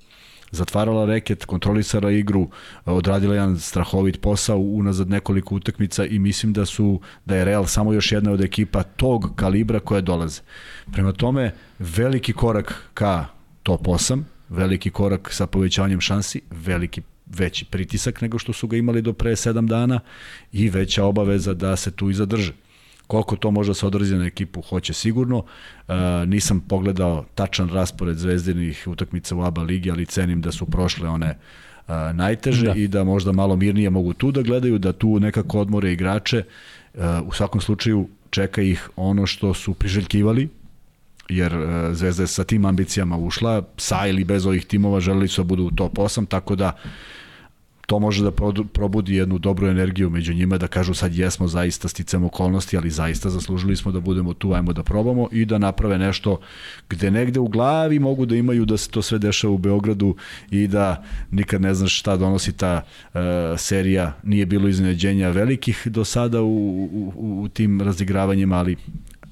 zatvarala 0.51 1.05
reket, 1.05 1.45
kontrolisala 1.45 2.11
igru, 2.11 2.47
odradila 2.85 3.35
jedan 3.35 3.59
strahovit 3.59 4.21
posao 4.21 4.57
unazad 4.57 5.09
nekoliko 5.09 5.55
utakmica 5.55 6.05
i 6.05 6.19
mislim 6.19 6.53
da 6.53 6.65
su 6.65 6.99
da 7.25 7.35
je 7.35 7.45
Real 7.45 7.65
samo 7.65 7.93
još 7.93 8.11
jedna 8.11 8.31
od 8.31 8.41
ekipa 8.41 8.83
tog 8.83 9.31
kalibra 9.35 9.79
koja 9.79 10.01
dolaze. 10.01 10.41
Prema 10.91 11.11
tome, 11.11 11.51
veliki 11.79 12.33
korak 12.33 12.89
ka 12.93 13.25
top 13.63 13.81
8, 13.81 14.23
veliki 14.53 14.89
korak 14.89 15.33
sa 15.33 15.47
povećanjem 15.47 16.01
šansi, 16.01 16.41
veliki 16.51 17.01
veći 17.25 17.65
pritisak 17.65 18.21
nego 18.21 18.39
što 18.39 18.53
su 18.53 18.67
ga 18.67 18.77
imali 18.77 19.01
do 19.01 19.13
pre 19.13 19.31
7 19.31 19.67
dana 19.67 19.99
i 20.51 20.69
veća 20.69 21.05
obaveza 21.05 21.53
da 21.53 21.75
se 21.75 21.91
tu 21.91 22.09
i 22.09 22.13
zadrže. 22.13 22.53
Koliko 23.07 23.35
to 23.35 23.51
može 23.51 23.69
da 23.69 23.73
se 23.73 23.85
odrazi 23.85 24.15
na 24.15 24.25
ekipu, 24.25 24.61
hoće 24.61 24.93
sigurno. 24.93 25.43
E, 25.87 25.93
nisam 26.25 26.59
pogledao 26.59 27.25
tačan 27.35 27.69
raspored 27.69 28.17
zvezdinih 28.17 28.83
utakmica 28.87 29.35
u 29.35 29.43
ABA 29.43 29.61
ligi, 29.61 29.91
ali 29.91 30.05
cenim 30.05 30.41
da 30.41 30.51
su 30.51 30.65
prošle 30.65 31.09
one 31.09 31.27
e, 31.27 31.37
najteže 32.13 32.65
da. 32.65 32.73
i 32.73 32.87
da 32.87 33.03
možda 33.03 33.31
malo 33.31 33.55
mirnije 33.55 33.89
mogu 33.89 34.13
tu 34.13 34.31
da 34.31 34.41
gledaju, 34.41 34.79
da 34.79 34.93
tu 34.93 35.19
nekako 35.19 35.59
odmore 35.59 35.91
igrače. 35.91 36.37
E, 36.37 36.43
u 37.25 37.31
svakom 37.31 37.61
slučaju 37.61 38.07
čeka 38.29 38.61
ih 38.61 38.89
ono 38.95 39.25
što 39.25 39.53
su 39.53 39.73
priželjkivali, 39.73 40.49
jer 41.29 41.53
e, 41.53 41.93
Zvezda 41.93 42.23
je 42.23 42.27
sa 42.27 42.43
tim 42.43 42.65
ambicijama 42.65 43.17
ušla, 43.17 43.63
sa 43.77 44.07
ili 44.07 44.23
bez 44.23 44.45
ovih 44.45 44.65
timova 44.65 44.99
želeli 44.99 45.27
su 45.27 45.43
da 45.43 45.47
budu 45.47 45.63
u 45.63 45.71
top 45.71 45.97
8, 45.97 46.27
tako 46.27 46.55
da 46.55 46.77
to 47.87 47.99
može 47.99 48.23
da 48.23 48.31
probudi 48.73 49.15
jednu 49.15 49.37
dobru 49.37 49.67
energiju 49.67 50.09
među 50.09 50.33
njima, 50.33 50.57
da 50.57 50.67
kažu 50.67 50.93
sad 50.93 51.15
jesmo 51.15 51.47
zaista 51.47 51.87
sticamo 51.87 52.27
okolnosti, 52.27 52.77
ali 52.77 52.89
zaista 52.89 53.29
zaslužili 53.29 53.75
smo 53.75 53.91
da 53.91 53.99
budemo 53.99 54.33
tu, 54.33 54.53
ajmo 54.53 54.73
da 54.73 54.83
probamo 54.83 55.27
i 55.31 55.45
da 55.45 55.57
naprave 55.57 55.97
nešto 55.97 56.39
gde 56.89 57.11
negde 57.11 57.39
u 57.39 57.47
glavi 57.47 57.99
mogu 57.99 58.25
da 58.25 58.35
imaju 58.35 58.65
da 58.65 58.77
se 58.77 58.89
to 58.89 59.01
sve 59.01 59.19
dešava 59.19 59.53
u 59.53 59.57
Beogradu 59.57 60.15
i 60.51 60.67
da 60.67 61.03
nikad 61.31 61.61
ne 61.61 61.73
znaš 61.73 61.99
šta 61.99 62.17
donosi 62.17 62.51
ta 62.57 62.81
uh, 62.81 63.19
serija, 63.57 64.13
nije 64.23 64.45
bilo 64.45 64.67
iznenađenja 64.67 65.29
velikih 65.29 65.87
do 65.87 66.05
sada 66.05 66.41
u, 66.41 66.83
u, 66.93 67.41
u 67.43 67.49
tim 67.49 67.81
razigravanjima, 67.81 68.55
ali 68.55 68.75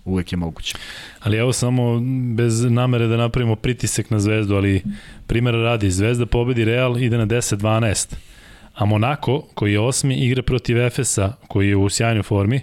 uvek 0.06 0.32
je 0.32 0.38
moguće. 0.38 0.76
Ali 1.20 1.38
evo 1.38 1.54
samo 1.54 2.02
bez 2.36 2.64
namere 2.64 3.08
da 3.08 3.18
napravimo 3.18 3.56
pritisak 3.56 4.10
na 4.10 4.20
Zvezdu, 4.20 4.56
ali 4.56 4.84
primjera 5.28 5.58
radi, 5.58 5.92
Zvezda 5.92 6.26
pobedi 6.26 6.66
Real, 6.66 6.98
ide 6.98 7.18
na 7.18 7.26
10-12, 7.26 8.16
a 8.74 8.86
Monako, 8.86 9.48
koji 9.54 9.74
je 9.74 9.80
osmi, 9.80 10.16
igra 10.16 10.42
protiv 10.42 10.78
Efesa, 10.82 11.34
koji 11.48 11.68
je 11.68 11.76
u 11.76 11.90
sjajnoj 11.90 12.24
formi, 12.24 12.62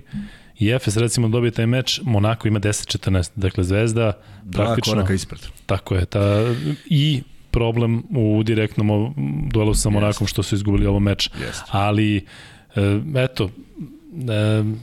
i 0.59 0.71
Efes 0.71 0.97
recimo 0.97 1.29
dobije 1.29 1.51
taj 1.51 1.67
meč, 1.67 2.01
Monako 2.05 2.49
ima 2.49 2.61
10-14, 2.61 3.31
dakle 3.37 3.65
Zvezda 3.65 4.13
Dva 4.43 4.65
praktično... 4.65 4.93
koraka 4.93 5.15
ispred. 5.15 5.41
Tako 5.67 5.95
je, 5.95 6.07
ta, 6.07 6.55
i 6.87 7.23
problem 7.51 8.03
u 8.11 8.43
direktnom 8.43 9.15
duelu 9.53 9.75
sa 9.75 9.91
Monakom 9.91 10.27
što 10.27 10.43
su 10.43 10.55
izgubili 10.55 10.87
ovo 10.87 11.01
meč. 11.01 11.31
Jest. 11.47 11.63
Ali, 11.71 12.17
e, 12.75 13.01
eto, 13.17 13.51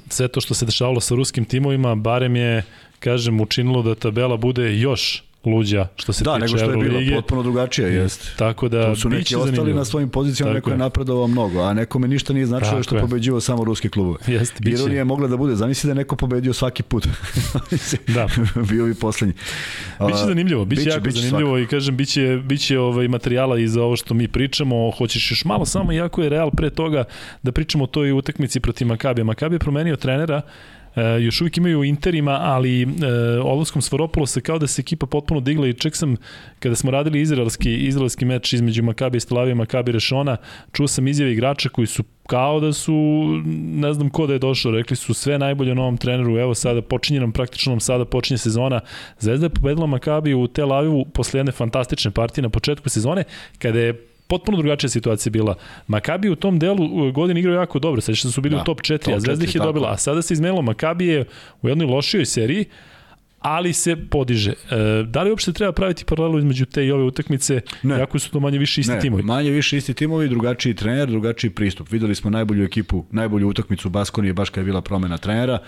sve 0.10 0.28
to 0.28 0.42
što 0.42 0.54
se 0.54 0.66
dešavalo 0.66 1.00
sa 1.00 1.16
ruskim 1.16 1.46
timovima, 1.46 1.96
barem 1.96 2.36
je, 2.36 2.64
kažem, 3.00 3.42
učinilo 3.42 3.82
da 3.82 3.96
tabela 3.96 4.38
bude 4.38 4.80
još 4.80 5.24
luđa 5.46 5.88
što 5.96 6.14
se 6.14 6.24
da, 6.24 6.34
tiče 6.34 6.46
nego 6.46 6.58
što 6.58 6.72
je 6.72 6.90
bilo 6.90 7.16
potpuno 7.16 7.44
drugačija, 7.44 7.88
jest. 7.88 8.38
Tako 8.38 8.70
da 8.70 8.94
tu 8.94 9.00
su 9.02 9.10
neki 9.10 9.36
ostali 9.36 9.52
zanimljivo. 9.52 9.80
na 9.80 9.86
svojim 9.86 10.10
pozicijama, 10.10 10.54
neko 10.54 10.70
je 10.70 10.78
napredovao 10.78 11.28
mnogo, 11.28 11.62
a 11.62 11.74
nekome 11.74 12.08
ništa 12.08 12.34
nije 12.34 12.46
značilo 12.46 12.72
Tako 12.72 12.84
što 12.84 12.96
je 12.96 13.02
pobeđivao 13.02 13.42
samo 13.42 13.64
ruski 13.64 13.90
klubove. 13.90 14.18
Jeste, 14.28 14.58
biće. 14.60 14.76
Ironija 14.76 14.98
je 14.98 15.04
mogla 15.04 15.28
da 15.28 15.38
bude, 15.38 15.56
zamisli 15.56 15.88
da 15.88 15.92
je 15.92 15.96
neko 15.96 16.16
pobedio 16.16 16.54
svaki 16.54 16.84
put. 16.84 17.08
da. 18.16 18.28
Bio 18.70 18.86
bi 18.86 18.96
poslednji. 18.96 19.34
Biće 20.08 20.26
zanimljivo, 20.26 20.66
biće, 20.66 20.80
biće 20.80 20.90
jako 20.90 21.04
biće 21.04 21.20
zanimljivo 21.20 21.50
svako. 21.50 21.60
i 21.60 21.68
kažem 21.68 21.98
biće 21.98 22.42
biće 22.44 22.80
ovaj 22.80 23.08
materijala 23.08 23.60
i 23.60 23.68
za 23.68 23.84
ovo 23.84 23.96
što 23.96 24.14
mi 24.14 24.28
pričamo. 24.28 24.92
Hoćeš 24.92 25.32
još 25.32 25.46
malo 25.46 25.66
samo 25.66 25.92
jako 25.92 26.24
je 26.24 26.30
Real 26.30 26.52
pre 26.52 26.70
toga 26.70 27.04
da 27.44 27.52
pričamo 27.52 27.84
o 27.84 27.88
toj 27.88 28.12
utakmici 28.12 28.60
protiv 28.60 28.88
Makabija. 28.88 29.26
Makabi 29.26 29.56
je 29.56 29.60
promenio 29.60 29.96
trenera 29.96 30.42
e, 30.96 31.22
još 31.22 31.42
uvijek 31.42 31.58
imaju 31.58 31.84
Interima, 31.84 32.40
ali 32.42 32.82
e, 32.82 32.88
odlaskom 33.44 33.82
se 34.26 34.42
kao 34.42 34.60
da 34.60 34.68
se 34.68 34.82
ekipa 34.82 35.06
potpuno 35.06 35.40
digla 35.40 35.68
i 35.68 35.74
ček 35.74 35.96
sam, 35.96 36.16
kada 36.60 36.76
smo 36.76 36.92
radili 36.92 37.22
izraelski, 37.22 37.76
izraelski 37.76 38.26
meč 38.26 38.54
između 38.54 38.84
Makabi 38.84 39.18
i 39.18 39.20
Stelavija 39.20 39.52
i 39.52 39.56
Makabi 39.56 39.92
Rešona, 39.92 40.38
čuo 40.72 40.88
sam 40.88 41.08
izjave 41.08 41.32
igrača 41.32 41.70
koji 41.70 41.88
su 41.88 42.04
kao 42.28 42.60
da 42.60 42.74
su, 42.74 42.94
ne 43.56 43.94
znam 43.94 44.10
ko 44.10 44.28
da 44.28 44.34
je 44.34 44.40
došao, 44.40 44.72
rekli 44.72 44.96
su 44.96 45.14
sve 45.14 45.40
najbolje 45.40 45.76
novom 45.76 45.98
treneru, 45.98 46.38
evo 46.38 46.56
sada 46.56 46.82
počinje 46.82 47.20
nam 47.20 47.32
praktično 47.32 47.72
nam 47.72 47.80
sada 47.80 48.06
počinje 48.06 48.38
sezona. 48.38 48.80
Zvezda 49.20 49.46
je 49.46 49.50
pobedila 49.50 49.88
Makabi 49.88 50.34
u 50.34 50.48
Tel 50.48 50.74
Avivu 50.74 51.06
posle 51.06 51.40
jedne 51.40 51.52
fantastične 51.52 52.12
partije 52.12 52.42
na 52.42 52.50
početku 52.50 52.90
sezone, 52.90 53.24
kada 53.60 53.80
je 53.80 54.15
potpuno 54.28 54.58
drugačija 54.58 54.90
situacija 54.90 55.32
bila. 55.32 55.56
Makabi 55.88 56.30
u 56.30 56.36
tom 56.36 56.60
delu 56.60 57.12
godine 57.12 57.40
igrao 57.40 57.56
jako 57.56 57.80
dobro, 57.80 58.02
sad 58.02 58.16
što 58.16 58.32
su 58.32 58.42
bili 58.42 58.56
da, 58.56 58.62
u 58.62 58.66
top 58.66 58.82
4, 58.82 58.98
top 58.98 59.14
a 59.14 59.20
Zvezda 59.20 59.46
ih 59.46 59.56
je 59.56 59.60
dobila, 59.60 59.92
a 59.92 59.98
sada 59.98 60.22
se 60.22 60.34
izmenilo 60.34 60.62
Makabi 60.62 61.08
je 61.08 61.26
u 61.62 61.70
jednoj 61.70 61.88
lošijoj 61.88 62.26
seriji, 62.26 62.66
ali 63.46 63.74
se 63.74 63.96
podiže. 63.96 64.52
E, 64.52 65.04
da 65.04 65.24
li 65.24 65.30
uopšte 65.30 65.54
treba 65.54 65.72
praviti 65.72 66.06
paralelu 66.06 66.40
između 66.40 66.66
te 66.66 66.86
i 66.86 66.92
ove 66.92 67.04
utakmice, 67.04 67.62
ne. 67.84 68.00
jako 68.00 68.20
su 68.20 68.32
to 68.32 68.40
manje 68.40 68.58
više 68.58 68.82
isti 68.82 68.94
ne, 68.94 69.00
timovi? 69.00 69.24
manje 69.24 69.50
više 69.50 69.78
isti 69.78 69.94
timovi, 69.94 70.30
drugačiji 70.30 70.74
trener, 70.74 71.10
drugačiji 71.10 71.50
pristup. 71.50 71.92
Videli 71.92 72.16
smo 72.16 72.30
najbolju 72.30 72.64
ekipu, 72.64 73.06
najbolju 73.12 73.48
utakmicu 73.50 73.90
Baskonije 73.90 74.34
baš 74.34 74.50
kada 74.50 74.62
je 74.62 74.66
bila 74.66 74.82
promena 74.82 75.18
trenera. 75.18 75.60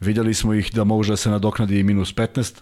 Videli 0.00 0.34
smo 0.34 0.54
ih 0.54 0.70
da 0.74 0.84
može 0.84 1.12
da 1.12 1.16
se 1.16 1.30
nadoknadi 1.30 1.78
i 1.78 1.82
minus 1.82 2.14
15 2.14 2.60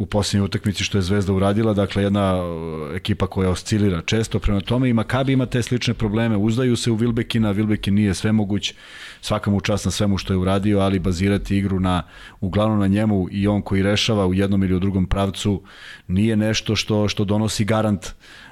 u 0.00 0.06
posljednjoj 0.06 0.44
utakmici 0.44 0.84
što 0.84 0.98
je 0.98 1.02
Zvezda 1.02 1.32
uradila, 1.32 1.74
dakle 1.74 2.02
jedna 2.02 2.42
uh, 2.42 2.96
ekipa 2.96 3.26
koja 3.26 3.50
oscilira 3.50 4.00
često, 4.00 4.38
prema 4.38 4.60
tome 4.60 4.88
i 4.88 4.92
Makabi 4.92 5.32
ima 5.32 5.46
te 5.46 5.62
slične 5.62 5.94
probleme, 5.94 6.36
uzdaju 6.36 6.76
se 6.76 6.90
u 6.90 6.94
Vilbekina, 6.94 7.50
Vilbekin 7.50 7.94
nije 7.94 8.14
sve 8.14 8.32
moguć, 8.32 8.74
svaka 9.20 9.50
mu 9.50 9.60
čast 9.60 9.84
na 9.84 9.90
svemu 9.90 10.18
što 10.18 10.32
je 10.32 10.36
uradio, 10.36 10.78
ali 10.78 10.98
bazirati 10.98 11.56
igru 11.56 11.80
na, 11.80 12.02
uglavnom 12.40 12.78
na 12.78 12.86
njemu 12.86 13.28
i 13.30 13.46
on 13.46 13.62
koji 13.62 13.82
rešava 13.82 14.26
u 14.26 14.34
jednom 14.34 14.64
ili 14.64 14.74
u 14.74 14.78
drugom 14.80 15.06
pravcu 15.06 15.62
nije 16.08 16.36
nešto 16.36 16.76
što, 16.76 17.08
što 17.08 17.24
donosi 17.24 17.64
garant 17.64 18.06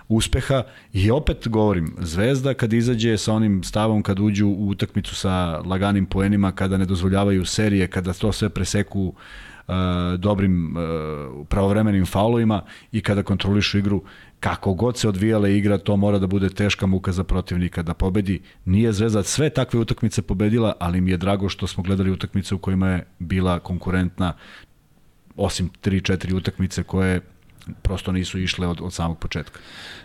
uspeha. 0.08 0.62
I 0.92 1.10
opet 1.10 1.48
govorim, 1.48 1.96
Zvezda 1.98 2.54
kad 2.54 2.72
izađe 2.72 3.18
sa 3.18 3.32
onim 3.32 3.64
stavom 3.64 4.02
kad 4.02 4.20
uđu 4.20 4.46
u 4.48 4.68
utakmicu 4.68 5.14
sa 5.14 5.62
laganim 5.64 6.06
poenima, 6.06 6.52
kada 6.52 6.76
ne 6.76 6.84
dozvoljavaju 6.84 7.44
serije, 7.44 7.86
kada 7.86 8.12
to 8.12 8.32
sve 8.32 8.48
preseku 8.48 9.14
dobrim 10.18 10.74
pravovremenim 11.48 12.06
faulovima 12.06 12.62
i 12.92 13.00
kada 13.00 13.22
kontrolišu 13.22 13.78
igru 13.78 14.02
kako 14.40 14.74
god 14.74 14.96
se 14.96 15.08
odvijala 15.08 15.48
igra, 15.48 15.78
to 15.78 15.96
mora 15.96 16.18
da 16.18 16.26
bude 16.26 16.48
teška 16.48 16.86
muka 16.86 17.12
za 17.12 17.24
protivnika 17.24 17.82
da 17.82 17.94
pobedi. 17.94 18.40
Nije 18.64 18.92
Zvezda 18.92 19.22
sve 19.22 19.50
takve 19.50 19.80
utakmice 19.80 20.22
pobedila, 20.22 20.72
ali 20.80 21.00
mi 21.00 21.10
je 21.10 21.16
drago 21.16 21.48
što 21.48 21.66
smo 21.66 21.82
gledali 21.82 22.10
utakmice 22.10 22.54
u 22.54 22.58
kojima 22.58 22.88
je 22.88 23.06
bila 23.18 23.58
konkurentna 23.58 24.32
osim 25.36 25.70
3-4 25.84 26.34
utakmice 26.34 26.82
koje 26.82 27.20
prosto 27.82 28.12
nisu 28.12 28.38
išle 28.38 28.66
od, 28.66 28.80
od 28.80 28.92
samog 28.92 29.18
početka. 29.18 29.60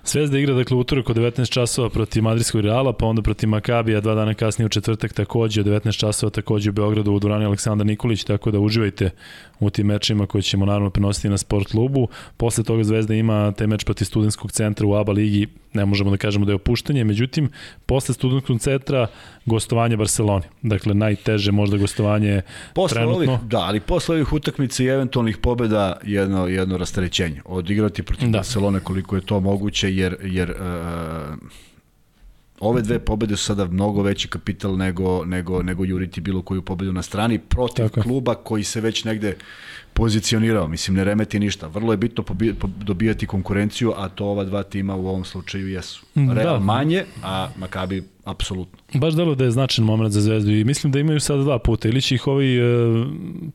Zvezda 0.06 0.40
igra 0.40 0.54
dakle 0.54 0.78
utorak 0.78 1.10
od 1.10 1.18
19 1.18 1.52
časova 1.52 1.90
protiv 1.90 2.24
Madridskog 2.24 2.62
Reala, 2.62 2.94
pa 2.94 3.06
onda 3.06 3.22
protiv 3.22 3.50
Makabija 3.50 4.02
dva 4.02 4.16
dana 4.16 4.34
kasnije 4.34 4.66
u 4.66 4.70
četvrtak 4.70 5.14
takođe 5.14 5.62
od 5.62 5.68
19 5.68 6.00
časova 6.00 6.30
takođe 6.30 6.70
u 6.70 6.74
Beogradu 6.74 7.12
u 7.12 7.20
dvorani 7.20 7.46
Aleksandar 7.46 7.88
Nikolić, 7.88 8.24
tako 8.24 8.52
da 8.52 8.60
uživajte 8.60 9.10
u 9.60 9.70
tim 9.70 9.88
mečima 9.88 10.28
koji 10.28 10.42
ćemo 10.42 10.66
naravno 10.66 10.90
prenositi 10.90 11.30
na 11.30 11.38
sport 11.38 11.72
klubu. 11.72 12.08
Posle 12.38 12.64
toga 12.64 12.84
Zvezda 12.84 13.14
ima 13.14 13.52
taj 13.52 13.68
meč 13.68 13.84
protiv 13.84 14.06
studentskog 14.06 14.52
centra 14.52 14.88
u 14.88 14.96
ABA 14.96 15.12
ligi, 15.12 15.48
ne 15.74 15.86
možemo 15.86 16.12
da 16.12 16.18
kažemo 16.18 16.46
da 16.46 16.52
je 16.52 16.56
opuštanje, 16.56 17.04
međutim, 17.04 17.50
posle 17.86 18.16
studentskog 18.16 18.60
centra 18.60 19.08
gostovanje 19.46 19.98
Barceloni. 19.98 20.46
Dakle, 20.62 20.94
najteže 20.94 21.52
možda 21.52 21.78
gostovanje 21.78 22.42
posle 22.74 22.96
trenutno. 22.96 23.34
Ovih, 23.34 23.48
da, 23.48 23.60
ali 23.60 23.80
posle 23.80 24.16
ovih 24.16 24.34
utakmica 24.34 24.84
i 24.84 24.88
eventualnih 24.88 25.38
pobeda 25.38 25.98
jedno, 26.04 26.48
jedno 26.48 26.78
rastarećenje. 26.78 27.42
Odigrati 27.54 28.04
protiv 28.04 28.30
da. 28.30 28.38
Barcelone 28.38 28.80
koliko 28.80 29.16
je 29.16 29.22
to 29.22 29.40
moguće, 29.40 29.96
jer, 29.96 30.18
jer 30.24 30.50
uh, 30.52 31.38
ove 32.60 32.82
dve 32.82 33.00
pobede 33.00 33.38
su 33.38 33.44
sada 33.44 33.66
mnogo 33.66 34.02
veći 34.02 34.28
kapital 34.28 34.78
nego, 34.78 35.26
nego, 35.26 35.64
nego 35.64 35.86
juriti 35.86 36.22
bilo 36.22 36.42
koju 36.42 36.62
pobedu 36.62 36.94
na 36.94 37.02
strani 37.02 37.40
protiv 37.40 37.90
Tako. 37.90 38.02
kluba 38.02 38.36
koji 38.36 38.64
se 38.64 38.82
već 38.82 39.04
negde 39.04 39.38
pozicionirao. 39.94 40.68
Mislim, 40.68 40.98
ne 40.98 41.04
remeti 41.04 41.40
ništa. 41.40 41.68
Vrlo 41.68 41.94
je 41.94 41.98
bitno 41.98 42.24
dobijati 42.64 43.28
konkurenciju, 43.28 43.94
a 43.98 44.10
to 44.10 44.26
ova 44.26 44.44
dva 44.44 44.64
tima 44.64 44.96
u 44.96 45.08
ovom 45.08 45.26
slučaju 45.26 45.70
jesu. 45.70 46.06
Mm, 46.16 46.32
Real 46.32 46.58
da. 46.58 46.64
manje, 46.64 47.06
a 47.24 47.50
Makabi 47.58 48.04
apsolutno. 48.26 48.80
Baš 48.94 49.14
delo 49.14 49.36
da 49.36 49.44
je 49.44 49.52
značajan 49.52 49.86
moment 49.86 50.14
za 50.14 50.22
Zvezdu 50.22 50.52
i 50.52 50.64
mislim 50.64 50.92
da 50.92 51.00
imaju 51.00 51.20
sada 51.20 51.44
dva 51.44 51.60
puta. 51.60 51.88
Ili 51.88 52.02
će 52.02 52.16
ih 52.16 52.28
ovaj 52.28 52.58
e, 52.58 52.62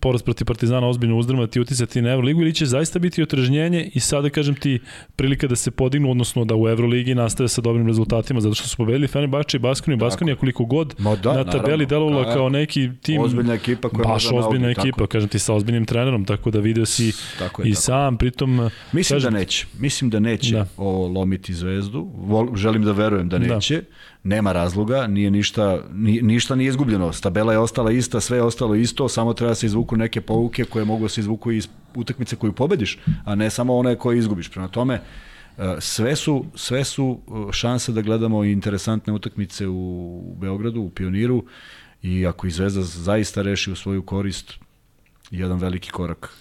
poraz 0.01 0.23
protiv 0.23 0.45
Partizana 0.45 0.89
ozbiljno 0.89 1.19
uzdrmati 1.19 1.59
i 1.59 1.63
uticati 1.63 2.03
na 2.03 2.11
Euroligu 2.11 2.43
ili 2.43 2.55
će 2.55 2.67
zaista 2.67 2.99
biti 2.99 3.23
otrežnjenje 3.23 3.91
i 3.95 4.01
sada 4.01 4.31
kažem 4.31 4.55
ti 4.55 4.81
prilika 5.17 5.47
da 5.47 5.57
se 5.57 5.71
podignu, 5.71 6.11
odnosno 6.11 6.45
da 6.45 6.57
u 6.57 6.69
Euroligi 6.69 7.15
nastave 7.15 7.49
sa 7.49 7.61
dobrim 7.61 7.87
rezultatima 7.87 8.41
zato 8.41 8.55
što 8.55 8.69
su 8.69 8.77
pobedili 8.77 9.09
Fenerbahče 9.09 9.57
i 9.57 9.61
Baskoni. 9.61 9.97
Baskoni 9.97 10.37
koliko 10.37 10.65
god 10.65 10.95
Ma 10.99 11.17
da, 11.17 11.33
na 11.33 11.45
tabeli 11.45 11.87
delovala 11.87 12.35
kao 12.35 12.49
neki 12.49 12.91
tim. 13.03 13.23
Ozbiljna 13.23 13.55
ekipa 13.55 13.89
koja 13.89 14.09
baš 14.09 14.33
ozbiljna 14.33 14.71
ekipa, 14.71 14.99
tako. 14.99 15.07
kažem 15.07 15.29
ti 15.29 15.39
sa 15.39 15.55
ozbiljnim 15.55 15.85
trenerom, 15.85 16.25
tako 16.29 16.51
da 16.51 16.61
video 16.61 16.87
si 16.87 17.13
tako 17.39 17.63
je, 17.63 17.69
i 17.69 17.73
tako. 17.73 17.83
sam, 17.83 18.17
pritom... 18.17 18.71
Mislim 18.93 19.17
kažem, 19.17 19.33
da 19.33 19.39
neće, 19.39 19.67
mislim 19.79 20.11
da 20.11 20.21
neće 20.21 20.55
da. 20.55 20.67
ovo 20.77 21.09
lomiti 21.09 21.55
Zvezdu, 21.55 22.11
Vol, 22.15 22.57
želim 22.57 22.85
da 22.85 22.93
verujem 22.93 23.29
da, 23.29 23.39
da. 23.39 23.55
neće. 23.55 23.77
Da 23.77 23.83
nema 24.29 24.53
razloga, 24.53 25.07
nije 25.07 25.31
ništa, 25.31 25.81
ni, 25.93 26.23
ništa 26.23 26.55
nije 26.55 26.69
izgubljeno. 26.69 27.13
Tabela 27.23 27.53
je 27.53 27.59
ostala 27.59 27.93
ista, 27.93 28.21
sve 28.21 28.39
je 28.39 28.43
ostalo 28.43 28.75
isto, 28.75 29.09
samo 29.09 29.35
treba 29.35 29.51
da 29.51 29.55
se 29.55 29.67
izvuku 29.67 29.97
neke 29.97 30.21
pouke 30.21 30.65
koje 30.65 30.85
mogu 30.85 31.03
da 31.03 31.09
se 31.09 31.21
izvuku 31.21 31.53
iz 31.53 31.69
utakmice 31.95 32.37
koju 32.37 32.53
pobediš, 32.53 32.99
a 33.25 33.35
ne 33.35 33.51
samo 33.51 33.77
one 33.77 33.97
koje 33.97 34.19
izgubiš. 34.19 34.49
Prema 34.49 34.69
tome, 34.69 34.95
e, 35.59 35.77
sve 35.79 36.17
su, 36.17 36.45
sve 36.55 36.85
su 36.85 37.19
e, 37.19 37.53
šanse 37.53 37.93
da 37.93 38.03
gledamo 38.03 38.45
interesantne 38.45 39.13
utakmice 39.13 39.67
u 39.69 40.37
Beogradu, 40.41 40.81
u 40.81 40.91
Pioniru 40.91 41.45
i 42.03 42.27
ako 42.27 42.47
i 42.47 42.51
Zvezda 42.51 42.83
zaista 42.83 43.43
reši 43.43 43.73
u 43.73 43.77
svoju 43.77 44.03
korist, 44.03 44.55
jedan 45.31 45.59
veliki 45.59 45.91
korak 45.91 46.33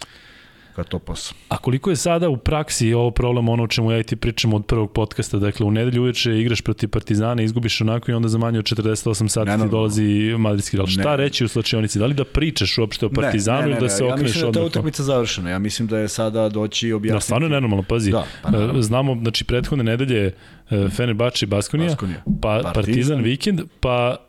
ka 0.77 0.83
to 0.83 0.99
posao. 0.99 1.37
A 1.49 1.57
koliko 1.57 1.89
je 1.89 1.95
sada 1.95 2.29
u 2.29 2.37
praksi 2.37 2.93
ovo 2.93 3.11
problem 3.11 3.49
ono 3.49 3.63
o 3.63 3.67
čemu 3.67 3.91
ja 3.91 3.99
i 3.99 4.03
ti 4.03 4.15
pričamo 4.15 4.55
od 4.55 4.65
prvog 4.65 4.91
podcasta, 4.91 5.39
dakle 5.39 5.65
u 5.65 5.71
nedelju 5.71 6.01
uveče 6.01 6.39
igraš 6.39 6.61
protiv 6.61 6.89
Partizana, 6.89 7.41
izgubiš 7.41 7.81
onako 7.81 8.11
i 8.11 8.13
onda 8.13 8.27
za 8.27 8.37
manje 8.37 8.59
od 8.59 8.65
48 8.65 9.27
sati 9.27 9.49
ne, 9.49 9.57
ti 9.57 9.69
dolazi 9.71 10.35
Madridski 10.37 10.77
Real. 10.77 10.87
Šta 10.87 11.11
ne. 11.11 11.17
reći 11.17 11.45
u 11.45 11.47
slačionici? 11.47 11.99
Da 11.99 12.05
li 12.05 12.13
da 12.13 12.25
pričaš 12.25 12.77
uopšte 12.77 13.05
o 13.05 13.09
Partizanu 13.09 13.61
ne, 13.61 13.65
ne, 13.65 13.69
ne, 13.69 13.71
ili 13.71 13.81
da 13.81 13.89
se 13.89 14.03
okreneš 14.03 14.35
odmah? 14.35 14.43
Ja 14.43 14.43
mislim 14.43 14.51
da 14.51 14.59
je 14.59 14.63
ta 14.63 14.67
utakmica 14.67 15.03
završena. 15.03 15.49
Ja 15.49 15.59
mislim 15.59 15.87
da 15.87 15.97
je 15.97 16.07
sada 16.07 16.49
doći 16.49 16.91
objasniti. 16.91 17.15
Da, 17.15 17.21
stvarno 17.21 17.45
je 17.45 17.49
nenormalno, 17.49 17.83
pazi. 17.83 18.11
Da, 18.11 18.25
pa 18.41 18.51
naravno. 18.51 18.81
Znamo, 18.81 19.17
znači, 19.21 19.45
prethodne 19.45 19.83
nedelje 19.83 20.33
e, 20.69 20.89
Fenerbahče 20.89 21.45
i 21.45 21.49
Baskonija, 21.49 21.89
Baskonija. 21.89 22.21
pa 22.25 22.31
Partizan, 22.31 22.73
Partizan 22.73 23.21
vikend, 23.21 23.61
pa 23.79 24.26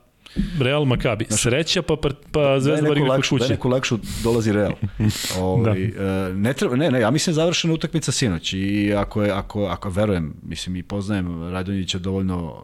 Real 0.60 0.84
Makabi. 0.84 1.26
Sreća 1.30 1.82
pa, 1.82 1.96
pa, 1.96 2.08
pa 2.32 2.60
Zvezda 2.60 2.88
bar 2.88 2.98
igra 2.98 3.16
kod 3.16 3.28
kuće. 3.28 3.44
Da 3.44 3.48
neko 3.48 3.68
lakšu 3.68 3.98
dolazi 4.24 4.52
Real. 4.52 4.72
Ovaj, 5.40 5.86
da. 5.86 6.28
ne, 6.28 6.52
treba, 6.52 6.76
ne, 6.76 6.90
ne, 6.90 7.00
ja 7.00 7.10
mislim 7.10 7.34
završena 7.34 7.74
utakmica 7.74 8.12
sinoć 8.12 8.52
i 8.52 8.94
ako, 8.96 9.22
je, 9.22 9.30
ako, 9.30 9.64
ako 9.64 9.90
verujem, 9.90 10.34
mislim 10.42 10.76
i 10.76 10.82
poznajem 10.82 11.50
Radonjića 11.52 11.98
dovoljno 11.98 12.62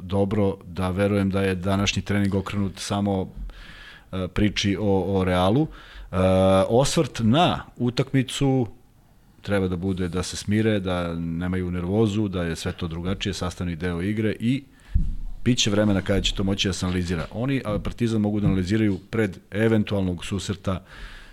dobro 0.00 0.56
da 0.66 0.90
verujem 0.90 1.30
da 1.30 1.42
je 1.42 1.54
današnji 1.54 2.02
trening 2.02 2.34
okrenut 2.34 2.72
samo 2.76 3.32
priči 4.34 4.76
o, 4.80 5.18
o 5.18 5.24
Realu. 5.24 5.66
osvrt 6.68 7.20
na 7.24 7.64
utakmicu 7.76 8.66
treba 9.42 9.68
da 9.68 9.76
bude 9.76 10.08
da 10.08 10.22
se 10.22 10.36
smire, 10.36 10.80
da 10.80 11.14
nemaju 11.14 11.70
nervozu, 11.70 12.28
da 12.28 12.42
je 12.42 12.56
sve 12.56 12.72
to 12.72 12.88
drugačije, 12.88 13.34
sastavni 13.34 13.76
deo 13.76 14.02
igre 14.02 14.36
i 14.40 14.62
Biće 15.44 15.70
vremena 15.70 16.00
kada 16.00 16.20
će 16.20 16.34
to 16.34 16.44
moći 16.44 16.68
da 16.68 16.72
se 16.72 16.86
analizira. 16.86 17.26
Oni 17.30 17.62
Partizan 17.84 18.20
mogu 18.20 18.40
da 18.40 18.46
analiziraju 18.46 18.98
pred 19.10 19.38
eventualnog 19.50 20.24
susreta 20.24 20.84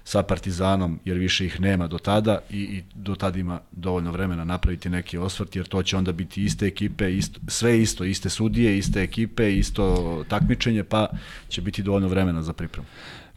sa 0.03 0.23
Partizanom, 0.23 0.99
jer 1.05 1.17
više 1.17 1.45
ih 1.45 1.61
nema 1.61 1.87
do 1.87 1.97
tada 1.97 2.39
i, 2.49 2.57
i 2.57 2.83
do 2.95 3.15
tada 3.15 3.39
ima 3.39 3.59
dovoljno 3.71 4.11
vremena 4.11 4.43
napraviti 4.43 4.89
neki 4.89 5.17
osvrt, 5.17 5.55
jer 5.55 5.67
to 5.67 5.83
će 5.83 5.97
onda 5.97 6.11
biti 6.11 6.43
iste 6.43 6.65
ekipe, 6.67 7.13
isto, 7.17 7.39
sve 7.47 7.81
isto, 7.81 8.03
iste 8.03 8.29
sudije, 8.29 8.77
iste 8.77 9.03
ekipe, 9.03 9.57
isto 9.57 10.25
takmičenje, 10.27 10.83
pa 10.83 11.07
će 11.49 11.61
biti 11.61 11.83
dovoljno 11.83 12.07
vremena 12.07 12.41
za 12.41 12.53
pripremu. 12.53 12.87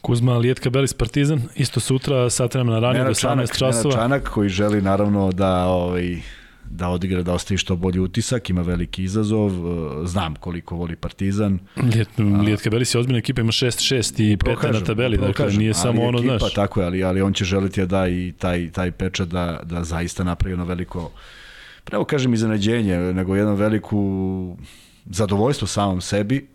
Kuzma 0.00 0.38
Lijetka 0.38 0.70
Belis 0.70 0.92
Partizan, 0.94 1.42
isto 1.56 1.80
sutra, 1.80 2.30
sat 2.30 2.54
vremena 2.54 2.78
ranije, 2.78 3.04
do 3.04 3.10
18 3.10 3.58
časova. 3.58 3.94
Čanak 3.94 4.28
koji 4.28 4.48
želi 4.48 4.82
naravno 4.82 5.32
da 5.32 5.66
ovaj, 5.66 6.22
da 6.76 6.88
odigra, 6.88 7.22
da 7.22 7.32
ostavi 7.32 7.58
što 7.58 7.76
bolji 7.76 8.00
utisak, 8.00 8.50
ima 8.50 8.62
veliki 8.62 9.04
izazov, 9.04 9.50
e, 9.50 10.06
znam 10.06 10.34
koliko 10.34 10.76
voli 10.76 10.96
Partizan. 10.96 11.58
Lijet, 11.76 12.08
Lijetka 12.44 12.70
Belis 12.70 12.94
je 12.94 12.98
ozbiljna 12.98 13.18
ekipa, 13.18 13.40
ima 13.40 13.52
6-6 13.52 14.32
i 14.32 14.36
peta 14.36 14.70
na 14.72 14.80
tabeli, 14.80 15.18
dakle 15.18 15.52
nije 15.52 15.74
samo 15.74 16.02
ono, 16.02 16.18
ekipa, 16.18 16.38
znaš. 16.38 16.54
Tako 16.54 16.80
je, 16.80 16.86
ali, 16.86 17.04
ali 17.04 17.22
on 17.22 17.32
će 17.32 17.44
želiti 17.44 17.86
da 17.86 17.92
da 17.92 18.08
i 18.08 18.32
taj, 18.38 18.70
taj 18.70 18.90
pečat 18.90 19.28
da, 19.28 19.60
da 19.64 19.84
zaista 19.84 20.24
napravi 20.24 20.54
ono 20.54 20.64
veliko, 20.64 21.10
pravo 21.84 22.04
kažem 22.04 22.34
iznenađenje, 22.34 22.96
nego 22.96 23.36
jedno 23.36 23.54
veliku 23.54 24.56
zadovoljstvo 25.06 25.66
samom 25.66 26.00
sebi, 26.00 26.46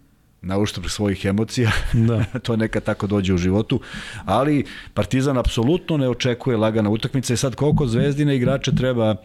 na 0.42 0.58
uštrb 0.58 0.86
svojih 0.88 1.26
emocija, 1.26 1.72
da. 1.94 2.24
to 2.46 2.56
neka 2.56 2.80
tako 2.80 3.08
dođe 3.08 3.34
u 3.34 3.38
životu, 3.38 3.82
ali 4.26 4.66
Partizan 4.94 5.38
apsolutno 5.38 5.98
ne 5.98 6.10
očekuje 6.10 6.58
lagana 6.58 6.90
utakmica 6.90 7.34
i 7.34 7.38
sad 7.38 7.56
koliko 7.56 7.88
zvezdine 7.88 8.36
igrače 8.36 8.76
treba 8.76 9.16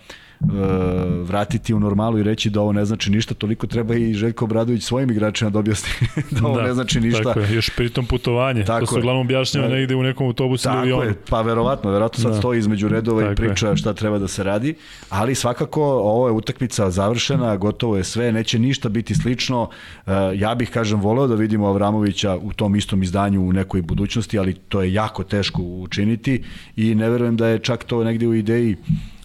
vratiti 1.23 1.75
u 1.75 1.81
normalu 1.81 2.19
i 2.19 2.23
reći 2.23 2.51
da 2.51 2.61
ovo 2.61 2.73
ne 2.73 2.85
znači 2.85 3.11
ništa, 3.11 3.35
toliko 3.35 3.67
treba 3.67 3.95
i 3.95 4.15
Željko 4.15 4.45
Obradović 4.45 4.83
svojim 4.83 5.11
igračima 5.11 5.51
da 5.51 5.59
objasni 5.59 5.91
da 6.31 6.47
ovo 6.47 6.57
da, 6.57 6.63
ne 6.63 6.75
znači 6.75 7.01
ništa. 7.01 7.23
Tako 7.23 7.41
je, 7.41 7.55
još 7.55 7.71
pritom 7.77 8.07
putovanje. 8.07 8.65
Tako 8.65 8.87
to 8.87 8.93
se 8.93 8.99
uglavnom 8.99 9.27
objašnjava 9.27 9.69
da, 9.69 9.75
negde 9.75 9.95
u 9.95 10.03
nekom 10.03 10.27
autobusu 10.27 10.69
ili 10.69 10.79
avionu. 10.79 11.03
Tako 11.03 11.11
je, 11.11 11.17
pa 11.31 11.43
verovatno, 11.43 11.91
verovatno 11.91 12.23
sad 12.23 12.33
da. 12.33 12.39
stoji 12.39 12.59
između 12.59 12.89
redova 12.89 13.21
tako 13.21 13.33
i 13.33 13.37
priča 13.37 13.69
je. 13.69 13.77
šta 13.77 13.93
treba 13.93 14.19
da 14.19 14.29
se 14.29 14.43
radi, 14.43 14.75
ali 15.09 15.35
svakako 15.35 15.83
ovo 15.85 16.29
je 16.29 16.33
utakmica 16.33 16.91
završena, 16.91 17.57
gotovo 17.57 17.97
je 17.97 18.05
sve, 18.05 18.33
neće 18.33 18.59
ništa 18.59 18.89
biti 18.89 19.15
slično. 19.15 19.69
E, 20.07 20.11
ja 20.35 20.55
bih, 20.55 20.71
kažem, 20.71 21.01
voleo 21.01 21.27
da 21.27 21.35
vidimo 21.35 21.67
Avramovića 21.67 22.37
u 22.37 22.53
tom 22.53 22.77
istom 22.77 23.03
izdanju 23.03 23.43
u 23.43 23.53
nekoj 23.53 23.83
budućnosti, 23.83 24.39
ali 24.39 24.55
to 24.55 24.83
je 24.83 24.93
jako 24.93 25.25
teško 25.25 25.63
učiniti 25.63 26.43
i 26.77 26.95
ne 26.95 27.11
verujem 27.11 27.37
da 27.37 27.47
je 27.47 27.59
čak 27.59 27.85
to 27.85 28.05
negde 28.05 28.27
u 28.27 28.35
ideji 28.35 28.77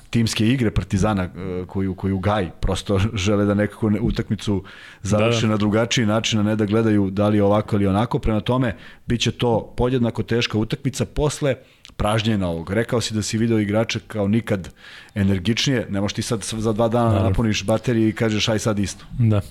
timske 0.09 0.47
igre 0.47 0.71
Partizana 0.71 1.23
e, 1.23 1.65
koju, 1.67 1.95
koju 1.95 2.19
gaj, 2.19 2.49
prosto 2.61 2.99
žele 3.25 3.45
da 3.45 3.53
nekako 3.53 3.91
utakmicu 4.01 4.63
završe 5.01 5.41
da, 5.41 5.47
da. 5.47 5.51
na 5.51 5.57
drugačiji 5.57 6.05
način, 6.05 6.39
a 6.39 6.43
ne 6.43 6.55
da 6.55 6.65
gledaju 6.65 7.09
da 7.09 7.27
li 7.27 7.37
je 7.37 7.43
ovako 7.43 7.75
ili 7.75 7.87
onako. 7.87 8.19
Prema 8.19 8.41
tome, 8.41 8.75
bit 9.07 9.21
će 9.21 9.31
to 9.31 9.73
podjednako 9.77 10.23
teška 10.23 10.57
utakmica 10.57 11.05
posle 11.05 11.55
pražnjena 11.97 12.47
ovog. 12.47 12.71
Rekao 12.71 13.01
si 13.01 13.13
da 13.13 13.21
si 13.21 13.37
video 13.37 13.59
igrača 13.59 13.99
kao 14.07 14.27
nikad 14.27 14.69
energičnije, 15.15 15.87
ne 15.89 16.01
možeš 16.01 16.15
ti 16.15 16.21
sad 16.21 16.43
za 16.43 16.73
dva 16.73 16.87
dana 16.87 17.13
da 17.13 17.23
napuniš 17.23 17.63
baterije 17.63 18.09
i 18.09 18.13
kažeš 18.13 18.47
aj 18.47 18.59
sad 18.59 18.79
isto. 18.79 19.05
Da. 19.19 19.41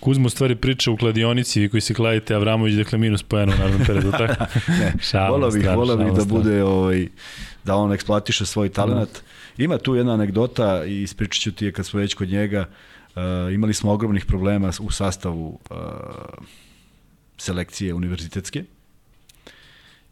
Kuzmo 0.00 0.28
stvari 0.28 0.56
priča 0.56 0.90
u 0.90 0.96
kladionici, 0.96 1.68
koji 1.68 1.80
se 1.80 1.94
kladite 1.94 2.34
Avramović, 2.34 2.74
dakle 2.74 2.98
minus 2.98 3.22
po 3.22 3.38
jednom 3.38 3.58
naravno 3.58 3.84
periodu, 3.86 4.10
tako? 4.18 4.44
ne, 4.68 4.92
vola 5.28 5.50
bih, 5.50 5.66
vola 5.76 5.96
bih 5.96 6.12
da 6.12 6.24
bude 6.24 6.64
ovaj, 6.64 7.08
da 7.64 7.76
on 7.76 7.92
eksploatiše 7.92 8.46
svoj 8.46 8.68
talent. 8.68 9.22
Mm. 9.58 9.62
Ima 9.62 9.78
tu 9.78 9.94
jedna 9.94 10.14
anegdota 10.14 10.84
i 10.84 11.02
ispričat 11.02 11.42
ću 11.42 11.52
ti 11.52 11.64
je 11.64 11.72
kad 11.72 11.86
smo 11.86 12.00
već 12.00 12.14
kod 12.14 12.28
njega. 12.28 12.68
Uh, 13.16 13.22
imali 13.54 13.74
smo 13.74 13.92
ogromnih 13.92 14.24
problema 14.24 14.70
u 14.80 14.90
sastavu 14.90 15.58
uh, 15.70 15.76
selekcije 17.38 17.94
univerzitetske 17.94 18.64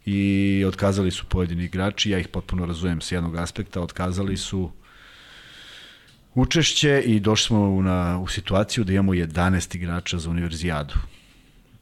i 0.05 0.63
otkazali 0.67 1.11
su 1.11 1.25
pojedini 1.25 1.63
igrači, 1.63 2.09
ja 2.09 2.19
ih 2.19 2.27
potpuno 2.27 2.65
razumem 2.65 3.01
s 3.01 3.11
jednog 3.11 3.35
aspekta, 3.35 3.81
otkazali 3.81 4.37
su 4.37 4.71
učešće 6.33 7.03
i 7.05 7.19
došli 7.19 7.47
smo 7.47 7.81
na, 7.81 8.19
u 8.19 8.27
situaciju 8.27 8.83
da 8.83 8.93
imamo 8.93 9.13
11 9.13 9.75
igrača 9.75 10.17
za 10.17 10.29
univerzijadu. 10.29 10.93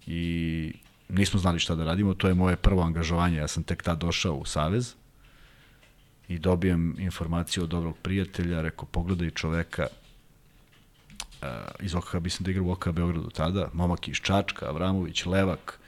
I 0.07 0.73
nismo 1.09 1.39
znali 1.39 1.59
šta 1.59 1.75
da 1.75 1.83
radimo, 1.83 2.13
to 2.13 2.27
je 2.27 2.33
moje 2.33 2.55
prvo 2.55 2.81
angažovanje, 2.81 3.37
ja 3.37 3.47
sam 3.47 3.63
tek 3.63 3.83
tad 3.83 3.97
došao 3.97 4.33
u 4.33 4.45
Savez 4.45 4.93
i 6.27 6.39
dobijem 6.39 6.95
informaciju 6.99 7.63
od 7.63 7.69
dobrog 7.69 7.97
prijatelja, 7.97 8.61
rekao, 8.61 8.85
pogledaj 8.85 9.29
čoveka 9.29 9.87
iz 11.79 11.95
OKH, 11.95 12.15
mislim 12.23 12.45
da 12.45 12.51
igra 12.51 12.63
u 12.63 12.71
OKH 12.71 12.89
Beogradu 12.89 13.29
tada, 13.29 13.69
momak 13.73 14.07
iz 14.07 14.15
Čačka, 14.15 14.65
Avramović, 14.65 15.25
Levak, 15.25 15.79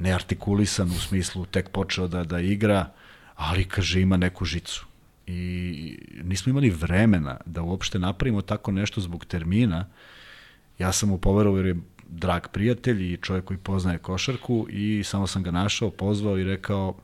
neartikulisan 0.00 0.88
u 0.88 1.00
smislu 1.00 1.46
tek 1.46 1.68
počeo 1.68 2.08
da, 2.08 2.24
da 2.24 2.40
igra, 2.40 2.92
ali 3.34 3.64
kaže 3.64 4.00
ima 4.00 4.16
neku 4.16 4.44
žicu. 4.44 4.86
I 5.26 5.98
nismo 6.22 6.50
imali 6.50 6.70
vremena 6.70 7.36
da 7.46 7.62
uopšte 7.62 7.98
napravimo 7.98 8.42
tako 8.42 8.72
nešto 8.72 9.00
zbog 9.00 9.24
termina. 9.24 9.86
Ja 10.78 10.92
sam 10.92 11.08
mu 11.08 11.18
poverovao 11.18 11.58
jer 11.58 11.66
je 11.66 11.76
drag 12.08 12.42
prijatelj 12.52 13.12
i 13.12 13.16
čovjek 13.16 13.44
koji 13.44 13.58
poznaje 13.58 13.98
košarku 13.98 14.66
i 14.70 15.02
samo 15.04 15.26
sam 15.26 15.42
ga 15.42 15.50
našao, 15.50 15.90
pozvao 15.90 16.38
i 16.38 16.44
rekao 16.44 16.94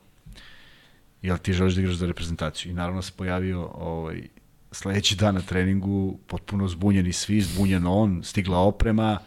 jel 1.21 1.37
ti 1.37 1.53
želiš 1.53 1.73
da 1.73 1.81
igraš 1.81 1.95
za 1.95 2.07
reprezentaciju? 2.07 2.71
I 2.71 2.75
naravno 2.75 3.01
se 3.01 3.11
pojavio 3.17 3.71
ovaj, 3.73 4.27
sledeći 4.71 5.15
dan 5.15 5.35
na 5.35 5.41
treningu, 5.41 6.19
potpuno 6.27 6.67
zbunjeni 6.67 7.13
svi, 7.13 7.41
zbunjen 7.41 7.87
on, 7.87 8.21
stigla 8.23 8.57
oprema 8.57 9.19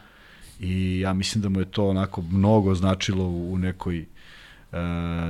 i 0.61 1.01
ja 1.01 1.13
mislim 1.13 1.43
da 1.43 1.49
mu 1.49 1.61
je 1.61 1.65
to 1.65 1.89
onako 1.89 2.23
mnogo 2.23 2.75
značilo 2.75 3.25
u 3.25 3.59
nekoj 3.59 3.99
e, 3.99 4.07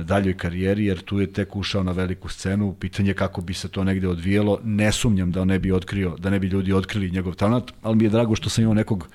daljoj 0.03 0.37
karijeri, 0.37 0.85
jer 0.85 1.01
tu 1.01 1.19
je 1.19 1.33
tek 1.33 1.55
ušao 1.55 1.83
na 1.83 1.91
veliku 1.91 2.29
scenu, 2.29 2.73
pitanje 2.73 3.13
kako 3.13 3.41
bi 3.41 3.53
se 3.53 3.69
to 3.69 3.83
negde 3.83 4.07
odvijelo, 4.07 4.59
ne 4.63 4.91
sumnjam 4.91 5.31
da 5.31 5.45
ne 5.45 5.59
bi 5.59 5.71
otkrio, 5.71 6.15
da 6.17 6.29
ne 6.29 6.39
bi 6.39 6.47
ljudi 6.47 6.73
otkrili 6.73 7.11
njegov 7.11 7.35
talent, 7.35 7.71
ali 7.81 7.95
mi 7.95 8.03
je 8.03 8.09
drago 8.09 8.35
što 8.35 8.49
sam 8.49 8.61
imao 8.61 8.73
nekog 8.73 9.07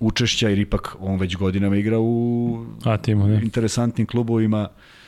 učešća, 0.00 0.48
jer 0.48 0.58
ipak 0.58 0.96
on 1.00 1.18
već 1.18 1.36
godinama 1.36 1.76
igra 1.76 1.98
u 2.00 2.66
A, 2.84 2.96
timu, 2.96 3.26
ne. 3.26 3.40
interesantnim 3.42 4.06
klubovima, 4.06 4.68
E, 4.68 5.01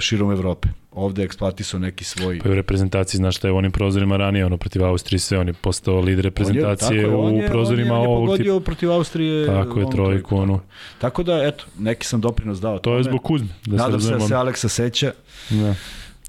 širom 0.00 0.30
Evrope. 0.32 0.68
Ovde 0.92 1.22
je 1.22 1.26
eksploatisao 1.26 1.80
neki 1.80 2.04
svoj... 2.04 2.38
Pa 2.42 2.48
u 2.48 2.54
reprezentaciji, 2.54 3.18
znaš 3.18 3.36
šta 3.36 3.48
je 3.48 3.52
u 3.52 3.56
onim 3.56 3.72
prozorima 3.72 4.16
ranije, 4.16 4.46
ono 4.46 4.56
protiv 4.56 4.84
Austrije 4.84 5.18
sve, 5.18 5.38
on 5.38 5.48
je 5.48 5.52
postao 5.52 6.00
lider 6.00 6.24
reprezentacije 6.24 7.06
on 7.06 7.34
je, 7.34 7.40
tako, 7.40 7.46
u 7.46 7.52
prozorima 7.52 7.94
ovog... 7.94 8.06
On 8.06 8.12
je, 8.12 8.16
on 8.16 8.22
je 8.22 8.26
pogodio 8.26 8.60
protiv 8.60 8.92
Austrije... 8.92 9.46
Tako 9.46 9.80
je, 9.80 9.90
trojku, 9.90 10.36
ono. 10.36 10.60
Tako 10.98 11.22
da, 11.22 11.44
eto, 11.44 11.64
neki 11.78 12.06
sam 12.06 12.20
doprinos 12.20 12.60
dao. 12.60 12.78
To 12.78 12.96
je 12.96 13.02
zbog 13.02 13.22
Kuzme. 13.22 13.48
Da 13.66 13.76
Nadam 13.76 14.00
se 14.00 14.12
da 14.12 14.20
se 14.20 14.34
Aleksa 14.34 14.68
seća. 14.68 15.12
Da. 15.50 15.74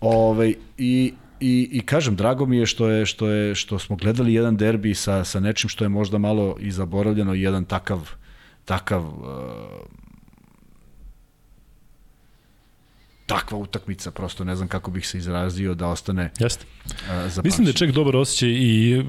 Ove, 0.01 0.17
ovaj, 0.17 0.53
i, 0.77 1.13
i, 1.39 1.69
i 1.71 1.81
kažem, 1.81 2.15
drago 2.15 2.45
mi 2.45 2.57
je 2.57 2.65
što 2.65 2.89
je 2.89 3.05
što 3.05 3.27
je 3.27 3.55
što 3.55 3.79
smo 3.79 3.95
gledali 3.95 4.33
jedan 4.33 4.57
derbi 4.57 4.93
sa 4.93 5.23
sa 5.23 5.39
nečim 5.39 5.69
što 5.69 5.85
je 5.85 5.89
možda 5.89 6.17
malo 6.17 6.55
i 6.59 6.71
zaboravljeno, 6.71 7.33
jedan 7.33 7.65
takav 7.65 8.09
takav 8.65 9.01
uh, 9.01 9.23
takva 13.29 13.57
utakmica, 13.57 14.11
prosto 14.11 14.43
ne 14.43 14.55
znam 14.55 14.67
kako 14.67 14.91
bih 14.91 15.07
se 15.07 15.17
izrazio 15.17 15.73
da 15.73 15.87
ostane 15.87 16.31
Jeste. 16.39 16.65
Uh, 16.85 17.43
Mislim 17.43 17.65
da 17.65 17.69
je 17.69 17.73
ček 17.73 17.91
dobar 17.91 18.15
osjećaj 18.15 18.49
i 18.49 19.03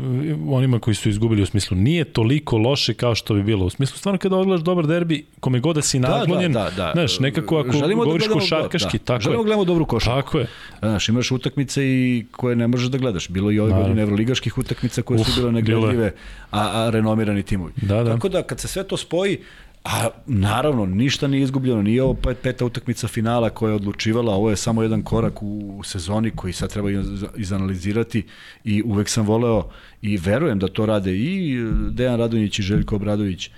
onima 0.48 0.78
koji 0.78 0.94
su 0.94 1.08
izgubili 1.08 1.42
u 1.42 1.46
smislu 1.46 1.76
nije 1.76 2.04
toliko 2.04 2.58
loše 2.58 2.94
kao 2.94 3.14
što 3.14 3.34
bi 3.34 3.42
bilo. 3.42 3.66
U 3.66 3.70
smislu 3.70 3.98
stvarno 3.98 4.18
kada 4.18 4.36
odgledaš 4.36 4.64
dobar 4.64 4.86
derbi, 4.86 5.26
kome 5.40 5.60
god 5.60 5.76
da 5.76 5.82
si 5.82 5.98
naklonjen, 5.98 6.52
da, 6.52 6.64
da, 6.64 6.70
da, 6.70 6.76
da. 6.76 6.92
znaš, 6.94 7.20
nekako 7.20 7.58
ako 7.58 7.72
Želimo 7.72 8.04
da 8.04 8.06
govoriš 8.06 8.26
da 8.26 8.34
košarkaški, 8.34 8.98
da. 8.98 9.04
tako 9.04 9.20
Želimo 9.20 9.42
je. 9.42 9.44
gledamo 9.44 9.64
dobru 9.64 9.86
košarku. 9.86 10.22
Tako 10.22 10.38
je. 10.38 10.46
Znaš, 10.78 11.08
imaš 11.08 11.30
utakmice 11.30 11.84
i 11.84 12.26
koje 12.30 12.56
ne 12.56 12.66
možeš 12.66 12.88
da 12.88 12.98
gledaš. 12.98 13.28
Bilo 13.28 13.50
i 13.50 13.58
ove 13.58 13.72
godine 13.72 14.02
evroligaških 14.02 14.58
utakmica 14.58 15.02
koje 15.02 15.20
Uf, 15.20 15.26
su 15.28 15.40
bile 15.40 15.52
negledljive, 15.52 16.12
a, 16.50 16.80
a 16.80 16.90
renomirani 16.90 17.42
timovi. 17.42 17.72
Da, 17.76 18.02
da. 18.02 18.12
Tako 18.14 18.28
da 18.28 18.42
kad 18.42 18.60
se 18.60 18.68
sve 18.68 18.84
to 18.84 18.96
spoji, 18.96 19.38
A 19.84 20.08
naravno, 20.26 20.86
ništa 20.86 21.26
nije 21.26 21.42
izgubljeno, 21.42 21.82
nije 21.82 22.02
ovo 22.02 22.14
pet, 22.14 22.38
peta 22.42 22.64
utakmica 22.64 23.08
finala 23.08 23.50
koja 23.50 23.70
je 23.70 23.76
odlučivala, 23.76 24.34
ovo 24.34 24.50
je 24.50 24.56
samo 24.56 24.82
jedan 24.82 25.02
korak 25.02 25.42
u, 25.42 25.80
sezoni 25.84 26.30
koji 26.30 26.52
sad 26.52 26.72
treba 26.72 26.88
izanalizirati 27.36 28.26
i 28.64 28.82
uvek 28.82 29.08
sam 29.08 29.26
voleo 29.26 29.68
i 30.02 30.16
verujem 30.16 30.58
da 30.58 30.68
to 30.68 30.86
rade 30.86 31.16
i 31.16 31.64
Dejan 31.90 32.18
Radonjić 32.18 32.58
i 32.58 32.62
Željko 32.62 32.96
Obradović. 32.96 33.50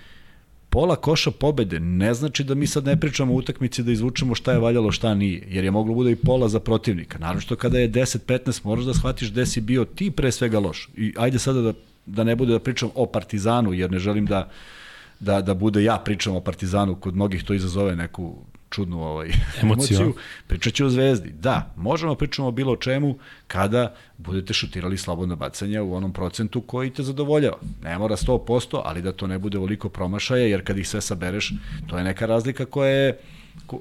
Pola 0.70 0.96
koša 0.96 1.30
pobede 1.30 1.80
ne 1.80 2.14
znači 2.14 2.44
da 2.44 2.54
mi 2.54 2.66
sad 2.66 2.84
ne 2.84 3.00
pričamo 3.00 3.34
o 3.34 3.36
utakmici 3.36 3.82
da 3.82 3.92
izvučemo 3.92 4.34
šta 4.34 4.52
je 4.52 4.58
valjalo, 4.58 4.92
šta 4.92 5.14
nije, 5.14 5.46
jer 5.48 5.64
je 5.64 5.70
moglo 5.70 5.94
bude 5.94 6.10
i 6.10 6.16
pola 6.16 6.48
za 6.48 6.60
protivnika. 6.60 7.18
Naravno 7.18 7.40
što 7.40 7.56
kada 7.56 7.78
je 7.78 7.90
10-15 7.90 8.64
moraš 8.64 8.84
da 8.84 8.94
shvatiš 8.94 9.30
gde 9.30 9.46
si 9.46 9.60
bio 9.60 9.84
ti 9.84 10.10
pre 10.10 10.32
svega 10.32 10.58
loš. 10.58 10.88
I 10.96 11.14
ajde 11.16 11.38
sada 11.38 11.60
da, 11.60 11.72
da 12.06 12.24
ne 12.24 12.36
bude 12.36 12.52
da 12.52 12.58
pričam 12.58 12.90
o 12.94 13.06
Partizanu, 13.06 13.72
jer 13.72 13.90
ne 13.90 13.98
želim 13.98 14.26
da 14.26 14.50
da, 15.22 15.40
da 15.40 15.54
bude 15.54 15.84
ja 15.84 15.98
pričam 15.98 16.36
o 16.36 16.40
Partizanu, 16.40 16.94
kod 16.94 17.14
mnogih 17.14 17.44
to 17.44 17.54
izazove 17.54 17.96
neku 17.96 18.44
čudnu 18.70 19.02
ovaj, 19.02 19.28
emociju. 19.62 19.96
emociju. 19.96 20.14
Pričat 20.46 20.74
ću 20.74 20.86
o 20.86 20.90
Zvezdi. 20.90 21.30
Da, 21.30 21.74
možemo 21.76 22.14
pričamo 22.14 22.48
o 22.48 22.50
bilo 22.50 22.76
čemu 22.76 23.18
kada 23.46 23.94
budete 24.18 24.54
šutirali 24.54 24.98
slobodno 24.98 25.36
bacanje 25.36 25.80
u 25.80 25.94
onom 25.94 26.12
procentu 26.12 26.60
koji 26.60 26.90
te 26.90 27.02
zadovoljava. 27.02 27.56
Ne 27.82 27.98
mora 27.98 28.16
100%, 28.16 28.80
ali 28.84 29.02
da 29.02 29.12
to 29.12 29.26
ne 29.26 29.38
bude 29.38 29.58
oliko 29.58 29.88
promašaja, 29.88 30.46
jer 30.46 30.64
kad 30.64 30.78
ih 30.78 30.88
sve 30.88 31.00
sabereš, 31.00 31.52
to 31.86 31.98
je 31.98 32.04
neka 32.04 32.26
razlika 32.26 32.64
koja 32.64 32.90
je 32.90 33.18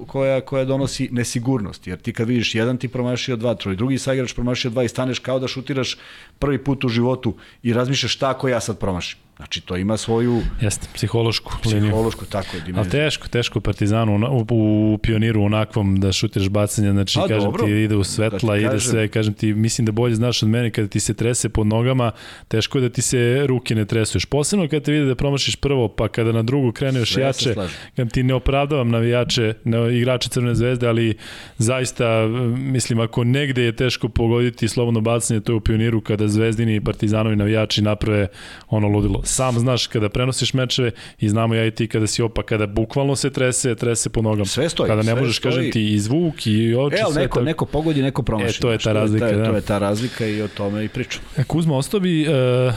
koja, 0.06 0.40
koja 0.40 0.64
donosi 0.64 1.08
nesigurnost, 1.12 1.86
jer 1.86 1.98
ti 1.98 2.12
kad 2.12 2.28
vidiš 2.28 2.54
jedan 2.54 2.76
ti 2.76 2.88
promašio 2.88 3.36
dva, 3.36 3.54
troj, 3.54 3.76
drugi 3.76 3.98
saigrač 3.98 4.34
promašio 4.34 4.70
dva 4.70 4.84
i 4.84 4.88
staneš 4.88 5.18
kao 5.18 5.38
da 5.38 5.48
šutiraš 5.48 5.98
prvi 6.38 6.64
put 6.64 6.84
u 6.84 6.88
životu 6.88 7.36
i 7.62 7.72
razmišljaš 7.72 8.14
šta 8.14 8.30
ako 8.30 8.48
ja 8.48 8.60
sad 8.60 8.78
promašim. 8.78 9.18
Znači, 9.42 9.60
to 9.60 9.76
ima 9.76 9.96
svoju... 9.96 10.42
Jeste, 10.60 10.88
psihološku, 10.94 11.52
psihološku 11.62 12.24
tako 12.24 12.56
je. 12.56 12.62
Ali 12.76 12.88
teško, 12.90 13.28
teško 13.28 13.60
Partizanu 13.60 14.14
u, 14.30 14.46
u, 14.50 14.98
pioniru 14.98 15.42
onakvom 15.42 16.00
da 16.00 16.12
šutiraš 16.12 16.48
bacanje, 16.48 16.90
znači, 16.90 17.18
A, 17.18 17.28
kažem 17.28 17.50
dobro. 17.50 17.66
ti, 17.66 17.70
ide 17.70 17.96
u 17.96 18.04
svetla, 18.04 18.54
da 18.54 18.60
ide 18.60 18.80
sve, 18.80 19.08
kažem 19.08 19.34
ti, 19.34 19.54
mislim 19.54 19.86
da 19.86 19.92
bolje 19.92 20.14
znaš 20.14 20.42
od 20.42 20.48
mene 20.48 20.70
kada 20.70 20.88
ti 20.88 21.00
se 21.00 21.14
trese 21.14 21.48
pod 21.48 21.66
nogama, 21.66 22.10
teško 22.48 22.78
je 22.78 22.82
da 22.82 22.88
ti 22.88 23.02
se 23.02 23.46
ruke 23.46 23.74
ne 23.74 23.84
tresuješ. 23.84 24.24
Posebno 24.24 24.68
kada 24.68 24.84
te 24.84 24.92
vidi 24.92 25.06
da 25.06 25.14
promašiš 25.14 25.56
prvo, 25.56 25.88
pa 25.88 26.08
kada 26.08 26.32
na 26.32 26.42
drugu 26.42 26.72
krene 26.72 26.98
još 26.98 27.12
sve 27.12 27.22
jače, 27.22 27.54
kada 27.96 28.10
ti 28.10 28.22
ne 28.22 28.34
opravdavam 28.34 28.90
navijače, 28.90 29.54
ne, 29.64 29.98
igrače 29.98 30.28
Crvene 30.28 30.54
zvezde, 30.54 30.88
ali 30.88 31.16
zaista, 31.58 32.26
mislim, 32.56 33.00
ako 33.00 33.24
negde 33.24 33.62
je 33.62 33.76
teško 33.76 34.08
pogoditi 34.08 34.68
slobodno 34.68 35.00
bacanje, 35.00 35.40
to 35.40 35.52
je 35.52 35.56
u 35.56 35.60
pioniru 35.60 36.00
kada 36.00 36.28
zvezdini 36.28 36.76
i 36.76 36.80
partizanovi 36.80 37.36
navijači 37.36 37.82
naprave 37.82 38.26
ono 38.68 38.88
ludilo 38.88 39.22
sam 39.32 39.58
znaš 39.58 39.86
kada 39.86 40.08
prenosiš 40.08 40.54
mečeve 40.54 40.90
i 41.20 41.28
znamo 41.28 41.54
ja 41.54 41.66
i 41.66 41.70
ti 41.70 41.88
kada 41.88 42.06
si 42.06 42.22
opa, 42.22 42.42
kada 42.42 42.66
bukvalno 42.66 43.16
se 43.16 43.30
trese, 43.30 43.74
trese 43.74 44.10
po 44.10 44.22
nogama. 44.22 44.44
Sve 44.44 44.68
stoji. 44.68 44.88
Kada 44.88 45.02
ne 45.02 45.14
možeš, 45.14 45.36
stoji. 45.38 45.54
kažem 45.54 45.72
ti, 45.72 45.92
i 45.92 45.98
zvuk 45.98 46.46
i 46.46 46.74
oči, 46.74 46.96
E, 46.96 47.12
sve 47.12 47.22
neko, 47.22 47.34
tako. 47.34 47.44
neko 47.44 47.66
pogodi, 47.66 48.02
neko 48.02 48.22
promaši. 48.22 48.58
E, 48.58 48.60
to 48.60 48.72
je 48.72 48.78
ta 48.78 48.92
razlika, 48.92 49.26
To 49.26 49.32
je, 49.32 49.36
da. 49.38 49.44
to 49.44 49.54
je 49.54 49.60
ta 49.60 49.78
razlika 49.78 50.26
i 50.26 50.42
o 50.42 50.48
tome 50.48 50.84
i 50.84 50.88
pričam. 50.88 51.22
E, 51.36 51.44
Kuzma, 51.44 51.76
ostao 51.76 52.00
bi 52.00 52.26
uh, 52.28 52.74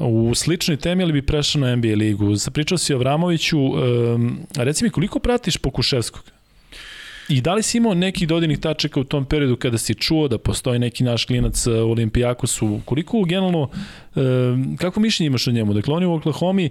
u 0.00 0.34
sličnoj 0.34 0.76
temi, 0.76 1.02
ali 1.02 1.12
bi 1.12 1.22
prešao 1.22 1.60
na 1.60 1.76
NBA 1.76 1.94
ligu. 1.96 2.24
Pričao 2.52 2.78
si 2.78 2.94
o 2.94 2.98
Vramoviću, 2.98 3.58
um, 3.60 4.38
reci 4.56 4.84
mi 4.84 4.90
koliko 4.90 5.18
pratiš 5.18 5.56
Pokuševskog? 5.56 6.37
I 7.28 7.40
da 7.40 7.54
li 7.54 7.62
si 7.62 7.78
imao 7.78 7.94
nekih 7.94 8.28
dodirnih 8.28 8.58
tačaka 8.58 9.00
u 9.00 9.04
tom 9.04 9.24
periodu 9.24 9.56
kada 9.56 9.78
si 9.78 9.94
čuo 9.94 10.28
da 10.28 10.38
postoji 10.38 10.78
neki 10.78 11.04
naš 11.04 11.24
klinac 11.24 11.66
uh, 11.66 11.74
u 11.74 11.90
Olimpijakosu? 11.90 12.80
Koliko 12.84 13.24
generalno, 13.24 13.68
um, 14.14 14.76
kako 14.76 15.00
mišljenje 15.00 15.26
imaš 15.26 15.46
o 15.46 15.50
njemu? 15.50 15.74
Dakle, 15.74 15.94
on 15.94 16.02
je 16.02 16.08
u 16.08 16.14
Oklahoma, 16.14 16.68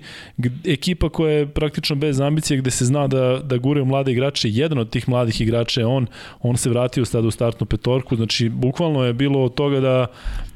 ekipa 0.66 1.10
koja 1.10 1.34
je 1.34 1.48
praktično 1.48 1.96
bez 1.96 2.20
ambicije, 2.20 2.58
gde 2.58 2.72
se 2.72 2.86
zna 2.86 3.08
da, 3.08 3.40
da 3.44 3.58
gure 3.58 3.84
mlade 3.84 4.12
igrače. 4.12 4.50
Jedan 4.50 4.78
od 4.78 4.90
tih 4.90 5.10
mladih 5.10 5.42
igrača 5.42 5.82
je 5.82 5.86
on. 5.86 6.08
On 6.42 6.58
se 6.58 6.70
vratio 6.70 7.06
sada 7.06 7.28
u 7.28 7.32
startnu 7.32 7.66
petorku. 7.68 8.16
Znači, 8.16 8.50
bukvalno 8.50 9.04
je 9.04 9.14
bilo 9.14 9.44
od 9.44 9.54
toga 9.54 9.80
da, 9.80 10.08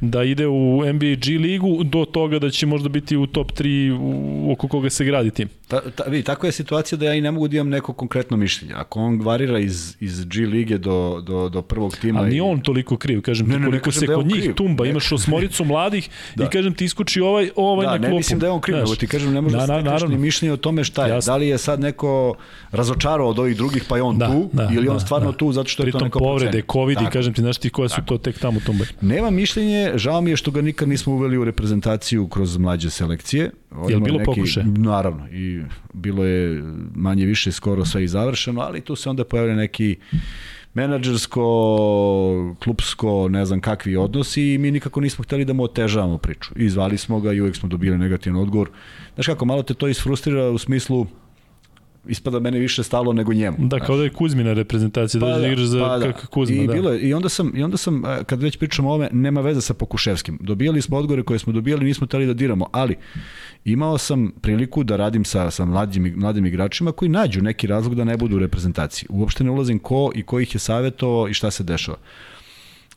da 0.02 0.24
ide 0.24 0.48
u 0.48 0.84
NBA 0.86 1.16
G 1.18 1.32
ligu 1.32 1.84
do 1.84 2.06
toga 2.06 2.40
da 2.40 2.50
će 2.50 2.66
možda 2.66 2.90
biti 2.90 3.18
u 3.18 3.28
top 3.28 3.52
3 3.52 3.98
u, 4.00 4.52
oko 4.52 4.68
koga 4.68 4.90
se 4.90 5.06
gradi 5.06 5.32
tim. 5.32 5.50
Ta, 5.68 5.82
ta, 5.90 6.04
vidi, 6.04 6.24
takva 6.24 6.48
je 6.48 6.54
situacija 6.54 6.98
da 6.98 7.06
ja 7.06 7.14
i 7.14 7.22
ne 7.22 7.32
mogu 7.32 7.48
da 7.48 7.56
imam 7.56 7.70
neko 7.70 7.94
konkretno 7.94 8.38
mišljenje. 8.38 8.74
Ako 8.74 9.00
on 9.00 9.22
varira 9.22 9.60
iz, 9.60 9.96
iz 10.00 10.26
G 10.26 10.40
lige 10.40 10.78
do, 10.78 11.22
do, 11.22 11.50
do 11.50 11.62
prvog 11.62 11.98
tima... 11.98 12.20
Ali 12.20 12.30
nije 12.30 12.42
on 12.42 12.60
toliko 12.62 12.98
kriv, 12.98 13.22
kažem 13.22 13.48
Ne, 13.48 13.54
ti 13.54 13.60
ne, 13.60 13.66
ne 13.66 13.68
koliko 13.68 13.86
kažem 13.86 14.00
se 14.00 14.08
da 14.08 14.16
kod 14.16 14.22
on 14.22 14.28
njih 14.28 14.42
kriv. 14.42 14.54
tumba, 14.54 14.84
Ne 14.84 14.90
imaš 14.90 15.12
osmoricu 15.12 15.66
mladih 15.66 16.10
Da. 16.36 16.44
i 16.44 16.48
kažem 16.48 16.74
ti 16.74 16.86
iskuči 16.86 17.22
ovaj, 17.22 17.50
ovaj 17.56 17.86
Da, 17.86 17.92
na 17.92 17.98
ne 17.98 18.02
klupu. 18.02 18.18
mislim 18.18 18.40
da 18.40 18.46
je 18.46 18.52
on 18.52 18.62
kriv, 18.62 18.76
nego 18.76 18.96
ti 18.96 19.08
kažem, 19.08 19.34
ne 19.34 19.42
može 19.42 19.54
da, 19.54 19.60
da, 19.60 19.66
se 19.68 19.84
naravno. 19.84 20.08
ni 20.08 20.18
mišljenje 20.18 20.54
o 20.54 20.58
tome 20.58 20.84
šta 20.84 21.06
je. 21.06 21.10
Jasno. 21.10 21.32
Da 21.32 21.38
li 21.38 21.48
je 21.48 21.58
sad 21.58 21.80
neko 21.80 22.36
razočarao 22.72 23.30
od 23.30 23.40
ovih 23.40 23.58
drugih 23.58 23.84
pa 23.88 23.96
je 23.96 24.04
on 24.04 24.18
Da, 24.18 24.28
tu, 24.28 24.50
da, 24.54 24.70
ili 24.74 24.88
on 24.88 24.96
da, 24.96 25.00
stvarno 25.00 25.32
da. 25.32 25.38
tu 25.38 25.52
zato 25.52 25.70
što 25.70 25.84
je 25.84 25.86
to 25.86 25.92
Pritom 25.92 26.08
neko 26.08 26.20
povrede, 26.20 26.62
covid 26.72 26.98
i 26.98 27.00
Tako. 27.00 27.14
kažem 27.14 27.34
ti, 27.34 27.42
znaš 27.42 27.58
ti 27.58 27.70
koje 27.70 27.90
su 27.90 28.02
to 28.06 28.18
tek 28.18 28.40
tamo 28.40 28.60
tumbe. 28.60 28.86
Nema 29.02 29.30
mišljenje, 29.30 29.91
žao 29.96 30.22
mi 30.22 30.30
je 30.30 30.38
što 30.38 30.52
ga 30.52 30.62
nikad 30.62 30.90
nismo 30.90 31.14
uveli 31.14 31.38
u 31.38 31.44
reprezentaciju 31.44 32.28
kroz 32.28 32.58
mlađe 32.58 32.90
selekcije. 32.90 33.52
On 33.72 33.90
Jel 33.90 33.98
ima 33.98 34.06
bilo 34.06 34.20
pokušaja? 34.26 34.66
Naravno, 34.66 35.30
i 35.30 35.62
bilo 35.94 36.26
je 36.26 36.64
manje 36.96 37.26
više 37.26 37.52
skoro 37.52 37.86
sve 37.86 38.04
i 38.04 38.08
završeno, 38.08 38.62
ali 38.62 38.82
tu 38.82 38.96
se 38.96 39.10
onda 39.10 39.24
pojavlja 39.24 39.56
neki 39.56 39.96
menadžersko, 40.74 41.46
klubsko, 42.64 43.30
ne 43.30 43.46
znam 43.46 43.62
kakvi 43.62 43.96
odnosi 43.96 44.54
i 44.54 44.58
mi 44.58 44.72
nikako 44.72 45.02
nismo 45.02 45.24
hteli 45.24 45.46
da 45.46 45.54
mu 45.54 45.64
otežavamo 45.64 46.18
priču. 46.18 46.54
I 46.56 46.70
zvali 46.70 46.98
smo 46.98 47.20
ga 47.20 47.34
i 47.34 47.42
uvek 47.42 47.56
smo 47.56 47.70
dobili 47.70 47.98
negativan 47.98 48.42
odgovor. 48.42 48.70
Znaš 49.14 49.26
kako, 49.26 49.46
malo 49.46 49.64
te 49.64 49.74
to 49.74 49.88
isfrustrira 49.88 50.50
u 50.50 50.58
smislu 50.58 51.08
ispada 52.08 52.40
mene 52.40 52.60
više 52.60 52.84
stalo 52.84 53.14
nego 53.14 53.34
njemu. 53.34 53.58
Da, 53.60 53.80
kao 53.80 53.98
da 53.98 54.04
je 54.04 54.10
Kuzmina 54.10 54.54
reprezentacija, 54.54 55.20
dođe 55.20 55.40
da 55.40 55.48
igraš 55.48 55.66
za 55.66 55.80
pa 55.80 55.98
da. 55.98 56.14
Kuzma. 56.14 56.56
I, 56.56 56.68
da. 56.68 56.74
bilo 56.74 56.92
je, 56.92 57.00
I 57.00 57.14
onda 57.14 57.30
sam, 57.30 57.52
i 57.56 57.64
onda 57.64 57.78
sam 57.78 58.06
a, 58.06 58.24
kad 58.24 58.42
već 58.42 58.58
pričamo 58.58 58.90
o 58.90 58.92
ovome, 58.92 59.10
nema 59.12 59.42
veze 59.42 59.62
sa 59.62 59.74
Pokuševskim. 59.74 60.38
Dobijali 60.42 60.82
smo 60.82 60.98
odgovore 60.98 61.24
koje 61.24 61.40
smo 61.40 61.54
dobijali, 61.54 61.86
nismo 61.86 62.08
teli 62.08 62.26
da 62.26 62.34
diramo, 62.34 62.68
ali 62.72 62.96
imao 63.66 63.98
sam 63.98 64.32
priliku 64.42 64.84
da 64.84 64.96
radim 64.96 65.26
sa, 65.26 65.52
sa 65.52 65.66
mladim, 65.66 66.14
mladim 66.18 66.46
igračima 66.46 66.92
koji 66.92 67.10
nađu 67.10 67.42
neki 67.42 67.68
razlog 67.68 67.96
da 67.96 68.04
ne 68.04 68.18
budu 68.18 68.36
u 68.36 68.40
reprezentaciji. 68.40 69.08
Uopšte 69.10 69.44
ne 69.44 69.52
ulazim 69.52 69.80
ko 69.80 70.12
i 70.16 70.24
ko 70.24 70.40
ih 70.40 70.56
je 70.56 70.60
savjetovao 70.60 71.28
i 71.28 71.34
šta 71.34 71.52
se 71.52 71.64
dešava. 71.64 71.98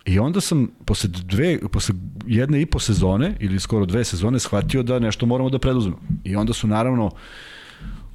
I 0.04 0.18
onda 0.18 0.40
sam 0.40 0.68
posle 0.84 1.10
dve, 1.10 1.58
posle 1.72 1.94
jedne 2.26 2.60
i 2.60 2.66
po 2.66 2.78
sezone, 2.78 3.36
ili 3.40 3.60
skoro 3.60 3.86
dve 3.86 4.04
sezone, 4.04 4.38
shvatio 4.38 4.82
da 4.82 4.98
nešto 4.98 5.26
moramo 5.26 5.50
da 5.50 5.58
preduzmemo. 5.58 6.00
I 6.24 6.36
onda 6.36 6.52
su 6.52 6.66
naravno 6.66 7.10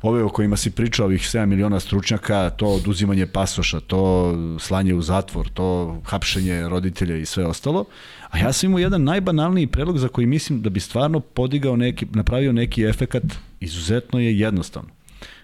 ove 0.02 0.24
o 0.24 0.30
kojima 0.30 0.58
si 0.58 0.72
pričao, 0.72 1.06
ovih 1.06 1.22
7 1.22 1.46
miliona 1.46 1.80
stručnjaka, 1.80 2.50
to 2.50 2.68
oduzimanje 2.68 3.28
pasoša, 3.28 3.80
to 3.80 4.34
slanje 4.60 4.94
u 4.94 5.02
zatvor, 5.02 5.50
to 5.50 6.00
hapšenje 6.06 6.70
roditelja 6.70 7.18
i 7.18 7.26
sve 7.26 7.46
ostalo. 7.46 7.86
A 8.30 8.38
ja 8.38 8.54
sam 8.54 8.70
imao 8.70 8.80
jedan 8.80 9.04
najbanalniji 9.04 9.68
predlog 9.68 9.98
za 9.98 10.08
koji 10.08 10.28
mislim 10.28 10.62
da 10.62 10.70
bi 10.70 10.80
stvarno 10.80 11.20
podigao 11.20 11.76
neki, 11.76 12.08
napravio 12.12 12.54
neki 12.54 12.84
efekat, 12.84 13.24
izuzetno 13.60 14.20
je 14.20 14.40
jednostavno. 14.40 14.90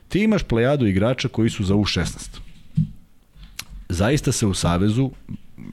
Ti 0.08 0.20
imaš 0.20 0.44
plejadu 0.44 0.86
igrača 0.86 1.28
koji 1.28 1.50
su 1.50 1.64
za 1.64 1.74
U16. 1.74 2.40
Zaista 3.90 4.32
se 4.32 4.48
u 4.48 4.54
Savezu, 4.54 5.12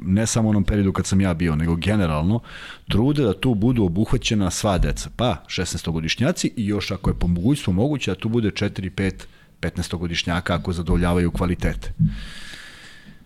ne 0.05 0.27
samo 0.27 0.49
u 0.49 0.51
onom 0.51 0.65
periodu 0.65 0.93
kad 0.93 1.07
sam 1.07 1.21
ja 1.21 1.35
bio, 1.35 1.57
nego 1.57 1.77
generalno, 1.77 2.41
trude 2.89 3.23
da 3.23 3.41
tu 3.41 3.55
budu 3.55 3.85
obuhvaćena 3.85 4.51
sva 4.51 4.79
deca. 4.79 5.11
Pa, 5.17 5.37
16-godišnjaci 5.47 6.51
i 6.57 6.67
još 6.67 6.91
ako 6.91 7.11
je 7.11 7.15
po 7.15 7.27
mogućstvu 7.27 7.73
moguće 7.73 8.11
da 8.11 8.15
tu 8.15 8.29
bude 8.29 8.51
4-5 8.51 9.13
15-godišnjaka 9.61 10.55
ako 10.55 10.73
zadovoljavaju 10.73 11.31
kvalitete. 11.31 11.93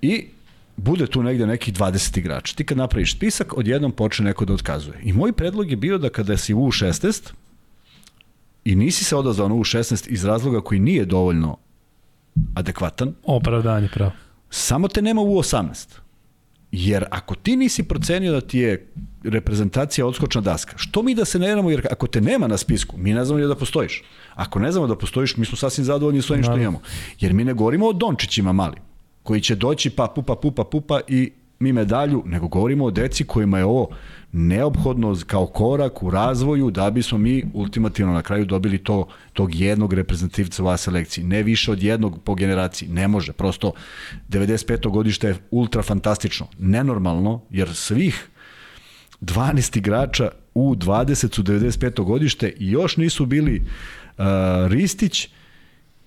I 0.03 0.27
bude 0.77 1.07
tu 1.07 1.23
negde 1.23 1.47
nekih 1.47 1.75
20 1.75 2.19
igrača. 2.19 2.55
Ti 2.55 2.65
kad 2.65 2.79
napraviš 2.79 3.17
spisak, 3.17 3.59
odjednom 3.59 3.93
počne 3.93 4.25
neko 4.25 4.45
da 4.45 4.55
otkazuje. 4.55 5.01
I 5.03 5.13
moj 5.13 5.33
predlog 5.33 5.71
je 5.71 5.77
bio 5.77 5.99
da 5.99 6.09
kada 6.09 6.37
si 6.37 6.55
u 6.55 6.59
U16 6.59 7.33
i 8.65 8.77
nisi 8.77 9.05
se 9.05 9.17
odazvao 9.17 9.49
na 9.49 9.55
U16 9.55 10.09
iz 10.09 10.25
razloga 10.25 10.61
koji 10.61 10.81
nije 10.81 11.05
dovoljno 11.05 11.57
adekvatan, 12.55 13.15
Opravdanje, 13.25 13.89
pravo. 13.95 14.13
samo 14.51 14.89
te 14.89 15.03
nema 15.03 15.21
u 15.21 15.35
18. 15.39 16.06
Jer 16.79 17.05
ako 17.11 17.35
ti 17.35 17.57
nisi 17.57 17.83
procenio 17.83 18.33
da 18.33 18.41
ti 18.41 18.59
je 18.59 18.93
reprezentacija 19.25 20.07
odskočna 20.07 20.41
daska, 20.41 20.73
što 20.77 21.03
mi 21.03 21.15
da 21.15 21.25
se 21.25 21.39
ne 21.39 21.47
jer 21.47 21.87
ako 21.91 22.07
te 22.07 22.21
nema 22.21 22.47
na 22.47 22.57
spisku, 22.57 22.97
mi 22.99 23.15
ne 23.15 23.25
znamo 23.25 23.47
da 23.47 23.55
postojiš. 23.55 24.05
Ako 24.35 24.59
ne 24.59 24.73
znamo 24.73 24.87
da 24.87 24.97
postojiš, 24.97 25.37
mi 25.37 25.47
smo 25.47 25.57
sasvim 25.57 25.85
zadovoljni 25.85 26.23
s 26.23 26.31
ovim 26.31 26.43
što 26.43 26.57
imamo. 26.57 26.81
Jer 27.21 27.33
mi 27.33 27.45
ne 27.45 27.55
govorimo 27.55 27.87
o 27.87 27.93
Dončićima 27.93 28.53
mali, 28.53 28.77
koji 29.23 29.41
će 29.41 29.55
doći 29.55 29.91
pa 29.91 30.07
pupa, 30.07 30.35
pupa, 30.35 30.65
pupa 30.65 31.01
i 31.09 31.33
mi 31.59 31.73
medalju, 31.73 32.23
nego 32.27 32.49
govorimo 32.49 32.85
o 32.85 32.91
deci 32.91 33.25
kojima 33.25 33.59
je 33.59 33.65
ovo 33.65 33.89
neophodno 34.33 35.17
kao 35.27 35.47
korak 35.47 36.03
u 36.03 36.11
razvoju 36.11 36.71
da 36.71 36.91
bismo 36.91 37.19
mi 37.19 37.45
ultimativno 37.55 38.13
na 38.13 38.23
kraju 38.23 38.45
dobili 38.45 38.79
to 38.79 39.09
tog 39.33 39.55
jednog 39.55 39.93
reprezentativca 39.93 40.65
u 40.65 40.77
selekciji. 40.77 41.25
Ne 41.25 41.43
više 41.43 41.73
od 41.73 41.83
jednog 41.83 42.23
po 42.25 42.35
generaciji. 42.35 42.89
Ne 42.89 43.09
može. 43.09 43.33
Prosto 43.33 43.73
95. 44.29 44.91
godište 44.91 45.29
je 45.29 45.37
ultra 45.51 45.83
fantastično. 45.83 46.47
Nenormalno, 46.59 47.41
jer 47.51 47.75
svih 47.75 48.29
12 49.21 49.79
igrača 49.79 50.31
u 50.55 50.75
20 50.75 51.35
su 51.35 51.43
95. 51.43 52.05
godište 52.05 52.49
i 52.59 52.71
još 52.71 52.97
nisu 52.97 53.27
bili 53.27 53.63
uh, 54.19 54.25
Ristić 54.69 55.29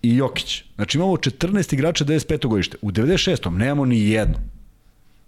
i 0.01 0.15
Jokić. 0.15 0.63
Znači 0.75 0.97
imamo 0.97 1.13
14 1.13 1.73
igrača 1.73 2.05
95. 2.05 2.47
godište. 2.47 2.77
U 2.81 2.91
96. 2.91 3.57
nemamo 3.57 3.85
ni 3.85 4.09
jedno. 4.09 4.58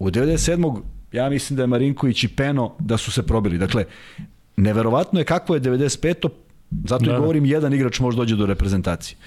U 0.01 0.09
97. 0.09 0.81
ja 1.11 1.29
mislim 1.29 1.57
da 1.57 1.63
je 1.63 1.67
Marinković 1.67 2.23
i 2.23 2.27
Peno 2.27 2.75
da 2.79 2.97
su 2.97 3.11
se 3.11 3.23
probili. 3.23 3.57
Dakle, 3.57 3.85
neverovatno 4.57 5.19
je 5.19 5.25
kakvo 5.25 5.55
je 5.55 5.61
95. 5.61 6.29
Zato 6.87 7.05
da, 7.05 7.11
i 7.11 7.19
govorim, 7.19 7.45
jedan 7.45 7.73
igrač 7.73 7.99
može 7.99 8.17
dođe 8.17 8.35
do 8.35 8.45
reprezentacije. 8.45 9.17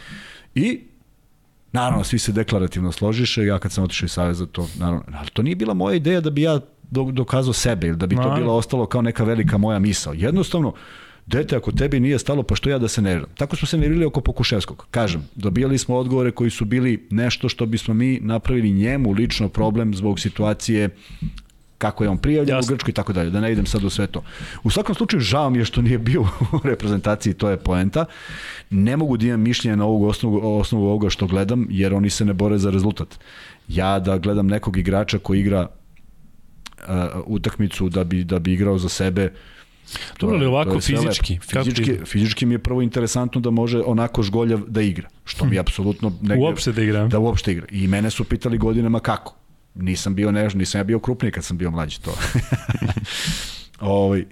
I 0.55 0.81
Naravno, 1.73 2.05
svi 2.05 2.19
se 2.19 2.33
deklarativno 2.33 2.93
složiše, 2.93 3.45
ja 3.45 3.59
kad 3.59 3.73
sam 3.73 3.85
otišao 3.85 4.07
iz 4.07 4.13
Saveza, 4.13 4.47
to, 4.47 4.69
naravno, 4.79 5.03
ali 5.19 5.29
to 5.33 5.43
nije 5.43 5.57
bila 5.57 5.75
moja 5.75 5.95
ideja 5.95 6.21
da 6.21 6.31
bi 6.31 6.43
ja 6.43 6.61
dokazao 6.91 7.53
sebe 7.53 7.87
ili 7.87 7.97
da 7.97 8.07
bi 8.07 8.15
to 8.15 8.21
Naravno. 8.21 8.41
bilo 8.41 8.55
ostalo 8.55 8.87
kao 8.87 9.03
neka 9.03 9.25
velika 9.25 9.59
moja 9.59 9.79
misao. 9.79 10.15
Jednostavno, 10.15 10.73
dete, 11.27 11.57
ako 11.57 11.73
tebi 11.73 12.01
nije 12.01 12.19
stalo, 12.19 12.43
pa 12.43 12.55
što 12.55 12.71
ja 12.71 12.79
da 12.79 12.89
se 12.89 13.03
nerviram? 13.03 13.31
Tako 13.37 13.57
smo 13.57 13.67
se 13.67 13.79
nervirali 13.79 14.05
oko 14.05 14.21
Pokuševskog. 14.21 14.87
Kažem, 14.91 15.29
dobijali 15.35 15.79
smo 15.79 15.97
odgovore 15.97 16.31
koji 16.31 16.51
su 16.51 16.65
bili 16.65 17.07
nešto 17.11 17.49
što 17.49 17.67
bismo 17.67 17.95
mi 17.95 18.21
napravili 18.23 18.73
njemu 18.73 19.13
lično 19.13 19.49
problem 19.49 19.95
zbog 19.95 20.21
situacije 20.21 20.91
kako 21.79 22.05
je 22.05 22.11
on 22.11 22.19
prijavljen 22.19 22.57
Jasno. 22.57 22.73
u 22.73 22.75
Grčkoj 22.75 22.91
i 22.91 22.95
tako 22.95 23.13
dalje, 23.13 23.31
da 23.31 23.41
ne 23.41 23.53
idem 23.53 23.67
sad 23.67 23.85
u 23.85 23.91
sve 23.91 24.07
to. 24.07 24.23
U 24.63 24.71
svakom 24.71 24.95
slučaju 24.95 25.21
žao 25.21 25.51
mi 25.51 25.59
je 25.59 25.65
što 25.65 25.83
nije 25.83 25.99
bio 25.99 26.23
u 26.57 26.61
reprezentaciji, 26.65 27.35
to 27.35 27.51
je 27.51 27.57
poenta. 27.57 28.05
Ne 28.71 28.97
mogu 28.97 29.17
da 29.17 29.27
imam 29.27 29.41
mišljenje 29.41 29.77
na 29.77 29.85
ovog 29.85 30.03
osnovu, 30.03 30.59
osnovu 30.59 30.87
ovoga 30.87 31.11
što 31.11 31.27
gledam, 31.27 31.67
jer 31.71 31.95
oni 31.95 32.11
se 32.11 32.25
ne 32.25 32.33
bore 32.33 32.59
za 32.59 32.71
rezultat. 32.71 33.19
Ja 33.69 33.99
da 33.99 34.19
gledam 34.19 34.47
nekog 34.47 34.77
igrača 34.77 35.19
koji 35.19 35.41
igra 35.41 35.69
uh, 35.69 36.87
utakmicu 37.27 37.89
da 37.89 38.05
bi, 38.05 38.25
da 38.25 38.39
bi 38.39 38.53
igrao 38.53 38.79
za 38.79 38.89
sebe, 38.89 39.31
To 39.31 39.64
Dobro, 40.21 40.37
ali 40.37 40.47
ovako 40.47 40.81
fizički, 40.81 41.39
Fizički, 41.39 41.99
fizički 42.05 42.47
mi 42.47 42.55
je 42.55 42.59
prvo 42.59 42.83
interesantno 42.83 43.41
da 43.41 43.51
može 43.51 43.83
onako 43.87 44.23
žgoljav 44.23 44.61
da 44.69 44.83
igra, 44.83 45.09
što 45.25 45.45
mi 45.45 45.57
je 45.57 45.61
apsolutno 45.61 46.13
negde, 46.23 46.45
Uopšte 46.45 46.73
da 46.73 46.83
igra. 46.83 47.07
Da 47.07 47.19
uopšte 47.19 47.53
igra. 47.53 47.67
I 47.71 47.87
mene 47.89 48.11
su 48.11 48.25
pitali 48.25 48.59
godinama 48.59 49.01
kako. 49.01 49.37
Nisam 49.75 50.15
bio 50.15 50.33
než, 50.33 50.55
nisam 50.55 50.79
ja 50.79 50.85
bio 50.85 50.99
krupniji 50.99 51.33
kad 51.33 51.45
sam 51.45 51.59
bio 51.59 51.71
mlađi 51.71 52.01
to. 52.01 52.15
ovaj, 53.81 54.25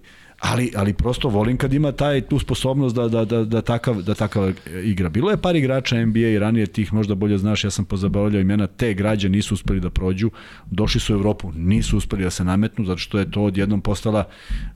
ali, 0.43 0.73
ali 0.77 0.93
prosto 0.93 1.29
volim 1.29 1.57
kad 1.57 1.73
ima 1.73 1.93
taj 1.93 2.21
tu 2.21 2.39
sposobnost 2.39 2.97
da, 2.97 3.09
da, 3.09 3.25
da, 3.25 3.45
da, 3.45 3.61
takav, 3.61 4.03
da 4.03 4.15
takav 4.15 4.53
igra. 4.85 5.09
Bilo 5.09 5.31
je 5.31 5.37
par 5.37 5.57
igrača 5.57 6.07
NBA 6.07 6.19
i 6.19 6.39
ranije 6.39 6.67
tih 6.67 6.93
možda 6.93 7.15
bolje 7.15 7.39
znaš, 7.39 7.65
ja 7.65 7.71
sam 7.71 7.85
pozabavljao 7.85 8.41
imena, 8.41 8.67
te 8.67 8.95
građe 8.95 9.29
nisu 9.29 9.55
uspeli 9.55 9.81
da 9.81 9.91
prođu, 9.91 10.31
došli 10.71 11.01
su 11.01 11.13
u 11.15 11.17
Evropu, 11.17 11.53
nisu 11.57 11.97
uspeli 11.97 12.23
da 12.25 12.31
se 12.31 12.45
nametnu, 12.45 12.85
zato 12.85 12.99
što 12.99 13.19
je 13.19 13.31
to 13.31 13.43
odjednom 13.43 13.81
postala 13.81 14.25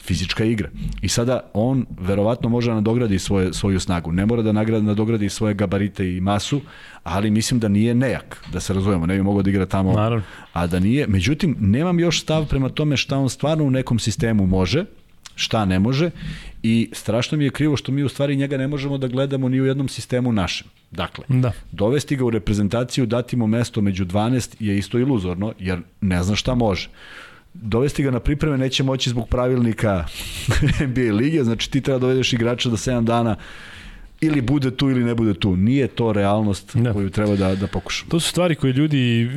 fizička 0.03 0.45
igra. 0.45 0.69
I 1.03 1.09
sada 1.09 1.41
on 1.55 1.87
verovatno 2.01 2.49
može 2.49 2.71
da 2.71 2.75
nadogradi 2.75 3.19
svoje, 3.19 3.53
svoju 3.53 3.81
snagu, 3.81 4.13
ne 4.13 4.27
mora 4.27 4.43
da 4.43 4.53
nagrada, 4.53 4.87
nadogradi 4.87 5.29
svoje 5.29 5.55
gabarite 5.55 6.17
i 6.17 6.21
masu, 6.21 6.61
ali 7.03 7.31
mislim 7.31 7.61
da 7.61 7.69
nije 7.69 7.95
nejak, 7.95 8.45
da 8.53 8.61
se 8.61 8.75
razumemo, 8.75 9.07
ne 9.07 9.17
bi 9.17 9.23
mogao 9.23 9.43
da 9.43 9.51
igra 9.51 9.67
tamo, 9.67 9.93
Naravno. 9.93 10.25
a 10.53 10.67
da 10.67 10.79
nije. 10.81 11.07
Međutim, 11.07 11.57
nemam 11.61 12.01
još 12.01 12.23
stav 12.23 12.47
prema 12.49 12.69
tome 12.69 12.97
šta 12.97 13.19
on 13.19 13.31
stvarno 13.31 13.65
u 13.65 13.71
nekom 13.71 13.99
sistemu 13.99 14.47
može, 14.47 14.85
šta 15.37 15.65
ne 15.65 15.79
može 15.79 16.11
i 16.63 16.91
strašno 16.93 17.39
mi 17.39 17.45
je 17.45 17.51
krivo 17.51 17.77
što 17.77 17.93
mi 17.93 18.03
u 18.03 18.09
stvari 18.09 18.37
njega 18.37 18.57
ne 18.57 18.69
možemo 18.69 18.99
da 18.99 19.09
gledamo 19.09 19.49
ni 19.49 19.61
u 19.61 19.67
jednom 19.67 19.89
sistemu 19.89 20.33
našem. 20.33 20.67
Dakle, 20.91 21.25
Da. 21.29 21.53
dovesti 21.73 22.17
ga 22.17 22.25
u 22.25 22.31
reprezentaciju, 22.31 23.07
dati 23.07 23.37
mu 23.37 23.47
mesto 23.47 23.81
među 23.81 24.05
12 24.05 24.57
je 24.59 24.79
isto 24.79 24.99
iluzorno, 24.99 25.53
jer 25.59 25.81
ne 26.01 26.23
zna 26.23 26.37
šta 26.37 26.55
može. 26.55 26.89
Dovesti 27.55 28.03
ga 28.03 28.11
na 28.11 28.21
pripreme 28.21 28.59
neće 28.59 28.83
moći 28.83 29.11
zbog 29.11 29.29
pravilnika 29.29 30.05
NBA 30.89 31.15
lige, 31.15 31.45
znači 31.45 31.71
ti 31.71 31.81
treba 31.81 31.99
dovedeš 31.99 32.33
igrača 32.33 32.69
da 32.69 32.77
7 32.77 33.05
dana 33.05 33.37
ili 34.21 34.41
bude 34.41 34.71
tu 34.77 34.91
ili 34.91 35.05
ne 35.05 35.15
bude 35.15 35.35
tu. 35.35 35.57
Nije 35.57 35.87
to 35.89 36.13
realnost 36.13 36.77
Da. 36.77 36.93
koju 36.93 37.11
treba 37.11 37.37
da, 37.37 37.55
da 37.55 37.67
pokušamo. 37.67 38.11
To 38.11 38.21
su 38.21 38.29
stvari 38.29 38.55
koje 38.55 38.73
ljudi 38.73 39.31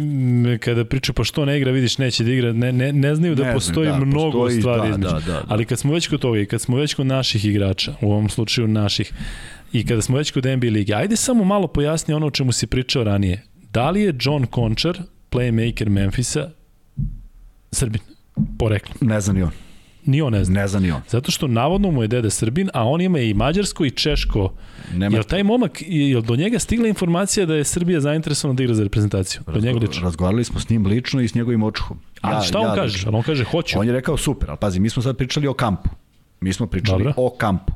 kada 0.60 0.86
pričaju 0.86 1.14
pa 1.14 1.24
što 1.24 1.46
ne 1.46 1.58
igra, 1.58 1.72
vidiš 1.72 1.98
neće 1.98 2.24
da 2.24 2.32
igra, 2.32 2.54
ne, 2.54 2.72
ne, 2.72 2.94
ne 2.94 3.16
znaju 3.16 3.36
da 3.36 3.44
Ne 3.44 3.54
postoji 3.54 3.88
da, 3.90 4.00
mnogo 4.00 4.40
postoji, 4.40 4.62
stvari 4.62 4.82
da, 4.82 4.90
između. 4.90 5.10
da, 5.14 5.20
da, 5.20 5.32
da. 5.32 5.44
Ali 5.48 5.66
kad 5.66 5.80
smo 5.80 5.94
već 5.94 6.08
kod 6.08 6.20
toga 6.20 6.40
i 6.40 6.46
kad 6.46 6.62
smo 6.62 6.78
već 6.78 6.94
kod 6.94 7.06
naših 7.06 7.46
igrača, 7.46 7.94
u 8.02 8.12
ovom 8.12 8.30
slučaju 8.30 8.68
naših, 8.68 9.14
i 9.74 9.86
kada 9.86 10.02
smo 10.02 10.18
već 10.18 10.32
kod 10.32 10.46
NBA 10.46 10.68
lige, 10.68 10.94
ajde 10.94 11.16
samo 11.16 11.44
malo 11.44 11.68
pojasni 11.68 12.14
ono 12.14 12.28
o 12.28 12.32
čemu 12.32 12.52
si 12.52 12.68
pričao 12.68 13.04
ranije. 13.04 13.44
Da 13.74 13.90
li 13.90 14.02
je 14.02 14.14
John 14.20 14.46
Conchar, 14.56 14.98
playmaker 15.32 15.90
Memfisa, 15.90 16.50
Srbin, 17.72 18.02
poreklo? 18.60 18.96
Ne 19.02 19.22
zna 19.22 19.34
ni 19.34 19.42
on. 19.44 19.52
Ni 20.10 20.22
on 20.22 20.34
ne 20.34 20.44
zna. 20.44 20.62
Ne 20.62 20.68
zna 20.68 20.80
ni 20.80 20.92
on. 20.92 21.02
Zato 21.10 21.32
što 21.32 21.48
navodno 21.48 21.92
mu 21.92 22.02
je 22.02 22.08
deda 22.08 22.30
Srbin, 22.30 22.70
a 22.74 22.84
on 22.84 23.02
ima 23.02 23.20
i 23.20 23.34
mađarsko 23.34 23.86
i 23.86 23.92
češko. 23.92 24.54
Nema 24.94 25.16
Jel 25.16 25.24
taj 25.24 25.44
momak, 25.44 25.84
jel 25.88 26.22
do 26.22 26.36
njega 26.36 26.60
stigla 26.60 26.88
informacija 26.88 27.46
da 27.46 27.56
je 27.56 27.64
Srbija 27.64 28.00
zainteresovana 28.02 28.58
da 28.58 28.64
igra 28.64 28.76
za 28.76 28.84
reprezentaciju? 28.84 29.42
Do 29.54 29.60
njega 29.60 29.80
lično. 29.80 30.04
Razgovarali 30.04 30.44
smo 30.44 30.60
s 30.60 30.70
njim 30.70 30.86
lično 30.86 31.22
i 31.22 31.28
s 31.28 31.36
njegovim 31.36 31.64
očuhom. 31.64 32.00
A 32.22 32.42
šta 32.42 32.60
on 32.60 32.76
kaže? 32.76 32.94
lično. 32.94 33.10
Ali 33.10 33.18
on 33.18 33.24
kaže 33.24 33.44
hoću. 33.44 33.80
On 33.80 33.88
je 33.88 33.94
rekao 33.94 34.18
super, 34.18 34.50
ali 34.50 34.58
pazi, 34.58 34.80
mi 34.80 34.90
smo 34.90 35.02
sad 35.04 35.18
pričali 35.18 35.48
o 35.48 35.54
kampu. 35.54 35.90
Mi 36.42 36.54
smo 36.54 36.68
pričali 36.68 37.04
Dobro. 37.04 37.14
o 37.18 37.30
kampu. 37.30 37.74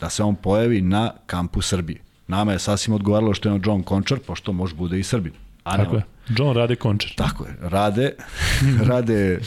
Da 0.00 0.10
se 0.10 0.22
on 0.22 0.34
pojavi 0.34 0.80
na 0.80 1.12
kampu 1.26 1.60
Srbije. 1.62 2.00
Nama 2.28 2.52
je 2.52 2.58
sasvim 2.58 2.94
odgovaralo 2.94 3.34
što 3.34 3.48
je 3.48 3.52
on 3.52 3.60
John 3.64 3.82
Končar, 3.82 4.18
pošto 4.18 4.52
može 4.52 4.74
bude 4.74 4.98
i 4.98 5.02
Srbin. 5.02 5.32
A 5.64 5.76
ne 5.76 5.84
Tako 5.84 5.96
on. 5.96 5.98
je. 6.00 6.04
John 6.38 6.56
Rade 6.56 6.76
Končar. 6.76 7.10
Tako 7.16 7.44
je. 7.44 7.56
Rade, 7.60 8.12
rade, 8.90 9.40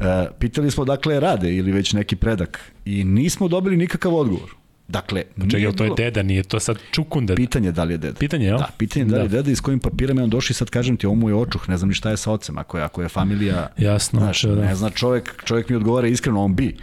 e, 0.00 0.28
pitali 0.38 0.70
smo 0.70 0.84
dakle 0.84 1.20
rade 1.20 1.54
ili 1.54 1.72
već 1.72 1.92
neki 1.92 2.16
predak 2.16 2.60
i 2.84 3.04
nismo 3.04 3.48
dobili 3.48 3.76
nikakav 3.76 4.14
odgovor. 4.14 4.50
Dakle, 4.88 5.22
Čekaj, 5.34 5.46
nije 5.46 5.60
jel 5.62 5.72
to 5.72 5.84
je 5.84 5.90
deda, 5.96 6.22
nije 6.22 6.42
to 6.42 6.60
sad 6.60 6.76
čukunda. 6.90 7.34
Pitanje 7.34 7.68
je 7.68 7.72
da 7.72 7.84
li 7.84 7.94
je 7.94 7.98
deda. 7.98 8.18
Pitanje, 8.18 8.46
jel? 8.46 8.58
Da, 8.58 8.68
pitanje 8.78 9.04
je 9.04 9.08
da 9.08 9.16
li 9.16 9.22
je 9.22 9.28
Da. 9.28 9.36
deda 9.36 9.50
i 9.50 9.56
s 9.56 9.60
kojim 9.60 9.78
papirama 9.80 10.20
je 10.20 10.24
on 10.24 10.30
došao 10.30 10.52
i 10.52 10.54
sad 10.54 10.70
kažem 10.70 10.96
ti, 10.96 11.06
ovo 11.06 11.14
mu 11.14 11.28
je 11.28 11.34
očuh, 11.34 11.68
ne 11.68 11.76
znam 11.76 11.88
ni 11.88 11.94
šta 11.94 12.10
je 12.10 12.16
sa 12.16 12.32
ocem, 12.32 12.58
ako 12.58 12.78
je, 12.78 12.84
ako 12.84 13.02
je 13.02 13.08
familija... 13.08 13.68
Jasno, 13.78 14.20
Znaš, 14.20 14.42
da. 14.42 14.54
ne 14.54 14.74
zna 14.74 14.90
čovjek, 14.90 15.42
čovjek 15.44 15.68
mi 15.68 15.76
odgovara 15.76 16.08
iskreno, 16.08 16.44
on 16.44 16.54
bi. 16.54 16.76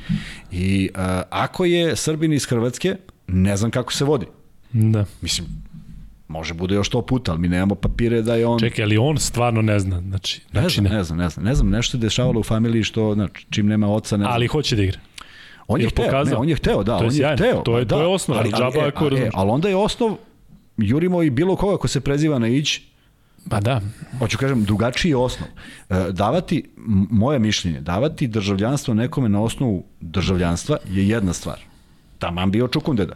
I 0.51 0.89
uh, 0.95 1.01
ako 1.29 1.65
je 1.65 1.95
Srbin 1.95 2.33
iz 2.33 2.45
Hrvatske, 2.45 2.95
ne 3.27 3.57
znam 3.57 3.71
kako 3.71 3.93
se 3.93 4.05
vodi. 4.05 4.25
Da. 4.73 5.05
Mislim, 5.21 5.47
može 6.31 6.53
bude 6.53 6.75
još 6.75 6.89
to 6.89 7.01
puta, 7.01 7.31
ali 7.31 7.41
mi 7.41 7.47
nemamo 7.47 7.75
papire 7.75 8.21
da 8.21 8.35
je 8.35 8.45
on... 8.47 8.59
Čekaj, 8.59 8.83
ali 8.83 8.97
on 8.97 9.17
stvarno 9.17 9.61
ne 9.61 9.79
zna. 9.79 10.01
Znači, 10.01 10.41
ne 10.53 10.61
znači 10.61 10.75
znam, 10.75 10.83
ne. 10.83 10.97
ne 10.97 11.03
znam, 11.03 11.17
ne 11.17 11.29
znam, 11.29 11.45
ne 11.45 11.55
znam, 11.55 11.69
nešto 11.69 11.97
je 11.97 12.01
dešavalo 12.01 12.39
u 12.39 12.43
familiji 12.43 12.83
što, 12.83 13.13
znači, 13.13 13.45
čim 13.49 13.67
nema 13.67 13.89
oca, 13.89 14.17
ne 14.17 14.23
znam. 14.23 14.33
Ali 14.33 14.47
hoće 14.47 14.75
da 14.75 14.81
igra. 14.83 14.99
on 15.67 15.81
je 15.81 15.89
hteo, 15.89 16.05
pokazao? 16.05 16.31
ne, 16.31 16.37
on 16.37 16.49
je 16.49 16.55
hteo, 16.55 16.83
da, 16.83 16.97
To 16.97 17.03
je 17.03 17.07
on 17.07 17.13
je 17.13 17.17
sjajno, 17.17 17.35
hteo. 17.37 17.61
to 17.61 17.77
je- 17.77 17.85
pa 17.85 17.89
to 17.89 17.95
da, 17.95 18.01
je 18.01 18.07
osnov, 18.07 18.37
ali, 18.37 18.51
ali, 18.53 18.63
džaba 18.63 18.85
e, 18.85 18.87
ako 18.87 19.05
e, 19.05 19.09
razumeš. 19.09 19.31
ali 19.33 19.49
onda 19.49 19.69
je 19.69 19.75
osnov, 19.75 20.15
jurimo 20.77 21.23
i 21.23 21.29
bilo 21.29 21.55
koga 21.55 21.77
ko 21.77 21.87
se 21.87 22.01
preziva 22.01 22.39
na 22.39 22.47
ić, 22.47 22.81
Pa 23.49 23.59
da. 23.59 23.81
hoću 24.19 24.37
kažem, 24.37 24.63
drugačiji 24.63 25.09
je 25.09 25.17
osnov. 25.17 25.49
E, 25.89 26.11
davati, 26.11 26.63
moje 27.11 27.39
mišljenje, 27.39 27.81
davati 27.81 28.27
državljanstvo 28.27 28.93
nekome 28.93 29.29
na 29.29 29.41
osnovu 29.41 29.83
državljanstva 30.01 30.77
je 30.87 31.07
jedna 31.07 31.33
stvar. 31.33 31.59
Taman 32.19 32.51
bio 32.51 32.67
čukundeda. 32.67 33.15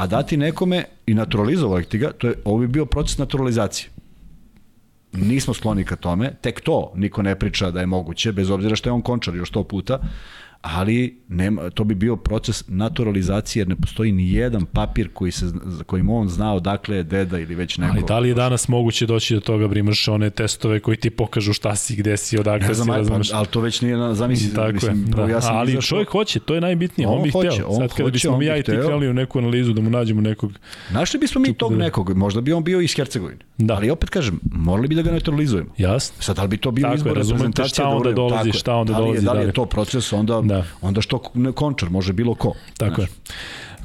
A 0.00 0.06
dati 0.06 0.36
nekome 0.36 0.84
i 1.06 1.14
naturalizovati 1.14 1.88
ti 1.88 1.98
ga, 1.98 2.12
to 2.12 2.26
je, 2.26 2.34
ovo 2.44 2.58
bi 2.58 2.66
bio 2.66 2.86
proces 2.86 3.18
naturalizacije. 3.18 3.90
Nismo 5.12 5.54
skloni 5.54 5.84
ka 5.84 5.96
tome, 5.96 6.32
tek 6.40 6.60
to 6.60 6.92
niko 6.96 7.22
ne 7.22 7.34
priča 7.38 7.70
da 7.70 7.80
je 7.80 7.86
moguće, 7.86 8.32
bez 8.32 8.50
obzira 8.50 8.76
što 8.76 8.88
je 8.88 8.92
on 8.92 9.02
končar 9.02 9.34
još 9.34 9.48
sto 9.48 9.64
puta, 9.64 9.98
ali 10.62 11.18
nema, 11.28 11.70
to 11.70 11.84
bi 11.84 11.94
bio 11.94 12.16
proces 12.16 12.64
naturalizacije 12.68 13.60
jer 13.60 13.68
ne 13.68 13.76
postoji 13.76 14.12
ni 14.12 14.32
jedan 14.32 14.64
papir 14.64 15.08
koji 15.10 15.32
se, 15.32 15.46
za 15.64 15.84
kojim 15.84 16.08
on 16.10 16.28
zna 16.28 16.54
odakle 16.54 16.96
je 16.96 17.02
deda 17.02 17.38
ili 17.38 17.54
već 17.54 17.78
neko. 17.78 17.92
Ali 17.92 18.04
da 18.04 18.18
li 18.18 18.28
je 18.28 18.34
danas 18.34 18.68
moguće 18.68 19.06
doći 19.06 19.34
do 19.34 19.40
toga, 19.40 19.68
brimaš 19.68 20.08
one 20.08 20.30
testove 20.30 20.80
koji 20.80 20.96
ti 20.96 21.10
pokažu 21.10 21.52
šta 21.52 21.76
si, 21.76 21.96
gde 21.96 22.16
si, 22.16 22.38
odakle 22.38 22.68
Ne 22.68 22.74
znam, 22.74 22.84
si, 22.84 22.90
ali, 22.90 22.98
razumeš? 22.98 23.32
ali 23.32 23.46
to 23.46 23.60
već 23.60 23.80
nije, 23.80 23.96
na, 23.96 24.14
zamisli, 24.14 24.54
Tako 24.54 24.72
mislim, 24.72 24.98
je, 24.98 25.04
da. 25.06 25.22
ja 25.24 25.40
sam 25.40 25.56
ali 25.56 25.72
izašao- 25.72 25.88
čovjek 25.88 26.08
hoće, 26.08 26.40
to 26.40 26.54
je 26.54 26.60
najbitnije, 26.60 27.08
on, 27.08 27.16
On 27.16 27.22
bi 27.22 27.30
hoće, 27.30 27.48
hteo. 27.50 27.66
on 27.66 27.76
Sad 27.78 27.92
kada 27.92 28.10
bismo 28.10 28.38
mi 28.38 28.46
ja 28.46 28.56
i 28.56 28.62
ti 28.62 28.70
krali 28.86 29.08
u 29.08 29.14
neku 29.14 29.38
analizu 29.38 29.72
da 29.72 29.82
mu 29.82 29.90
nađemo 29.90 30.20
nekog, 30.20 30.52
Našli 30.90 31.20
bismo 31.20 31.40
mi 31.40 31.54
tog 31.54 31.72
da- 31.72 31.78
nekog, 31.78 32.16
možda 32.16 32.40
bi 32.40 32.52
on 32.52 32.64
bio 32.64 32.80
iz 32.80 32.94
Hercegovine. 32.94 33.40
Da. 33.60 33.74
Ali 33.74 33.90
opet 33.90 34.10
kažem, 34.10 34.40
morali 34.44 34.88
bi 34.88 34.94
da 34.94 35.02
ga 35.02 35.10
neutralizujemo. 35.10 35.70
jasno, 35.78 36.22
Sad, 36.22 36.36
da 36.36 36.42
li 36.42 36.48
bi 36.48 36.56
to 36.56 36.68
je, 36.70 36.94
izbor 36.94 37.12
reprezentacije? 37.12 37.68
šta 37.68 37.84
onda 37.84 37.96
uradimo? 37.98 38.14
dolazi, 38.18 38.36
Tako 38.36 38.48
je. 38.48 38.52
šta 38.52 38.74
onda 38.74 38.92
da 38.92 38.98
li 38.98 39.04
je, 39.04 39.06
dolazi 39.06 39.24
Da 39.26 39.32
li 39.32 39.42
je 39.42 39.52
to 39.52 39.66
proces, 39.66 40.12
onda, 40.12 40.40
Da. 40.40 40.64
onda 40.82 41.00
što 41.00 41.22
ne 41.34 41.52
končar, 41.52 41.90
može 41.90 42.12
bilo 42.12 42.34
ko. 42.34 42.52
tako 42.76 43.00
je. 43.02 43.08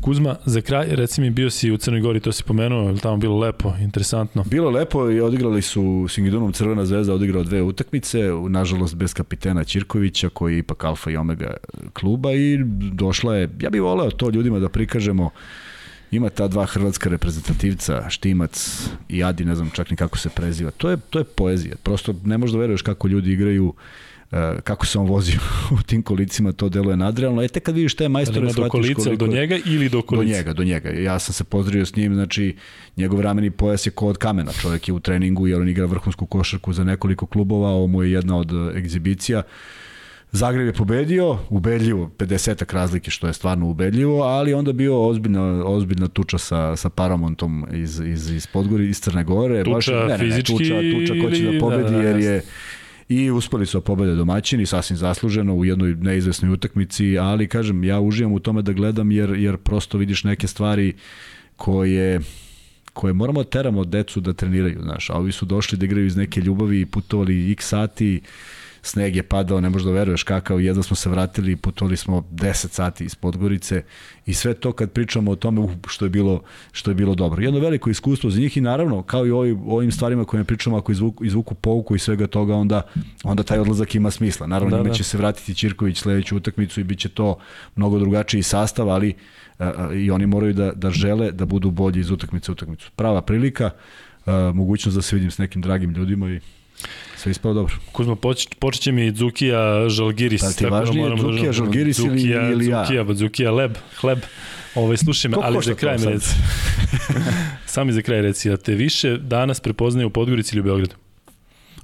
Kuzma, 0.02 0.36
za 0.46 0.62
kraj, 0.62 0.88
reci 0.90 1.22
mi, 1.22 1.30
bio 1.30 1.50
si 1.50 1.72
u 1.72 1.78
Crnoj 1.78 2.02
Gori, 2.02 2.20
to 2.20 2.32
si 2.32 2.44
pomenuo, 2.44 2.90
je 2.90 2.98
tamo 2.98 3.18
bilo 3.18 3.38
lepo, 3.38 3.74
interesantno? 3.80 4.44
Bilo 4.44 4.70
je 4.70 4.76
lepo 4.76 5.12
i 5.12 5.22
odigrali 5.22 5.62
su 5.62 6.06
Singidunom 6.10 6.54
Crvena 6.54 6.86
zvezda 6.86 7.14
odigrao 7.14 7.44
dve 7.44 7.62
utakmice, 7.62 8.20
nažalost 8.50 8.96
bez 8.96 9.14
kapitena 9.14 9.64
Ćirkovića 9.64 10.30
koji 10.30 10.54
je 10.54 10.60
ipak 10.60 10.84
alfa 10.84 11.12
i 11.12 11.18
omega 11.18 11.54
kluba 11.94 12.34
i 12.34 12.58
došla 12.94 13.36
je, 13.36 13.50
ja 13.60 13.70
bih 13.70 13.82
voleo 13.82 14.12
to 14.12 14.30
ljudima 14.30 14.60
da 14.60 14.70
prikažemo 14.70 15.30
ima 16.11 16.30
ta 16.30 16.48
dva 16.48 16.65
hrvatska 16.65 17.10
reprezentativca, 17.10 18.10
Štimac 18.10 18.80
i 19.10 19.23
Adi, 19.23 19.45
ne 19.45 19.56
znam 19.56 19.69
čak 19.69 19.90
ni 19.90 19.98
kako 19.98 20.18
se 20.18 20.30
preziva. 20.30 20.72
To 20.72 20.90
je, 20.90 20.98
to 20.99 21.19
je 21.19 21.26
poezija. 21.26 21.76
Prosto 21.77 22.15
ne 22.23 22.38
možeš 22.38 22.53
da 22.53 22.60
veruješ 22.60 22.82
kako 22.82 23.07
ljudi 23.07 23.32
igraju 23.32 23.73
e, 24.32 24.36
kako 24.61 24.86
se 24.86 24.99
on 24.99 25.07
vozi 25.07 25.34
u 25.72 25.84
tim 25.84 26.03
kolicima, 26.03 26.52
to 26.52 26.69
deluje 26.69 26.98
nadrealno. 26.98 27.44
E, 27.44 27.48
tek 27.48 27.64
kad 27.64 27.76
vidiš 27.76 27.95
te 27.95 28.10
majstore, 28.10 28.40
ima 28.40 28.48
do 28.48 28.53
shvatiš 28.53 28.72
do 28.88 28.95
koliko 28.95 29.26
je- 29.26 29.32
njega 29.32 29.57
ili 29.65 29.90
do 29.90 29.98
Do 29.98 30.02
kolice? 30.02 30.34
njega, 30.34 30.53
do 30.53 30.64
njega. 30.64 30.90
Ja 30.91 31.19
sam 31.19 31.34
se 31.34 31.44
pozdravio 31.44 31.86
s 31.86 31.95
njim, 31.95 32.14
znači 32.14 32.56
njegov 32.98 33.22
rameni 33.22 33.52
pojas 33.52 33.86
je 33.86 33.91
ko 33.91 34.07
od 34.07 34.18
kamena. 34.18 34.52
Čovjek 34.53 34.88
je 34.88 34.94
u 34.94 34.99
treningu 34.99 35.48
jer 35.48 35.61
on 35.61 35.69
igra 35.69 35.86
vrhunsku 35.86 36.26
košarku 36.26 36.73
za 36.73 36.84
nekoliko 36.84 37.26
klubova, 37.26 37.69
ovo 37.69 37.88
mu 37.88 38.03
je 38.03 38.11
jedna 38.11 38.38
od 38.38 38.52
e, 38.52 38.77
egzibicija. 38.77 39.44
Zagreb 40.36 40.66
je 40.66 40.74
pobedio, 40.74 41.38
ubedljivo, 41.49 42.12
50 42.18 42.74
razlike 42.74 43.12
što 43.12 43.28
je 43.28 43.34
stvarno 43.34 43.70
ubedljivo, 43.70 44.24
ali 44.24 44.53
onda 44.53 44.74
bio 44.74 45.07
ozbiljna, 45.07 45.66
ozbiljna 45.66 46.07
tuča 46.07 46.38
sa, 46.38 46.76
sa 46.76 46.90
Paramontom 46.90 47.66
iz, 47.74 47.99
iz, 47.99 48.32
iz 48.32 48.48
Podgori, 48.48 48.90
iz 48.90 48.99
Crne 48.99 49.24
Gore. 49.24 49.64
Tuča 49.64 50.18
fizički 50.20 50.53
tuča, 50.53 50.74
tuča 50.94 51.14
ko 51.24 51.32
će 51.32 51.38
ili- 51.38 51.53
da 51.53 51.60
pobedi 51.60 51.84
da, 51.84 51.90
da, 51.91 52.02
jer 52.02 52.18
je 52.18 52.41
i 53.10 53.32
uspeli 53.32 53.66
su 53.66 53.78
da 53.78 53.82
pobede 53.82 54.16
domaćini, 54.16 54.66
sasvim 54.66 54.98
zasluženo 54.98 55.53
u 55.56 55.66
jednoj 55.66 55.95
neizvesnoj 55.95 56.52
utakmici, 56.52 57.18
ali 57.18 57.48
kažem, 57.48 57.84
ja 57.84 57.99
uživam 57.99 58.34
u 58.34 58.40
tome 58.40 58.62
da 58.62 58.72
gledam 58.74 59.12
jer, 59.12 59.30
jer 59.30 59.57
prosto 59.57 59.98
vidiš 59.98 60.24
neke 60.24 60.48
stvari 60.48 60.94
koje 61.56 62.20
koje 62.94 63.14
moramo 63.14 63.44
da 63.44 63.49
teramo 63.49 63.84
decu 63.86 64.20
da 64.22 64.34
treniraju, 64.34 64.80
znaš, 64.82 65.10
a 65.10 65.14
ovi 65.14 65.32
su 65.32 65.45
došli 65.45 65.78
da 65.78 65.86
igraju 65.86 66.06
iz 66.06 66.16
neke 66.16 66.41
ljubavi 66.41 66.82
i 66.82 66.86
putovali 66.86 67.52
x 67.52 67.68
sati, 67.70 68.22
sneg 68.86 69.16
je 69.16 69.24
padao, 69.24 69.62
ne 69.62 69.70
možeš 69.70 69.86
da 69.86 69.91
veruješ 69.91 70.24
kakav, 70.24 70.62
jedno 70.62 70.84
smo 70.84 70.95
se 70.95 71.10
vratili 71.10 71.52
i 71.52 71.56
putovali 71.56 71.98
smo 71.98 72.24
10 72.32 72.68
sati 72.72 73.06
iz 73.06 73.16
Podgorice 73.16 73.84
i 74.26 74.34
sve 74.34 74.53
to 74.53 74.72
kad 74.72 74.91
pričamo 74.91 75.32
o 75.32 75.36
tome 75.36 75.62
uh, 75.62 75.72
što 75.88 76.06
je 76.06 76.10
bilo 76.10 76.41
što 76.72 76.91
je 76.91 76.95
bilo 76.95 77.16
dobro. 77.16 77.41
Jedno 77.41 77.60
veliko 77.60 77.90
iskustvo 77.90 78.30
za 78.30 78.40
njih 78.40 78.57
i 78.57 78.62
naravno 78.62 79.03
kao 79.03 79.28
i 79.28 79.32
ovim, 79.32 79.62
ovim 79.68 79.91
stvarima 79.91 80.26
koje 80.26 80.44
pričamo 80.44 80.78
ako 80.78 80.91
izvuku, 80.91 81.26
izvuku 81.26 81.56
pouku 81.56 81.95
i 81.95 81.99
svega 81.99 82.28
toga 82.28 82.56
onda 82.56 82.82
onda 83.24 83.44
taj 83.44 83.60
odlazak 83.60 83.95
ima 83.95 84.12
smisla. 84.12 84.48
Naravno 84.48 84.72
Da, 84.72 84.78
da, 84.78 84.84
njima 84.84 84.90
da. 84.90 84.98
će 84.98 85.03
se 85.03 85.18
vratiti 85.18 85.56
Ćirković 85.56 85.98
sledeću 85.98 86.38
utakmicu 86.38 86.80
i 86.82 86.84
biće 86.84 87.10
to 87.10 87.38
mnogo 87.76 87.99
drugačiji 87.99 88.44
sastav, 88.44 88.90
ali 88.90 89.14
a, 89.60 89.72
a, 89.78 89.94
i 89.94 90.12
oni 90.12 90.26
moraju 90.26 90.53
da, 90.53 90.72
da 90.72 90.91
žele 90.91 91.32
da 91.32 91.45
budu 91.45 91.72
bolji 91.72 91.99
iz 91.99 92.12
utakmice 92.12 92.52
u 92.52 92.53
utakmicu. 92.53 92.91
Prava 92.95 93.22
prilika, 93.22 93.70
a, 94.26 94.52
mogućnost 94.56 94.95
da 94.95 95.02
se 95.02 95.16
vidim 95.16 95.32
s 95.32 95.38
nekim 95.38 95.62
dragim 95.62 95.91
ljudima 95.91 96.32
i 96.32 96.40
Sve 97.26 97.32
ispao 97.32 97.54
dobro. 97.54 97.76
Kuzma, 97.92 98.16
poč, 98.16 98.48
počet 98.60 98.82
će 98.82 98.92
mi 98.92 99.12
Dzukija 99.12 99.90
Žalgiris. 99.90 100.42
Pa 100.42 100.52
ti 100.52 100.66
važnije 100.66 101.10
da 101.10 101.16
Dzukija 101.16 101.52
Žalgiris 101.52 102.00
ili, 102.00 102.10
Dzukija, 102.10 102.52
ili 102.52 102.68
ja? 102.68 102.84
Dzukija, 102.84 103.06
Dzukija 103.14 103.52
Leb, 103.52 103.78
hleb. 104.00 104.20
Ovaj, 104.76 104.98
slušaj 104.98 105.32
me, 105.32 105.38
ali 105.42 105.60
za 105.64 105.74
kraj 105.74 105.98
mi 105.98 106.06
reci. 106.06 106.30
Sami 107.74 107.94
za 107.94 108.02
kraj 108.02 108.22
reci, 108.22 108.52
a 108.52 108.58
te 108.58 108.76
više 108.76 109.18
danas 109.18 109.60
prepoznaju 109.60 110.08
u 110.08 110.10
Podgorici 110.10 110.56
ili 110.56 110.60
u 110.60 110.64
Beogradu? 110.64 110.96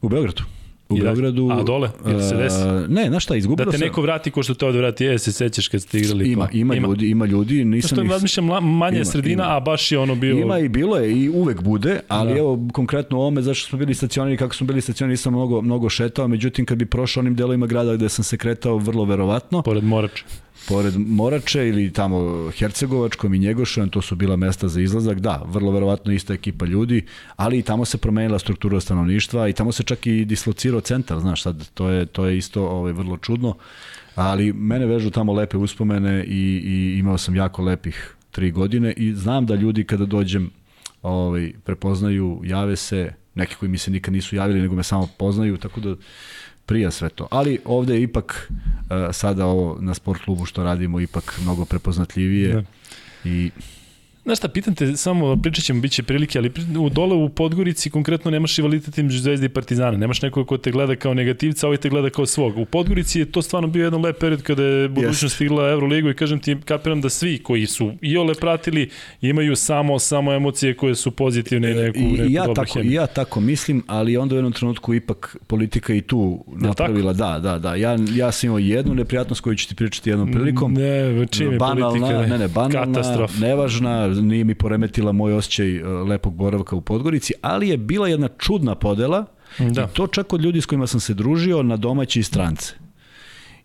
U 0.01 0.09
Beogradu. 0.09 0.43
U 0.91 0.97
I 0.97 0.99
da- 0.99 1.05
Beogradu... 1.05 1.49
a 1.51 1.63
dole? 1.63 1.89
Jel 2.07 2.19
se 2.21 2.35
desi? 2.35 2.61
e, 2.61 2.87
ne, 2.87 3.07
znaš 3.07 3.23
šta, 3.23 3.35
izgubilo 3.35 3.65
Da 3.65 3.71
te 3.71 3.77
se... 3.77 3.83
neko 3.83 4.01
vrati 4.01 4.31
ko 4.31 4.43
što 4.43 4.53
te 4.53 4.65
ovde 4.65 4.77
vrati, 4.77 5.03
je, 5.03 5.19
se 5.19 5.31
sećaš 5.31 5.67
kad 5.67 5.81
ste 5.81 5.97
igrali? 5.97 6.31
Ima, 6.31 6.45
pa? 6.45 6.57
ima, 6.57 6.75
ljudi, 6.75 7.09
ima 7.09 7.25
ljudi, 7.25 7.65
nisam 7.65 7.87
što 7.89 8.03
ih... 8.03 8.09
razmišljam, 8.09 8.45
manja 8.67 8.95
Ima, 8.95 9.05
sredina, 9.05 9.43
ima. 9.43 9.55
a 9.55 9.59
baš 9.59 9.91
je 9.91 9.99
ono 9.99 10.15
bio... 10.15 10.37
Ima 10.37 10.59
i 10.59 10.69
bilo 10.69 10.97
je 10.97 11.11
i 11.13 11.29
uvek 11.29 11.61
bude, 11.61 11.99
ali 12.07 12.33
Da. 12.33 12.39
evo 12.39 12.67
konkretno 12.73 13.17
u 13.17 13.21
ovome 13.21 13.41
zašto 13.41 13.69
smo 13.69 13.79
bili 13.79 13.93
stacionirani, 13.93 14.37
kako 14.37 14.55
smo 14.55 14.67
bili 14.67 14.81
stacionirani, 14.81 15.11
nisam 15.11 15.33
mnogo, 15.33 15.61
mnogo 15.61 15.89
šetao, 15.89 16.27
međutim 16.27 16.65
kad 16.65 16.77
bi 16.77 16.85
prošao 16.85 17.21
onim 17.21 17.35
delovima 17.35 17.67
grada 17.67 17.95
gde 17.95 18.09
sam 18.09 18.23
se 18.23 18.37
kretao 18.37 18.77
vrlo 18.77 19.05
verovatno, 19.05 19.61
Pored 19.61 19.83
Morača. 19.83 20.23
Pored 20.67 20.93
Morače 20.97 21.67
ili 21.67 21.93
tamo 21.93 22.49
Hercegovačkom 22.51 23.33
i 23.33 23.39
Njegošem, 23.39 23.89
to 23.89 24.01
su 24.01 24.15
bila 24.15 24.35
mesta 24.35 24.67
za 24.67 24.81
izlazak, 24.81 25.19
da, 25.19 25.41
vrlo 25.45 25.71
verovatno 25.71 26.13
ista 26.13 26.33
ekipa 26.33 26.65
ljudi, 26.65 27.05
ali 27.35 27.59
i 27.59 27.61
tamo 27.61 27.85
se 27.85 27.97
promenila 27.97 28.39
struktura 28.39 28.79
stanovništva 28.79 29.47
i 29.47 29.53
tamo 29.53 29.71
se 29.71 29.83
čak 29.83 30.07
i 30.07 30.25
dislocirao 30.25 30.81
centar, 30.81 31.19
znaš, 31.19 31.43
sad 31.43 31.69
to 31.73 31.89
je, 31.89 32.05
to 32.05 32.25
je 32.25 32.37
isto 32.37 32.67
ovaj, 32.67 32.91
vrlo 32.91 33.17
čudno, 33.17 33.55
ali 34.15 34.53
mene 34.53 34.85
vežu 34.85 35.09
tamo 35.09 35.33
lepe 35.33 35.57
uspomene 35.57 36.23
i, 36.23 36.61
i 36.65 36.99
imao 36.99 37.17
sam 37.17 37.35
jako 37.35 37.61
lepih 37.61 38.15
tri 38.31 38.51
godine 38.51 38.93
i 38.93 39.13
znam 39.13 39.45
da 39.45 39.55
ljudi 39.55 39.83
kada 39.83 40.05
dođem 40.05 40.49
ovaj, 41.01 41.53
prepoznaju, 41.63 42.41
jave 42.43 42.75
se, 42.75 43.13
neki 43.35 43.55
koji 43.55 43.69
mi 43.69 43.77
se 43.77 43.91
nikad 43.91 44.13
nisu 44.13 44.35
javili, 44.35 44.61
nego 44.61 44.75
me 44.75 44.83
samo 44.83 45.09
poznaju, 45.17 45.57
tako 45.57 45.79
da 45.79 45.95
prija 46.65 46.91
sve 46.91 47.09
to. 47.09 47.27
Ali 47.31 47.59
ovde 47.65 47.93
je 47.93 48.01
ipak 48.01 48.51
uh, 48.51 48.87
sada 49.11 49.45
ovo 49.45 49.77
na 49.81 49.93
sport 49.93 50.21
klubu 50.25 50.45
što 50.45 50.63
radimo 50.63 50.99
ipak 50.99 51.39
mnogo 51.43 51.65
prepoznatljivije 51.65 52.53
Da. 52.53 52.63
i 53.23 53.51
Znaš 54.23 54.37
šta, 54.37 54.47
pitam 54.47 54.75
te, 54.75 54.97
samo 54.97 55.35
pričat 55.35 55.65
ćemo, 55.65 55.81
bit 55.81 55.91
će 55.91 56.03
prilike, 56.03 56.39
ali 56.39 56.51
u, 56.79 56.89
dole 56.89 57.15
u 57.15 57.29
Podgorici 57.29 57.89
konkretno 57.89 58.31
nemaš 58.31 58.55
rivalitet 58.55 58.97
između 58.97 59.19
Zvezde 59.19 59.45
i 59.45 59.49
Partizana, 59.49 59.97
nemaš 59.97 60.21
nekog 60.21 60.47
ko 60.47 60.57
te 60.57 60.71
gleda 60.71 60.95
kao 60.95 61.13
negativca, 61.13 61.67
ovaj 61.67 61.77
te 61.77 61.89
gleda 61.89 62.09
kao 62.09 62.25
svog. 62.25 62.57
U 62.57 62.65
Podgorici 62.65 63.19
je 63.19 63.31
to 63.31 63.41
stvarno 63.41 63.67
bio 63.67 63.83
jedan 63.83 64.01
lep 64.01 64.19
period 64.19 64.41
kada 64.41 64.63
je 64.63 64.89
budućnost 64.89 65.35
stigla 65.35 65.69
Euroligu 65.69 66.09
i 66.09 66.13
kažem 66.13 66.39
ti, 66.39 66.57
kapiram 66.65 67.01
da 67.01 67.09
svi 67.09 67.37
koji 67.43 67.65
su 67.65 67.91
i 68.01 68.17
ole 68.17 68.33
pratili 68.35 68.89
imaju 69.21 69.55
samo 69.55 69.99
samo 69.99 70.33
emocije 70.33 70.77
koje 70.77 70.95
su 70.95 71.11
pozitivne 71.11 71.71
i 71.71 71.75
neku, 71.75 71.99
I, 71.99 72.03
neku 72.03 72.29
i 72.29 72.33
ja 72.33 72.53
tako 72.53 72.73
hemiju. 72.73 72.91
i 72.91 72.95
ja 72.95 73.07
tako 73.07 73.39
mislim, 73.39 73.83
ali 73.87 74.17
onda 74.17 74.35
u 74.35 74.37
jednom 74.37 74.53
trenutku 74.53 74.93
ipak 74.93 75.37
politika 75.47 75.93
i 75.93 76.01
tu 76.01 76.45
napravila, 76.47 77.13
da, 77.13 77.39
da, 77.39 77.59
da. 77.59 77.75
Ja 77.75 77.97
ja 78.15 78.31
sam 78.31 78.47
imao 78.47 78.59
jednu 78.59 78.93
neprijatnost 78.93 79.41
koju 79.41 79.55
ću 79.55 79.67
ti 79.67 79.75
pričati 79.75 80.09
jednom 80.09 80.31
prilikom. 80.31 80.73
Ne, 80.73 81.27
čim 81.31 81.51
je 81.51 81.57
banalna, 81.57 81.89
politika, 81.89 82.27
ne, 82.27 82.37
ne, 82.37 82.47
banalna, 82.47 83.27
nevažna, 83.39 84.10
nije 84.13 84.43
mi 84.43 84.55
poremetila 84.55 85.11
moj 85.11 85.33
osjećaj 85.33 85.75
e, 85.77 85.83
lepog 85.83 86.33
boravka 86.33 86.75
u 86.75 86.81
Podgorici, 86.81 87.33
ali 87.41 87.69
je 87.69 87.77
bila 87.77 88.07
jedna 88.07 88.27
čudna 88.37 88.75
podela 88.75 89.25
Da. 89.59 89.81
i 89.83 89.95
to 89.95 90.07
čak 90.07 90.33
od 90.33 90.41
ljudi 90.41 90.61
s 90.61 90.65
kojima 90.65 90.87
sam 90.87 90.99
se 90.99 91.13
družio 91.13 91.63
na 91.63 91.77
domaći 91.77 92.19
i 92.19 92.23
strance. 92.23 92.73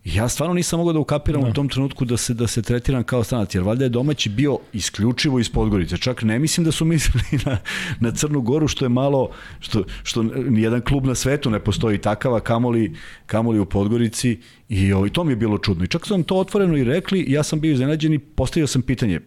I 0.03 0.15
ja 0.15 0.29
stvarno 0.29 0.53
nisam 0.53 0.79
mogao 0.79 0.93
da 0.93 0.99
ukapiram 0.99 1.41
Da. 1.41 1.47
u 1.47 1.53
tom 1.53 1.69
trenutku 1.69 2.05
da 2.05 2.17
se 2.17 2.33
da 2.33 2.47
se 2.47 2.61
tretiram 2.61 3.03
kao 3.03 3.23
stranac, 3.23 3.55
jer 3.55 3.63
valjda 3.63 3.83
je 3.83 3.89
domaći 3.89 4.29
bio 4.29 4.57
isključivo 4.73 5.39
iz 5.39 5.49
Podgorice. 5.49 5.97
Čak 5.97 6.23
ne 6.23 6.39
mislim 6.39 6.63
da 6.63 6.71
su 6.71 6.85
mislili 6.85 7.23
na, 7.45 7.57
na 7.99 8.11
Crnu 8.11 8.41
Goru, 8.41 8.67
što 8.67 8.85
je 8.85 8.89
malo, 8.89 9.29
što, 9.59 9.83
što 10.03 10.23
nijedan 10.23 10.81
klub 10.81 11.05
na 11.05 11.15
svetu 11.15 11.49
ne 11.49 11.59
postoji 11.59 11.97
takav, 11.97 12.35
a 12.35 12.39
kamoli, 12.39 12.95
kamoli 13.25 13.59
u 13.59 13.65
Podgorici. 13.65 14.39
I 14.69 14.93
ovaj, 14.93 15.09
to 15.09 15.23
mi 15.23 15.31
je 15.31 15.35
bilo 15.35 15.57
čudno. 15.57 15.83
I 15.83 15.87
čak 15.87 16.05
su 16.07 16.13
nam 16.13 16.23
to 16.23 16.35
otvoreno 16.35 16.77
i 16.77 16.83
rekli, 16.83 17.19
i 17.19 17.31
ja 17.31 17.43
sam 17.43 17.59
bio 17.59 17.73
iznenađen 17.73 18.13
i 18.13 18.19
postavio 18.19 18.67
sam 18.67 18.81
pitanje, 18.81 19.19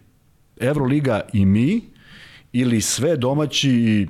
Evroliga 0.61 1.21
i 1.33 1.47
mi, 1.47 1.81
ili 2.53 2.81
sve 2.81 3.17
domaći 3.17 3.71
i 3.71 4.07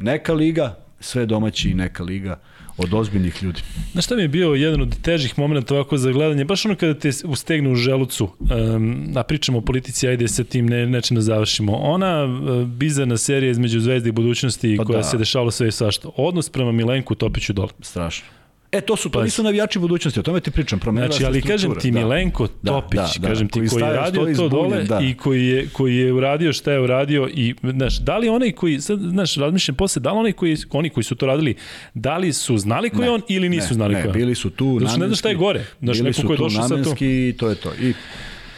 neka 0.00 0.32
liga, 0.32 0.78
sve 1.00 1.26
domaći 1.26 1.70
i 1.70 1.74
neka 1.74 2.02
liga 2.02 2.40
od 2.78 2.94
ozbiljnih 2.94 3.42
ljudi. 3.42 3.60
Znaš 3.92 4.04
šta 4.04 4.16
mi 4.16 4.22
je 4.22 4.28
bio 4.28 4.48
jedan 4.48 4.80
od 4.80 5.02
težih 5.02 5.38
momenta 5.38 5.74
ovako 5.74 5.98
za 5.98 6.12
gledanje, 6.12 6.44
baš 6.44 6.64
ono 6.64 6.74
kada 6.74 6.94
te 6.94 7.10
ustegne 7.24 7.70
u 7.70 7.74
želucu, 7.74 8.28
um, 8.38 9.08
a 9.16 9.22
pričamo 9.22 9.58
o 9.58 9.60
politici, 9.60 10.08
ajde 10.08 10.28
sa 10.28 10.44
tim 10.44 10.66
ne, 10.66 10.86
nečim 10.86 11.14
da 11.14 11.20
završimo. 11.20 11.76
Ona 11.76 12.24
uh, 12.24 12.66
bizarna 12.66 13.16
serija 13.16 13.50
između 13.50 13.80
Zvezde 13.80 14.08
i 14.08 14.12
budućnosti 14.12 14.76
Pa 14.76 14.84
koja 14.84 14.96
da. 14.96 15.04
se 15.04 15.18
dešavala 15.18 15.50
sve 15.50 15.68
i 15.68 15.72
svašta. 15.72 16.08
Odnos 16.16 16.48
prema 16.48 16.72
Milenku 16.72 17.14
topiću 17.14 17.52
dole. 17.52 17.68
Strašno. 17.80 18.37
E, 18.72 18.80
to 18.80 18.96
su, 18.96 19.10
to 19.10 19.18
Pa- 19.18 19.24
nisu 19.24 19.42
navijači 19.42 19.78
budućnosti, 19.78 20.20
o 20.20 20.22
tome 20.22 20.40
ti 20.40 20.50
pričam. 20.50 20.78
promenila 20.78 21.10
Znači, 21.10 21.24
ali 21.24 21.42
kažem 21.42 21.74
ti 21.74 21.90
da. 21.90 21.98
Milenko 21.98 22.48
Da, 22.62 22.72
Topić, 22.72 22.98
da, 22.98 23.10
da, 23.18 23.28
kažem 23.28 23.48
ti, 23.48 23.52
koji 23.52 23.68
koji, 23.68 23.82
je 23.82 23.92
radio 23.92 24.24
to 24.24 24.34
zbunjen, 24.34 24.50
dole 24.50 24.84
da. 24.84 25.00
i 25.00 25.14
koji 25.14 25.46
je, 25.46 25.68
koji 25.72 25.96
je 25.96 26.12
uradio 26.12 26.52
šta 26.52 26.72
je 26.72 26.80
uradio 26.80 27.28
i, 27.34 27.54
znaš, 27.72 27.98
da 27.98 28.18
li 28.18 28.28
onaj 28.28 28.52
koji, 28.52 28.80
sad, 28.80 29.00
znaš, 29.00 29.34
razmišljam 29.34 29.74
posle, 29.74 30.00
da 30.00 30.12
li 30.12 30.18
onaj 30.18 30.32
koji, 30.32 30.56
oni 30.70 30.90
koji 30.90 31.04
su 31.04 31.14
to 31.14 31.26
radili, 31.26 31.54
da 31.94 32.16
li 32.16 32.32
su 32.32 32.58
znali 32.58 32.90
ko 32.90 32.96
je 32.96 33.02
Ne, 33.02 33.10
on 33.10 33.22
ili 33.28 33.48
nisu 33.48 33.68
ne, 33.68 33.74
znali 33.74 33.94
ne, 33.94 34.02
ko 34.02 34.06
je 34.06 34.10
on? 34.10 34.16
bili 34.16 34.34
su 34.34 34.50
tu 34.50 34.78
Zato 34.80 34.90
što 34.90 35.00
ne 35.00 35.06
znaš 35.06 35.18
šta 35.18 35.28
je 35.28 35.34
gore. 35.34 35.64
Znaš, 35.82 35.98
neko 35.98 36.22
ko 36.22 36.32
je 36.32 36.38
došao 36.38 36.62
sa 36.62 36.68
to. 36.68 36.74
namenski 36.74 37.28
i 37.28 37.34
to 37.38 37.48
je 37.48 37.54
to. 37.54 37.70
I, 37.74 37.92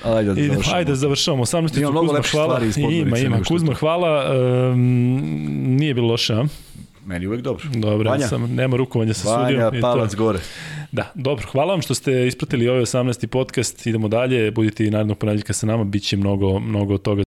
ajde 0.04 0.34
da 0.34 0.42
završamo. 0.44 0.76
ajde 0.76 0.90
da 0.90 0.96
završamo. 0.96 1.42
18. 1.44 1.80
Ima 1.80 1.90
mnogo 1.90 2.06
Kuzma, 2.06 2.22
hvala. 2.32 2.54
stvari 2.54 2.68
iz 2.68 2.74
Podgorice 2.74 2.98
Ima, 3.00 3.18
ima. 3.18 3.42
Kuzma, 3.44 3.74
hvala. 3.74 4.36
Um, 4.72 4.80
nije 5.70 5.94
bilo 5.94 6.08
loše, 6.08 6.34
a? 6.34 6.44
Meni 7.10 7.26
uvek 7.26 7.40
dobro. 7.40 7.64
Dobro, 7.74 8.10
Vanja, 8.10 8.28
sam, 8.28 8.54
nema 8.54 8.76
rukovanja 8.76 9.14
sa 9.14 9.20
sudijom. 9.20 9.62
Vanja, 9.62 9.78
i 9.78 9.80
to- 9.80 9.86
palac 9.86 10.14
gore. 10.14 10.38
Da, 10.92 11.12
dobro. 11.14 11.46
Hvala 11.52 11.72
vam 11.72 11.82
što 11.82 11.94
ste 11.94 12.26
ispratili 12.26 12.68
ovaj 12.68 12.82
18. 12.82 13.26
podcast. 13.26 13.86
Idemo 13.86 14.08
dalje. 14.08 14.50
Budite 14.50 14.84
i 14.86 14.90
narednog 14.90 15.18
ponedjeljka 15.18 15.52
sa 15.52 15.66
nama. 15.66 15.84
Biće 15.84 16.16
mnogo, 16.16 16.58
mnogo 16.58 16.98
toga 16.98 17.18